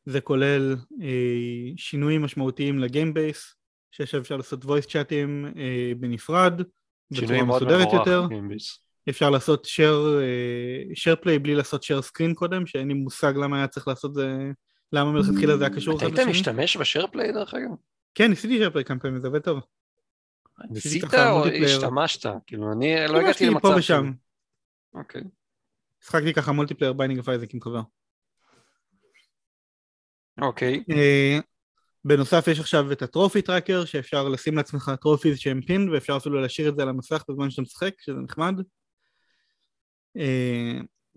זה 0.06 0.20
כולל 0.20 0.76
אה, 1.02 1.72
שינויים 1.76 2.22
משמעותיים 2.22 2.78
לגיים 2.78 3.14
בייס, 3.14 3.54
שעכשיו 3.90 4.20
אפשר 4.20 4.36
לעשות 4.36 4.64
voice 4.64 4.90
צ'אטים 4.92 5.46
אה, 5.56 5.92
בנפרד, 5.96 6.62
בצורה 7.10 7.44
מסודרת. 7.44 7.92
יותר. 7.92 8.26
אפשר 9.08 9.30
לעשות 9.30 9.66
share, 9.66 10.20
אה, 10.20 10.82
share 10.94 11.24
play 11.24 11.38
בלי 11.42 11.54
לעשות 11.54 11.84
share 11.84 12.04
screen 12.08 12.34
קודם, 12.34 12.66
שאין 12.66 12.88
לי 12.88 12.94
מושג 12.94 13.32
למה 13.36 13.56
היה 13.56 13.68
צריך 13.68 13.88
לעשות 13.88 14.14
זה, 14.14 14.50
למה 14.92 15.12
מלכתחילה 15.12 15.56
זה 15.56 15.64
היה 15.64 15.74
קשור 15.74 15.96
אתה 15.96 16.06
אחד 16.06 16.18
היית 16.18 16.28
לשני. 16.28 16.40
משתמש 16.40 16.76
ב 16.76 16.82
share 16.82 17.10
play 17.10 17.32
דרך 17.32 17.54
אגב? 17.54 17.70
כן, 18.14 18.30
ניסיתי 18.30 18.66
share 18.66 18.70
play 18.70 18.82
כמה 18.84 19.00
פעמים, 19.00 19.20
זה 19.20 19.26
עובד 19.26 19.40
טוב. 19.40 19.60
ניסית 20.70 21.04
או. 21.14 21.44
השתמשת? 21.64 22.30
כאילו 22.46 22.72
אני 22.72 22.94
לא 23.08 23.18
הגעתי 23.18 23.46
למצב... 23.46 23.60
פה 23.60 23.74
ושם, 23.78 24.12
אוקיי. 24.94 25.22
שחקתי 26.00 26.34
ככה 26.34 26.52
multiplayer 26.52 26.92
ב 26.92 26.96
Binding 26.96 27.20
of 27.20 27.28
Isaac 27.28 27.54
עם 27.54 27.60
חבר. 27.60 27.80
אוקיי. 30.40 30.84
אה, 30.90 31.38
בנוסף 32.04 32.44
יש 32.48 32.60
עכשיו 32.60 32.92
את 32.92 33.02
ה 33.02 33.08
trophy 33.08 33.42
tracker 33.42 33.84
שאפשר 33.84 34.28
לשים 34.28 34.56
לעצמך 34.56 34.92
trophies 35.00 35.38
שהם 35.38 35.60
pinned 35.62 35.90
ואפשר 35.90 36.16
אפילו 36.16 36.40
להשאיר 36.40 36.68
את 36.68 36.76
זה 36.76 36.82
על 36.82 36.88
המסך 36.88 37.24
בזמן 37.28 37.50
שאתה 37.50 37.62
משחק 37.62 37.94
שזה 38.00 38.16
נחמד. 38.20 38.54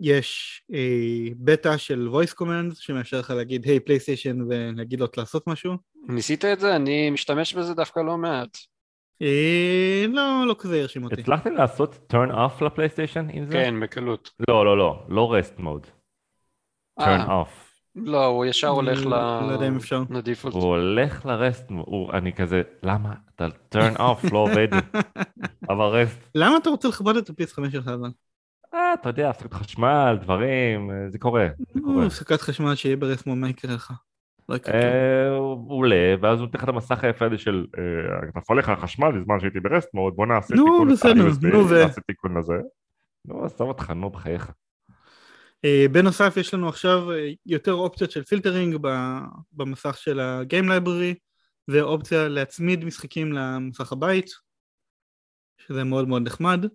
יש 0.02 0.62
אה, 0.74 1.28
בטא 1.38 1.78
של 1.78 2.10
voice 2.14 2.34
commands 2.42 2.76
שמאפשר 2.76 3.20
לך 3.20 3.30
להגיד 3.30 3.66
היי 3.66 3.80
פלייסטיישן 3.80 4.42
ולהגיד 4.50 5.00
לו 5.00 5.08
לעשות 5.18 5.48
משהו. 5.48 5.74
ניסית 6.08 6.46
את 6.46 6.60
זה? 6.60 6.76
אני 6.76 7.10
משתמש 7.10 7.54
בזה 7.54 7.74
דווקא 7.74 8.00
לא 8.00 8.18
מעט. 8.18 8.58
אה, 9.22 10.06
לא, 10.10 10.44
לא 10.48 10.56
כזה 10.60 10.82
הרשים 10.82 11.04
אותי. 11.04 11.22
הצלחתם 11.22 11.54
לעשות 11.54 12.14
turn 12.14 12.32
off 12.32 12.66
לפלייסטיישן 12.66 13.28
עם 13.34 13.46
זה? 13.46 13.52
כן, 13.52 13.80
בקלות. 13.82 14.32
לא, 14.50 14.66
לא, 14.66 14.78
לא, 14.78 15.04
לא 15.10 15.36
rest 15.40 15.60
mode. 15.60 15.88
turn 17.00 17.04
אה, 17.04 17.42
off. 17.42 17.72
לא, 17.96 18.26
הוא 18.26 18.46
ישר 18.46 18.68
הולך 18.68 19.06
ל... 19.06 19.10
לא 19.10 19.52
יודע 19.52 19.68
אם 19.68 19.76
אפשר. 19.76 20.04
לדיפולט. 20.10 20.54
הוא 20.54 20.64
הולך 20.64 21.26
לרסט, 21.26 21.70
הוא, 21.70 22.14
אני 22.14 22.34
כזה, 22.34 22.62
למה? 22.84 23.14
אתה 23.36 23.48
turn 23.76 23.98
off 23.98 24.34
לא 24.34 24.38
עובד, 24.38 24.68
אבל 25.70 25.86
rest, 25.86 26.20
למה 26.36 26.58
אתה 26.58 26.70
רוצה 26.70 26.88
לכבות 26.88 27.18
את 27.18 27.30
ה-PS5 27.30 27.72
שלך 27.72 27.88
אבל? 27.88 28.10
אה, 28.92 28.96
אתה 29.02 29.10
יודע, 29.10 29.30
הפסקת 29.30 29.54
חשמל, 29.54 30.18
דברים, 30.22 30.92
אה, 30.92 31.10
זה 31.10 31.20
קורה, 31.20 31.48
זה 31.74 31.80
קורה. 31.82 32.06
הפסקת 32.06 32.42
חשמל 32.42 32.76
שיהיה 32.76 32.98
מוד, 33.26 33.38
מה 33.38 33.50
יקרה 33.50 33.76
לך? 33.76 33.94
לא 34.50 34.56
יקרה 34.56 34.72
כלום. 34.72 34.84
אה, 34.84 35.38
הוא 35.38 35.78
עולה, 35.78 36.16
ואז 36.22 36.40
הוא 36.40 36.46
נותן 36.46 36.58
לך 36.58 36.64
את 36.64 36.70
המסך 36.70 37.04
היפה 37.04 37.26
הזה 37.26 37.38
של, 37.38 37.66
אה, 37.78 38.28
נפל 38.36 38.54
לך 38.54 38.70
החשמל 38.70 39.20
בזמן 39.20 39.40
שהייתי 39.40 39.60
ב 39.60 39.66
rest 39.66 39.94
mode, 39.94 40.16
בוא 40.16 40.26
נעשה 40.26 40.56
נו, 40.56 40.66
תיקון 40.66 40.92
בסדר, 40.92 41.26
ל-USB, 41.26 41.48
נו, 41.54 41.70
ו- 41.70 41.84
נעשה 41.84 42.02
תיקון 42.02 42.38
לזה. 42.38 42.54
נו, 43.26 43.46
עזוב 43.46 43.68
אותך, 43.68 43.90
נו, 43.90 44.10
בחייך. 44.10 44.52
אה, 45.66 45.86
בנוסף 45.92 46.34
יש 46.38 46.54
לנו 46.54 46.70
עכשיו 46.70 47.12
אה, 47.12 47.32
יותר 47.46 47.74
אופציות 47.74 48.12
של 48.12 48.24
filtering 48.24 48.78
במסך 49.52 49.98
של 49.98 50.20
ה-game 50.20 50.68
library 50.68 51.16
ואופציה 51.68 52.28
להצמיד 52.28 52.86
משחקים 52.86 53.34
למסך 53.34 53.92
הבית 53.92 54.30
שזה 55.58 55.84
מאוד 55.84 56.08
מאוד 56.08 56.22
נחמד 56.22 56.66
אה, 56.66 56.70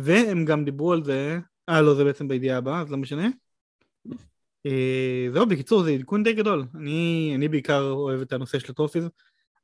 והם 0.00 0.44
גם 0.44 0.64
דיברו 0.64 0.92
על 0.92 1.04
זה 1.04 1.38
אה 1.68 1.82
לא 1.82 1.94
זה 1.94 2.04
בעצם 2.04 2.28
בידיעה 2.28 2.58
הבאה 2.58 2.80
אז 2.80 2.90
לא 2.90 2.96
משנה. 2.96 3.28
אה, 4.66 5.26
זהו 5.32 5.46
בקיצור 5.46 5.82
זה 5.82 5.90
עדכון 5.90 6.22
די 6.22 6.32
גדול. 6.32 6.64
אני, 6.74 7.32
אני 7.34 7.48
בעיקר 7.48 7.90
אוהב 7.90 8.20
את 8.20 8.32
הנושא 8.32 8.58
של 8.58 8.72
הטרופיז. 8.72 9.04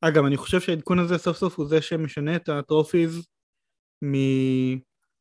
אגב 0.00 0.24
אני 0.24 0.36
חושב 0.36 0.60
שהעדכון 0.60 0.98
הזה 0.98 1.18
סוף 1.18 1.36
סוף 1.36 1.58
הוא 1.58 1.66
זה 1.66 1.82
שמשנה 1.82 2.36
את 2.36 2.48
הטרופיז 2.48 3.26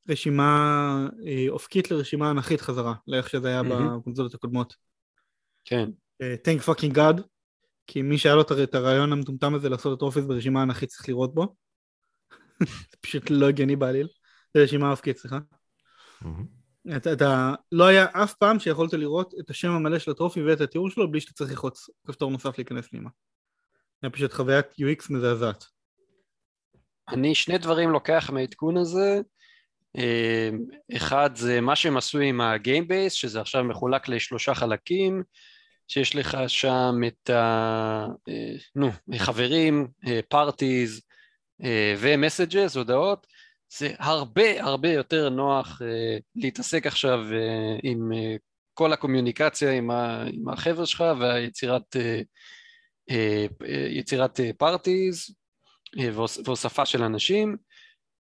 מרשימה 0.08 1.08
אה, 1.26 1.46
אופקית 1.50 1.92
לרשימה 1.92 2.32
אנכית 2.32 2.62
חזרה 2.62 2.94
לאיך 3.08 3.30
שזה 3.30 3.48
היה 3.48 3.64
מהמם. 3.64 4.00
בקונסולות 4.00 4.34
הקודמות. 4.34 4.76
כן. 5.66 5.90
אה, 6.22 6.36
thank 6.46 6.70
fucking 6.70 6.96
god 6.96 7.22
כי 7.88 8.02
מי 8.02 8.18
שהיה 8.18 8.36
לו 8.36 8.44
את 8.64 8.76
הרעיון 8.76 9.12
המטומטם 9.12 9.56
הזה 9.56 9.70
לעשות 9.70 9.98
את 9.98 10.02
אופיס 10.02 10.26
ברשימה 10.26 10.64
אנכית 10.64 10.90
צריך 10.90 11.10
לראות 11.10 11.34
בו. 11.34 11.56
זה 12.92 12.98
פשוט 13.02 13.30
לא 13.30 13.50
הגיוני 13.50 13.76
בעליל 13.76 14.08
רשימה 14.58 14.92
אופקית 14.92 15.18
סליחה. 15.18 15.40
אתה, 16.98 17.14
אתה 17.14 17.54
לא 17.72 17.88
היה 17.88 18.06
אף 18.14 18.34
פעם 18.34 18.60
שיכולת 18.60 18.94
לראות 18.94 19.34
את 19.40 19.50
השם 19.50 19.70
המלא 19.70 20.00
של 20.00 20.12
הטרופי 20.12 20.44
ואת 20.44 20.62
התיאור 20.62 20.90
שלו 20.90 21.12
בלי 21.12 21.22
שאתה 21.22 21.34
צריך 21.34 21.50
ללחוץ 21.50 21.90
כפתור 22.08 22.32
נוסף 22.32 22.58
להיכנס 22.58 22.88
פנימה. 22.88 23.10
היה 24.02 24.10
פשוט 24.10 24.34
חוויית 24.34 24.66
UX 24.66 25.06
מזעזעת. 25.10 25.66
אני 27.08 27.36
שני 27.36 27.58
דברים 27.58 27.90
לוקח 27.90 28.30
מהעדכון 28.34 28.78
הזה. 28.78 29.22
אה, 29.98 30.50
אחד 30.98 31.30
זה 31.36 31.62
מה 31.62 31.76
שהם 31.76 31.98
עשו 31.98 32.20
עם 32.20 32.42
ה 32.42 32.51
Game 32.51 32.88
Base, 32.88 33.14
שזה 33.14 33.42
עכשיו 33.42 33.64
מחולק 33.64 34.08
לשלושה 34.08 34.56
חלקים, 34.56 35.24
שיש 35.88 36.16
לך 36.16 36.38
שם 36.48 36.96
את 37.08 37.30
ה... 37.30 38.06
אה, 38.30 38.56
נו, 38.76 38.90
חברים, 39.18 39.88
parties 40.30 41.02
ו 41.98 42.06
messages, 42.06 42.78
הודעות. 42.78 43.28
זה 43.78 43.94
הרבה 44.00 44.64
הרבה 44.64 44.90
יותר 44.90 45.30
נוח 45.30 45.82
אה, 45.82 46.18
להתעסק 46.36 46.88
עכשיו 46.88 47.20
אה, 47.34 47.78
עם 47.84 48.12
אה, 48.14 48.36
כל 48.74 48.94
הקומיוניקציה 48.94 49.72
עם, 49.72 49.92
ה, 49.92 50.24
עם 50.34 50.50
החבר'ה 50.50 50.86
שלך 50.86 51.04
והיצירת 51.20 51.96
אה, 51.96 52.22
אה, 53.10 53.46
אה, 53.68 53.88
יצירת 53.90 54.40
parties 54.58 55.36
והוספה 56.46 56.86
של 56.86 57.04
אנשים. 57.04 57.58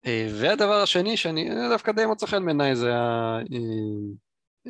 אה, 0.07 0.27
והדבר 0.31 0.83
השני 0.83 1.17
שאני 1.17 1.51
דווקא 1.71 1.93
די 1.93 2.07
מוצא 2.07 2.27
חן 2.27 2.45
בעיניי 2.45 2.77
זה 2.77 2.95
ה... 2.95 3.39
אה, 3.53 3.59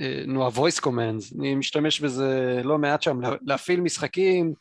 אה, 0.00 0.22
נו, 0.26 0.46
ה-voice 0.46 0.80
commands, 0.84 1.38
אני 1.38 1.55
משתמש 1.55 2.00
בזה 2.00 2.60
לא 2.64 2.78
מעט 2.78 3.02
שם, 3.02 3.20
לה- 3.20 3.36
להפעיל 3.42 3.80
משחקים, 3.80 4.52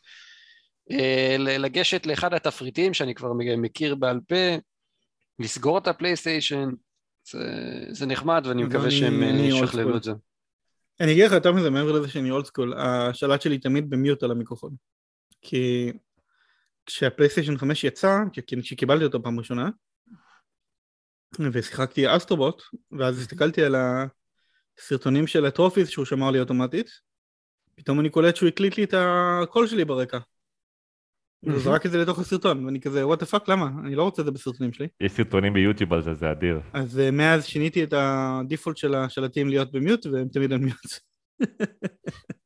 אה, 0.90 1.36
לגשת 1.38 2.06
לאחד 2.06 2.34
התפריטים 2.34 2.94
שאני 2.94 3.14
כבר 3.14 3.32
מכיר 3.56 3.94
בעל 3.94 4.20
פה, 4.28 4.56
לסגור 5.38 5.78
את 5.78 5.86
הפלייסטיישן, 5.86 6.70
זה, 7.30 7.38
זה 7.90 8.06
נחמד 8.06 8.42
ואני 8.46 8.64
מקווה 8.64 8.90
שהם 8.90 9.22
אה, 9.22 9.28
ישכללו. 9.28 9.96
את 9.96 10.02
זה. 10.02 10.12
אני 11.00 11.12
אגיד 11.12 11.24
לך 11.24 11.32
יותר 11.32 11.52
מזה 11.52 11.70
מעבר 11.70 11.92
לזה 11.92 12.08
שאני 12.08 12.30
אולד 12.30 12.44
סקול, 12.44 12.74
השלט 12.76 13.42
שלי 13.42 13.58
תמיד 13.58 13.90
במיוט 13.90 14.22
על 14.22 14.30
המיקרופון. 14.30 14.74
כי 15.42 15.92
כשהפלייסטיישן 16.86 17.56
5 17.56 17.84
יצא, 17.84 18.18
כשקיבלתי 18.32 19.04
אותו 19.04 19.22
פעם 19.22 19.38
ראשונה, 19.38 19.68
ושיחקתי 21.52 22.16
Astro 22.16 22.42
Bot, 22.42 22.62
ואז 22.98 23.18
הסתכלתי 23.18 23.64
על 23.64 23.76
הסרטונים 24.78 25.26
של 25.26 25.46
ה 25.46 25.51
trophies 25.51 25.88
שהוא 25.88 26.04
שמר 26.04 26.30
לי 26.30 26.40
אוטומטית, 26.40 26.90
פתאום 27.74 28.00
אני 28.00 28.10
קולט 28.10 28.36
שהוא 28.36 28.48
הקליט 28.48 28.76
לי 28.76 28.84
את 28.84 28.94
הקול 28.96 29.66
שלי 29.66 29.84
ברקע. 29.84 30.18
הוא 31.40 31.58
זרק 31.58 31.86
את 31.86 31.90
זה 31.90 31.98
לתוך 31.98 32.18
הסרטון, 32.18 32.64
ואני 32.64 32.80
כזה, 32.80 33.06
what 33.06 33.18
the 33.18 33.26
fuck, 33.26 33.48
למה? 33.48 33.70
אני 33.84 33.94
לא 33.94 34.02
רוצה 34.02 34.22
את 34.22 34.26
זה 34.26 34.32
בסרטונים 34.32 34.72
שלי. 34.72 34.88
יש 35.00 35.12
סרטונים 35.12 35.52
ביוטיוב 35.52 35.92
על 35.92 36.02
זה, 36.02 36.14
זה 36.14 36.30
אדיר. 36.30 36.60
אז 36.72 36.98
אה, 37.00 37.10
מאז 37.10 37.46
שיניתי 37.46 37.84
את 37.84 37.94
ה 37.96 38.06
default 38.06 38.76
של 38.76 38.94
השלטים 38.94 39.48
להיות 39.48 39.72
ב 39.72 39.78
mute, 39.78 40.06
והם 40.06 40.28
תמיד 40.28 40.52
על 40.52 40.58
mute. 40.58 40.92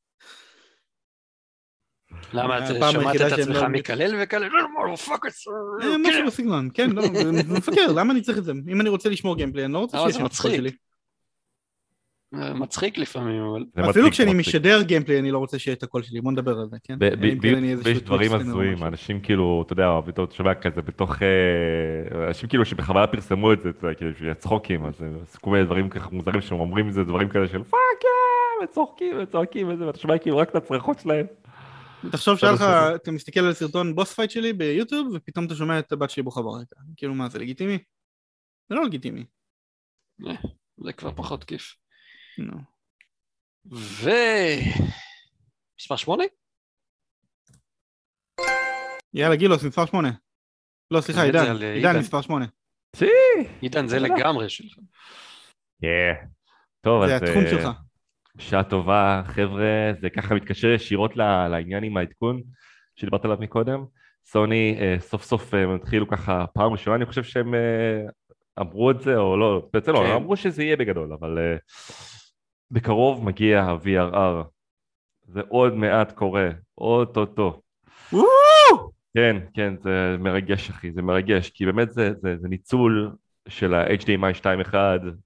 למה, 2.35 2.59
אתה 2.59 2.91
שמעת 2.91 3.17
את 3.17 3.21
שהם 3.21 3.41
עצמך 3.41 3.57
לא- 3.57 3.69
מקלל 3.69 4.15
וכאלה? 4.23 4.49
לא, 4.49 5.99
משהו 5.99 6.27
בסגנון, 6.27 6.69
כן, 6.75 6.91
לא, 6.91 7.03
מפגר, 7.49 7.93
למה 7.93 8.13
אני 8.13 8.21
צריך 8.21 8.39
את 8.39 8.45
זה? 8.45 8.53
אם 8.69 8.81
אני 8.81 8.89
רוצה 8.89 9.09
לשמור 9.09 9.37
gameplay, 9.37 9.65
אני 9.65 9.73
לא 9.73 9.79
רוצה 9.79 9.99
שיש 10.07 10.17
את. 10.23 10.33
שלי. 10.33 10.71
מצחיק 12.33 12.99
לפעמים, 12.99 13.43
אבל... 13.43 13.65
זה 13.75 13.91
אפילו 13.91 14.07
מצחיק, 14.07 14.13
כשאני 14.13 14.35
מצחיק. 14.35 14.49
משדר 14.49 14.83
gameplay 14.83 15.19
אני 15.19 15.31
לא 15.31 15.39
רוצה 15.39 15.59
שיהיה 15.59 15.75
את 15.75 15.83
הקול 15.83 16.03
שלי, 16.03 16.21
בוא 16.21 16.33
נדבר 16.33 16.59
על 16.59 16.69
זה, 16.69 16.77
כן? 16.85 16.99
ויש 17.85 18.03
דברים 18.03 18.35
הזויים. 18.35 18.85
אנשים 18.85 19.21
כאילו, 19.21 19.63
אתה 19.67 19.73
יודע, 19.73 20.01
פתאום 20.07 20.27
אתה 20.27 20.35
שומע 20.35 20.55
כזה 20.55 20.83
בתוך, 20.83 21.23
אה, 21.23 22.29
אנשים 22.29 22.49
כאילו 22.49 22.65
שבכוונה 22.65 23.07
פרסמו 23.07 23.53
את 23.53 23.61
זה, 23.61 23.71
אתה 23.71 23.87
יודע, 23.87 23.95
כאילו 23.95 24.13
בשביל 24.13 24.35
צחוקים, 24.35 24.85
אז 24.85 25.03
הם 25.03 25.19
עשו 25.23 25.41
כל 25.41 25.51
מיני 25.51 25.65
דברים 25.65 25.89
ככה 25.89 26.11
מוזרים 26.11 26.41
שהם 26.41 26.61
אומרים 26.61 26.89
את 26.89 26.95
זה, 26.95 27.05
דברים 27.05 27.29
כאלה 27.29 27.49
של 27.49 27.63
fuck 27.63 28.05
yeah, 28.05 28.65
וצוחקים 28.65 29.17
וצועקים 29.23 29.69
וזה, 29.69 29.87
ואתה 29.87 29.99
שומע 29.99 30.19
כאילו 30.19 30.37
רק 30.37 30.51
את 30.51 30.55
הצרחות 30.55 30.99
שלהם. 30.99 31.27
תחשוב 32.13 32.39
שהיה 32.39 32.53
לך, 32.53 32.61
בסדר. 32.61 32.95
אתה 32.95 33.11
מסתכל 33.11 33.41
על 33.41 33.53
סרטון 33.53 33.95
boss 33.95 34.15
fight 34.15 34.31
שלי 34.31 34.53
ביוטיוב, 34.53 35.09
ופתאום 35.15 35.47
אתה 35.47 35.55
שומע 35.55 35.79
את 35.79 35.93
הבת 35.93 36.11
שלי 36.11 36.23
בוכה 36.23 36.43
ברקע. 36.43 36.77
כאילו 36.97 37.15
מה, 37.15 37.29
זה 37.29 37.39
לגיטימי? 37.39 37.79
זה 38.69 38.75
לא 38.75 38.85
לגיטימי. 38.85 39.25
זה 40.85 40.93
כבר 40.93 41.11
פחות 41.11 41.45
כיף. 41.45 41.82
נו. 42.39 42.57
ו... 43.73 44.11
מספר 45.81 45.97
שמונה? 45.97 46.25
יאללה 49.15 49.37
גילוס, 49.37 49.65
מספר 49.65 49.87
שמונה. 49.87 50.11
לא, 50.91 51.01
סליחה, 51.01 51.21
זה 51.21 51.27
עידן, 51.27 51.63
עידן. 51.63 51.99
מספר 51.99 52.21
שמונה. 52.21 52.47
עידן, 53.61 53.87
זה. 53.87 53.99
לגמרי 53.99 54.49
שלך. 54.49 54.79
טוב, 56.81 57.07
זה 57.07 57.17
אז 57.17 57.23
התחום 57.23 57.45
אה, 57.45 57.51
שלך. 57.51 57.69
בשעה 58.35 58.65
טובה, 58.65 59.23
חבר'ה, 59.27 59.93
זה 60.01 60.11
ככה 60.11 60.35
מתקשר 60.35 60.69
ישירות 60.69 61.17
ל- 61.17 61.49
לעניין 61.49 61.85
עם 61.85 61.97
העדכון 61.97 62.43
שדיברת 62.97 63.25
עליו 63.25 63.37
מקודם. 63.41 63.85
סוני 64.27 64.79
אה, 64.81 64.97
סוף 65.01 65.23
סוף 65.23 65.55
אה, 65.55 65.63
הם 65.63 65.75
התחילו 65.75 66.09
ככה 66.09 66.45
פעם 66.55 66.73
ראשונה, 66.73 66.97
אני 66.97 67.07
חושב 67.07 67.25
שהם 67.25 67.55
אמרו 68.61 68.91
את 68.91 69.01
זה, 69.01 69.17
או 69.17 69.37
לא, 69.37 69.69
בעצם 69.73 69.93
לא, 69.93 69.99
כן. 69.99 70.05
הם 70.05 70.17
אמרו 70.17 70.37
שזה 70.37 70.63
יהיה 70.63 70.77
בגדול, 70.77 71.13
אבל 71.13 71.39
בקרוב 72.73 73.25
מגיע 73.25 73.63
ה-VRR. 73.63 74.45
זה 75.27 75.41
עוד 75.49 75.75
מעט 75.75 76.13
קורה, 76.13 76.49
אוטוטו. 76.79 77.61
כן, 79.15 79.37
כן, 79.55 79.75
זה 79.83 80.17
מרגש 80.19 80.71
אחי, 80.71 80.93
זה 80.93 81.03
מרגש, 81.03 81.51
כי 81.51 81.67
באמת 81.67 81.91
זה, 81.91 82.13
זה, 82.23 82.37
זה 82.41 82.49
ניצול 82.49 83.13
של 83.49 83.75
ה-HDMI 83.75 84.41
2.1 84.41 84.75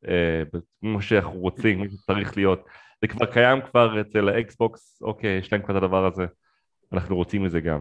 אה, 0.09 0.43
כמו 0.81 1.03
שאנחנו 1.03 1.39
רוצים, 1.39 1.79
כמו 1.79 1.97
שצריך 1.99 2.37
להיות. 2.37 2.61
זה 3.01 3.09
כבר 3.09 3.27
קיים 3.27 3.61
כבר 3.71 4.01
אצל 4.01 4.29
האקסבוקס, 4.29 5.03
אוקיי, 5.03 5.39
יש 5.39 5.53
להם 5.53 5.63
כבר 5.63 5.79
את 5.79 5.83
הדבר 5.83 6.07
הזה, 6.07 6.27
אנחנו 6.93 7.17
רוצים 7.17 7.47
את 7.47 7.51
זה 7.51 7.61
גם. 7.61 7.81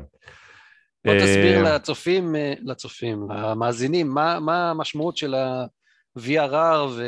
בוא 1.06 1.14
תסביר 1.14 1.66
אה, 1.66 1.76
לצופים, 1.76 2.36
אה, 2.36 2.54
לצופים, 2.64 3.28
למאזינים, 3.30 4.08
מה, 4.08 4.40
מה 4.40 4.72
המשמעות 4.72 5.18
של 5.18 5.34
ה-VRR 5.34 7.02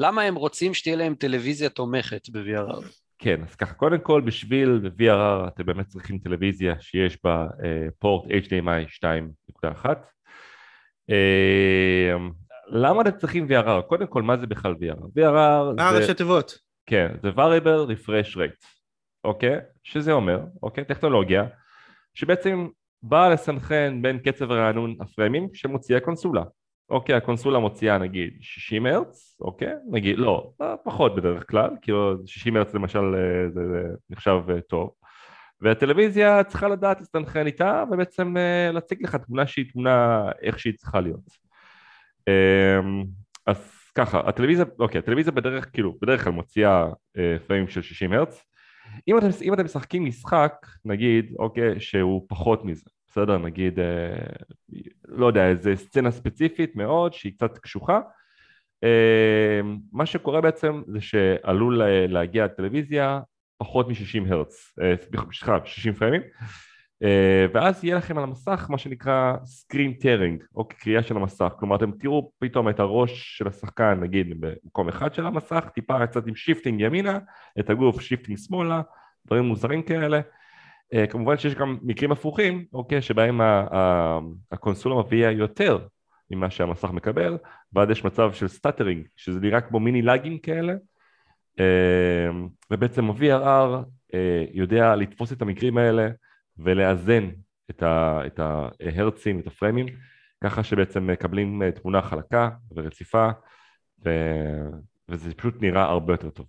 ולמה 0.00 0.22
הם 0.22 0.34
רוצים 0.34 0.74
שתהיה 0.74 0.96
להם 0.96 1.14
טלוויזיה 1.14 1.68
תומכת 1.68 2.28
ב-VRR. 2.28 2.84
כן, 3.18 3.40
אז 3.42 3.56
ככה, 3.56 3.74
קודם 3.74 3.98
כל 3.98 4.20
בשביל 4.20 4.90
VRR 4.98 5.48
אתם 5.48 5.66
באמת 5.66 5.86
צריכים 5.86 6.18
טלוויזיה 6.18 6.80
שיש 6.80 7.18
בה 7.24 7.46
אה, 7.64 7.88
פורט 7.98 8.30
HDMI 8.30 9.04
2.1. 9.64 9.86
אה, 11.10 12.16
למה 12.66 13.02
אתם 13.02 13.18
צריכים 13.18 13.48
VRR? 13.48 13.82
קודם 13.82 14.06
כל, 14.06 14.22
מה 14.22 14.36
זה 14.36 14.46
בכלל 14.46 14.72
VRR? 14.72 15.18
VRR 15.18 15.74
מה 15.76 15.92
זה... 15.92 15.98
ראשי 15.98 16.14
תיבות? 16.14 16.58
כן, 16.86 17.14
זה 17.22 17.30
variable 17.30 17.90
refresh 17.90 18.36
rate, 18.36 18.66
אוקיי? 19.24 19.56
שזה 19.82 20.12
אומר, 20.12 20.40
אוקיי? 20.62 20.84
טכנולוגיה, 20.84 21.44
שבעצם 22.14 22.68
באה 23.02 23.28
לסנכרן 23.28 24.02
בין 24.02 24.18
קצב 24.18 24.50
הרענון 24.50 24.96
הפריימים 25.00 25.48
שמוציאה 25.52 25.98
הקונסולה. 25.98 26.42
אוקיי, 26.90 27.14
הקונסולה 27.14 27.58
מוציאה 27.58 27.98
נגיד 27.98 28.36
60 28.40 28.86
הרץ, 28.86 29.36
אוקיי? 29.40 29.72
נגיד, 29.90 30.18
לא, 30.18 30.52
פחות 30.84 31.16
בדרך 31.16 31.50
כלל, 31.50 31.70
כאילו 31.82 32.26
60 32.26 32.56
הרץ 32.56 32.74
למשל 32.74 33.14
אה, 33.14 33.50
זה, 33.50 33.60
נחשב 34.10 34.40
אה, 34.50 34.60
טוב. 34.60 34.90
והטלוויזיה 35.60 36.44
צריכה 36.44 36.68
לדעת 36.68 37.00
להסתנכרן 37.00 37.46
איתה 37.46 37.84
ובעצם 37.90 38.36
אה, 38.36 38.72
להציג 38.72 39.02
לך 39.02 39.16
תמונה 39.16 39.46
שהיא 39.46 39.64
תמונה 39.72 40.24
איך 40.42 40.58
שהיא 40.58 40.74
צריכה 40.74 41.00
להיות. 41.00 41.50
אמ, 42.28 43.04
אז 43.46 43.72
ככה, 43.94 44.20
הטלוויזיה, 44.28 44.64
אוקיי, 44.78 44.98
הטלוויזיה 44.98 45.32
בדרך, 45.32 45.70
כאילו, 45.72 45.98
בדרך 46.02 46.24
כלל 46.24 46.32
מוציאה 46.32 46.86
פריים 47.46 47.68
של 47.68 47.82
60 47.82 48.12
הרץ. 48.12 48.44
אם 49.08 49.18
אתם, 49.18 49.26
אם 49.42 49.54
אתם 49.54 49.64
משחקים 49.64 50.04
משחק, 50.04 50.66
נגיד, 50.84 51.34
אוקיי, 51.38 51.80
שהוא 51.80 52.26
פחות 52.28 52.64
מזה, 52.64 52.90
בסדר? 53.10 53.38
נגיד, 53.38 53.78
אה, 53.78 54.16
לא 55.08 55.26
יודע, 55.26 55.48
איזה 55.48 55.76
סצנה 55.76 56.10
ספציפית 56.10 56.76
מאוד 56.76 57.12
שהיא 57.12 57.32
קצת 57.32 57.58
קשוחה. 57.58 58.00
אה, 58.84 59.60
מה 59.92 60.06
שקורה 60.06 60.40
בעצם 60.40 60.82
זה 60.86 61.00
שעלול 61.00 61.82
להגיע 62.08 62.44
לטלוויזיה 62.44 63.20
פחות 63.58 63.88
מ-60 63.88 64.32
הרץ, 64.32 64.74
אה, 64.82 64.94
סליחה, 64.96 65.58
60 65.64 65.92
פריימים. 65.92 66.22
אה, 67.02 67.46
ואז 67.54 67.84
יהיה 67.84 67.96
לכם 67.96 68.18
על 68.18 68.24
המסך 68.24 68.66
מה 68.70 68.78
שנקרא 68.78 69.34
screen 69.36 70.02
tearing 70.02 70.44
או 70.56 70.68
קריעה 70.68 71.02
של 71.02 71.16
המסך 71.16 71.52
כלומר 71.58 71.76
אתם 71.76 71.90
תראו 71.90 72.32
פתאום 72.38 72.68
את 72.68 72.80
הראש 72.80 73.38
של 73.38 73.48
השחקן 73.48 74.00
נגיד 74.00 74.40
במקום 74.40 74.88
אחד 74.88 75.14
של 75.14 75.26
המסך 75.26 75.68
טיפה 75.74 76.06
קצת 76.06 76.26
עם 76.26 76.34
shifting 76.34 76.80
ימינה 76.80 77.18
את 77.60 77.70
הגוף 77.70 78.00
shifting 78.00 78.38
שמאלה 78.38 78.82
דברים 79.26 79.44
מוזרים 79.44 79.82
כאלה 79.82 80.16
אה, 80.16 80.22
כמובן 81.10 81.38
שיש 81.38 81.54
גם 81.54 81.78
מקרים 81.82 82.12
הפוכים 82.12 82.64
אוקיי 82.72 83.02
שבהם 83.02 83.40
הקונסולה 84.52 84.94
מביאה 84.94 85.30
יותר 85.30 85.78
ממה 86.30 86.50
שהמסך 86.50 86.90
מקבל 86.90 87.38
ואז 87.72 87.90
יש 87.90 88.04
מצב 88.04 88.32
של 88.32 88.48
stuttering 88.48 89.06
שזה 89.16 89.40
נראה 89.40 89.60
כמו 89.60 89.80
מיני 89.80 90.02
לאגים 90.02 90.38
כאלה 90.38 90.74
אה, 91.60 92.30
ובעצם 92.70 93.10
ה-VRR 93.10 93.84
יודע 94.52 94.96
לתפוס 94.96 95.32
את 95.32 95.42
המקרים 95.42 95.78
האלה 95.78 96.08
ולאזן 96.58 97.30
את, 97.70 97.82
ה, 97.82 98.20
את 98.26 98.40
ההרצים, 98.40 99.40
את 99.40 99.46
הפריימים, 99.46 99.86
ככה 100.44 100.62
שבעצם 100.62 101.06
מקבלים 101.06 101.62
אה, 101.62 101.72
תמונה 101.72 102.02
חלקה 102.02 102.50
ורציפה, 102.76 103.30
ו, 104.04 104.10
וזה 105.08 105.34
פשוט 105.34 105.54
נראה 105.62 105.82
הרבה 105.82 106.12
יותר 106.12 106.30
טוב. 106.30 106.46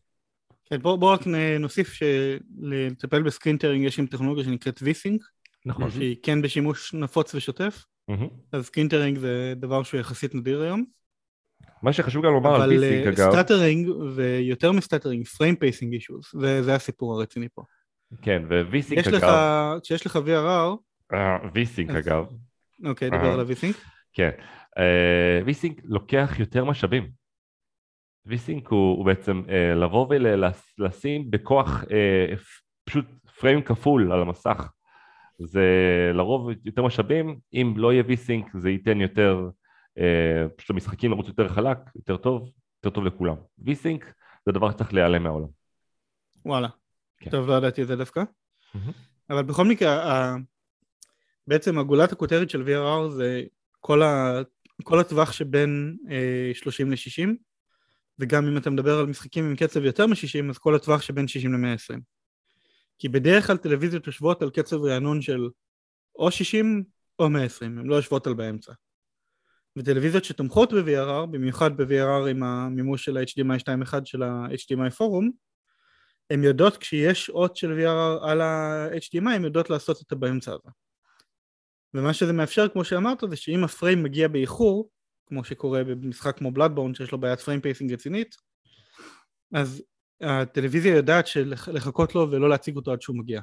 כן, 0.71 0.81
בואו 0.81 0.97
בוא 0.97 1.13
רק 1.13 1.21
נוסיף 1.59 1.93
שלטפל 1.93 3.21
ב 3.23 3.27
screen 3.27 3.54
tearing 3.54 3.85
יש 3.85 3.99
גם 3.99 4.05
טכנולוגיה 4.05 4.43
שנקראת 4.43 4.77
V-Sync, 4.79 5.23
נכון. 5.65 5.91
שהיא 5.91 6.15
כן 6.23 6.41
בשימוש 6.41 6.93
נפוץ 6.93 7.35
ושוטף, 7.35 7.83
Mm-hmm. 8.11 8.29
אז 8.51 8.65
screen 8.65 8.89
tearing 8.89 9.17
זה 9.17 9.53
דבר 9.55 9.83
שהוא 9.83 9.99
יחסית 9.99 10.35
נדיר 10.35 10.61
היום. 10.61 10.83
מה 11.83 11.93
שחשוב 11.93 12.25
גם 12.25 12.31
לומר 12.33 12.55
על 12.55 12.61
אבל 12.61 12.71
V-Sync 12.83 12.83
אה, 13.05 13.09
אגב, 13.09 13.31
stuttering 13.31 13.89
ויותר 14.15 14.71
מ 14.71 14.76
stuttering, 14.76 15.27
frame 15.27 15.55
pacing 15.55 15.93
issues, 15.93 16.35
זה 16.61 16.75
הסיפור 16.75 17.13
הרציני 17.19 17.47
פה. 17.53 17.63
כן, 18.21 18.41
ו-V-Sync 18.49 18.93
יש 18.99 19.07
לך, 19.07 19.23
אגב, 19.23 19.79
כשיש 19.83 20.05
לך 20.05 20.15
VRR, 20.15 20.77
אה, 21.13 21.37
V-Sync 21.37 21.89
אז- 21.91 21.97
אגב, 22.07 22.25
אוקיי, 22.85 23.09
דבר 23.09 23.17
אהה. 23.17 23.33
על 23.33 23.39
ה-V-Sync, 23.39 23.75
כן, 24.13 24.29
אה, 24.77 25.41
V-Sync 25.45 25.81
לוקח 25.83 26.35
יותר 26.39 26.65
משאבים. 26.65 27.20
V-Sync 28.27 28.67
הוא, 28.69 28.97
הוא 28.97 29.05
בעצם 29.05 29.41
אה, 29.49 29.75
לבוא 29.75 30.07
ולשים 30.77 31.31
בכוח 31.31 31.83
אה, 31.91 32.35
פשוט 32.83 33.05
פריים 33.39 33.61
כפול 33.61 34.11
על 34.11 34.21
המסך. 34.21 34.71
זה 35.39 35.65
לרוב 36.13 36.49
יותר 36.65 36.83
משאבים, 36.83 37.39
אם 37.53 37.73
לא 37.77 37.93
יהיה 37.93 38.03
V-Sync 38.03 38.57
זה 38.59 38.69
ייתן 38.69 39.01
יותר, 39.01 39.49
אה, 39.97 40.45
פשוט 40.55 40.69
המשחקים 40.69 41.11
לרוץ 41.11 41.27
יותר 41.27 41.49
חלק, 41.49 41.77
יותר 41.95 42.17
טוב, 42.17 42.51
יותר 42.83 42.95
טוב 42.95 43.05
לכולם. 43.05 43.35
V-Sync 43.65 44.05
זה 44.45 44.51
דבר 44.51 44.71
שצריך 44.71 44.93
להיעלם 44.93 45.23
מהעולם. 45.23 45.47
וואלה. 46.45 46.67
כן. 47.19 47.31
טוב, 47.31 47.49
לא 47.49 47.53
ידעתי 47.53 47.81
את 47.81 47.87
זה 47.87 47.95
דווקא. 47.95 48.23
מהמם. 48.73 48.91
אבל 49.29 49.43
בכל 49.43 49.65
מקרה, 49.65 50.35
בעצם 51.47 51.77
הגולת 51.77 52.11
הכותרת 52.11 52.49
של 52.49 52.63
VRR 52.63 53.09
זה 53.09 53.43
כל, 53.79 54.01
ה... 54.01 54.41
כל 54.83 54.99
הטווח 54.99 55.31
שבין 55.31 55.97
אה, 56.09 56.51
30 56.53 56.91
ל-60, 56.91 57.29
וגם 58.21 58.47
אם 58.47 58.57
אתה 58.57 58.69
מדבר 58.69 58.99
על 58.99 59.05
משחקים 59.05 59.45
עם 59.45 59.55
קצב 59.55 59.83
יותר 59.83 60.07
מ-60, 60.07 60.49
אז 60.49 60.57
כל 60.57 60.75
הטווח 60.75 61.01
שבין 61.01 61.27
60 61.27 61.53
ל-120. 61.53 61.99
כי 62.97 63.09
בדרך 63.09 63.47
כלל 63.47 63.57
טלוויזיות 63.57 64.07
יושבות 64.07 64.41
על 64.41 64.49
קצב 64.49 64.77
רענון 64.83 65.21
של 65.21 65.49
או 66.15 66.31
60 66.31 66.83
או 67.19 67.29
120, 67.29 67.77
הן 67.77 67.85
לא 67.85 67.95
יושבות 67.95 68.27
על 68.27 68.33
באמצע. 68.33 68.73
וטלוויזיות 69.75 70.23
שתומכות 70.23 70.73
ב-VRR, 70.73 71.25
במיוחד 71.25 71.77
ב-VRR 71.77 72.29
עם 72.29 72.43
המימוש 72.43 73.05
של 73.05 73.17
ה-HDMI 73.17 73.59
2.1 73.59 74.05
של 74.05 74.23
ה-HDMI 74.23 74.89
פורום, 74.89 75.31
הן 76.29 76.43
יודעות 76.43 76.77
כשיש 76.77 77.29
אות 77.29 77.55
של 77.55 77.79
VRR 77.79 78.27
על 78.27 78.41
ה-HDMI, 78.41 79.29
הן 79.29 79.43
יודעות 79.43 79.69
לעשות 79.69 80.01
את 80.01 80.11
הבאמצע 80.11 80.51
הזה. 80.51 80.69
ומה 81.93 82.13
שזה 82.13 82.33
מאפשר, 82.33 82.67
כמו 82.67 82.85
שאמרת, 82.85 83.23
זה 83.29 83.35
שאם 83.35 83.63
הפריים 83.63 84.03
מגיע 84.03 84.27
באיחור, 84.27 84.89
כמו 85.31 85.43
שקורה 85.43 85.83
במשחק 85.83 86.37
כמו 86.37 86.51
Bloodborne 86.51 86.93
שיש 86.93 87.11
לו 87.11 87.17
בעיית 87.17 87.39
frame 87.39 87.61
pacing 87.61 87.93
רצינית, 87.93 88.35
אז 89.53 89.83
הטלוויזיה 90.21 90.95
יודעת 90.95 91.25
לחכות 91.73 92.15
לו 92.15 92.31
ולא 92.31 92.49
להציג 92.49 92.75
אותו 92.75 92.91
עד 92.91 93.01
שהוא 93.01 93.17
מגיע. 93.17 93.41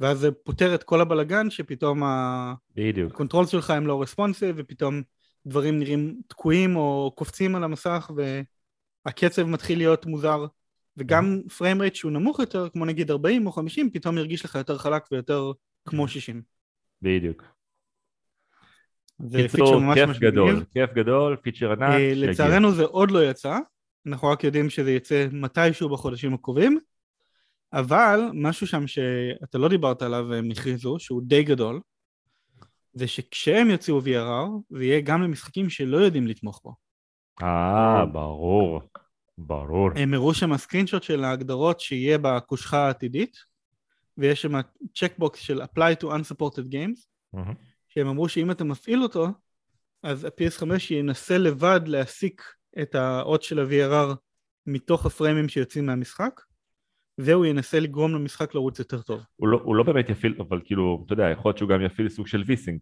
ואז 0.00 0.18
זה 0.18 0.32
פותר 0.32 0.74
את 0.74 0.82
כל 0.82 1.00
הבלגן 1.00 1.50
שפתאום 1.50 2.02
בדיוק. 2.76 3.12
ה 3.12 3.16
controls 3.16 3.46
שלך 3.46 3.70
הם 3.70 3.86
לא 3.86 4.02
responsive 4.02 4.54
ופתאום 4.58 5.02
דברים 5.46 5.78
נראים 5.78 6.20
תקועים 6.28 6.76
או 6.76 7.12
קופצים 7.14 7.54
על 7.54 7.64
המסך 7.64 8.10
והקצב 9.06 9.42
מתחיל 9.42 9.78
להיות 9.78 10.06
מוזר 10.06 10.46
וגם 10.96 11.40
frame 11.58 11.80
rate 11.80 11.94
שהוא 11.94 12.12
נמוך 12.12 12.38
יותר 12.38 12.68
כמו 12.68 12.84
נגיד 12.84 13.10
40 13.10 13.46
או 13.46 13.52
50 13.52 13.90
פתאום 13.90 14.18
ירגיש 14.18 14.44
לך 14.44 14.54
יותר 14.54 14.78
חלק 14.78 15.02
ויותר 15.12 15.52
כמו 15.84 16.08
60 16.08 16.42
בדיוק. 17.02 17.53
זה 19.18 19.38
פיצ'ר 19.38 19.64
קיצור, 19.64 19.78
ממש 19.78 19.98
כיף 19.98 20.08
ממש 20.08 20.18
גדול. 20.18 20.64
כיף 20.72 20.90
גדול, 20.92 21.36
פיצ'ר 21.36 21.72
ענק, 21.72 21.82
אה. 21.82 22.12
לצערנו 22.14 22.72
זה 22.72 22.84
עוד 22.84 23.10
לא 23.10 23.30
יצא 23.30 23.58
אנחנו 24.06 24.28
רק 24.28 24.44
יודעים 24.44 24.70
שזה 24.70 24.92
יצא 24.92 25.26
מתישהו 25.32 25.88
בחודשים 25.88 26.34
הקרובים 26.34 26.78
אבל 27.72 28.20
משהו 28.34 28.66
שם 28.66 28.86
שאתה 28.86 29.58
לא 29.58 29.68
דיברת 29.68 30.02
עליו 30.02 30.26
והם 30.30 30.50
הכריזו 30.50 30.96
שהוא 30.98 31.22
די 31.24 31.42
גדול 31.42 31.80
זה 32.92 33.06
שכשהם 33.06 33.70
יוציאו 33.70 34.00
VRR 34.00 34.60
זה 34.70 34.84
יהיה 34.84 35.00
גם 35.00 35.22
למשחקים 35.22 35.70
שלא 35.70 35.96
יודעים 35.96 36.26
לתמוך 36.26 36.60
בו 36.64 36.74
אה, 37.42 38.06
ברור, 38.06 38.80
ברור. 39.38 39.90
הם 39.96 40.14
הראו 40.14 40.34
שם 40.34 40.56
סקרינשוט 40.56 41.02
של 41.02 41.24
ההגדרות 41.24 41.80
שיהיה 41.80 42.18
בקושחה 42.18 42.86
העתידית 42.86 43.36
ויש 44.18 44.42
שם 44.42 44.60
צ'קבוקס 44.94 45.40
של 45.40 45.62
apply 45.62 46.02
to 46.02 46.06
unsupported 46.06 46.72
games 46.72 47.06
מהמם. 47.32 47.54
שהם 47.94 48.06
אמרו 48.06 48.28
שאם 48.28 48.50
אתה 48.50 48.64
מפעיל 48.64 49.02
אותו 49.02 49.26
אז 50.02 50.24
ה-PS5 50.24 50.66
ינסה 50.94 51.38
לבד 51.38 51.80
להסיק 51.86 52.42
את 52.82 52.94
האות 52.94 53.42
של 53.42 53.58
ה-VRR 53.58 54.14
מתוך 54.66 55.06
הפריימים 55.06 55.48
שיוצאים 55.48 55.86
מהמשחק 55.86 56.40
והוא 57.18 57.46
ינסה 57.46 57.80
לגרום 57.80 58.14
למשחק 58.14 58.54
לרוץ 58.54 58.78
יותר 58.78 59.02
טוב. 59.02 59.22
הוא 59.36 59.48
לא- 59.48 59.60
הוא 59.64 59.76
לא 59.76 59.82
באמת 59.84 60.10
יפעיל, 60.10 60.34
אבל 60.48 60.60
כאילו, 60.64 61.02
אתה 61.06 61.12
יודע, 61.12 61.24
יכול 61.30 61.48
להיות 61.48 61.58
שהוא 61.58 61.68
גם 61.68 61.82
יפעיל 61.82 62.08
סוג 62.08 62.26
של 62.26 62.42
V-Sync. 62.46 62.80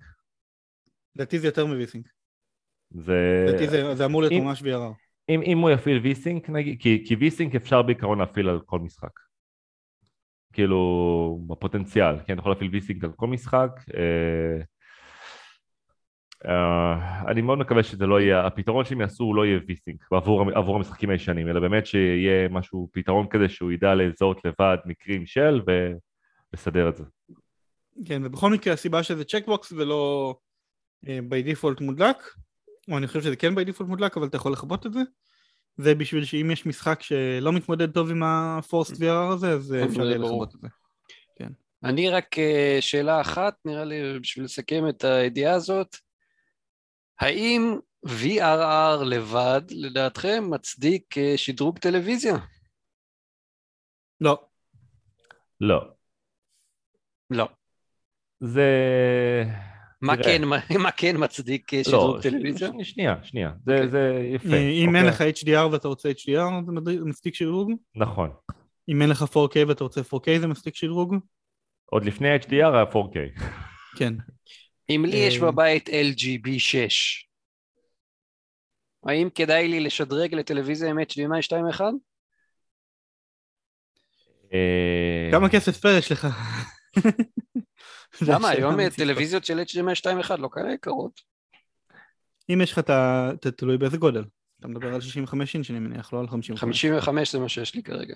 לדעתי 1.17 1.39
זה 1.39 1.47
יותר 1.49 1.67
מ 1.67 1.72
V-Sync. 1.72 2.09
זה... 2.91 3.45
לדעתי 3.49 3.69
זה, 3.69 3.95
זה 3.95 4.05
אמור 4.05 4.21
להיות 4.23 4.33
אם- 4.33 4.45
ממש 4.45 4.63
VRR. 4.63 4.95
אם, 5.29 5.41
אם 5.43 5.59
הוא 5.59 5.71
יפעיל 5.71 5.99
V-Sync 5.99 6.51
נגיד, 6.51 6.81
כי, 6.83 7.05
כי 7.07 7.15
V-Sync 7.15 7.55
אפשר 7.55 7.83
בעיקרון 7.83 8.19
להפעיל 8.19 8.49
על 8.49 8.61
כל 8.67 8.79
משחק. 8.79 9.21
כאילו, 10.53 10.79
בפוטנציאל, 11.49 12.15
כן, 12.27 12.33
אתה 12.33 12.41
יכול 12.41 12.53
להפעיל 12.53 12.71
V-Sync 12.71 13.05
על 13.05 13.13
כל 13.17 13.27
משחק. 13.27 13.71
אה, 13.95 14.63
אה, 16.49 17.31
אני 17.31 17.43
מאוד 17.43 17.59
מקווה 17.59 17.83
שזה 17.83 18.07
לא 18.07 18.21
יהיה, 18.21 18.47
הפתרון 18.47 18.85
שהם 18.85 19.01
יעשו 19.01 19.25
הוא 19.25 19.35
לא 19.35 19.47
יהיה 19.47 19.61
V-Sync 19.69 20.05
עבור, 20.13 20.45
עבור 20.55 20.77
המשחקים 20.77 21.11
הישנים, 21.11 21.49
אלא 21.49 21.61
באמת 21.61 21.87
שיהיה 21.87 22.49
משהו, 22.49 22.89
פתרון 22.93 23.27
כזה 23.31 23.49
שהוא 23.49 23.73
ידע 23.73 23.95
לזהות 23.95 24.41
לבד 24.45 24.77
מקרים 24.85 25.27
של 25.27 25.61
ולסדר 26.53 26.89
את 26.89 26.97
זה. 26.97 27.05
כן, 28.07 28.23
ובכל 28.25 28.51
מקרה 28.51 28.75
הסיבה 28.75 29.03
שזה 29.03 29.25
checkbox 29.25 29.73
ולא 29.73 30.35
by 31.05 31.47
default 31.47 31.85
מודלק, 31.85 32.17
או 32.91 32.99
אני 32.99 33.07
חושב 33.07 33.23
שזה 33.23 33.37
כן 33.37 33.55
by 33.55 33.61
default 33.69 33.85
מודלק, 33.85 34.17
אבל 34.17 34.27
אתה 34.27 34.37
יכול 34.37 34.53
לכבות 34.53 34.87
את 34.87 34.93
זה, 34.93 35.01
זה 35.77 35.95
בשביל 35.95 36.25
שאם 36.25 36.51
יש 36.51 36.67
משחק 36.67 37.03
שלא 37.03 37.53
מתמודד 37.53 37.91
טוב 37.91 38.11
עם 38.11 38.23
ה-forced 38.23 38.95
VR 38.95 39.33
הזה, 39.33 39.53
אז 39.53 39.77
טוב, 39.81 39.91
אפשר 39.91 40.05
יהיה. 40.05 40.19
לכבות 40.19 40.55
את 40.55 40.61
זה. 40.61 40.69
אני 41.85 42.09
רק 42.09 42.39
אה, 42.39 42.79
שאלה 42.81 43.21
אחת, 43.21 43.55
נראה 43.65 43.85
לי, 43.85 44.19
בשביל 44.19 44.45
לסכם 44.45 44.89
את 44.89 45.05
הידיעה 45.05 45.55
הזאת. 45.55 45.97
האם 47.23 47.79
VRR 48.07 49.05
לבד, 49.05 49.63
לדעתכם, 49.71 50.45
מצדיק 50.51 51.19
אה, 51.19 51.33
שדרוג 51.37 51.79
טלוויזיה? 51.79 52.35
לא. 54.21 54.43
לא. 55.61 55.81
לא. 57.31 57.49
זה... 58.41 58.65
מה 60.01 60.17
תראה. 60.17 60.25
כן, 60.39 60.45
מה, 60.45 60.57
מה 60.83 60.91
כן 60.91 61.15
מצדיק 61.19 61.75
אה, 61.75 61.79
לא, 61.79 61.85
שדרוג 61.85 62.21
ש- 62.21 62.23
טלוויזיה? 62.23 62.71
ש- 62.83 62.91
שנייה, 62.91 63.15
שנייה. 63.23 63.53
זה, 63.67 63.75
אוקיי. 63.75 63.89
זה 63.89 64.29
יפה. 64.35 64.57
אם 64.57 64.97
אין 64.97 65.09
אוקיי? 65.09 65.31
לך 65.31 65.37
HDR 65.39 65.73
ואתה 65.73 65.89
רוצה 65.89 66.11
HDR 66.11 66.65
זה 66.67 67.05
מספיק 67.05 67.35
שדרוג? 67.35 67.73
נכון. 67.95 68.31
אם 68.89 69.03
אין 69.03 69.11
לך 69.11 69.23
4K 69.23 69.69
ואתה 69.69 69.85
רוצה 69.85 70.01
4K 70.01 70.41
זה 70.41 70.47
מספיק 70.47 70.75
שדרוג? 70.75 71.17
עוד 71.85 72.05
לפני 72.05 72.31
ה-HDR 72.31 72.53
היה 72.53 72.85
4K. 72.93 73.41
כן. 73.97 74.15
אם 74.91 75.05
לי 75.09 75.17
יש 75.17 75.37
אה, 75.37 75.51
בבית 75.51 75.89
LG 75.89 76.47
B6, 76.47 76.91
האם 79.07 79.29
כדאי 79.35 79.69
לי 79.69 79.81
לשדרג 79.81 80.35
לטלוויזיה 80.35 80.91
עם 80.91 80.99
HDMI 80.99 81.73
2.1? 81.73 81.81
אה, 84.53 85.29
כמה 85.33 85.49
כסף 85.49 85.73
ספייר 85.73 85.99
יש 85.99 86.13
לך? 86.13 86.27
למה? 88.29 88.49
היום. 88.49 88.91
טלוויזיות 88.97 89.45
של 89.45 89.61
HDMI 89.61 90.25
2.1 90.27 90.37
לא 90.37 90.49
כאלה 90.53 90.73
יקרות. 90.73 91.21
אם 92.51 92.61
יש 92.63 92.73
לך 92.73 92.79
את 92.79 92.91
ה... 92.91 93.31
אתה 93.35 93.51
תלוי 93.51 93.79
באיזה 93.79 93.97
גודל. 93.97 94.25
אתה 94.61 94.69
מדבר 94.69 94.95
על 94.95 95.01
65 95.01 95.55
אינץ' 95.55 95.71
אני 95.71 95.79
מניח, 95.79 96.13
לא 96.13 96.21
על 96.21 96.29
55. 96.29 96.61
55 96.61 97.33
זה 97.33 97.39
מה 97.39 97.49
שיש 97.49 97.75
לי 97.75 97.83
כרגע. 97.83 98.15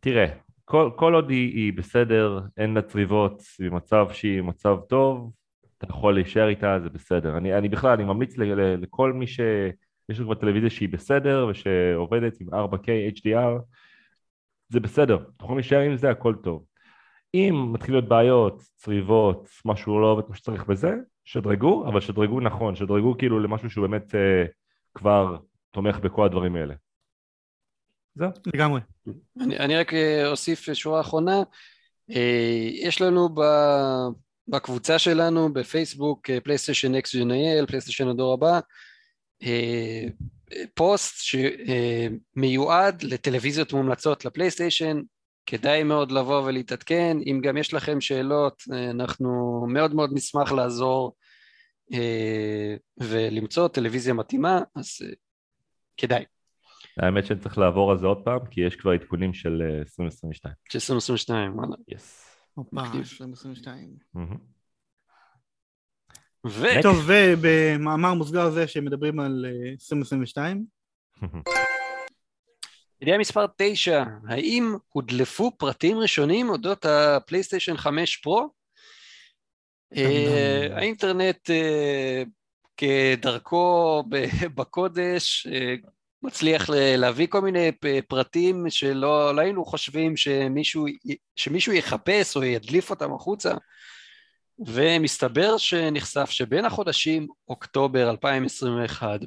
תראה, 0.00 0.26
כל, 0.70 0.90
כל 0.96 1.14
עוד 1.14 1.30
היא, 1.30 1.54
היא 1.54 1.72
בסדר, 1.72 2.40
אין 2.56 2.74
לה 2.74 2.82
צריבות, 2.82 3.42
היא 3.58 3.70
במצב 3.70 4.06
שהיא 4.12 4.42
במצב 4.42 4.76
טוב, 4.88 5.32
אתה 5.78 5.86
יכול 5.90 6.14
להישאר 6.14 6.48
איתה, 6.48 6.78
זה 6.82 6.90
בסדר. 6.90 7.36
אני, 7.36 7.58
אני 7.58 7.68
בכלל, 7.68 7.90
אני 7.90 8.04
ממליץ 8.04 8.36
ל, 8.38 8.42
ל, 8.42 8.82
לכל 8.82 9.12
מי 9.12 9.26
שיש 9.26 10.18
לו 10.18 10.24
כבר 10.24 10.34
טלוויזיה 10.34 10.70
שהיא 10.70 10.88
בסדר 10.88 11.46
ושעובדת 11.50 12.40
עם 12.40 12.48
4K 12.48 13.16
HDR, 13.16 13.62
זה 14.68 14.80
בסדר, 14.80 15.16
אתם 15.16 15.44
יכולים 15.44 15.56
להישאר 15.56 15.80
עם 15.80 15.96
זה, 15.96 16.10
הכל 16.10 16.34
טוב. 16.42 16.64
אם 17.34 17.68
מתחיל 17.72 17.94
להיות 17.94 18.08
בעיות, 18.08 18.62
צריבות, 18.76 19.48
משהו 19.64 20.00
לא 20.00 20.06
עובד 20.06 20.24
כמו 20.26 20.34
שצריך 20.34 20.66
בזה, 20.66 20.94
שדרגו, 21.24 21.88
אבל 21.88 22.00
שדרגו 22.00 22.40
נכון, 22.40 22.74
שדרגו 22.74 23.18
כאילו 23.18 23.40
למשהו 23.40 23.70
שהוא 23.70 23.86
באמת 23.86 24.14
אה, 24.14 24.44
כבר 24.94 25.36
תומך 25.70 25.98
בכל 25.98 26.24
הדברים 26.24 26.56
האלה. 26.56 26.74
זהו. 28.14 28.30
לגמרי. 28.54 28.80
אני, 29.40 29.58
אני 29.58 29.76
רק 29.76 29.94
אה, 29.94 30.26
אוסיף 30.26 30.72
שורה 30.72 31.00
אחרונה. 31.00 31.42
אה, 32.10 32.68
יש 32.72 33.00
לנו 33.00 33.28
ב, 33.28 33.40
בקבוצה 34.48 34.98
שלנו 34.98 35.52
בפייסבוק 35.52 36.30
אה, 36.30 36.40
פלייסטיישן 36.40 36.94
NextGen 36.94 37.16
IL, 37.16 37.64
פלייסטיישן 37.68 38.08
הדור 38.08 38.34
הבא, 38.34 38.60
פוסט 40.74 41.14
שמיועד 41.22 43.02
לטלוויזיות 43.02 43.72
מומלצות 43.72 44.24
לפלייסטיישן, 44.24 45.00
כדאי 45.46 45.82
מאוד 45.82 46.12
לבוא 46.12 46.42
ולהתעדכן, 46.42 47.16
אם 47.26 47.40
גם 47.42 47.56
יש 47.56 47.74
לכם 47.74 48.00
שאלות, 48.00 48.62
אנחנו 48.90 49.64
מאוד 49.68 49.94
מאוד 49.94 50.10
נשמח 50.12 50.52
לעזור 50.52 51.16
ולמצוא 53.00 53.68
טלוויזיה 53.68 54.14
מתאימה, 54.14 54.60
אז 54.76 54.98
כדאי, 55.96 56.24
האמת 57.00 57.26
שאני 57.26 57.40
צריך 57.40 57.58
לעבור 57.58 57.90
על 57.90 57.98
זה 57.98 58.06
עוד 58.06 58.24
פעם, 58.24 58.46
כי 58.50 58.60
יש 58.60 58.76
כבר 58.76 58.90
עדכונים 58.90 59.34
של 59.34 59.62
אה, 59.62 59.78
2022. 59.78 60.54
של 60.68 60.76
2022, 60.78 61.58
וואלה. 61.58 61.76
יס. 61.88 62.36
הופה, 62.54 62.76
מגניב. 62.76 62.94
2022. 62.94 63.88
מהמם. 64.14 64.36
ו... 66.46 66.66
טוב, 66.82 66.96
ובמאמר 67.06 68.14
מוסגר 68.14 68.50
זה 68.50 68.68
שמדברים 68.68 69.20
על 69.20 69.46
אה, 69.48 69.70
2022, 69.70 70.64
ידיעה 73.02 73.18
מספר 73.24 73.46
9, 73.56 74.04
האם 74.28 74.76
הודלפו 74.88 75.50
פרטים 75.58 75.98
ראשונים 75.98 76.48
אודות 76.48 76.84
הפלייסטיישן 76.84 77.76
5 77.76 78.16
פרו? 78.16 78.50
אה, 79.96 80.68
האינטרנט 80.76 81.50
אה, 81.50 82.22
כדרכו 82.76 84.02
בקודש 84.56 85.46
אה, 85.46 85.74
מצליח 86.22 86.70
להביא 86.72 87.26
כל 87.26 87.40
מיני 87.40 87.72
פרטים 88.08 88.70
שלא 88.70 89.34
לא 89.36 89.40
היינו 89.40 89.64
חושבים 89.64 90.16
שמישהו, 90.16 90.86
שמישהו 91.36 91.72
יחפש 91.72 92.36
או 92.36 92.44
ידליף 92.44 92.90
אותם 92.90 93.14
החוצה 93.14 93.54
ומסתבר 94.66 95.56
שנחשף 95.58 96.30
שבין 96.30 96.64
החודשים 96.64 97.26
אוקטובר 97.48 98.10
2021 98.10 99.20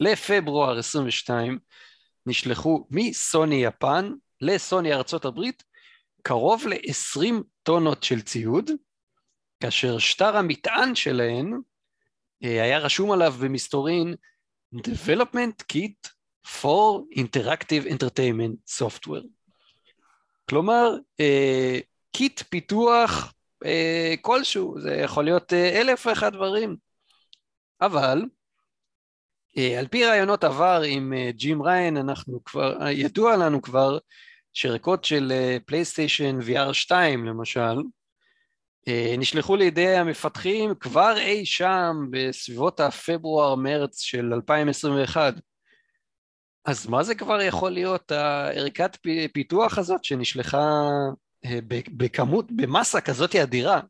לפברואר 0.00 0.78
22 0.78 1.58
נשלחו 2.26 2.86
מסוני 2.90 3.64
יפן 3.64 4.12
לסוני 4.40 4.94
ארצות 4.94 5.24
הברית 5.24 5.62
קרוב 6.22 6.66
ל-20 6.66 7.34
טונות 7.62 8.02
של 8.02 8.22
ציוד, 8.22 8.70
כאשר 9.60 9.98
שטר 9.98 10.36
המטען 10.36 10.94
שלהן 10.94 11.52
אה, 12.44 12.62
היה 12.62 12.78
רשום 12.78 13.12
עליו 13.12 13.32
במסתורין 13.32 14.14
Development 14.74 15.64
Kit 15.72 16.15
for 16.46 17.04
Interactive 17.18 17.86
Entertainment 17.88 18.82
Software. 18.82 19.26
כלומר, 20.48 20.96
אה, 21.20 21.78
קיט 22.12 22.42
פיתוח 22.48 23.34
אה, 23.64 24.14
כלשהו, 24.20 24.80
זה 24.80 24.94
יכול 24.94 25.24
להיות 25.24 25.52
אה, 25.52 25.80
אלף 25.80 26.06
ואחד 26.06 26.32
דברים. 26.32 26.76
אבל 27.80 28.22
אה, 29.58 29.78
על 29.78 29.88
פי 29.88 30.04
ראיונות 30.04 30.44
עבר 30.44 30.82
עם 30.86 31.12
אה, 31.12 31.30
ג'ים 31.32 31.62
ראיין, 31.62 31.96
אנחנו 31.96 32.44
כבר, 32.44 32.82
אה, 32.82 32.92
ידוע 32.92 33.36
לנו 33.36 33.62
כבר 33.62 33.98
שערכות 34.52 35.04
של 35.04 35.32
פלייסטיישן 35.66 36.38
VR 36.40 36.72
2 36.72 37.24
למשל, 37.24 37.76
אה, 38.88 39.14
נשלחו 39.18 39.56
לידי 39.56 39.96
המפתחים 39.96 40.74
כבר 40.74 41.14
אי 41.18 41.46
שם 41.46 41.96
בסביבות 42.10 42.80
הפברואר-מרץ 42.80 44.00
של 44.00 44.32
2021. 44.32 45.34
אז 46.66 46.86
מה 46.86 47.02
זה 47.02 47.14
כבר 47.14 47.40
יכול 47.40 47.70
להיות 47.70 48.12
הערכת 48.12 48.98
פיתוח 49.32 49.78
הזאת 49.78 50.04
שנשלחה 50.04 50.88
אה, 51.44 51.58
בכמות, 51.96 52.52
במסה 52.52 53.00
כזאת 53.00 53.36
אדירה 53.36 53.80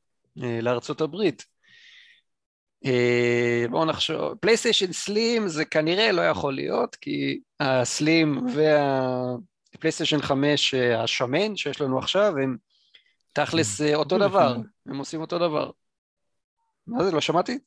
אה, 0.43 0.59
לארצות 0.63 1.01
הברית? 1.01 1.45
אה, 2.85 3.65
בואו 3.71 3.85
נחשוב, 3.85 4.35
פלייסטיישן 4.35 4.93
סלים 4.93 5.49
זה 5.49 5.65
כנראה 5.65 6.13
לא 6.13 6.23
יכול 6.23 6.55
להיות, 6.55 6.97
כי 6.97 7.41
הסלים 7.61 8.47
והפלייסטיישן 8.55 10.23
5 10.23 10.75
אה, 10.75 11.03
השמן 11.03 11.57
שיש 11.57 11.81
לנו 11.81 11.99
עכשיו 11.99 12.35
הם 12.43 12.57
תכלס 13.33 13.81
אותו 13.95 14.19
דבר. 14.19 14.57
הם 14.87 14.99
עושים 14.99 15.21
אותו 15.21 15.39
דבר. 15.39 15.71
מה 16.87 17.05
זה, 17.05 17.13
לא 17.13 17.21
שמעתי? 17.21 17.59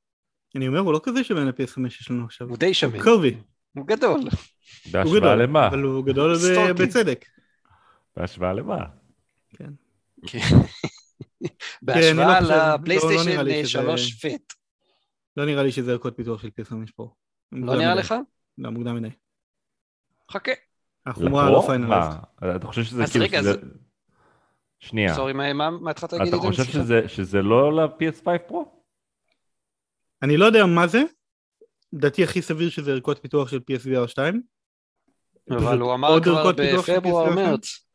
אני 0.56 0.68
אומר, 0.68 0.80
הוא 0.80 0.94
לא 0.94 1.02
כזה 1.04 1.24
שמן 1.24 1.48
ל-PS5 1.48 1.88
יש 1.88 2.12
לנו 2.12 2.26
עכשיו. 2.26 2.50
הוא 2.50 2.58
די 2.58 2.74
שמן, 2.74 3.00
קרבי, 3.00 3.36
הוא 3.76 3.88
גדול. 3.88 4.20
בהשוואה 4.92 5.20
גדול, 5.20 5.44
למה? 5.44 5.68
אבל 5.68 5.80
הוא 5.84 6.06
גדול. 6.06 6.34
בצדק. 6.78 7.26
בהשוואה 8.18 8.54
למה? 8.54 8.78
כן. 9.50 9.70
בהשוואה 11.82 12.40
לא 12.40 12.46
חושב- 12.46 12.52
לא- 12.52 12.58
לא 12.70 12.76
לפלייסטיישן 12.76 13.30
נראה 13.30 13.44
לי 13.44 13.54
אה, 13.60 13.66
שזה- 13.66 13.72
3 13.82 14.26
פט. 14.26 14.54
לא 15.38 15.46
נראה 15.46 15.64
לי 15.64 15.72
שזה 15.72 15.92
ערכות 15.92 16.14
פיתוח 16.18 16.42
של 16.42 16.48
PS5 16.48 16.74
פה. 16.96 17.14
לא 17.52 17.76
נראה 17.76 17.96
לך? 17.96 18.16
לא, 18.58 18.70
מוקדם 18.70 18.96
מדי. 18.96 19.10
חכה. 20.32 20.52
החומרה? 21.06 21.50
לא 21.50 21.64
פיינליסט. 21.68 22.18
אתה 22.56 22.68
חושב 22.68 22.84
שזה 22.84 23.04
אז 23.04 23.12
כאילו... 23.12 23.26
רגע, 23.26 23.40
שזה- 23.40 23.52
זה- 23.54 23.60
שנייה. 24.80 25.16
סורי, 25.16 25.34
מה- 25.34 25.70
התחלת 25.92 26.14
להגיד? 26.14 26.28
אתה 26.28 26.38
עידן? 26.38 26.50
חושב 26.52 26.64
סליחה. 26.64 26.80
שזה- 26.80 27.08
שזה 27.08 27.42
לא 27.42 27.74
ל- 27.76 27.95
PS5 27.95 28.24
Pro? 28.48 28.84
אני 30.24 30.38
לא 30.38 30.46
יודע 30.46 30.66
מה 30.66 30.88
זה. 30.88 31.02
לדעתי 31.94 32.24
הכי 32.24 32.42
סביר 32.42 32.70
שזה 32.70 32.92
ערכות 32.92 33.20
פיתוח 33.22 33.50
של 33.50 33.60
PSVR 33.72 34.08
2. 34.08 34.42
אבל 35.58 35.80
הוא 35.80 35.94
אמר 35.94 36.24
כבר 36.24 36.52
בפברואר 36.52 37.28
PS5? 37.28 37.36
מרץ. 37.36 37.86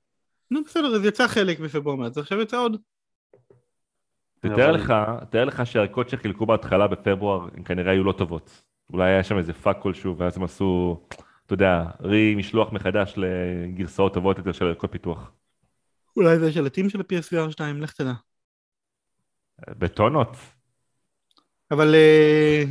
נו 0.50 0.64
בסדר, 0.64 0.96
אז 0.96 1.04
יצא 1.04 1.26
חלק 1.26 1.58
בפברואר 1.58 1.96
מרץ, 1.96 2.18
עכשיו 2.18 2.40
יצא 2.40 2.56
עוד. 2.56 2.76
תתאר 4.40 4.72
לך, 4.72 4.94
תאר 5.30 5.44
לך 5.44 5.66
שהערכות 5.66 6.08
שחילקו 6.08 6.46
בהתחלה 6.46 6.86
בפברואר 6.86 7.48
הן 7.56 7.64
כנראה 7.64 7.92
היו 7.92 8.04
לא 8.04 8.12
טובות. 8.12 8.62
אולי 8.92 9.10
היה 9.10 9.24
שם 9.24 9.38
איזה 9.38 9.52
פאק 9.52 9.76
כלשהו 9.82 10.18
ואז 10.18 10.36
הם 10.36 10.44
עשו, 10.44 11.00
אתה 11.46 11.54
יודע, 11.54 11.84
re 12.00 12.34
משלוח 12.34 12.72
מחדש 12.72 13.14
לגרסאות 13.16 14.14
טובות 14.14 14.38
יותר 14.38 14.52
של 14.52 14.64
ערכות 14.64 14.92
פיתוח. 14.92 15.30
אולי 16.16 16.38
זה 16.38 16.48
השלטים 16.48 16.90
של 16.90 17.00
ה-PSVR 17.00 17.50
2, 17.50 17.82
לך 17.82 17.92
תדע. 17.92 18.12
בטונות. 19.68 20.36
אבל 21.70 21.94
אה, 21.94 22.64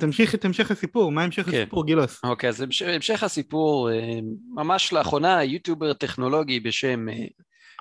תמשיך 0.00 0.34
את 0.34 0.44
המשך 0.44 0.70
הסיפור, 0.70 1.12
מה 1.12 1.24
המשך 1.24 1.50
כן. 1.50 1.56
הסיפור 1.56 1.86
גילוס? 1.86 2.20
אוקיי, 2.24 2.48
אז 2.48 2.60
המש- 2.60 2.82
המשך 2.82 3.22
הסיפור, 3.22 3.90
אה, 3.90 4.18
ממש 4.54 4.92
לאחרונה 4.92 5.44
יוטיובר 5.44 5.92
טכנולוגי 5.92 6.60
בשם 6.60 7.08
אה, 7.08 7.14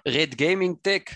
Red 0.10 0.34
Gaming 0.36 0.74
Tech 0.88 1.16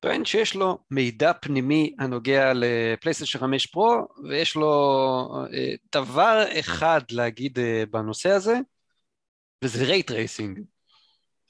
טוען 0.00 0.24
שיש 0.24 0.54
לו 0.54 0.78
מידע 0.90 1.32
פנימי 1.32 1.94
הנוגע 1.98 2.52
לפלייסטיישן 2.54 3.38
5 3.38 3.66
פרו, 3.66 4.08
ויש 4.30 4.54
לו 4.56 5.44
דבר 5.94 6.44
אחד 6.60 7.00
להגיד 7.10 7.58
בנושא 7.90 8.30
הזה, 8.30 8.58
וזה 9.64 9.84
ray 9.84 10.10
tracing. 10.10 10.60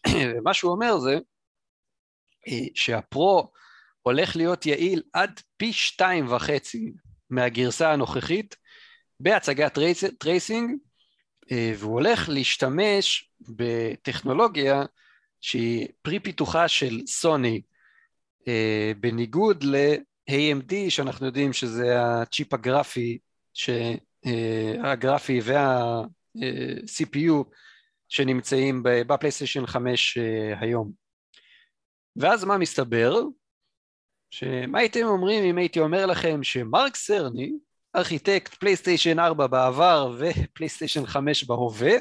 ומה 0.09 0.55
שהוא 0.55 0.73
אומר 0.73 0.99
זה 0.99 1.19
שה 2.75 3.13
Pro 3.13 3.51
הולך 4.03 4.37
להיות 4.37 4.67
יעיל 4.67 5.03
עד 5.13 5.41
פי 5.57 5.73
שתיים 5.73 6.33
וחצי 6.33 6.93
מהגרסה 7.35 7.93
הנוכחית 7.93 8.57
בהצגת 9.21 9.79
tracing, 10.19 10.77
והוא 11.51 11.93
הולך 11.93 12.29
להשתמש 12.29 13.31
בטכנולוגיה 13.41 14.83
שהיא 15.41 15.89
פרי 16.03 16.21
פיתוחה 16.21 16.69
של 16.69 17.01
סוני, 17.07 17.63
אה, 18.49 18.93
בניגוד 19.01 19.65
ל-AMD 19.65 20.73
שאנחנו 20.89 21.27
יודעים 21.27 21.53
שזה 21.53 22.03
הצ'יפ 22.03 22.55
הגרפי, 22.55 23.19
אה, 24.27 24.93
הגרפי 24.93 25.41
וה-CPU 25.45 27.45
שנמצאים 28.09 28.83
בפלייסטיישן 28.83 29.67
5 29.67 30.19
אה, 30.19 30.61
היום. 30.61 30.93
ואז 32.17 32.45
מה 32.45 32.59
מסתבר? 32.59 33.21
שמה 34.35 34.79
הייתם 34.79 35.05
אומרים 35.05 35.45
אם 35.45 35.59
הייתי 35.59 35.81
אומר 35.81 36.07
לכם 36.07 36.43
שמרק 36.43 36.97
סרני, 36.97 37.53
ארכיטקט 37.97 38.55
פלייסטיישן 38.55 39.19
4 39.19 39.47
בעבר 39.47 40.17
ופלייסטיישן 40.19 41.07
5 41.07 41.45
בהווה, 41.45 41.93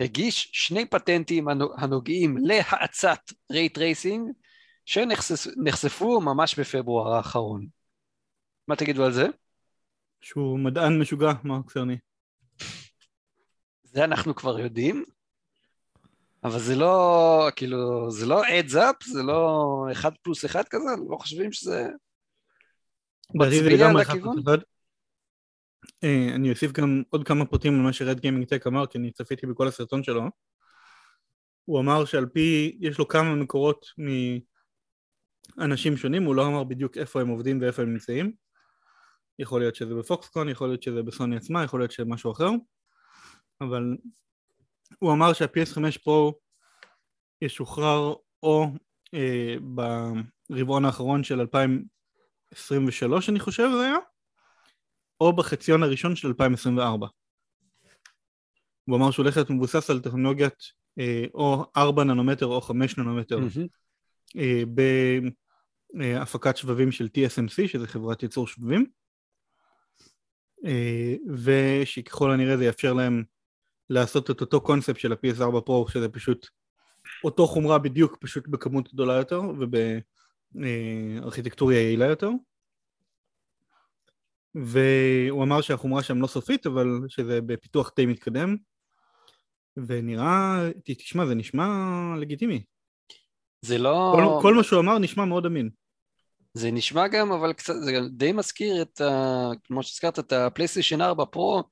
הגיש 0.00 0.50
שני 0.52 0.86
פטנטים 0.86 1.48
הנוגעים 1.76 2.36
להאצת 2.36 3.20
ray 3.52 3.78
tracing 3.78 4.30
שנחשפו 4.86 6.20
ממש 6.20 6.58
בפברואר 6.58 7.14
האחרון. 7.14 7.66
מה 8.68 8.76
תגידו 8.76 9.04
על 9.04 9.12
זה? 9.12 9.26
שהוא 10.20 10.58
מדען 10.58 10.98
משוגע, 10.98 11.32
מרק 11.44 11.70
סרני. 11.70 11.96
זה 13.82 14.04
אנחנו 14.04 14.34
כבר 14.34 14.58
יודעים, 14.58 15.04
אבל 16.44 16.58
זה 16.58 16.76
לא, 16.76 17.48
כאילו, 17.56 18.10
זה 18.10 18.26
לא 18.26 18.42
אדס 18.48 18.74
אפ, 18.74 19.04
זה 19.04 19.22
לא 19.22 19.86
אחד 19.92 20.10
פלוס 20.22 20.44
אחד 20.44 20.62
כזה, 20.70 20.84
לא 21.10 21.16
חושבים 21.16 21.52
שזה 21.52 21.88
מצביע 23.34 23.88
על 23.88 23.96
הכיוון? 23.96 24.38
אה, 26.04 26.34
אני 26.34 26.50
אוסיף 26.50 26.72
גם 26.72 27.02
עוד 27.10 27.26
כמה 27.26 27.46
פרטים 27.46 27.74
על 27.74 27.80
מה 27.80 27.92
שרד 27.92 28.20
גיימינג 28.20 28.46
טק 28.46 28.66
אמר, 28.66 28.86
כי 28.86 28.98
אני 28.98 29.10
צפיתי 29.10 29.46
בכל 29.46 29.68
הסרטון 29.68 30.02
שלו. 30.02 30.22
הוא 31.64 31.80
אמר 31.80 32.04
שעל 32.04 32.26
פי, 32.26 32.78
יש 32.80 32.98
לו 32.98 33.08
כמה 33.08 33.34
מקורות 33.34 33.86
מאנשים 35.58 35.96
שונים, 35.96 36.22
הוא 36.22 36.34
לא 36.34 36.46
אמר 36.46 36.64
בדיוק 36.64 36.98
איפה 36.98 37.20
הם 37.20 37.28
עובדים 37.28 37.60
ואיפה 37.60 37.82
הם 37.82 37.92
נמצאים. 37.92 38.32
יכול 39.38 39.60
להיות 39.60 39.74
שזה 39.74 39.94
בפוקסקון, 39.94 40.48
יכול 40.48 40.68
להיות 40.68 40.82
שזה 40.82 41.02
בסוני 41.02 41.36
עצמה, 41.36 41.64
יכול 41.64 41.80
להיות 41.80 41.90
שזה 41.90 42.04
משהו 42.04 42.32
אחר. 42.32 42.50
אבל 43.60 43.96
הוא 44.98 45.12
אמר 45.12 45.32
שה-PS5 45.32 45.98
פרו 46.04 46.34
ישוחרר 47.42 48.14
או 48.42 48.66
אה, 49.14 49.54
ברבעון 50.50 50.84
האחרון 50.84 51.24
של 51.24 51.40
2023 51.40 53.28
אני 53.28 53.40
חושב 53.40 53.68
זה 53.76 53.80
היה, 53.80 53.96
או 55.20 55.36
בחציון 55.36 55.82
הראשון 55.82 56.16
של 56.16 56.28
2024. 56.28 57.06
הוא 58.84 58.96
אמר 58.96 59.10
שהוא 59.10 59.22
הולך 59.22 59.36
להיות 59.36 59.50
מבוסס 59.50 59.90
על 59.90 60.00
טכנולוגיית 60.00 60.62
אה, 60.98 61.24
או 61.34 61.64
4 61.76 62.04
ננומטר 62.04 62.46
או 62.46 62.60
5 62.60 62.98
ננומטר 62.98 63.38
mm-hmm. 63.38 63.66
אה, 64.36 64.62
בהפקת 65.94 66.56
שבבים 66.56 66.92
של 66.92 67.06
TSMC, 67.06 67.68
שזה 67.68 67.86
חברת 67.86 68.22
ייצור 68.22 68.46
שבבים, 68.46 68.86
אה, 70.66 71.14
ושככל 71.44 72.30
הנראה 72.30 72.56
זה 72.56 72.64
יאפשר 72.64 72.92
להם 72.92 73.24
לעשות 73.92 74.30
את 74.30 74.40
אותו 74.40 74.60
קונספט 74.60 74.98
של 74.98 75.12
ה-PS4 75.12 75.60
פרו, 75.60 75.88
שזה 75.88 76.08
פשוט 76.08 76.46
אותו 77.24 77.46
חומרה 77.46 77.78
בדיוק, 77.78 78.16
פשוט 78.20 78.48
בכמות 78.48 78.94
גדולה 78.94 79.14
יותר 79.14 79.40
ובארכיטקטוריה 80.54 81.80
יעילה 81.80 82.06
יותר. 82.06 82.30
והוא 84.54 85.44
אמר 85.44 85.60
שהחומרה 85.60 86.02
שם 86.02 86.22
לא 86.22 86.26
סופית, 86.26 86.66
אבל 86.66 86.86
שזה 87.08 87.40
בפיתוח 87.40 87.92
די 87.96 88.06
מתקדם, 88.06 88.56
ונראה, 89.76 90.68
תשמע, 90.84 91.26
זה 91.26 91.34
נשמע 91.34 91.66
לגיטימי. 92.20 92.64
זה 93.62 93.78
לא... 93.78 94.14
כל, 94.16 94.24
כל 94.42 94.54
מה 94.54 94.62
שהוא 94.62 94.80
אמר 94.80 94.98
נשמע 94.98 95.24
מאוד 95.24 95.46
אמין. 95.46 95.70
זה 96.54 96.70
נשמע 96.70 97.08
גם, 97.08 97.32
אבל 97.32 97.52
קצת, 97.52 97.74
זה 97.84 97.92
גם 97.92 98.08
די 98.10 98.32
מזכיר 98.32 98.82
את, 98.82 99.00
ה, 99.00 99.50
כמו 99.64 99.82
שהזכרת, 99.82 100.18
את 100.18 100.32
הפלייסטיישן 100.32 101.00
4 101.00 101.24
פרו, 101.24 101.62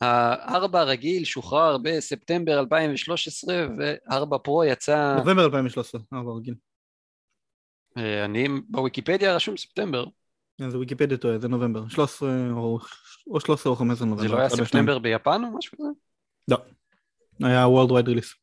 ה-4 0.00 0.78
הרגיל 0.78 1.24
שוחרר 1.24 1.78
בספטמבר 1.82 2.58
2013, 2.58 3.66
ו-4 3.78 4.38
פרו 4.38 4.64
יצא... 4.64 5.14
נובמבר 5.18 5.44
2013, 5.44 6.00
4 6.12 6.32
רגיל. 6.32 6.54
אה, 7.98 8.24
אני, 8.24 8.48
בוויקיפדיה 8.68 9.34
רשום 9.34 9.56
ספטמבר. 9.56 10.04
כן, 10.58 10.70
זה 10.70 10.78
ויקיפדיה 10.78 11.16
טועה, 11.16 11.38
זה 11.38 11.48
נובמבר, 11.48 11.88
13 11.88 12.30
או, 12.52 12.78
או 13.30 13.40
13 13.40 13.70
או 13.70 13.76
15 13.76 14.06
נובמבר. 14.06 14.28
זה 14.28 14.34
לא 14.34 14.38
היה 14.38 14.48
ספטמבר 14.48 14.98
ביפן 14.98 15.42
או 15.44 15.58
משהו 15.58 15.78
כזה? 15.78 15.88
לא, 16.48 16.58
היה 17.40 17.66
World 17.66 17.90
Wide 17.90 18.06
Release. 18.06 18.34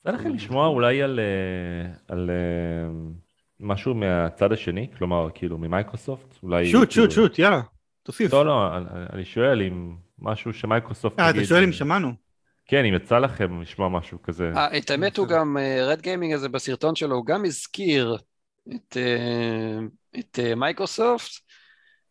יצא 0.00 0.10
לכם 0.10 0.34
לשמוע 0.34 0.66
אולי 0.66 1.02
על, 1.02 1.20
אה, 1.20 1.92
על 2.08 2.30
אה, 2.30 2.90
משהו 3.60 3.94
מהצד 3.94 4.52
השני? 4.52 4.90
כלומר, 4.98 5.28
כאילו 5.34 5.58
ממייקרוסופט? 5.58 6.42
אולי... 6.42 6.66
shoot, 6.66 6.88
כאילו... 6.90 7.10
shoot, 7.10 7.10
shoot, 7.10 7.38
יאללה, 7.38 7.60
תוסיף. 8.08 8.32
לא, 8.32 8.46
לא, 8.46 8.76
אני, 9.12 9.24
שואל 9.24 9.62
אם 9.62 9.94
משהו 10.18 10.52
שמייקרוסופט... 10.52 11.20
אה, 11.20 11.30
אתה 11.30 11.44
שואל 11.44 11.64
אם 11.64 11.72
שמענו? 11.72 12.12
כן, 12.66 12.84
אם 12.84 12.94
יצא 12.94 13.18
לכם 13.18 13.60
לשמוע 13.60 13.88
משהו 13.88 14.22
כזה. 14.22 14.52
אה, 14.56 14.78
את 14.78 14.90
האמת 14.90 15.16
הוא 15.16 15.26
גם, 15.26 15.56
Red 15.82 16.00
Gaming 16.00 16.32
הזה 16.32 16.48
בסרטון 16.48 16.94
שלו, 16.94 17.16
הוא 17.16 17.26
גם 17.26 17.44
הזכיר 17.44 18.16
את, 18.74 18.96
את 20.18 20.38
מייקרוסופט. 20.56 21.48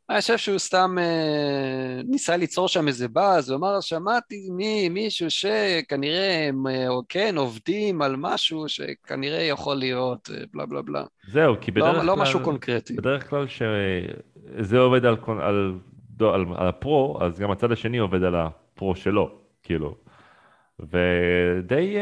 אני 0.10 0.22
חושב 0.22 0.38
שהוא 0.38 0.57
סתם 0.57 0.95
אה, 0.99 2.02
ניסה 2.06 2.38
ליצור 2.38 2.68
שם 2.68 2.88
איזה 2.88 3.07
באז, 3.07 3.49
הוא 3.49 3.57
אמר, 3.57 3.82
שמעתי 3.82 4.48
ממישהו 4.52 5.30
שכנראה 5.30 6.48
הם 6.48 6.68
אה, 6.68 6.88
כן 7.10 7.38
עובדים 7.38 8.02
על 8.02 8.15
משהו 8.15 8.69
שכנראה 8.69 9.41
יכול 9.41 9.76
להיות, 9.76 10.30
אה, 10.34 10.44
בלה 10.53 10.65
בלה 10.65 10.82
בלה. 10.82 11.03
זהו, 11.32 11.56
כי 11.61 11.72
בדרך 11.72 11.88
לא, 11.88 11.99
כלל... 11.99 12.06
לא 12.06 12.18
משהו 12.18 12.40
קונקרטי. 12.44 12.94
בדרך 12.94 13.30
כלל 13.30 13.45
שזה 13.48 14.78
עובד 14.78 15.06
על, 15.06 15.15
על, 15.41 15.74
על, 16.22 16.45
על 16.56 16.68
הפרו, 16.68 17.18
אז 17.22 17.39
גם 17.39 17.52
הצד 17.52 17.72
השני 17.72 17.98
עובד 17.98 18.23
על 18.23 18.35
הפרו 18.35 18.95
שלו, 18.95 19.39
כאילו. 19.64 19.95
ודי 20.80 21.95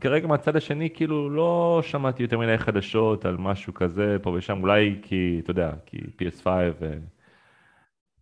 כרגע 0.00 0.26
מהצד 0.26 0.56
השני 0.56 0.90
כאילו 0.94 1.30
לא 1.30 1.80
שמעתי 1.82 2.22
יותר 2.22 2.38
מדי 2.38 2.58
חדשות 2.58 3.24
על 3.24 3.36
משהו 3.36 3.74
כזה 3.74 4.16
פה 4.22 4.30
ושם, 4.30 4.62
אולי 4.62 4.98
כי, 5.02 5.40
אתה 5.44 5.50
יודע, 5.50 5.72
כי 5.86 5.98
PS5 5.98 6.46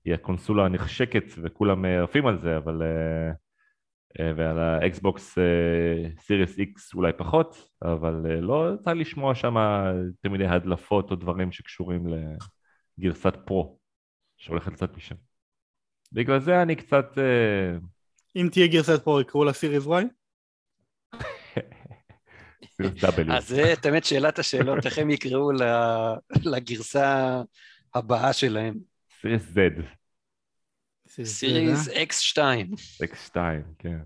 היא 0.05 0.15
הקונסולה 0.15 0.65
הנחשקת 0.65 1.25
וכולם 1.43 1.85
עפים 1.85 2.27
על 2.27 2.39
זה, 2.39 2.57
אבל... 2.57 2.83
ועל 4.37 4.59
האקסבוקס 4.59 5.39
Series 6.21 6.59
X 6.59 6.95
אולי 6.95 7.13
פחות, 7.13 7.69
אבל 7.83 8.41
לא 8.41 8.75
יצא 8.75 8.93
לשמוע 8.93 9.35
שם 9.35 9.55
יותר 10.07 10.31
מדי 10.31 10.47
הדלפות 10.47 11.11
או 11.11 11.17
דברים 11.17 11.53
שקשורים 11.53 12.07
לגרסת 12.99 13.37
Pro 13.45 13.79
שהולכת 14.37 14.73
לצאת 14.73 14.97
משם. 14.97 15.15
בגלל 16.13 16.41
זה 16.41 16.63
אני 16.63 16.77
קצת... 16.77 17.07
אם 18.37 18.49
תהיה 18.53 18.67
גרסת 18.67 19.05
פרו 19.05 19.21
יקראו 19.21 19.45
לה 19.45 19.53
סיריס 19.53 19.87
וואי? 19.87 20.05
אז 23.33 23.49
זה 23.49 23.75
תמיד 23.83 24.05
שאלת 24.05 24.39
השאלות, 24.39 24.87
איך 24.87 24.99
הם 24.99 25.11
יקראו 25.11 25.51
לגרסה 26.45 27.41
הבאה 27.95 28.33
שלהם. 28.33 28.75
סיריס 29.21 29.43
Z. 29.43 29.83
סיריס 31.25 31.89
X2. 31.89 32.39
X2, 33.03 33.37
כן. 33.79 33.99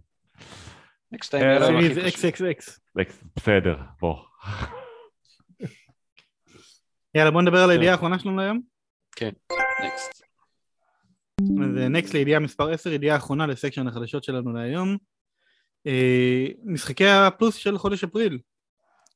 X2 1.14 1.30
סיריס 1.30 2.24
XXX. 2.24 2.80
בסדר, 3.36 3.76
בוא. 4.00 4.16
יאללה 7.14 7.30
בוא 7.30 7.42
נדבר 7.42 7.58
על 7.58 7.70
הידיעה 7.70 7.92
האחרונה 7.92 8.18
שלנו 8.18 8.40
היום. 8.40 8.69
כן, 9.20 9.30
נקסט. 9.84 10.22
אז 11.40 11.76
נקסט 11.90 12.14
לידיעה 12.14 12.40
מספר 12.40 12.70
10, 12.70 12.92
ידיעה 12.92 13.14
האחרונה 13.14 13.46
לסקשן 13.46 13.88
החדשות 13.88 14.24
שלנו 14.24 14.52
להיום. 14.52 14.96
משחקי 16.64 17.06
הפלוס 17.06 17.54
של 17.54 17.78
חודש 17.78 18.04
אפריל. 18.04 18.38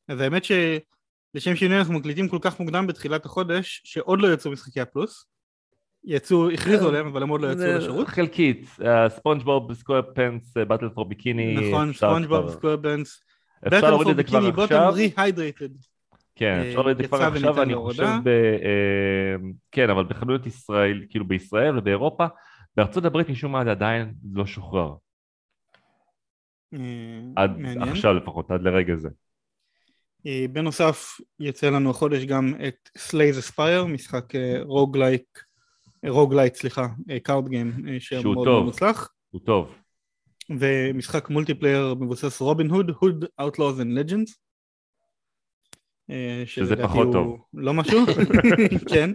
אז 0.09 0.21
האמת 0.21 0.43
שלשם 0.45 1.57
שינוי 1.57 1.79
אנחנו 1.79 1.95
מקליטים 1.95 2.29
כל 2.29 2.39
כך 2.41 2.61
מוקדם 2.61 2.87
בתחילת 2.87 3.27
החודש, 3.27 3.83
שעוד 3.85 4.21
לא 4.21 4.33
יצאו 4.33 4.51
משחקי 4.51 4.81
הפלוס. 4.81 5.27
יצאו, 6.05 6.51
הכריזו 6.51 6.89
עליהם, 6.89 7.07
אבל 7.07 7.23
הם 7.23 7.29
עוד 7.29 7.41
לא 7.41 7.53
יצאו 7.53 7.79
לשירות. 7.79 8.09
חלקית, 8.09 8.67
ספונג'בוב, 9.09 9.75
סקוואר 9.75 10.03
פנס, 10.15 10.55
באטל 10.69 10.89
פור 10.89 11.09
ביקיני. 11.09 11.71
נכון, 11.71 11.93
ספונג'בוב, 11.93 12.51
סקוואר 12.51 12.77
פנס. 12.83 13.21
אפשר 13.67 13.91
להוריד 13.91 14.09
את 14.09 14.17
זה 14.17 14.23
כבר 14.25 14.63
עכשיו. 14.63 14.95
כן, 16.37 16.61
אה, 16.63 16.69
אפשר 16.69 16.83
לראות 16.83 17.07
כבר 17.07 17.23
עכשיו, 17.23 17.63
אני. 17.63 17.75
חושב, 17.75 18.09
ב, 18.25 18.29
אה, 18.29 19.37
כן, 19.73 19.91
אבל 19.91 20.05
בחנויות 20.05 20.47
ישראל, 20.47 21.05
כאילו 21.09 21.29
בישראל 21.29 21.79
ובאירופה, 21.79 22.27
בארצות 22.77 23.05
הברית 23.05 23.29
משום 23.29 23.53
מה 23.53 23.65
זה 23.65 23.71
עדיין 23.71 24.15
לא 24.33 24.47
שוחרר. 24.47 24.95
אה, 26.75 26.79
עד. 27.37 27.51
עכשיו 27.81 28.15
לפחות, 28.15 28.51
עד 28.51 28.63
לרגע 28.63 28.97
זה. 28.97 29.09
בנוסף 30.53 31.21
יצא 31.41 31.71
לנו 31.71 31.91
החודש 31.91 32.25
גם 32.25 32.55
את 32.69 32.91
Slay 32.99 33.22
the 33.22 33.39
Spire, 33.39 33.85
משחק 33.85 34.33
roguelike, 34.63 35.45
roguelite 36.07 36.55
סליחה, 36.55 36.87
card 37.23 37.49
game, 37.49 37.73
שהוא 37.99 38.45
טוב. 38.45 38.65
מוצלח, 38.65 39.09
הוא 39.31 39.41
טוב. 39.45 39.75
ומשחק 40.51 41.31
multiplayer 41.31 41.95
מבוסס 41.95 42.41
רובין 42.41 42.71
הוד, 42.71 42.91
Hood 43.01 43.25
Outlaws 43.41 43.81
and 43.81 44.11
Legends. 44.11 44.44
אה, 46.11 46.43
שזה 46.47 46.77
פחות 46.83 47.09
טוב. 47.13 47.45
לא 47.55 47.75
משהו, 47.75 48.01
כן. 48.93 49.11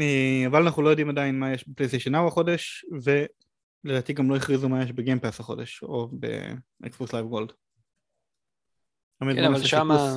אה, 0.00 0.44
אבל 0.46 0.62
אנחנו 0.62 0.82
לא 0.82 0.88
יודעים 0.88 1.10
עדיין 1.10 1.38
מה 1.38 1.52
יש 1.52 1.68
בפלייסטיישן 1.68 2.12
Now 2.12 2.28
החודש, 2.28 2.84
ולדעתי 3.84 4.12
גם 4.12 4.30
לא 4.30 4.36
הכריזו 4.36 4.68
מה 4.68 4.82
יש 4.82 4.92
ב 4.92 4.97
Game 4.97 5.19
Pass 5.19 5.40
החודש, 5.40 5.82
או 5.82 6.10
באקסבוקס 6.80 7.12
Live 7.12 7.26
Gold. 7.26 7.52
כן, 9.20 9.44
אבל 9.44 9.62
שמה... 9.62 10.16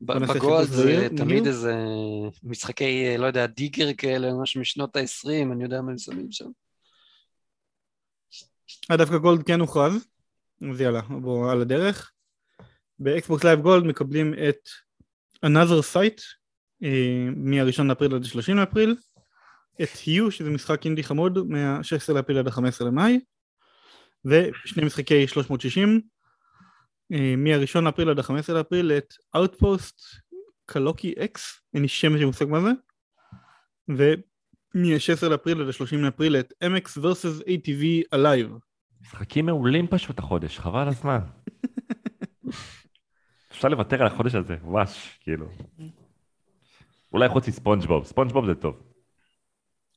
נעשה 0.00 0.34
ב 0.34 0.41
Gold 0.41 0.68
זה 0.68 1.08
תמיד. 1.16 1.46
איזה 1.46 1.74
משחקי, 2.42 3.06
אה, 3.06 3.16
לא 3.16 3.26
יודע, 3.26 3.46
Digger 3.46 3.94
כאלה, 3.94 4.34
משהו 4.42 4.60
משנות 4.60 4.96
ה-20, 4.96 5.52
אני 5.52 5.64
יודע 5.64 5.82
מה 5.82 5.90
הם 5.90 5.98
שמים 5.98 6.32
שם. 6.32 6.50
אה, 8.90 8.96
דווקא 8.96 9.18
Gold 9.18 9.42
כן 9.42 9.60
הוכרז, 9.60 10.06
אז 10.70 10.80
יאללה, 10.80 11.00
בואו 11.00 11.50
על 11.50 11.60
הדרך. 11.60 12.12
באקסבוקס 12.98 13.44
Live 13.44 13.60
Gold 13.60 13.84
מקבלים 13.84 14.34
את 14.34 14.68
Another 15.46 15.94
Sight 15.94 16.22
אה, 16.82 17.28
מה-1 17.36 17.82
לאפריל 17.82 18.14
עד 18.14 18.22
ה-30 18.22 18.54
לאפריל, 18.54 18.96
את 19.82 19.88
היו 20.06 20.30
שזה 20.30 20.50
משחק 20.50 20.84
אינדי 20.84 21.02
חמוד 21.02 21.38
מה-16 21.48 22.12
לאפריל 22.12 22.38
עד 22.38 22.48
ה-15 22.48 22.84
למאי, 22.84 23.20
ושני 24.24 24.84
משחקי 24.84 25.28
360 25.28 26.00
אה, 27.12 27.34
מה-1 27.36 27.80
לאפריל 27.80 28.10
עד 28.10 28.18
ה-15 28.18 28.52
לאפריל 28.52 28.92
את 28.92 29.14
Outpost 29.36 30.20
Kaloki 30.66 31.14
X, 31.18 31.60
אין 31.74 31.82
לי 31.82 31.88
שמץ 31.88 32.18
של 32.18 32.26
מושג 32.26 32.44
מה 32.44 32.60
זה, 32.60 32.70
ומ-16 33.88 35.28
לאפריל 35.28 35.62
עד 35.62 35.68
ה-30 35.68 35.96
לאפריל 35.96 36.36
את 36.36 36.52
MX 36.64 37.00
vs 37.02 37.42
ATV 37.42 38.14
Alive. 38.14 38.58
משחקים 39.00 39.46
מעולים 39.46 39.86
פשוט 39.86 40.18
החודש, 40.18 40.58
חבל 40.58 40.88
הזמן. 40.88 41.18
אפשר 43.58 43.68
לוותר 43.68 44.00
על 44.00 44.06
החודש 44.06 44.34
הזה, 44.34 44.56
ממש, 44.64 45.18
כאילו. 45.20 45.46
אולי 47.12 47.28
חוץ 47.28 47.48
מספונג'בוב, 47.48 48.04
ספונג'בוב 48.04 48.46
זה 48.46 48.54
טוב. 48.54 48.82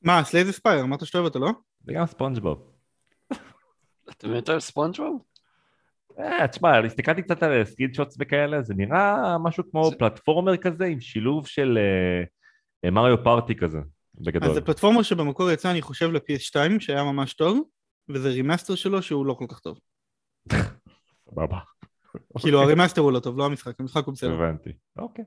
מה, 0.02 0.24
Slay 0.24 0.39
the 0.39 0.50
Spire, 0.50 0.80
אמרת 0.82 1.06
שאתה 1.06 1.18
אוהב 1.18 1.28
אותו, 1.28 1.38
לא? 1.38 1.50
זה 1.84 1.92
גם 1.92 2.06
ספונג'בוב. 2.06 2.72
אתה 4.10 4.28
באמת 4.28 4.48
אוהב 4.48 4.60
ספונג'בוב? 4.60 5.22
אה, 6.18 6.48
תשמע, 6.48 6.78
הסתכלתי 6.78 7.22
קצת 7.22 7.42
על 7.42 7.64
screenshots 7.64 8.16
וכאלה, 8.20 8.62
זה 8.62 8.74
נראה 8.74 9.38
משהו 9.38 9.64
כמו 9.70 9.90
platformer 9.98 10.56
כזה, 10.56 10.84
עם 10.84 11.00
שילוב 11.00 11.46
של 11.46 11.78
אה, 11.78 12.24
אה, 12.84 12.90
Mario 12.90 13.24
Party 13.24 13.54
כזה, 13.54 13.78
אז 14.18 14.26
בגדול. 14.26 14.54
זה 14.54 14.60
platformer 14.60 15.02
שבמקור 15.02 15.50
יצא, 15.50 15.70
אני 15.70 15.82
חושב, 15.82 16.10
ל-PS2, 16.12 16.80
שהיה 16.80 17.04
ממש 17.04 17.34
טוב, 17.34 17.62
וזה 18.08 18.28
remaster 18.28 18.74
שלו 18.74 19.02
שהוא 19.02 19.26
לא 19.26 19.34
כל 19.34 19.46
כך 19.48 19.60
טוב. 19.60 19.78
סבבה, 21.30 21.58
כאילו, 22.38 22.62
ה 22.62 22.66
remaster 22.66 23.00
הוא 23.00 23.12
לא 23.12 23.20
טוב, 23.20 23.38
לא 23.38 23.46
המשחק, 23.46 23.80
המשחק 23.80 24.04
הוא 24.04 24.14
בסדר. 24.14 24.32
הבנתי. 24.32 24.70
אוקיי. 24.98 25.24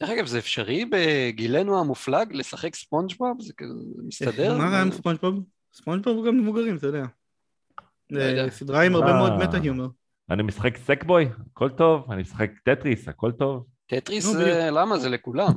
דרך 0.00 0.10
אגב, 0.10 0.26
זה 0.26 0.38
אפשרי 0.38 0.84
בגילנו 0.84 1.80
המופלג 1.80 2.32
לשחק 2.32 2.74
ספונג'בוב? 2.74 3.40
זה 3.40 3.52
כזה 3.56 3.72
זה 3.96 4.02
מסתדר? 4.02 4.58
מה 4.58 4.70
רע 4.70 4.80
עם 4.82 4.92
ספונג'בוב? 4.92 5.44
ספונג'בוב 5.74 6.16
הוא 6.16 6.26
גם 6.26 6.38
מבוגרים, 6.38 6.76
אתה 6.76 6.86
יודע. 6.86 7.04
לא. 8.10 8.44
זה 8.44 8.50
סדרה 8.50 8.82
עם 8.82 8.94
הרבה 8.94 9.10
אה. 9.10 9.16
מאוד 9.16 9.32
meta-humor. 9.32 9.86
אני 10.30 10.42
משחק 10.42 10.76
Sackboy, 10.76 11.28
הכל 11.52 11.68
טוב, 11.68 12.10
אני 12.10 12.22
משחק 12.22 12.50
טטריס, 12.64 13.08
הכל 13.08 13.32
טוב. 13.32 13.66
טטריס, 13.86 14.34
למה? 14.70 14.98
זה 14.98 15.08
לכולם. 15.08 15.52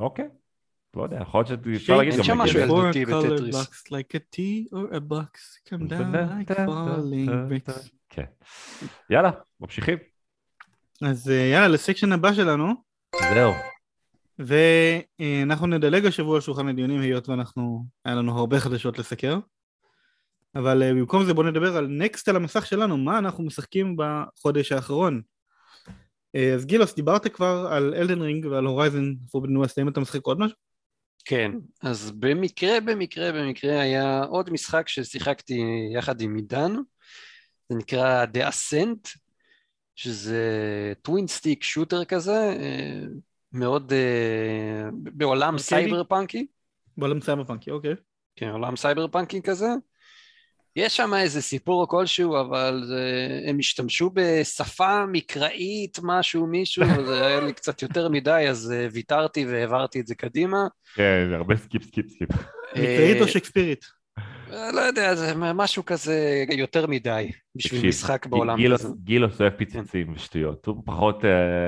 אוקיי. 0.00 0.28
לא 0.96 1.02
יודע, 1.02 1.18
יכול 1.22 1.44
להיות 1.48 1.64
שאפשר 1.64 1.96
להגיד 1.96 2.12
אין 2.12 2.20
גם... 2.20 2.24
שם 2.24 2.38
משהו. 2.38 2.60
ילדותי 2.60 3.04
בטטריס. 3.04 3.84
like 3.86 4.14
a 4.14 4.36
tea 4.36 4.72
or 4.72 4.94
a 4.94 5.00
box 5.00 5.68
come 5.68 5.88
down 5.90 6.14
like 6.14 6.52
falling 6.54 7.28
bricks. 7.48 7.88
כן. 8.08 8.24
יאללה, 9.10 9.30
ממשיכים. 9.60 9.98
אז 11.02 11.30
אה, 11.30 11.34
יאללה, 11.52 11.68
לסקשן 11.68 12.12
הבא 12.12 12.32
שלנו, 12.32 12.74
זהו. 13.34 13.52
ואנחנו 14.38 15.66
נדלג 15.66 16.06
השבוע 16.06 16.34
על 16.34 16.40
שולחן 16.40 16.68
הדיונים 16.68 17.00
היות 17.00 17.28
ואנחנו, 17.28 17.84
היה 18.04 18.14
לנו 18.14 18.38
הרבה 18.38 18.60
חדשות 18.60 18.98
לסקר 18.98 19.38
אבל 20.54 20.82
אה, 20.82 20.90
במקום 20.90 21.24
זה 21.24 21.34
בואו 21.34 21.46
נדבר 21.46 21.76
על 21.76 21.86
נקסט 21.86 22.28
על 22.28 22.36
המסך 22.36 22.66
שלנו, 22.66 22.96
מה 22.96 23.18
אנחנו 23.18 23.44
משחקים 23.44 23.96
בחודש 23.96 24.72
האחרון 24.72 25.20
אה, 26.34 26.54
אז 26.54 26.66
גילוס, 26.66 26.94
דיברת 26.94 27.26
כבר 27.26 27.68
על 27.70 27.94
Elden 27.94 28.22
Ring 28.22 28.46
ועל 28.46 28.64
Horizon 28.64 29.14
Forbidden 29.30 29.56
West, 29.56 29.78
האם 29.78 29.88
אתה 29.88 30.00
משחק 30.00 30.22
עוד 30.22 30.38
משהו? 30.38 30.67
כן, 31.24 31.52
אז 31.82 32.10
במקרה, 32.10 32.80
במקרה, 32.80 33.32
במקרה 33.32 33.80
היה 33.80 34.22
עוד 34.22 34.50
משחק 34.52 34.88
ששיחקתי 34.88 35.60
יחד 35.94 36.20
עם 36.20 36.36
עידן, 36.36 36.72
זה 37.68 37.78
נקרא 37.78 38.24
The 38.24 38.38
Ascent, 38.38 39.18
שזה 39.94 40.42
twin 41.02 41.26
stick 41.26 41.62
shooter 41.62 42.04
כזה, 42.04 42.56
אה, 42.60 43.00
מאוד 43.52 43.92
אה, 43.92 44.88
בעולם 44.92 45.54
ארקיידי? 45.54 45.62
סייבר 45.62 46.04
פאנקי, 46.04 46.46
בעולם 46.96 47.20
סייבר 47.20 47.46
פאנקי, 47.46 47.70
אוקיי 47.70 47.94
כן, 48.36 48.48
עולם 48.48 48.76
סייבר 48.76 49.08
פאנקי 49.08 49.42
כזה. 49.42 49.68
יש 50.78 50.96
שם 50.96 51.14
איזה 51.14 51.42
סיפור 51.42 51.88
כלשהו, 51.88 52.40
אבל 52.40 52.82
זה, 52.86 53.28
הם 53.46 53.58
השתמשו 53.58 54.10
בשפה 54.14 55.06
מקראית, 55.06 55.98
משהו, 56.02 56.46
מישהו, 56.46 56.82
וזה 56.98 57.26
היה 57.26 57.40
לי 57.40 57.52
קצת 57.52 57.82
יותר 57.82 58.08
מדי, 58.08 58.46
אז 58.50 58.72
אה, 58.76 58.86
ויתרתי 58.92 59.46
והעברתי 59.46 60.00
את 60.00 60.06
זה 60.06 60.14
קדימה. 60.14 60.66
כן, 60.94 61.26
זה 61.30 61.36
הרבה 61.36 61.56
skip, 61.56 61.84
skip, 61.84 62.06
skip. 62.08 62.28
מקראית 62.72 63.16
אה, 63.16 63.22
או 63.22 63.28
שקספירית? 63.28 63.84
אה, 64.52 64.72
לא 64.72 64.80
יודע, 64.80 65.14
זה 65.14 65.34
משהו 65.34 65.84
כזה 65.84 66.44
יותר 66.50 66.86
מדי 66.86 67.30
בשביל 67.54 67.80
תקשיב, 67.80 67.88
משחק 67.88 68.26
בעולם 68.26 68.56
גילוס- 68.58 68.84
כזה. 68.84 68.94
גילוס 69.04 69.40
אוהב 69.40 69.52
פיצוצים 69.52 70.12
ושטויות, 70.12 70.66
הוא 70.66 70.82
פחות, 70.86 71.24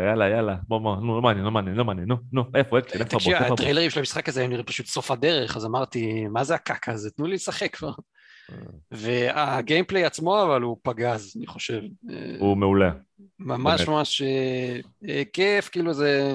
יאללה, 0.09 0.29
יאללה, 0.29 0.57
בוא, 0.69 0.79
בוא, 0.79 0.97
נו, 0.97 1.17
לא 1.17 1.23
מעניין, 1.23 1.45
לא 1.45 1.51
מעניין, 1.51 1.77
לא 1.77 1.85
מעניין, 1.85 2.09
נו, 2.09 2.17
נו, 2.33 2.45
איפה, 2.55 2.79
איפה 2.79 3.05
תקשיב, 3.05 3.33
איפה 3.33 3.45
הבוס? 3.45 3.61
הטריילרים 3.61 3.91
של 3.91 3.99
המשחק 4.01 4.29
הזה 4.29 4.41
היו 4.41 4.49
נראים 4.49 4.65
פשוט 4.65 4.87
סוף 4.87 5.11
הדרך, 5.11 5.57
אז 5.57 5.65
אמרתי, 5.65 6.27
מה 6.33 6.45
זה 6.45 6.55
הקקה 6.55 6.93
הזה? 6.93 7.11
תנו 7.11 7.27
לי 7.27 7.35
לשחק 7.35 7.77
כבר. 7.77 7.93
אה. 8.53 8.57
וה 8.91 9.13
gameplay 9.13 10.05
עצמו, 10.05 10.43
אבל 10.43 10.63
הוא 10.63 10.77
פגז, 10.83 11.33
אני 11.37 11.47
חושב. 11.47 11.81
אה, 12.11 12.37
הוא 12.39 12.57
מעולה. 12.57 12.91
ממש 13.39 13.81
באמת. 13.81 13.89
ממש 13.89 14.23
אה, 14.23 14.81
אה, 15.09 15.23
כיף, 15.33 15.69
כאילו 15.69 15.93
זה 15.93 16.35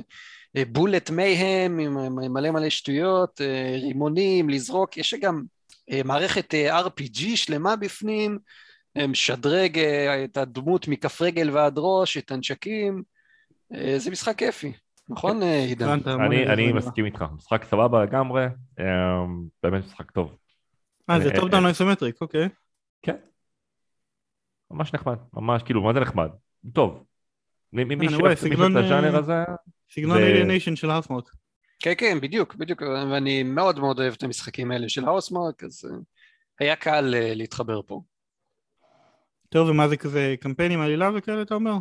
bullet 0.71 1.09
mayhem 1.09 1.79
עם 1.79 2.15
מלא 2.33 2.51
מלא 2.51 2.69
שטויות, 2.69 3.41
אה, 3.41 3.77
רימונים, 3.81 4.49
לזרוק, 4.49 4.97
יש 4.97 5.13
גם 5.13 5.43
אה, 5.91 6.01
מערכת 6.05 6.53
אה, 6.53 6.81
RPG 6.81 7.21
שלמה 7.35 7.75
בפנים, 7.75 8.39
אה, 8.97 9.07
משדרג 9.07 9.79
אה, 9.79 10.23
את 10.23 10.37
הדמות 10.37 10.87
מכף 10.87 11.21
רגל 11.21 11.49
ועד 11.49 11.73
ראש, 11.77 12.17
את 12.17 12.31
הנשקים, 12.31 13.03
אה, 13.73 13.93
זה 13.97 14.11
משחק 14.11 14.37
כיפי, 14.37 14.71
נכון 15.09 15.43
אה, 15.43 15.59
עידן? 15.59 15.99
אני. 16.49 16.73
מסכים 16.73 17.05
איתך, 17.05 17.25
משחק 17.35 17.63
סבבה 17.63 18.03
לגמרי, 18.03 18.45
אה, 18.79 19.25
באמת 19.63 19.85
משחק 19.85 20.11
טוב. 20.11 20.35
אה 21.09 21.19
זה 21.19 21.29
top 21.35 21.51
down 21.51 21.65
isometric, 21.65 22.21
אוקיי 22.21 22.49
כן. 23.01 23.15
ממש 24.71 24.93
נחמד, 24.93 25.17
ממש, 25.33 25.63
כאילו, 25.63 25.81
מה 25.81 25.93
זה 25.93 25.99
נחמד? 25.99 26.29
טוב. 26.73 27.05
מי 27.73 27.83
מי- 27.83 27.95
מי 27.95 28.07
אני 28.07 28.17
שאוהב 28.17 28.37
את 28.71 28.75
הז'אנר 28.75 29.17
הזה, 29.17 29.43
סגנון 29.89 30.17
Alienation 30.17 30.75
של 30.75 30.89
Housemarque 30.89 31.31
כן, 31.79 31.93
כן, 31.97 32.17
בדיוק, 32.21 32.55
בדיוק, 32.55 32.81
ואני 32.81 33.43
מאוד 33.43 33.79
מאוד 33.79 33.99
אוהב 33.99 34.13
את 34.13 34.23
המשחקים 34.23 34.71
האלה 34.71 34.89
של 34.89 35.05
Housemarque, 35.05 35.63
אז 35.63 35.85
אה, 35.85 35.97
היה 36.59 36.75
קל 36.75 37.15
אה, 37.15 37.33
להתחבר 37.35 37.81
פה. 37.81 38.01
טוב 39.49 39.69
ומה 39.69 39.87
זה 39.87 39.97
כזה 39.97 40.35
קמפיינים 40.41 40.81
עלילה 40.81 41.09
וכאלה 41.17 41.41
אתה 41.41 41.55
אומר? 41.55 41.73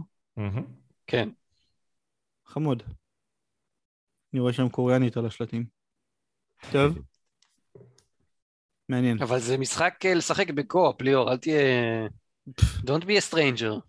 כן. 1.06 1.28
חמוד. 2.46 2.82
אני 4.32 4.40
רואה 4.40 4.52
שם 4.52 4.68
קוריאנית 4.68 5.16
על 5.16 5.26
השלטים. 5.26 5.64
טוב. 6.72 6.98
מעניין. 8.88 9.22
אבל 9.22 9.38
זה 9.38 9.58
משחק 9.58 9.94
אה, 10.04 10.14
לשחק 10.14 10.50
ב 10.50 10.58
co-op, 10.58 11.02
ליאור, 11.02 11.32
אל 11.32 11.36
תהיה... 11.36 11.62
Don't 12.86 13.04
be 13.04 13.16
a 13.18 13.32
stranger. 13.32 13.80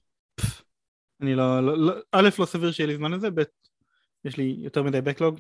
אני 1.22 1.36
לא, 1.36 1.66
לא, 1.66 1.78
לא, 1.78 1.94
א' 2.12 2.30
לא 2.40 2.46
סביר 2.46 2.72
שיהיה 2.72 2.88
לי 2.88 2.96
זמן 2.96 3.12
לזה, 3.12 3.30
ב' 3.30 3.42
יש 4.26 4.38
לי 4.38 4.56
יותר 4.60 4.84
מדי 4.84 5.02
backlog. 5.02 5.40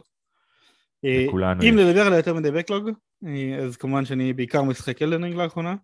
אה, 1.06 1.26
לכולנו 1.27 1.64
אם 1.64 1.77
יש. 1.80 1.86
לדבר 1.86 2.02
על 2.02 2.14
היותר 2.14 2.34
מדי 2.34 2.52
backlog, 2.52 2.90
אה, 3.26 3.57
אז 3.64 3.77
כמובן 3.77 4.06
שאני 4.06 4.34
בעיקר 4.34 4.61
משחק 4.61 5.02
Elden 5.02 5.20
Ring 5.20 5.36
לאחרונה. 5.36 5.76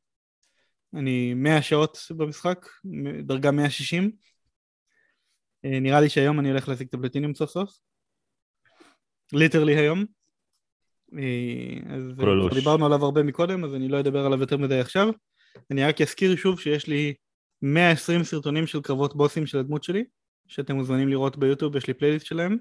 אני 0.93 1.33
100 1.33 1.61
שעות 1.61 1.97
במשחק, 2.17 2.65
דרגה 3.23 3.51
160. 3.51 4.11
אה, 5.65 5.79
נראה 5.79 6.01
לי 6.01 6.09
שהיום 6.09 6.39
אני 6.39 6.49
הולך 6.49 6.69
להשיג 6.69 6.87
את 6.87 6.93
הפלטיניום 6.93 7.33
סוף 7.33 7.49
סוף. 7.49 7.77
literally 9.33 9.75
היום. 9.75 10.05
אה, 11.17 11.95
אז. 11.95 12.03
כבר 12.17 12.53
דיברנו 12.53 12.85
עליו 12.85 13.05
הרבה 13.05 13.23
מקודם, 13.23 13.63
אז 13.63 13.75
אני 13.75 13.87
לא 13.87 13.99
אדבר 13.99 14.25
עליו 14.25 14.39
יותר 14.41 14.57
מדי 14.57 14.79
עכשיו. 14.79 15.09
אני 15.71 15.83
רק 15.83 16.01
אזכיר 16.01 16.35
שוב 16.35 16.59
שיש 16.59 16.87
לי 16.87 17.13
120 17.61 18.23
סרטונים 18.23 18.67
של 18.67 18.81
קרבות 18.81 19.15
בוסים 19.15 19.45
של 19.45 19.57
הדמות 19.57 19.83
שלי, 19.83 20.03
שאתם 20.47 20.75
מוזמנים 20.75 21.09
לראות 21.09 21.37
ביוטיוב, 21.37 21.75
יש 21.75 21.87
לי 21.87 21.93
פלייליסט 21.93 22.25
שלהם. 22.25 22.57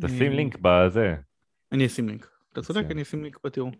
תשים 0.00 0.32
אה, 0.32 0.36
לינק 0.36 0.56
בזה. 0.62 1.14
אני 1.72 1.86
אשים 1.86 2.08
לינק. 2.08 2.30
אתה 2.52 2.62
צודק. 2.62 2.84
אני 2.90 3.02
אשים 3.02 3.22
לינק 3.22 3.38
בתיאור. 3.44 3.70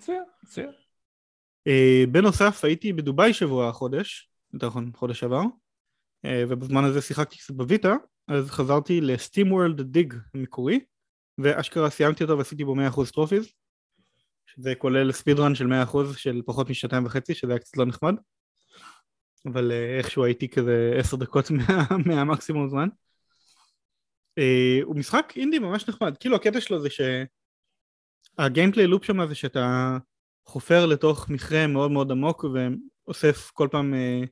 אה, 1.67 2.05
בנוסף 2.11 2.65
הייתי 2.65 2.93
בדובאי 2.93 3.33
שבוע 3.33 3.69
החודש, 3.69 4.31
יותר 4.53 4.67
נכון 4.67 4.91
חודש 4.95 5.25
עבר, 5.25 5.43
אה, 6.25 6.45
ובזמן 6.49 6.85
הזה 6.85 7.03
שיחקתי 7.03 7.39
קצת 7.39 7.55
ב 7.55 7.62
Vita, 7.62 7.95
אז 8.29 8.51
חזרתי 8.51 9.01
ל 9.01 9.53
SteamWorld 9.53 9.81
Dig 9.81 10.15
המקורי, 10.35 10.81
ואשכרה 11.39 11.91
סיימתי 11.91 12.25
אותו 12.25 12.39
ועשיתי 12.39 12.65
בו 12.65 12.75
100% 12.75 13.13
trophies, 13.13 13.49
שזה 14.47 14.75
כולל 14.75 15.13
speedrun 15.13 15.55
של 15.55 15.67
100% 15.67 16.17
של 16.17 16.43
פחות 16.47 16.71
משעתיים 16.71 17.07
וחצי, 17.07 17.35
שזה 17.35 17.53
היה 17.53 17.59
קצת 17.59 17.77
לא 17.77 17.85
נחמד, 17.85 18.15
אבל 19.53 19.73
אה, 19.73 19.99
איכשהו 19.99 20.25
הייתי 20.25 20.49
כזה 20.49 20.97
10 20.99 21.17
דקות 21.17 21.51
מה, 21.51 21.87
מהמקסימום 22.07 22.69
זמן. 22.69 22.89
אה, 24.39 24.79
הוא 24.83 24.97
משחק 24.97 25.33
אינדי 25.37 25.59
ממש 25.59 25.89
נחמד, 25.89 26.17
כאילו 26.17 26.37
הקטע 26.37 26.61
שלו 26.61 26.81
זה 26.81 26.89
שה 28.39 28.52
gameplay 28.52 28.87
loop 28.87 29.05
שם 29.05 29.27
זה 29.27 29.35
שאתה 29.35 29.97
חופר 30.47 30.87
לתוך 30.87 31.29
מכרה 31.29 31.67
מאוד 31.67 31.91
מאוד 31.91 32.11
עמוק 32.11 32.45
ואוסף 32.45 33.51
כל 33.51 33.69
פעם 33.71 33.95
אה, 33.95 34.23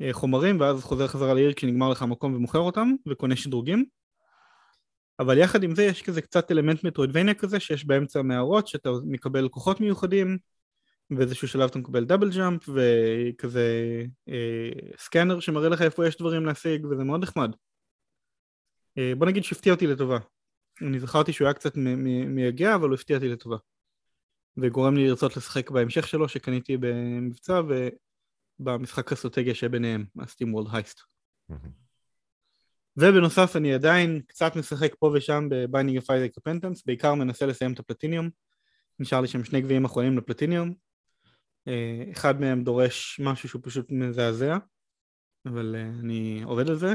אה, 0.00 0.12
חומרים 0.12 0.60
ואז 0.60 0.82
חוזר 0.82 1.06
חזרה 1.06 1.34
לעיר 1.34 1.52
כשנגמר 1.52 1.90
לך 1.90 2.02
המקום 2.02 2.34
ומוכר 2.34 2.58
אותם 2.58 2.92
וקונה 3.08 3.36
שדרוגים 3.36 3.84
אבל 5.20 5.38
יחד 5.38 5.62
עם 5.62 5.74
זה 5.74 5.82
יש 5.84 6.02
כזה 6.02 6.22
קצת 6.22 6.50
אלמנט 6.50 6.84
מטרואידבניה 6.84 7.34
כזה 7.34 7.60
שיש 7.60 7.84
באמצע 7.84 8.22
מערות 8.22 8.68
שאתה 8.68 8.90
מקבל 9.04 9.48
כוחות 9.48 9.80
מיוחדים 9.80 10.38
באיזשהו 11.10 11.48
שלב 11.48 11.70
אתה 11.70 11.78
מקבל 11.78 12.04
דאבל 12.04 12.30
ג'אמפ 12.30 12.68
וכזה 12.68 14.02
אה, 14.28 14.70
סקנר 14.98 15.40
שמראה 15.40 15.68
לך 15.68 15.82
איפה 15.82 16.06
יש 16.06 16.16
דברים 16.16 16.46
להשיג 16.46 16.84
וזה 16.84 17.04
מאוד 17.04 17.22
נחמד. 17.22 17.50
אה, 18.98 19.12
בוא 19.18 19.26
נגיד 19.26 19.44
שהפתיע 19.44 19.72
אותי 19.72 19.86
לטובה. 19.86 20.18
אני 20.82 21.00
זכרתי 21.00 21.32
שהוא 21.32 21.46
היה 21.46 21.54
קצת 21.54 21.72
מייגע 21.76 22.74
אבל 22.74 22.88
הוא 22.88 22.94
הפתיע 22.94 23.16
אותי 23.16 23.28
לטובה. 23.28 23.56
וגורם 24.56 24.96
לי 24.96 25.08
לרצות 25.08 25.36
לשחק 25.36 25.70
בהמשך 25.70 26.08
שלו 26.08 26.28
שקניתי 26.28 26.76
במבצע 26.76 27.60
ובמשחק 28.60 29.12
אסטרטגיה 29.12 29.54
שביניהם, 29.54 30.04
ה 30.18 30.54
SteamWorld 30.54 30.68
Heist. 30.72 31.00
ובנוסף 32.96 33.56
אני 33.56 33.74
עדיין 33.74 34.20
קצת 34.26 34.56
משחק 34.56 34.94
פה 34.98 35.10
ושם 35.14 35.46
ב 35.50 35.56
Binding 35.56 35.98
of 35.98 36.10
Isaac 36.10 36.38
Repentance, 36.38 36.86
בעיקר 36.86 37.14
מנסה 37.14 37.46
לסיים 37.46 37.72
את 37.72 37.78
הפלטיניום, 37.78 38.30
נשאר 38.98 39.20
לי 39.20 39.28
שם 39.28 39.44
שני 39.44 39.60
גביעים 39.60 39.84
אחרונים 39.84 40.18
לפלטיניום, 40.18 40.74
אה, 41.68 42.04
אחד 42.12 42.40
מהם 42.40 42.64
דורש 42.64 43.20
משהו 43.24 43.48
שהוא 43.48 43.62
פשוט 43.64 43.90
מזעזע, 43.90 44.56
אבל 45.46 45.76
אה, 45.78 45.90
אני 46.00 46.42
עובד 46.44 46.68
על 46.68 46.76
זה, 46.76 46.94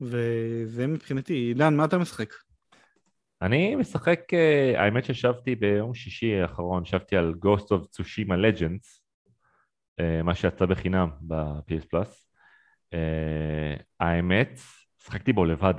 וזה 0.00 0.86
מבחינתי, 0.86 1.34
עידן, 1.34 1.76
מה 1.76 1.84
אתה 1.84 1.98
משחק? 1.98 2.34
אני 3.42 3.76
משחק, 3.76 4.20
אה, 4.34 4.84
האמת 4.84 5.04
שישבתי 5.04 5.54
ביום 5.54 5.94
שישי 5.94 6.34
האחרון, 6.34 6.82
ישבתי 6.82 7.16
על 7.16 7.34
Ghost 7.44 7.66
of 7.66 7.80
Tsushima 7.84 8.34
Legends, 8.34 9.02
מה 10.24 10.34
שיצא 10.34 10.66
בחינם 10.66 11.08
ב-PS 11.20 11.86
פלאס. 11.88 12.31
אה, 12.94 13.74
האמת, 14.00 14.60
שחקתי 15.04 15.32
בו 15.32 15.44
לבד. 15.44 15.74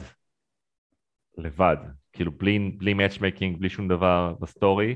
לבד. 1.38 1.78
כאילו 2.14 2.32
בלי, 2.32 2.72
בלי 2.78 2.94
matchmaking, 2.94 3.58
בלי 3.60 3.70
שום 3.70 3.88
דבר 3.88 4.34
ב 4.42 4.49
story, 4.49 4.96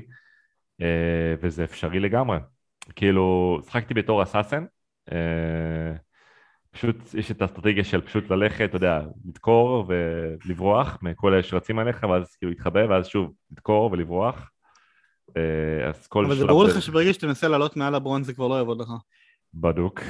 אה, 0.80 1.34
וזה 1.40 1.64
אפשרי 1.64 2.00
לגמרי. 2.00 2.38
כאילו, 2.96 3.58
שחקתי 3.66 3.94
בתור 3.94 4.22
assassin, 4.22 4.64
אה, 5.12 5.96
פשוט 6.70 7.14
יש 7.14 7.30
את 7.30 7.42
האסטרטגיה 7.42 7.84
של 7.84 8.00
פשוט 8.00 8.30
ללכת, 8.30 8.68
אתה 8.68 8.76
יודע, 8.76 9.00
לדקור 9.24 9.86
ולברוח 9.88 10.98
מכל 11.02 11.32
אלה 11.32 11.42
שרצים 11.42 11.78
עליך, 11.78 12.06
ואז 12.10 12.36
כאילו 12.36 12.50
להתחבא, 12.50 12.80
ואז 12.88 13.06
שוב 13.06 13.32
לדקור 13.50 13.92
ולברוח. 13.92 14.50
אז 15.88 16.06
כל 16.06 16.24
אבל 16.24 16.36
זה 16.36 16.46
ברור 16.46 16.64
לך 16.64 16.82
שברגע 16.82 17.12
שתנסה 17.12 17.48
לעלות 17.48 17.76
מעל 17.76 17.94
הברונז 17.94 18.26
זה 18.26 18.34
כבר 18.34 18.48
לא 18.48 18.54
יעבוד 18.54 18.80
לך. 18.80 18.88
בדוק. 19.54 20.00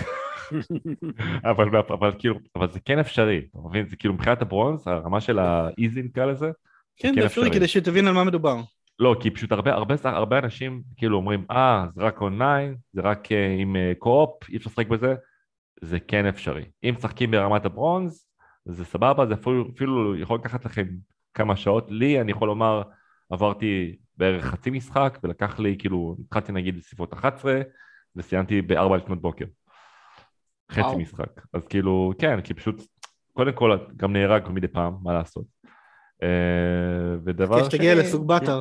אבל, 1.50 1.76
אבל 1.76 2.12
כאילו, 2.18 2.34
אבל 2.56 2.70
זה 2.72 2.80
כן 2.80 2.98
אפשרי, 2.98 3.40
אתה 3.50 3.58
מבין? 3.68 3.88
זה 3.88 3.96
כאילו 3.96 4.14
מבחינת 4.14 4.42
הברונז, 4.42 4.86
הרמה 4.86 5.20
של 5.20 5.38
האיזי 5.38 6.02
נקרא 6.02 6.26
לזה, 6.26 6.46
זה 6.46 6.52
כן, 6.96 7.14
זה 7.20 7.26
אפשרי 7.26 7.50
כדי 7.50 7.68
שתבין 7.68 8.06
על 8.06 8.14
מה 8.14 8.24
מדובר. 8.24 8.56
לא, 8.98 9.16
כי 9.20 9.30
פשוט 9.30 9.52
הרבה, 9.52 9.72
הרבה, 9.72 9.94
הרבה 10.04 10.38
אנשים 10.38 10.82
כאילו 10.96 11.16
אומרים, 11.16 11.44
אה, 11.50 11.86
זה 11.94 12.02
רק 12.02 12.20
אונליין, 12.20 12.76
זה 12.92 13.00
רק 13.00 13.32
אה, 13.32 13.56
עם 13.58 13.76
אה, 13.76 13.92
קו-אופ, 13.98 14.48
אי 14.48 14.56
אפשר 14.56 14.70
לשחק 14.70 14.88
בזה, 14.88 15.14
זה 15.80 16.00
כן 16.00 16.26
אפשרי. 16.26 16.64
אם 16.84 16.94
משחקים 16.98 17.30
ברמת 17.30 17.64
הברונז, 17.64 18.26
זה 18.64 18.84
סבבה, 18.84 19.26
זה 19.26 19.34
אפילו, 19.34 19.68
אפילו 19.74 20.16
יכול 20.16 20.38
לקחת 20.38 20.64
לכם 20.64 20.86
כמה 21.34 21.56
שעות. 21.56 21.86
לי, 21.90 22.20
אני 22.20 22.32
יכול 22.32 22.48
לומר, 22.48 22.82
עברתי 23.30 23.96
בערך 24.16 24.44
חצי 24.44 24.70
משחק, 24.70 25.18
ולקח 25.22 25.58
לי, 25.58 25.76
כאילו, 25.78 26.16
התחלתי 26.24 26.52
נגיד 26.52 26.76
בסביבות 26.78 27.12
11, 27.12 27.60
וסיימתי 28.16 28.62
ב-4 28.62 28.96
לפנות 28.96 29.22
בוקר. 29.22 29.44
חצי 30.70 30.80
וואו. 30.80 30.98
משחק. 30.98 31.40
אז 31.52 31.66
כאילו, 31.66 32.12
כן, 32.18 32.40
כי 32.40 32.54
פשוט, 32.54 32.82
קודם 33.32 33.52
כל, 33.52 33.78
גם 33.96 34.12
נהרג 34.12 34.48
מדי 34.48 34.68
פעם, 34.68 34.94
מה 35.02 35.12
לעשות. 35.12 35.44
אה, 36.22 37.16
ודבר 37.24 37.58
כי 37.58 37.64
שתגיע 37.64 37.94
לסוג 37.94 38.26
באטר. 38.26 38.60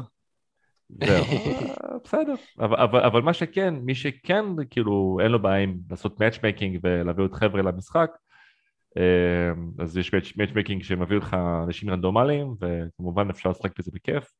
זהו, 0.89 1.25
בסדר, 2.03 2.33
אבל, 2.59 2.75
אבל, 2.75 2.99
אבל 2.99 3.21
מה 3.21 3.33
שכן, 3.33 3.73
מי 3.75 3.95
שכן 3.95 4.45
כאילו 4.69 5.17
אין 5.21 5.31
לו 5.31 5.41
בעיה 5.41 5.63
עם 5.63 5.77
לעשות 5.89 6.19
matchmaking 6.19 6.79
ולהביא 6.83 7.23
עוד 7.23 7.33
חבר'ה 7.33 7.61
למשחק, 7.61 8.11
אה, 8.97 9.51
אז 9.79 9.97
יש 9.97 10.11
matchmaking 10.37 10.83
שמביא 10.83 11.17
אותך 11.17 11.37
אנשים 11.63 11.89
רנדומליים 11.89 12.55
וכמובן 12.61 13.29
אפשר 13.29 13.49
לשחק 13.49 13.79
בזה 13.79 13.91
בכיף. 13.93 14.31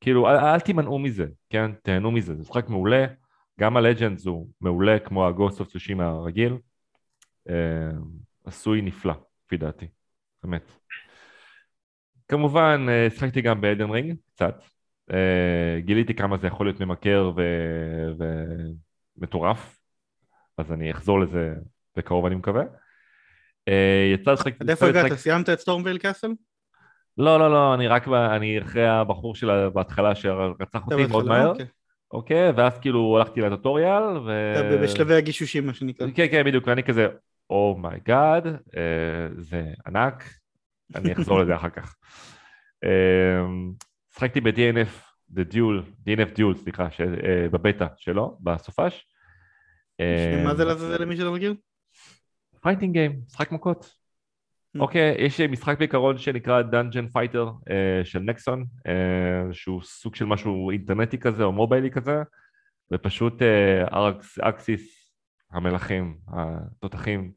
כאילו 0.00 0.28
אל, 0.28 0.36
אל 0.36 0.60
תימנעו 0.60 0.98
מזה, 0.98 1.26
כן? 1.50 1.70
תהנו 1.82 2.10
מזה, 2.10 2.34
זה 2.34 2.40
משחק 2.40 2.68
מעולה, 2.68 3.06
גם 3.60 3.76
ה 3.76 3.82
Legends 3.82 4.26
הוא 4.26 4.48
מעולה 4.60 4.98
כמו 4.98 5.26
ה 5.26 5.32
Ghost 5.32 5.60
of 5.60 5.68
Tsushima 5.68 6.06
הרגיל, 6.06 6.56
עשוי 8.44 8.82
נפלא, 8.82 9.14
לפי 9.46 9.56
דעתי, 9.56 9.86
באמת. 10.42 10.72
כמובן, 12.28 12.86
אה, 12.88 13.10
שחקתי 13.10 13.40
גם 13.40 13.60
ב 13.60 13.65
Elden 13.65 13.90
Ring, 13.90 14.14
קצת. 14.34 14.62
אה, 15.10 15.14
גיליתי 15.78 16.14
כמה 16.14 16.36
זה 16.36 16.46
יכול 16.46 16.66
להיות 16.66 16.80
ממכר 16.80 17.32
ו- 17.36 18.24
ומטורף, 19.18 19.80
אז 20.58 20.72
אני 20.72 20.90
אחזור 20.90 21.20
לזה 21.20 21.54
בקרוב 21.96 22.26
אני 22.26 22.34
מקווה. 22.34 22.62
אה, 23.70 23.72
יצא 24.14 24.32
לשחק... 24.32 24.54
עד 24.60 24.70
איפה 24.70 24.88
הגעת? 24.88 25.12
סיימת 25.12 25.48
את 25.48 25.60
Stormveil 25.60 25.98
Castle? 25.98 26.32
לא, 27.18 27.38
לא, 27.38 27.50
לא, 27.50 27.74
אני 27.74 27.88
רק, 27.88 28.08
אני 28.08 28.58
אחרי 28.58 28.88
הבחור 28.88 29.34
שלה 29.34 29.70
בהתחלה 29.70 30.14
שרצח 30.14 30.86
אותי 30.86 31.06
מאוד 31.06 31.26
מהר, 31.26 31.50
אוקיי. 31.50 31.66
אוקיי, 32.12 32.50
ואז 32.50 32.78
כאילו 32.78 33.16
הלכתי 33.18 33.40
ל 33.40 33.46
tutorial, 33.46 34.02
ו... 34.26 34.30
בשלבי 34.82 35.14
הגישושים 35.14 35.66
מה 35.66 35.74
שנקרא. 35.74 36.06
כן, 36.14 36.26
כן, 36.30 36.44
בדיוק, 36.44 36.66
ואני 36.66 36.82
כזה, 36.82 37.06
oh 37.50 37.73
my 37.73 37.97
god, 37.97 38.44
זה 39.36 39.62
ענק, 39.86 40.24
אני 40.94 41.12
אחזור 41.12 41.40
לזה 41.40 41.54
אחר 41.54 41.70
כך. 41.70 41.96
אה, 42.84 43.40
שחקתי 44.14 44.40
ב-DNF, 44.40 45.10
The 45.32 45.52
Duel, 45.54 46.06
DNF 46.08 46.36
Duel, 46.38 46.56
סליחה, 46.62 46.90
ש- 46.90 47.00
אה, 47.00 47.46
בבטא 47.50 47.86
שלו, 47.96 48.38
בסופש. 48.40 49.06
אה, 50.00 50.42
מה 50.44 50.54
זה 50.54 50.64
לעזאזל 50.64 51.02
למי 51.02 51.16
שלא 51.16 51.32
מכיר? 51.32 51.54
fighting 52.62 52.92
game, 52.92 53.20
משחק 53.26 53.52
מכות. 53.52 53.84
ממ. 54.76 54.80
אוקיי, 54.80 55.14
יש 55.18 55.40
משחק 55.40 55.78
בעיקרון 55.78 56.18
שנקרא 56.18 56.62
Dungeon 56.62 57.16
Fighter 57.16 57.70
אה, 57.70 58.04
של 58.04 58.18
Nexon, 58.18 58.64
אה, 58.86 58.92
שהוא 59.52 59.82
סוג 59.82 60.14
של 60.14 60.24
משהו 60.24 60.70
אינטרנטי 60.70 61.18
כזה 61.18 61.44
או 61.44 61.52
מוביילי 61.52 61.90
כזה, 61.90 62.22
ופשוט 62.92 63.42
אה, 63.42 63.84
Arcs, 63.92 64.38
Arc 64.38 64.64
Sys, 64.64 64.99
המלכים, 65.52 66.18
התותחים, 66.26 67.32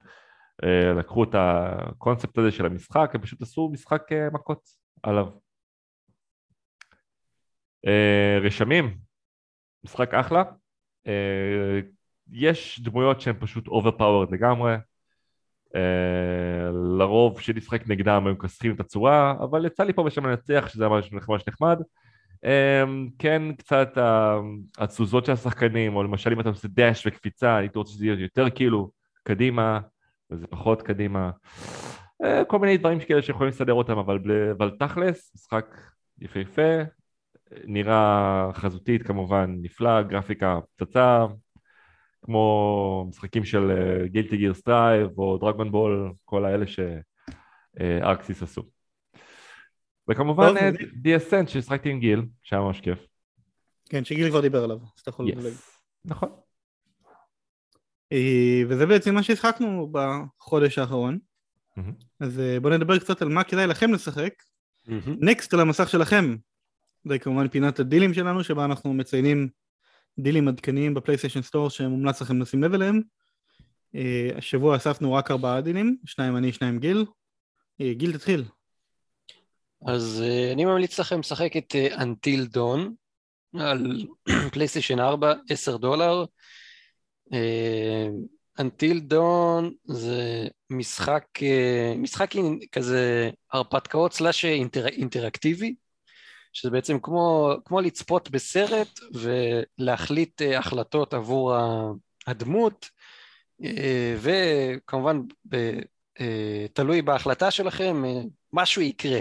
אה, 0.64 0.94
לקחו 0.94 1.23
את 1.23 1.30
הקונספט 1.34 2.38
הזה 2.38 2.52
של 2.52 2.65
המשחק, 2.65 3.11
הם 3.14 3.22
פשוט 3.22 3.41
עשו 3.41 3.69
משחק 3.73 4.11
אה, 4.11 4.27
מכות 4.34 4.69
עליו. 5.03 5.27
אה, 7.88 8.40
רשמים, 8.41 8.98
משחק 9.84 10.14
אחלה. 10.14 10.44
יש 12.31 12.80
דמויות 12.80 13.22
שהן 13.22 13.35
פשוט 13.40 13.68
overpowered 13.68 14.31
לגמרי. 14.31 14.76
לרוב 16.98 17.38
כשאני 17.38 17.57
משחק 17.57 17.88
נגדם 17.88 18.27
הם 18.27 18.34
מכסחים 18.34 18.76
את 18.76 18.80
הצורה, 18.80 19.35
אבל 19.44 19.65
יצא 19.65 19.84
לי 19.84 19.94
פה 19.94 20.02
ושם 20.02 20.26
לנצח 20.26 20.65
שזה 20.68 20.88
ממש 20.88 21.11
ממש 21.11 21.44
נחמד. 21.48 21.77
אה, 22.45 22.84
כן 23.20 23.41
קצת 23.57 23.98
התזוזות 24.78 25.26
של 25.26 25.32
השחקנים, 25.32 25.95
או 25.95 26.03
למשל 26.03 26.32
אם 26.34 26.40
אתה 26.40 26.49
עושה 26.49 26.68
דאש 26.68 27.07
וקפיצה, 27.07 27.57
הייתי 27.57 27.78
רוצה 27.78 27.91
שזה 27.91 28.06
יהיה 28.06 28.22
יותר 28.22 28.49
כאילו 28.49 28.91
קדימה, 29.24 29.80
וזה 30.32 30.48
פחות 30.48 30.82
קדימה. 30.82 31.32
אה, 32.24 32.45
כל 32.45 32.60
מיני 32.60 32.78
דברים 32.78 32.99
כאלה 32.99 33.22
שיכולים 33.22 33.49
לסדר 33.49 33.74
אותם, 33.74 33.98
אבל, 33.98 34.20
אבל 34.57 34.72
תכלס, 34.80 35.32
משחק 35.36 35.65
יפהפה, 36.20 36.82
נראה 37.64 38.49
חזותית 38.53 39.03
כמובן 39.03 39.56
נפלא, 39.61 40.02
גרפיקה 40.02 40.60
פצצה, 40.76 41.26
כמו 42.26 43.06
משחקים 43.10 43.45
של 43.45 43.72
Guilty 44.06 44.38
Gear 44.38 44.53
Strive 44.53 45.10
או 45.18 45.38
Dragon 45.38 45.72
Ball, 45.72 46.11
כל 46.26 46.45
האלה 46.45 46.65
ש 46.68 47.11
Arc 47.11 47.78
Sys 47.78 48.44
עשו. 48.44 48.64
וכמובן. 50.10 50.54
DSN 51.04 51.48
ששחקתי 51.48 51.90
עם 51.90 52.00
גיל, 52.00 52.22
שהיה 52.44 52.62
ממש 52.62 52.82
כיף. 52.82 53.00
כן, 53.90 54.06
שגיל 54.06 54.30
כבר 54.30 54.42
דיבר 54.42 54.64
עליו, 54.64 54.78
אז 54.96 55.02
אתה 55.02 55.10
יכול 55.10 55.28
לדלג. 55.28 55.54
נכון. 56.06 56.30
אה, 58.12 58.62
וזה 58.70 58.86
בעצם 58.86 59.16
מה 59.16 59.24
שהשחקנו 59.24 59.92
בחודש 59.92 60.78
האחרון. 60.78 61.20
מהמם. 61.78 61.94
אז 62.20 62.40
אה, 62.40 62.60
בואו 62.60 62.74
נדבר 62.74 63.00
קצת 63.00 63.22
על 63.22 63.30
מה 63.30 63.44
כדאי 63.44 63.68
לכם 63.68 63.94
לשחק. 63.94 64.34
נקסט 65.06 65.54
על 65.54 65.60
המסך 65.60 65.90
שלכם. 65.90 66.36
זה 67.06 67.20
כמובן 67.20 67.48
פינת 67.48 67.80
הדילים 67.80 68.14
שלנו, 68.14 68.44
שבה 68.44 68.66
אנחנו 68.66 68.94
מציינים 68.94 69.50
דילים 70.20 70.48
עדכניים 70.48 70.94
בפלייסטיישן 70.94 71.42
סטור 71.42 71.70
שמומלץ 71.70 72.22
לכם 72.22 72.42
לשים 72.42 72.64
לב 72.64 72.74
אליהם. 72.74 73.02
אה, 73.96 74.30
השבוע 74.36 74.76
אספנו 74.76 75.14
רק 75.14 75.32
ארבעה 75.32 75.62
דילים, 75.62 75.98
שניים 76.06 76.38
אני, 76.38 76.54
שניים 76.54 76.80
גיל. 76.80 77.06
אה, 77.82 77.94
גיל 77.94 78.18
תתחיל. 78.18 78.44
אז 79.88 80.23
אה, 80.26 80.51
אני 80.53 80.65
ממליץ 80.65 80.99
לכם 80.99 81.19
לשחק 81.19 81.57
את 81.57 81.76
אה, 81.76 81.95
Until 81.95 82.55
Dawn 82.55 82.80
על 83.60 84.05
פלייסטיישן 84.53 84.99
4, 84.99 85.34
10 85.49 85.77
דולר. 85.77 86.26
אה, 87.34 88.07
Until 88.60 89.14
Dawn 89.14 89.72
זה 89.85 90.47
משחק, 90.69 91.26
אה, 91.41 91.93
משחק 91.97 92.34
כזה 92.72 93.30
הרפתקאות 93.51 94.14
סלאש 94.14 94.45
אינטר, 94.45 94.88
אינטראקטיבי, 94.88 95.76
שזה 96.53 96.72
בעצם 96.72 96.99
כמו, 96.99 97.53
כמו 97.65 97.81
לצפות 97.81 98.31
בסרט 98.31 98.99
ולהחליט 99.14 100.41
אה, 100.41 100.60
החלטות 100.60 101.14
עבור 101.14 101.55
הדמות, 102.27 102.89
אה, 103.64 104.15
וכמובן 104.19 105.22
ב- 105.49 105.80
אה, 106.19 106.65
תלוי 106.73 107.01
בהחלטה 107.01 107.51
שלכם, 107.51 108.05
אה, 108.05 108.22
משהו 108.53 108.81
יקרה. 108.81 109.19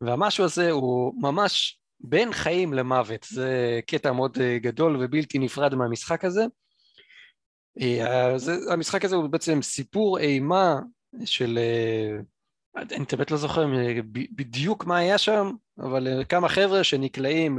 והמשהו 0.00 0.44
הזה 0.44 0.70
הוא 0.70 1.14
ממש 1.22 1.78
בין 2.00 2.32
חיים 2.32 2.74
למוות, 2.74 3.26
זה 3.30 3.80
קטע 3.86 4.12
מאוד 4.12 4.38
אה, 4.40 4.58
גדול 4.58 4.96
ובלתי 5.00 5.38
נפרד 5.38 5.74
מהמשחק 5.74 6.24
הזה. 6.24 6.44
אה, 7.80 8.38
זה, 8.38 8.56
המשחק 8.72 9.04
הזה 9.04 9.16
הוא 9.16 9.28
בעצם 9.28 9.62
סיפור 9.62 10.18
אימה 10.18 10.80
של, 11.24 11.58
אה, 11.58 12.18
אני 12.76 13.04
באמת 13.12 13.30
לא 13.30 13.36
זוכר 13.36 13.66
בדיוק 14.12 14.84
מה 14.84 14.98
היה 14.98 15.18
שם, 15.18 15.50
אבל 15.78 16.24
כמה 16.28 16.48
חבר'ה 16.48 16.84
שנקלעים 16.84 17.58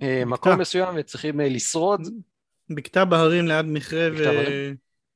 למקום. 0.00 0.60
מסוים 0.60 0.94
וצריכים 0.98 1.40
לשרוד. 1.40 2.00
בקתה 2.70 3.04
בהרים 3.04 3.48
ליד 3.48 3.66
מכרה 3.66 4.08
ו... 4.18 4.24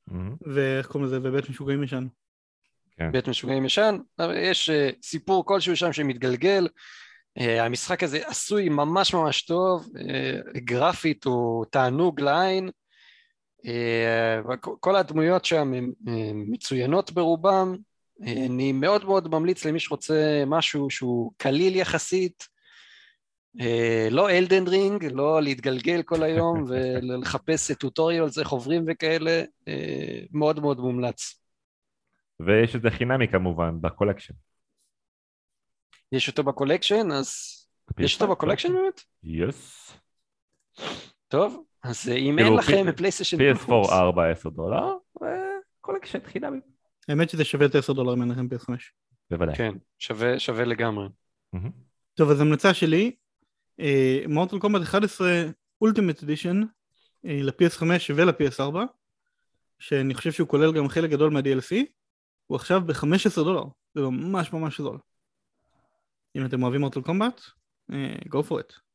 מהמם. 0.06 0.36
ואיך 0.54 0.86
קוראים 0.86 1.06
לזה? 1.06 1.18
ובית 1.22 1.50
משוגעים 1.50 1.82
ישן. 1.82 2.06
בית 3.01 3.28
משוגעים 3.28 3.64
ישן, 3.64 3.98
יש 4.35 4.70
אה, 4.70 4.90
סיפור 5.02 5.47
כלשהו 5.47 5.77
שם 5.77 5.93
שמתגלגל. 5.93 6.68
אה, 7.39 7.64
המשחק 7.64 8.02
הזה 8.02 8.20
עשוי 8.27 8.68
ממש 8.68 9.14
ממש 9.14 9.43
טוב, 9.43 9.89
אה, 9.98 10.39
גרפית 10.56 11.24
הוא 11.24 11.64
תענוג 11.70 12.20
לעין. 12.20 12.70
כל 14.81 14.97
הדמויות 14.97 15.44
שם 15.44 15.73
הן 15.74 15.93
מצוינות 16.35 17.12
ברובם. 17.12 17.77
אני 18.23 18.73
מאוד 18.73 19.05
מאוד 19.05 19.28
ממליץ 19.28 19.64
למי 19.64 19.81
שרוצה 19.81 20.44
משהו 20.47 20.90
שהוא 20.90 21.32
קליל 21.36 21.77
יחסית. 21.77 22.44
לא 24.10 24.31
Elden 24.30 24.68
Ring, 24.68 25.04
לא 25.12 25.43
להתגלגל 25.43 26.02
כל 26.02 26.23
היום 26.23 26.64
ולחפש 26.68 27.73
tutorials 27.72 28.38
איך 28.39 28.48
עוברים 28.48 28.85
וכאלה, 28.89 29.43
מאוד 30.32 30.60
מאוד 30.60 30.81
מומלץ. 30.81 31.45
ויש 32.40 32.76
את 32.76 32.82
זה 32.82 32.90
חינמי 32.90 33.28
כמובן 33.28 33.80
ב 33.80 33.85
collection. 33.85 34.34
יש 36.12 36.28
אותו 36.28 36.42
ב 36.44 36.50
collection, 36.50 37.10
אז 37.10 37.30
יש 37.98 38.14
אותו 38.14 38.32
ב 38.32 38.36
collection 38.36 38.72
באמת? 38.72 39.00
yes. 39.22 39.92
טוב, 41.28 41.64
אז 41.82 42.08
אה, 42.08 42.14
אם 42.16 42.34
כאילו, 42.36 42.48
אין 42.50 42.58
לכם 42.58 42.84
פי- 42.84 42.92
בפלייסטיישן 42.92 43.36
PS4 43.40 43.72
4 43.92 44.30
10 44.30 44.48
דולר, 44.48 44.94
וקולקשן 45.16 46.18
חינמי. 46.24 46.58
האמת 47.08 47.30
שזה 47.30 47.44
שווה 47.44 47.66
את 47.66 47.74
10 47.74 47.92
דולר 47.92 48.14
אם 48.14 48.22
אין 48.22 48.30
לכם 48.30 48.46
PS5. 48.54 48.74
בוודאי. 49.30 49.56
כן, 49.56 49.72
שווה, 50.38 50.64
לגמרי. 50.64 51.08
טוב, 52.14 52.30
אז 52.30 52.40
המלצה 52.40 52.74
שלי, 52.74 53.16
מורטל 54.28 54.58
קומבט 54.58 54.82
11 54.82 55.42
אולטימט 55.80 56.22
אדישן 56.22 56.62
ל-PS5 57.24 57.82
ול-PS4, 58.16 58.76
שאני 59.78 60.14
חושב 60.14 60.32
שהוא 60.32 60.48
כולל 60.48 60.72
גם 60.72 60.88
חלק 60.88 61.10
גדול 61.10 61.30
מה-DLC, 61.32 61.74
הוא 62.47 62.56
עכשיו 62.56 62.81
ב-15 62.86 63.44
דולר, 63.44 63.64
זה 63.94 64.01
ממש 64.01 64.52
ממש 64.52 64.81
זול. 64.81 64.98
אם 66.36 66.47
אתם 66.47 66.62
אוהבים 66.62 66.81
מורטל 66.81 67.01
קומבט, 67.01 67.40
go 68.28 68.43
for 68.48 68.55
it. 68.55 68.86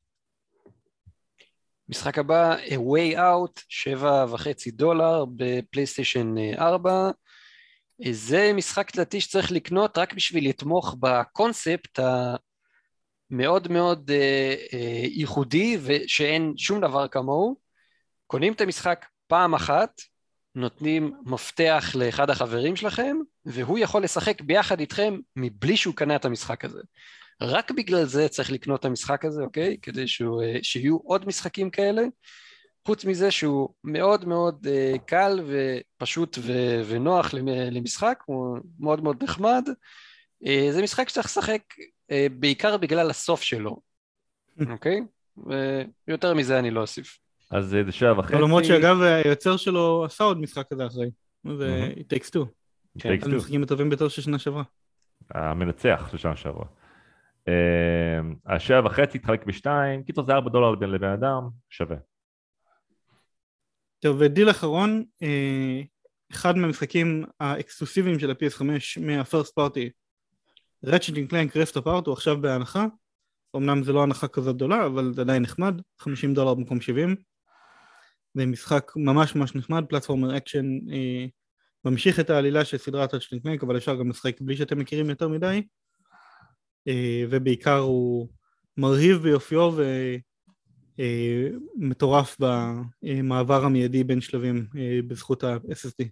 משחק 1.90 2.18
הבא, 2.18 2.56
A 2.57 2.72
Way 2.72 3.18
Out, 3.18 3.61
שבע 3.69 4.26
וחצי 4.32 4.72
דולר 4.72 5.26
בפלייסטיישן 5.36 6.38
אה, 6.38 6.68
4. 6.68 7.11
אה, 8.06 8.14
זה 8.14 8.52
משחק 8.53 8.95
לדעתי 8.95 9.22
שצריך 9.22 9.52
לקנות 9.52 9.98
רק 9.98 10.14
בשביל 10.14 10.49
לתמוך 10.49 10.95
בקונספט 10.99 11.99
המאוד 13.32 13.68
מאוד 13.72 14.11
אה, 14.11 14.56
אה, 14.73 15.03
ייחודי 15.03 15.78
ושאין 15.82 16.53
שום 16.57 16.82
דבר 16.82 17.07
כמוהו. 17.07 17.56
קונים 18.28 18.53
את 18.53 18.61
המשחק 18.61 19.06
פעם 19.28 19.53
אחת, 19.53 20.02
נותנים 20.56 21.14
מפתח 21.26 21.91
לאחד 21.95 22.30
החברים 22.30 22.76
שלכם, 22.76 23.18
והוא 23.45 23.80
יכול 23.80 24.03
לשחק 24.03 24.41
ביחד 24.41 24.80
איתכם 24.80 25.19
מבלי 25.36 25.78
שהוא 25.78 25.95
קנה 25.95 26.15
את 26.15 26.26
המשחק 26.26 26.65
הזה. 26.65 26.80
רק 27.41 27.72
בגלל 27.72 28.06
זה 28.06 28.28
צריך 28.28 28.52
לקנות 28.52 28.80
את 28.80 28.86
המשחק 28.86 29.26
הזה, 29.26 29.41
אוקיי? 29.41 29.78
כדי 29.82 30.07
שהוא, 30.07 30.44
אה, 30.44 30.57
שיהיו 30.64 30.98
עוד 30.98 31.28
משחקים 31.28 31.69
כאלה. 31.69 32.02
חוץ 32.88 33.06
מזה 33.06 33.32
שהוא 33.32 33.69
מאוד 33.84 34.28
מאוד 34.28 34.68
אה, 34.69 34.94
קל 35.06 35.40
ופשוט 35.48 36.38
ו- 36.41 36.82
ונוח 36.88 37.34
למ- 37.34 37.48
למשחק, 37.72 38.23
הוא 38.26 38.57
מאוד 38.80 39.03
מאוד 39.03 39.23
נחמד. 39.23 39.69
אה, 40.45 40.68
זה 40.72 40.82
משחק 40.82 41.10
שצריך 41.10 41.26
לשחק 41.26 41.61
אה, 42.11 42.28
בעיקר 42.40 42.78
בגלל 42.78 43.10
הסוף 43.10 43.41
שלו, 43.41 43.78
אוקיי? 44.72 45.02
ויותר 46.07 46.34
מזה 46.34 46.60
אני 46.60 46.72
לא 46.72 46.82
אוסיף. 46.82 47.18
אז 47.52 47.76
אה, 47.76 47.84
זה 47.84 47.91
שבע 47.91 48.19
וחצי. 48.19 48.36
למרות 48.41 48.65
שאגב 48.65 49.02
היוצר 49.02 49.57
שלו 49.57 50.06
עשה 50.06 50.23
עוד 50.23 50.40
משחק 50.40 50.68
כזה 50.69 50.88
אחרי, 50.88 51.10
זה 51.57 51.88
Mhm. 51.95 51.99
It 51.99 52.03
Takes 52.03 52.30
Two, 52.30 52.45
Takes 52.45 53.02
כן. 53.02 53.14
Two. 53.14 53.19
אחד 53.19 53.30
המשחקים 53.34 53.64
הטובים 53.64 53.90
ביותר 53.90 54.07
של 54.07 54.22
שנה 54.22 54.40
שעברה. 54.40 54.64
המנצח 55.32 56.07
של 56.11 56.18
שנה 56.18 56.36
שעברה. 56.36 56.65
אה, 57.48 58.19
השבע 58.45 58.86
וחצי 58.86 59.18
התחלק 59.18 59.45
בשתיים, 59.45 60.03
קיצור 60.03 60.26
זה 60.26 60.34
ארבע 60.34 60.49
דולר 60.49 60.72
לבן 60.72 61.10
אדם, 61.10 61.49
שווה. 61.69 61.98
טוב, 63.99 64.18
ודיל 64.19 64.49
אחרון, 64.49 65.03
אה, 65.23 65.82
אחד 66.32 66.57
מהמשחקים 66.57 67.26
האקסקלוסיביים 67.40 68.19
של 68.19 68.32
ה-PS5 68.32 68.64
מה-first 69.02 69.52
party, 69.60 69.90
Ratchet 70.86 71.14
Clank 71.32 71.52
Rift 71.56 71.82
Apart 71.82 72.06
הוא 72.06 72.14
עכשיו 72.14 72.41
בהנחה, 72.41 72.86
אמנם 73.56 73.84
זה 73.84 73.94
לא 73.94 74.03
הנחה 74.03 74.28
כזאת 74.28 74.56
גדולה, 74.56 74.86
אבל 74.86 75.14
זה 75.14 75.22
עדיין 75.22 75.41
נחמד, 75.41 75.82
50 75.99 76.34
דולר 76.34 76.53
במקום 76.53 76.82
70. 76.82 77.15
זה 78.33 78.45
משחק 78.45 78.91
ממש 78.95 79.35
ממש 79.35 79.55
נחמד, 79.55 79.85
platformer 79.89 80.38
action, 80.38 80.65
אה, 80.91 81.25
ממשיך 81.85 82.19
את 82.19 82.29
העלילה 82.29 82.65
של 82.65 82.77
סדרת 82.77 83.13
Clank, 83.13 83.65
אבל 83.65 83.77
אפשר 83.77 83.95
גם 83.95 84.09
לשחק 84.09 84.41
בלי 84.41 84.55
שאתם 84.57 84.79
מכירים 84.79 85.09
יותר 85.09 85.27
מדי, 85.27 85.63
אה, 86.87 87.23
ובעיקר 87.29 87.77
הוא 87.77 88.29
מרהיב 88.77 89.17
ביופיו 89.17 89.71
ו... 89.75 89.83
אה, 90.99 91.47
במעבר 93.03 93.65
המיידי 93.65 94.03
בין 94.03 94.21
שלבים 94.21 94.67
אה, 94.77 94.99
בזכות 95.07 95.43
ה-SSD. 95.43 96.05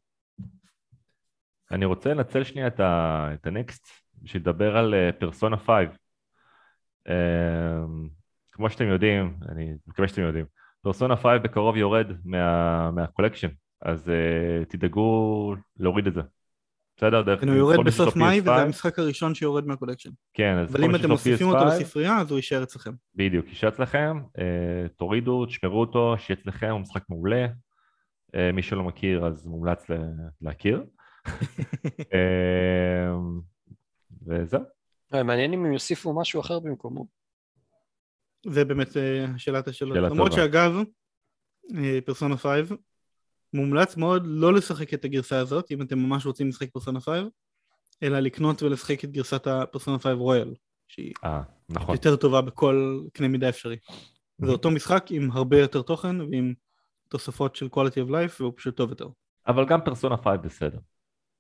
אני 1.72 1.86
רוצה 1.86 2.14
לנצל 2.14 2.44
שנייה 2.44 2.68
את 2.68 3.48
ה 3.48 3.56
next 3.56 3.88
בשביל 4.22 4.42
לדבר 4.42 4.78
על 4.78 4.94
פרסונה 5.20 5.58
5. 5.58 5.88
אה, 7.08 7.14
כמו 8.52 8.70
שאתם 8.70 8.86
יודעים, 8.86 9.36
אני 9.50 9.74
מקווה 9.88 10.08
שאתם 10.08 10.22
יודעים, 10.22 10.46
פרסונה 10.82 11.16
5 11.16 11.26
בקרוב 11.44 11.78
יורד 11.78 12.08
מה- 12.26 12.92
מהקולקשן, 12.92 13.48
אז 13.82 14.10
אה, 14.10 14.66
תדאגו 14.66 15.56
להוריד 15.78 16.08
את 16.08 16.14
זה. 16.14 16.22
בסדר? 16.98 17.22
דרך 17.22 17.42
כן, 17.42 17.50
הוא 17.50 17.58
יורד 17.58 17.86
בסוף 17.86 18.16
מאי 18.16 18.38
PS5, 18.40 18.42
וזה 18.42 18.52
המשחק 18.56 19.00
הראשון 19.00 19.36
שיורד 19.36 19.68
מהקולקשן. 19.68 20.10
כן, 20.34 20.58
אז 20.58 20.70
אבל 20.70 20.78
כל 20.80 20.84
אם 20.86 20.92
מי 20.92 20.98
אתם 20.98 21.02
שיש 21.02 21.10
לו 21.10 21.14
מוסיפים 21.14 21.48
אותו 21.48 21.60
PS5, 21.60 21.66
לספרייה 21.82 22.18
אז 22.20 22.32
הוא 22.32 22.38
יישאר 22.38 22.64
אצלכם. 22.64 22.92
בדיוק, 23.16 23.46
יישאר 23.48 23.70
אצלכם, 23.70 24.18
אה, 24.40 24.44
תורידו, 24.98 25.46
תשמרו 25.46 25.80
אותו, 25.80 26.16
שיהיה 26.18 26.38
אצלכם, 26.42 26.70
הוא 26.72 26.80
משחק 26.80 27.04
מעולה. 27.10 27.48
אה, 28.36 28.52
מי 28.52 28.62
שלא 28.62 28.84
מכיר 28.84 29.26
אז 29.28 29.46
מומלץ 29.46 29.90
ל- 29.90 29.96
להכיר. 30.42 30.84
אמ, 32.14 33.40
וזהו. 34.28 34.62
מעניין 35.14 35.54
אם 35.54 35.66
הם 35.66 35.74
יוסיפו 35.74 36.14
משהו 36.20 36.42
אחר 36.42 36.60
במקומו. 36.60 37.19
זה 38.46 38.66
באמת 38.66 38.98
אה, 38.98 39.26
שאלת 39.38 39.68
השאלות. 39.68 39.96
שאלה 39.96 40.10
למרות 40.10 40.32
טובה. 40.32 40.42
שאגב, 40.42 40.76
אה, 41.78 42.00
פרסונה 42.06 42.38
5, 42.38 42.70
מומלץ 43.54 43.98
מאוד 43.98 44.24
לא 44.26 44.54
לשחק 44.54 44.94
את 44.94 45.06
הגרסה 45.06 45.40
הזאת, 45.40 45.72
אם 45.72 45.82
אתם 45.82 46.00
ממש 46.00 46.26
רוצים 46.26 46.48
לשחק 46.48 46.70
פרסונה 46.72 47.00
5, 47.00 47.24
אלא 48.04 48.20
לקנות 48.20 48.64
ולשחק 48.64 49.04
את 49.04 49.12
גרסת 49.12 49.48
הפרסונה 49.48 50.00
5 50.00 50.14
רויאל, 50.14 50.54
שהיא 50.88 51.14
אה, 51.24 51.42
נכון. 51.70 51.96
יותר 51.96 52.16
טובה 52.16 52.42
בכל 52.42 53.02
קנה 53.14 53.28
מידה 53.28 53.50
אפשרי. 53.50 53.78
זה 54.42 54.52
אותו 54.52 54.72
משחק 54.72 55.06
עם 55.10 55.32
הרבה 55.32 55.60
יותר 55.60 55.82
תוכן 55.82 56.22
ועם 56.22 56.54
תוספות 57.10 57.56
של 57.56 57.68
quality 57.74 58.08
of 58.08 58.10
life 58.10 58.36
והוא 58.40 58.54
פשוט 58.56 58.78
טוב 58.78 58.90
יותר. 58.90 59.08
אבל 59.48 59.66
גם 59.66 59.80
פרסונה 59.86 60.18
5 60.18 60.38
בסדר. 60.44 60.80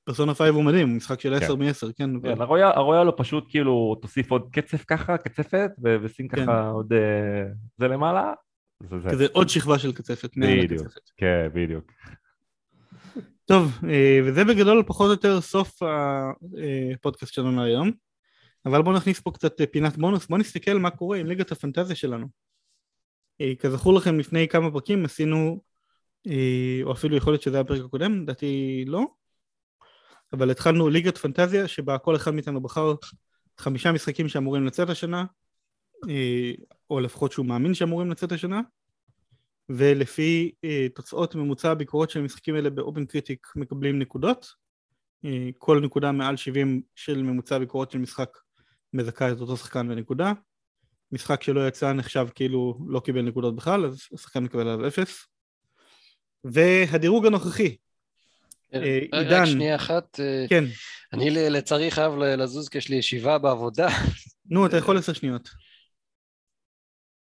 פרסונה 0.09 0.33
5 0.33 0.49
הוא 0.49 0.63
מדהים, 0.63 0.87
הוא 0.89 0.97
משחק 0.97 1.19
של 1.21 1.39
כן. 1.39 1.45
10 1.45 1.55
מ-10, 1.55 1.93
כן? 1.97 2.15
אבל- 2.15 2.35
כן, 2.35 2.41
הרויאל 2.75 3.05
הוא 3.07 3.13
פשוט 3.17 3.45
כאילו 3.49 3.95
תוסיף 4.01 4.31
עוד 4.31 4.49
קצף 4.51 4.83
ככה, 4.87 5.17
קצפת, 5.17 5.71
ושים 6.03 6.27
כן. 6.27 6.41
ככה 6.45 6.69
עוד 6.69 6.93
אה, 6.93 7.51
זה 7.77 7.87
למעלה. 7.87 8.33
זה 8.89 8.99
זה. 8.99 9.09
כזה 9.09 9.27
עוד 9.31 9.49
שכבה 9.49 9.79
של 9.79 9.91
קצפת. 9.91 10.37
בדיוק. 10.37 10.87
כן, 11.17 11.47
בדיוק. 11.53 11.91
טוב, 13.45 13.79
אה, 13.89 14.19
וזה 14.25 14.43
בגדול 14.45 14.83
פחות 14.87 15.05
או 15.07 15.11
יותר 15.11 15.41
סוף 15.41 15.79
הפודקאסט 16.93 17.33
שלנו 17.33 17.63
היום, 17.63 17.91
אבל 18.65 18.81
בואו 18.81 18.95
נכניס 18.95 19.19
פה 19.19 19.31
קצת 19.31 19.61
אה, 19.61 19.65
פינת 19.65 19.97
בונוס, 19.97 20.27
בואו 20.27 20.39
נסתכל 20.39 20.73
מה 20.73 20.89
קורה 20.89 21.17
עם 21.17 21.25
ליגת 21.25 21.51
הפנטזיה 21.51 21.95
שלנו. 21.95 22.27
אה, 23.41 23.53
כזכור 23.59 23.93
לכם 23.93 24.19
לפני 24.19 24.47
כמה 24.47 24.71
פרקים 24.71 25.05
עשינו, 25.05 25.61
אה, 26.27 26.79
או 26.83 26.91
אפילו 26.91 27.15
יכול 27.17 27.33
להיות 27.33 27.41
שזה 27.41 27.55
היה 27.55 27.61
הפרק 27.61 27.81
הקודם, 27.85 28.21
לדעתי 28.21 28.83
לא, 28.87 29.05
אבל 30.33 30.51
התחלנו 30.51 30.89
ליגת 30.89 31.17
פנטזיה 31.17 31.67
שבה 31.67 31.97
כל 31.97 32.15
אחד 32.15 32.33
מאיתנו 32.33 32.61
בחר 32.61 32.93
חמישה 33.57 33.91
משחקים 33.91 34.29
שאמורים 34.29 34.65
לצאת 34.65 34.89
השנה, 34.89 35.25
אה, 36.09 36.51
או 36.89 36.99
לפחות 36.99 37.31
שהוא 37.31 37.45
מאמין 37.45 37.73
שאמורים 37.73 38.11
לצאת 38.11 38.31
השנה, 38.31 38.61
ולפי 39.69 40.51
אה, 40.63 40.87
תוצאות 40.95 41.35
ממוצע 41.35 41.71
הביקורות 41.71 42.09
של 42.09 42.19
המשחקים 42.19 42.55
האלה 42.55 42.69
באופן 42.69 43.05
קריטיק 43.05 43.47
מקבלים 43.55 43.99
נקודות. 43.99 44.47
אה, 45.25 45.49
כל 45.57 45.79
נקודה 45.79 46.11
מעל 46.11 46.37
70 46.37 46.81
של 46.95 47.23
ממוצע 47.23 47.55
הביקורות 47.55 47.91
של 47.91 47.99
משחק 47.99 48.37
מזכה 48.93 49.31
את 49.31 49.41
אותו 49.41 49.57
שחקן 49.57 49.87
בנקודה. 49.87 50.33
משחק 51.11 51.43
שלא 51.43 51.67
יצא 51.67 51.93
נחשב 51.93 52.27
כאילו 52.35 52.79
לא 52.87 52.99
קיבל 52.99 53.21
נקודות 53.21 53.55
בכלל, 53.55 53.85
אז 53.85 54.07
השחקן 54.13 54.43
מקבל 54.43 54.67
עליו 54.67 54.87
אפס. 54.87 55.27
והדירוג 56.43 57.25
הנוכחי, 57.25 57.75
אה, 58.73 58.99
רק 59.13 59.25
עידן. 59.25 59.45
שנייה 59.45 59.75
אחת, 59.75 60.19
אה, 60.19 60.45
כן, 60.49 60.63
אני 61.13 61.29
לצערי 61.29 61.91
חייב 61.91 62.13
לזוז 62.17 62.69
כי 62.69 62.77
יש 62.77 62.89
לי 62.89 62.95
ישיבה 62.95 63.37
בעבודה, 63.37 63.87
נו 64.45 64.65
אתה 64.65 64.77
יכול 64.77 64.97
עשר 64.97 65.13
שניות. 65.13 65.49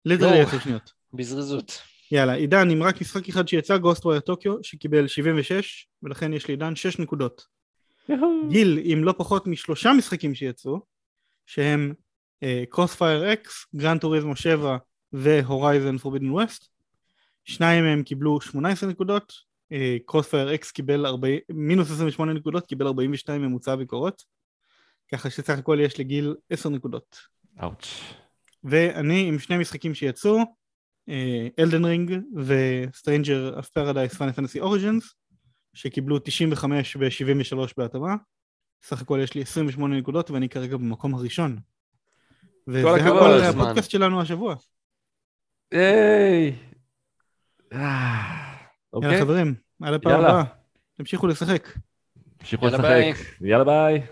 literally 0.04 0.38
לא. 0.38 0.46
עשר 0.46 0.58
שניות. 0.58 0.92
בזריזות. 1.12 1.82
יאללה, 2.12 2.32
עידן 2.32 2.70
עם 2.70 2.82
רק 2.82 3.00
משחק 3.00 3.28
אחד 3.28 3.48
שיצא, 3.48 3.76
Ghostwire 3.76 4.20
Tokyo, 4.20 4.64
שקיבל 4.64 5.06
76, 5.06 5.86
ולכן 6.02 6.32
יש 6.32 6.48
לעידן 6.48 6.76
6 6.76 6.98
נקודות. 6.98 7.46
גיל 8.48 8.80
עם 8.82 9.04
לא 9.04 9.14
פחות 9.18 9.46
משלושה 9.46 9.92
משחקים 9.92 10.34
שיצאו, 10.34 10.80
שהם 11.46 11.94
Crossfire 12.68 13.32
X, 13.32 13.66
Gran 13.76 14.00
Turismo 14.00 14.36
7 14.36 14.76
ו 15.12 15.23
Horizon 15.23 15.98
Forbidden 15.98 16.30
West. 16.30 16.72
שניים 17.44 17.84
מהם 17.84 18.02
קיבלו 18.02 18.40
18 18.40 18.90
נקודות, 18.90 19.32
Crossfire 20.06 20.54
X 20.54 20.70
קיבל 20.70 21.06
40, 21.06 21.40
מינוס 21.50 21.90
28 21.90 22.32
נקודות, 22.32 22.66
קיבל 22.66 22.86
42 22.86 23.42
ממוצע 23.42 23.76
ביקורות, 23.76 24.22
ככה 25.12 25.30
שסך 25.30 25.58
הכל 25.58 25.78
יש 25.80 26.00
לגיל 26.00 26.34
10 26.50 26.68
נקודות. 26.68 27.18
אאוץ'. 27.62 28.14
ואני 28.64 29.28
עם 29.28 29.38
שני 29.38 29.58
משחקים 29.58 29.94
שיצאו, 29.94 30.38
Elden 31.58 31.84
Ring 31.84 32.18
ו 32.36 32.50
Stranger 32.50 33.58
of 33.58 33.68
Paradise 33.68 34.14
Final 34.14 34.32
Fantasy 34.32 34.60
Origins, 34.60 35.14
שקיבלו 35.74 36.18
95 36.18 36.96
ו-73 36.96 37.56
בהתאמה. 37.76 38.16
סך 38.82 39.02
הכל 39.02 39.18
יש 39.22 39.34
לי 39.34 39.42
28 39.42 39.96
נקודות 39.96 40.30
ואני 40.30 40.48
כרגע 40.48 40.76
במקום 40.76 41.14
הראשון. 41.14 41.58
וזה 42.68 42.90
הכל. 42.90 43.40
הפודקאסט 43.40 43.90
שלנו 43.90 44.20
השבוע. 44.20 44.54
היי. 45.70 46.56
אה, 48.94 48.98
יאללה 49.00 49.06
אוקיי, 49.08 49.20
חברים, 49.20 49.54
עד 49.82 49.94
הפעם. 49.94 50.20
הבאה. 50.20 50.42
תמשיכו 50.94 51.26
לשחק. 51.26 51.68
תמשיכו 52.38 52.66
יאללה, 52.66 52.78
לשחק. 52.78 53.24
יאללה 53.40 53.64
ביי. 53.64 54.02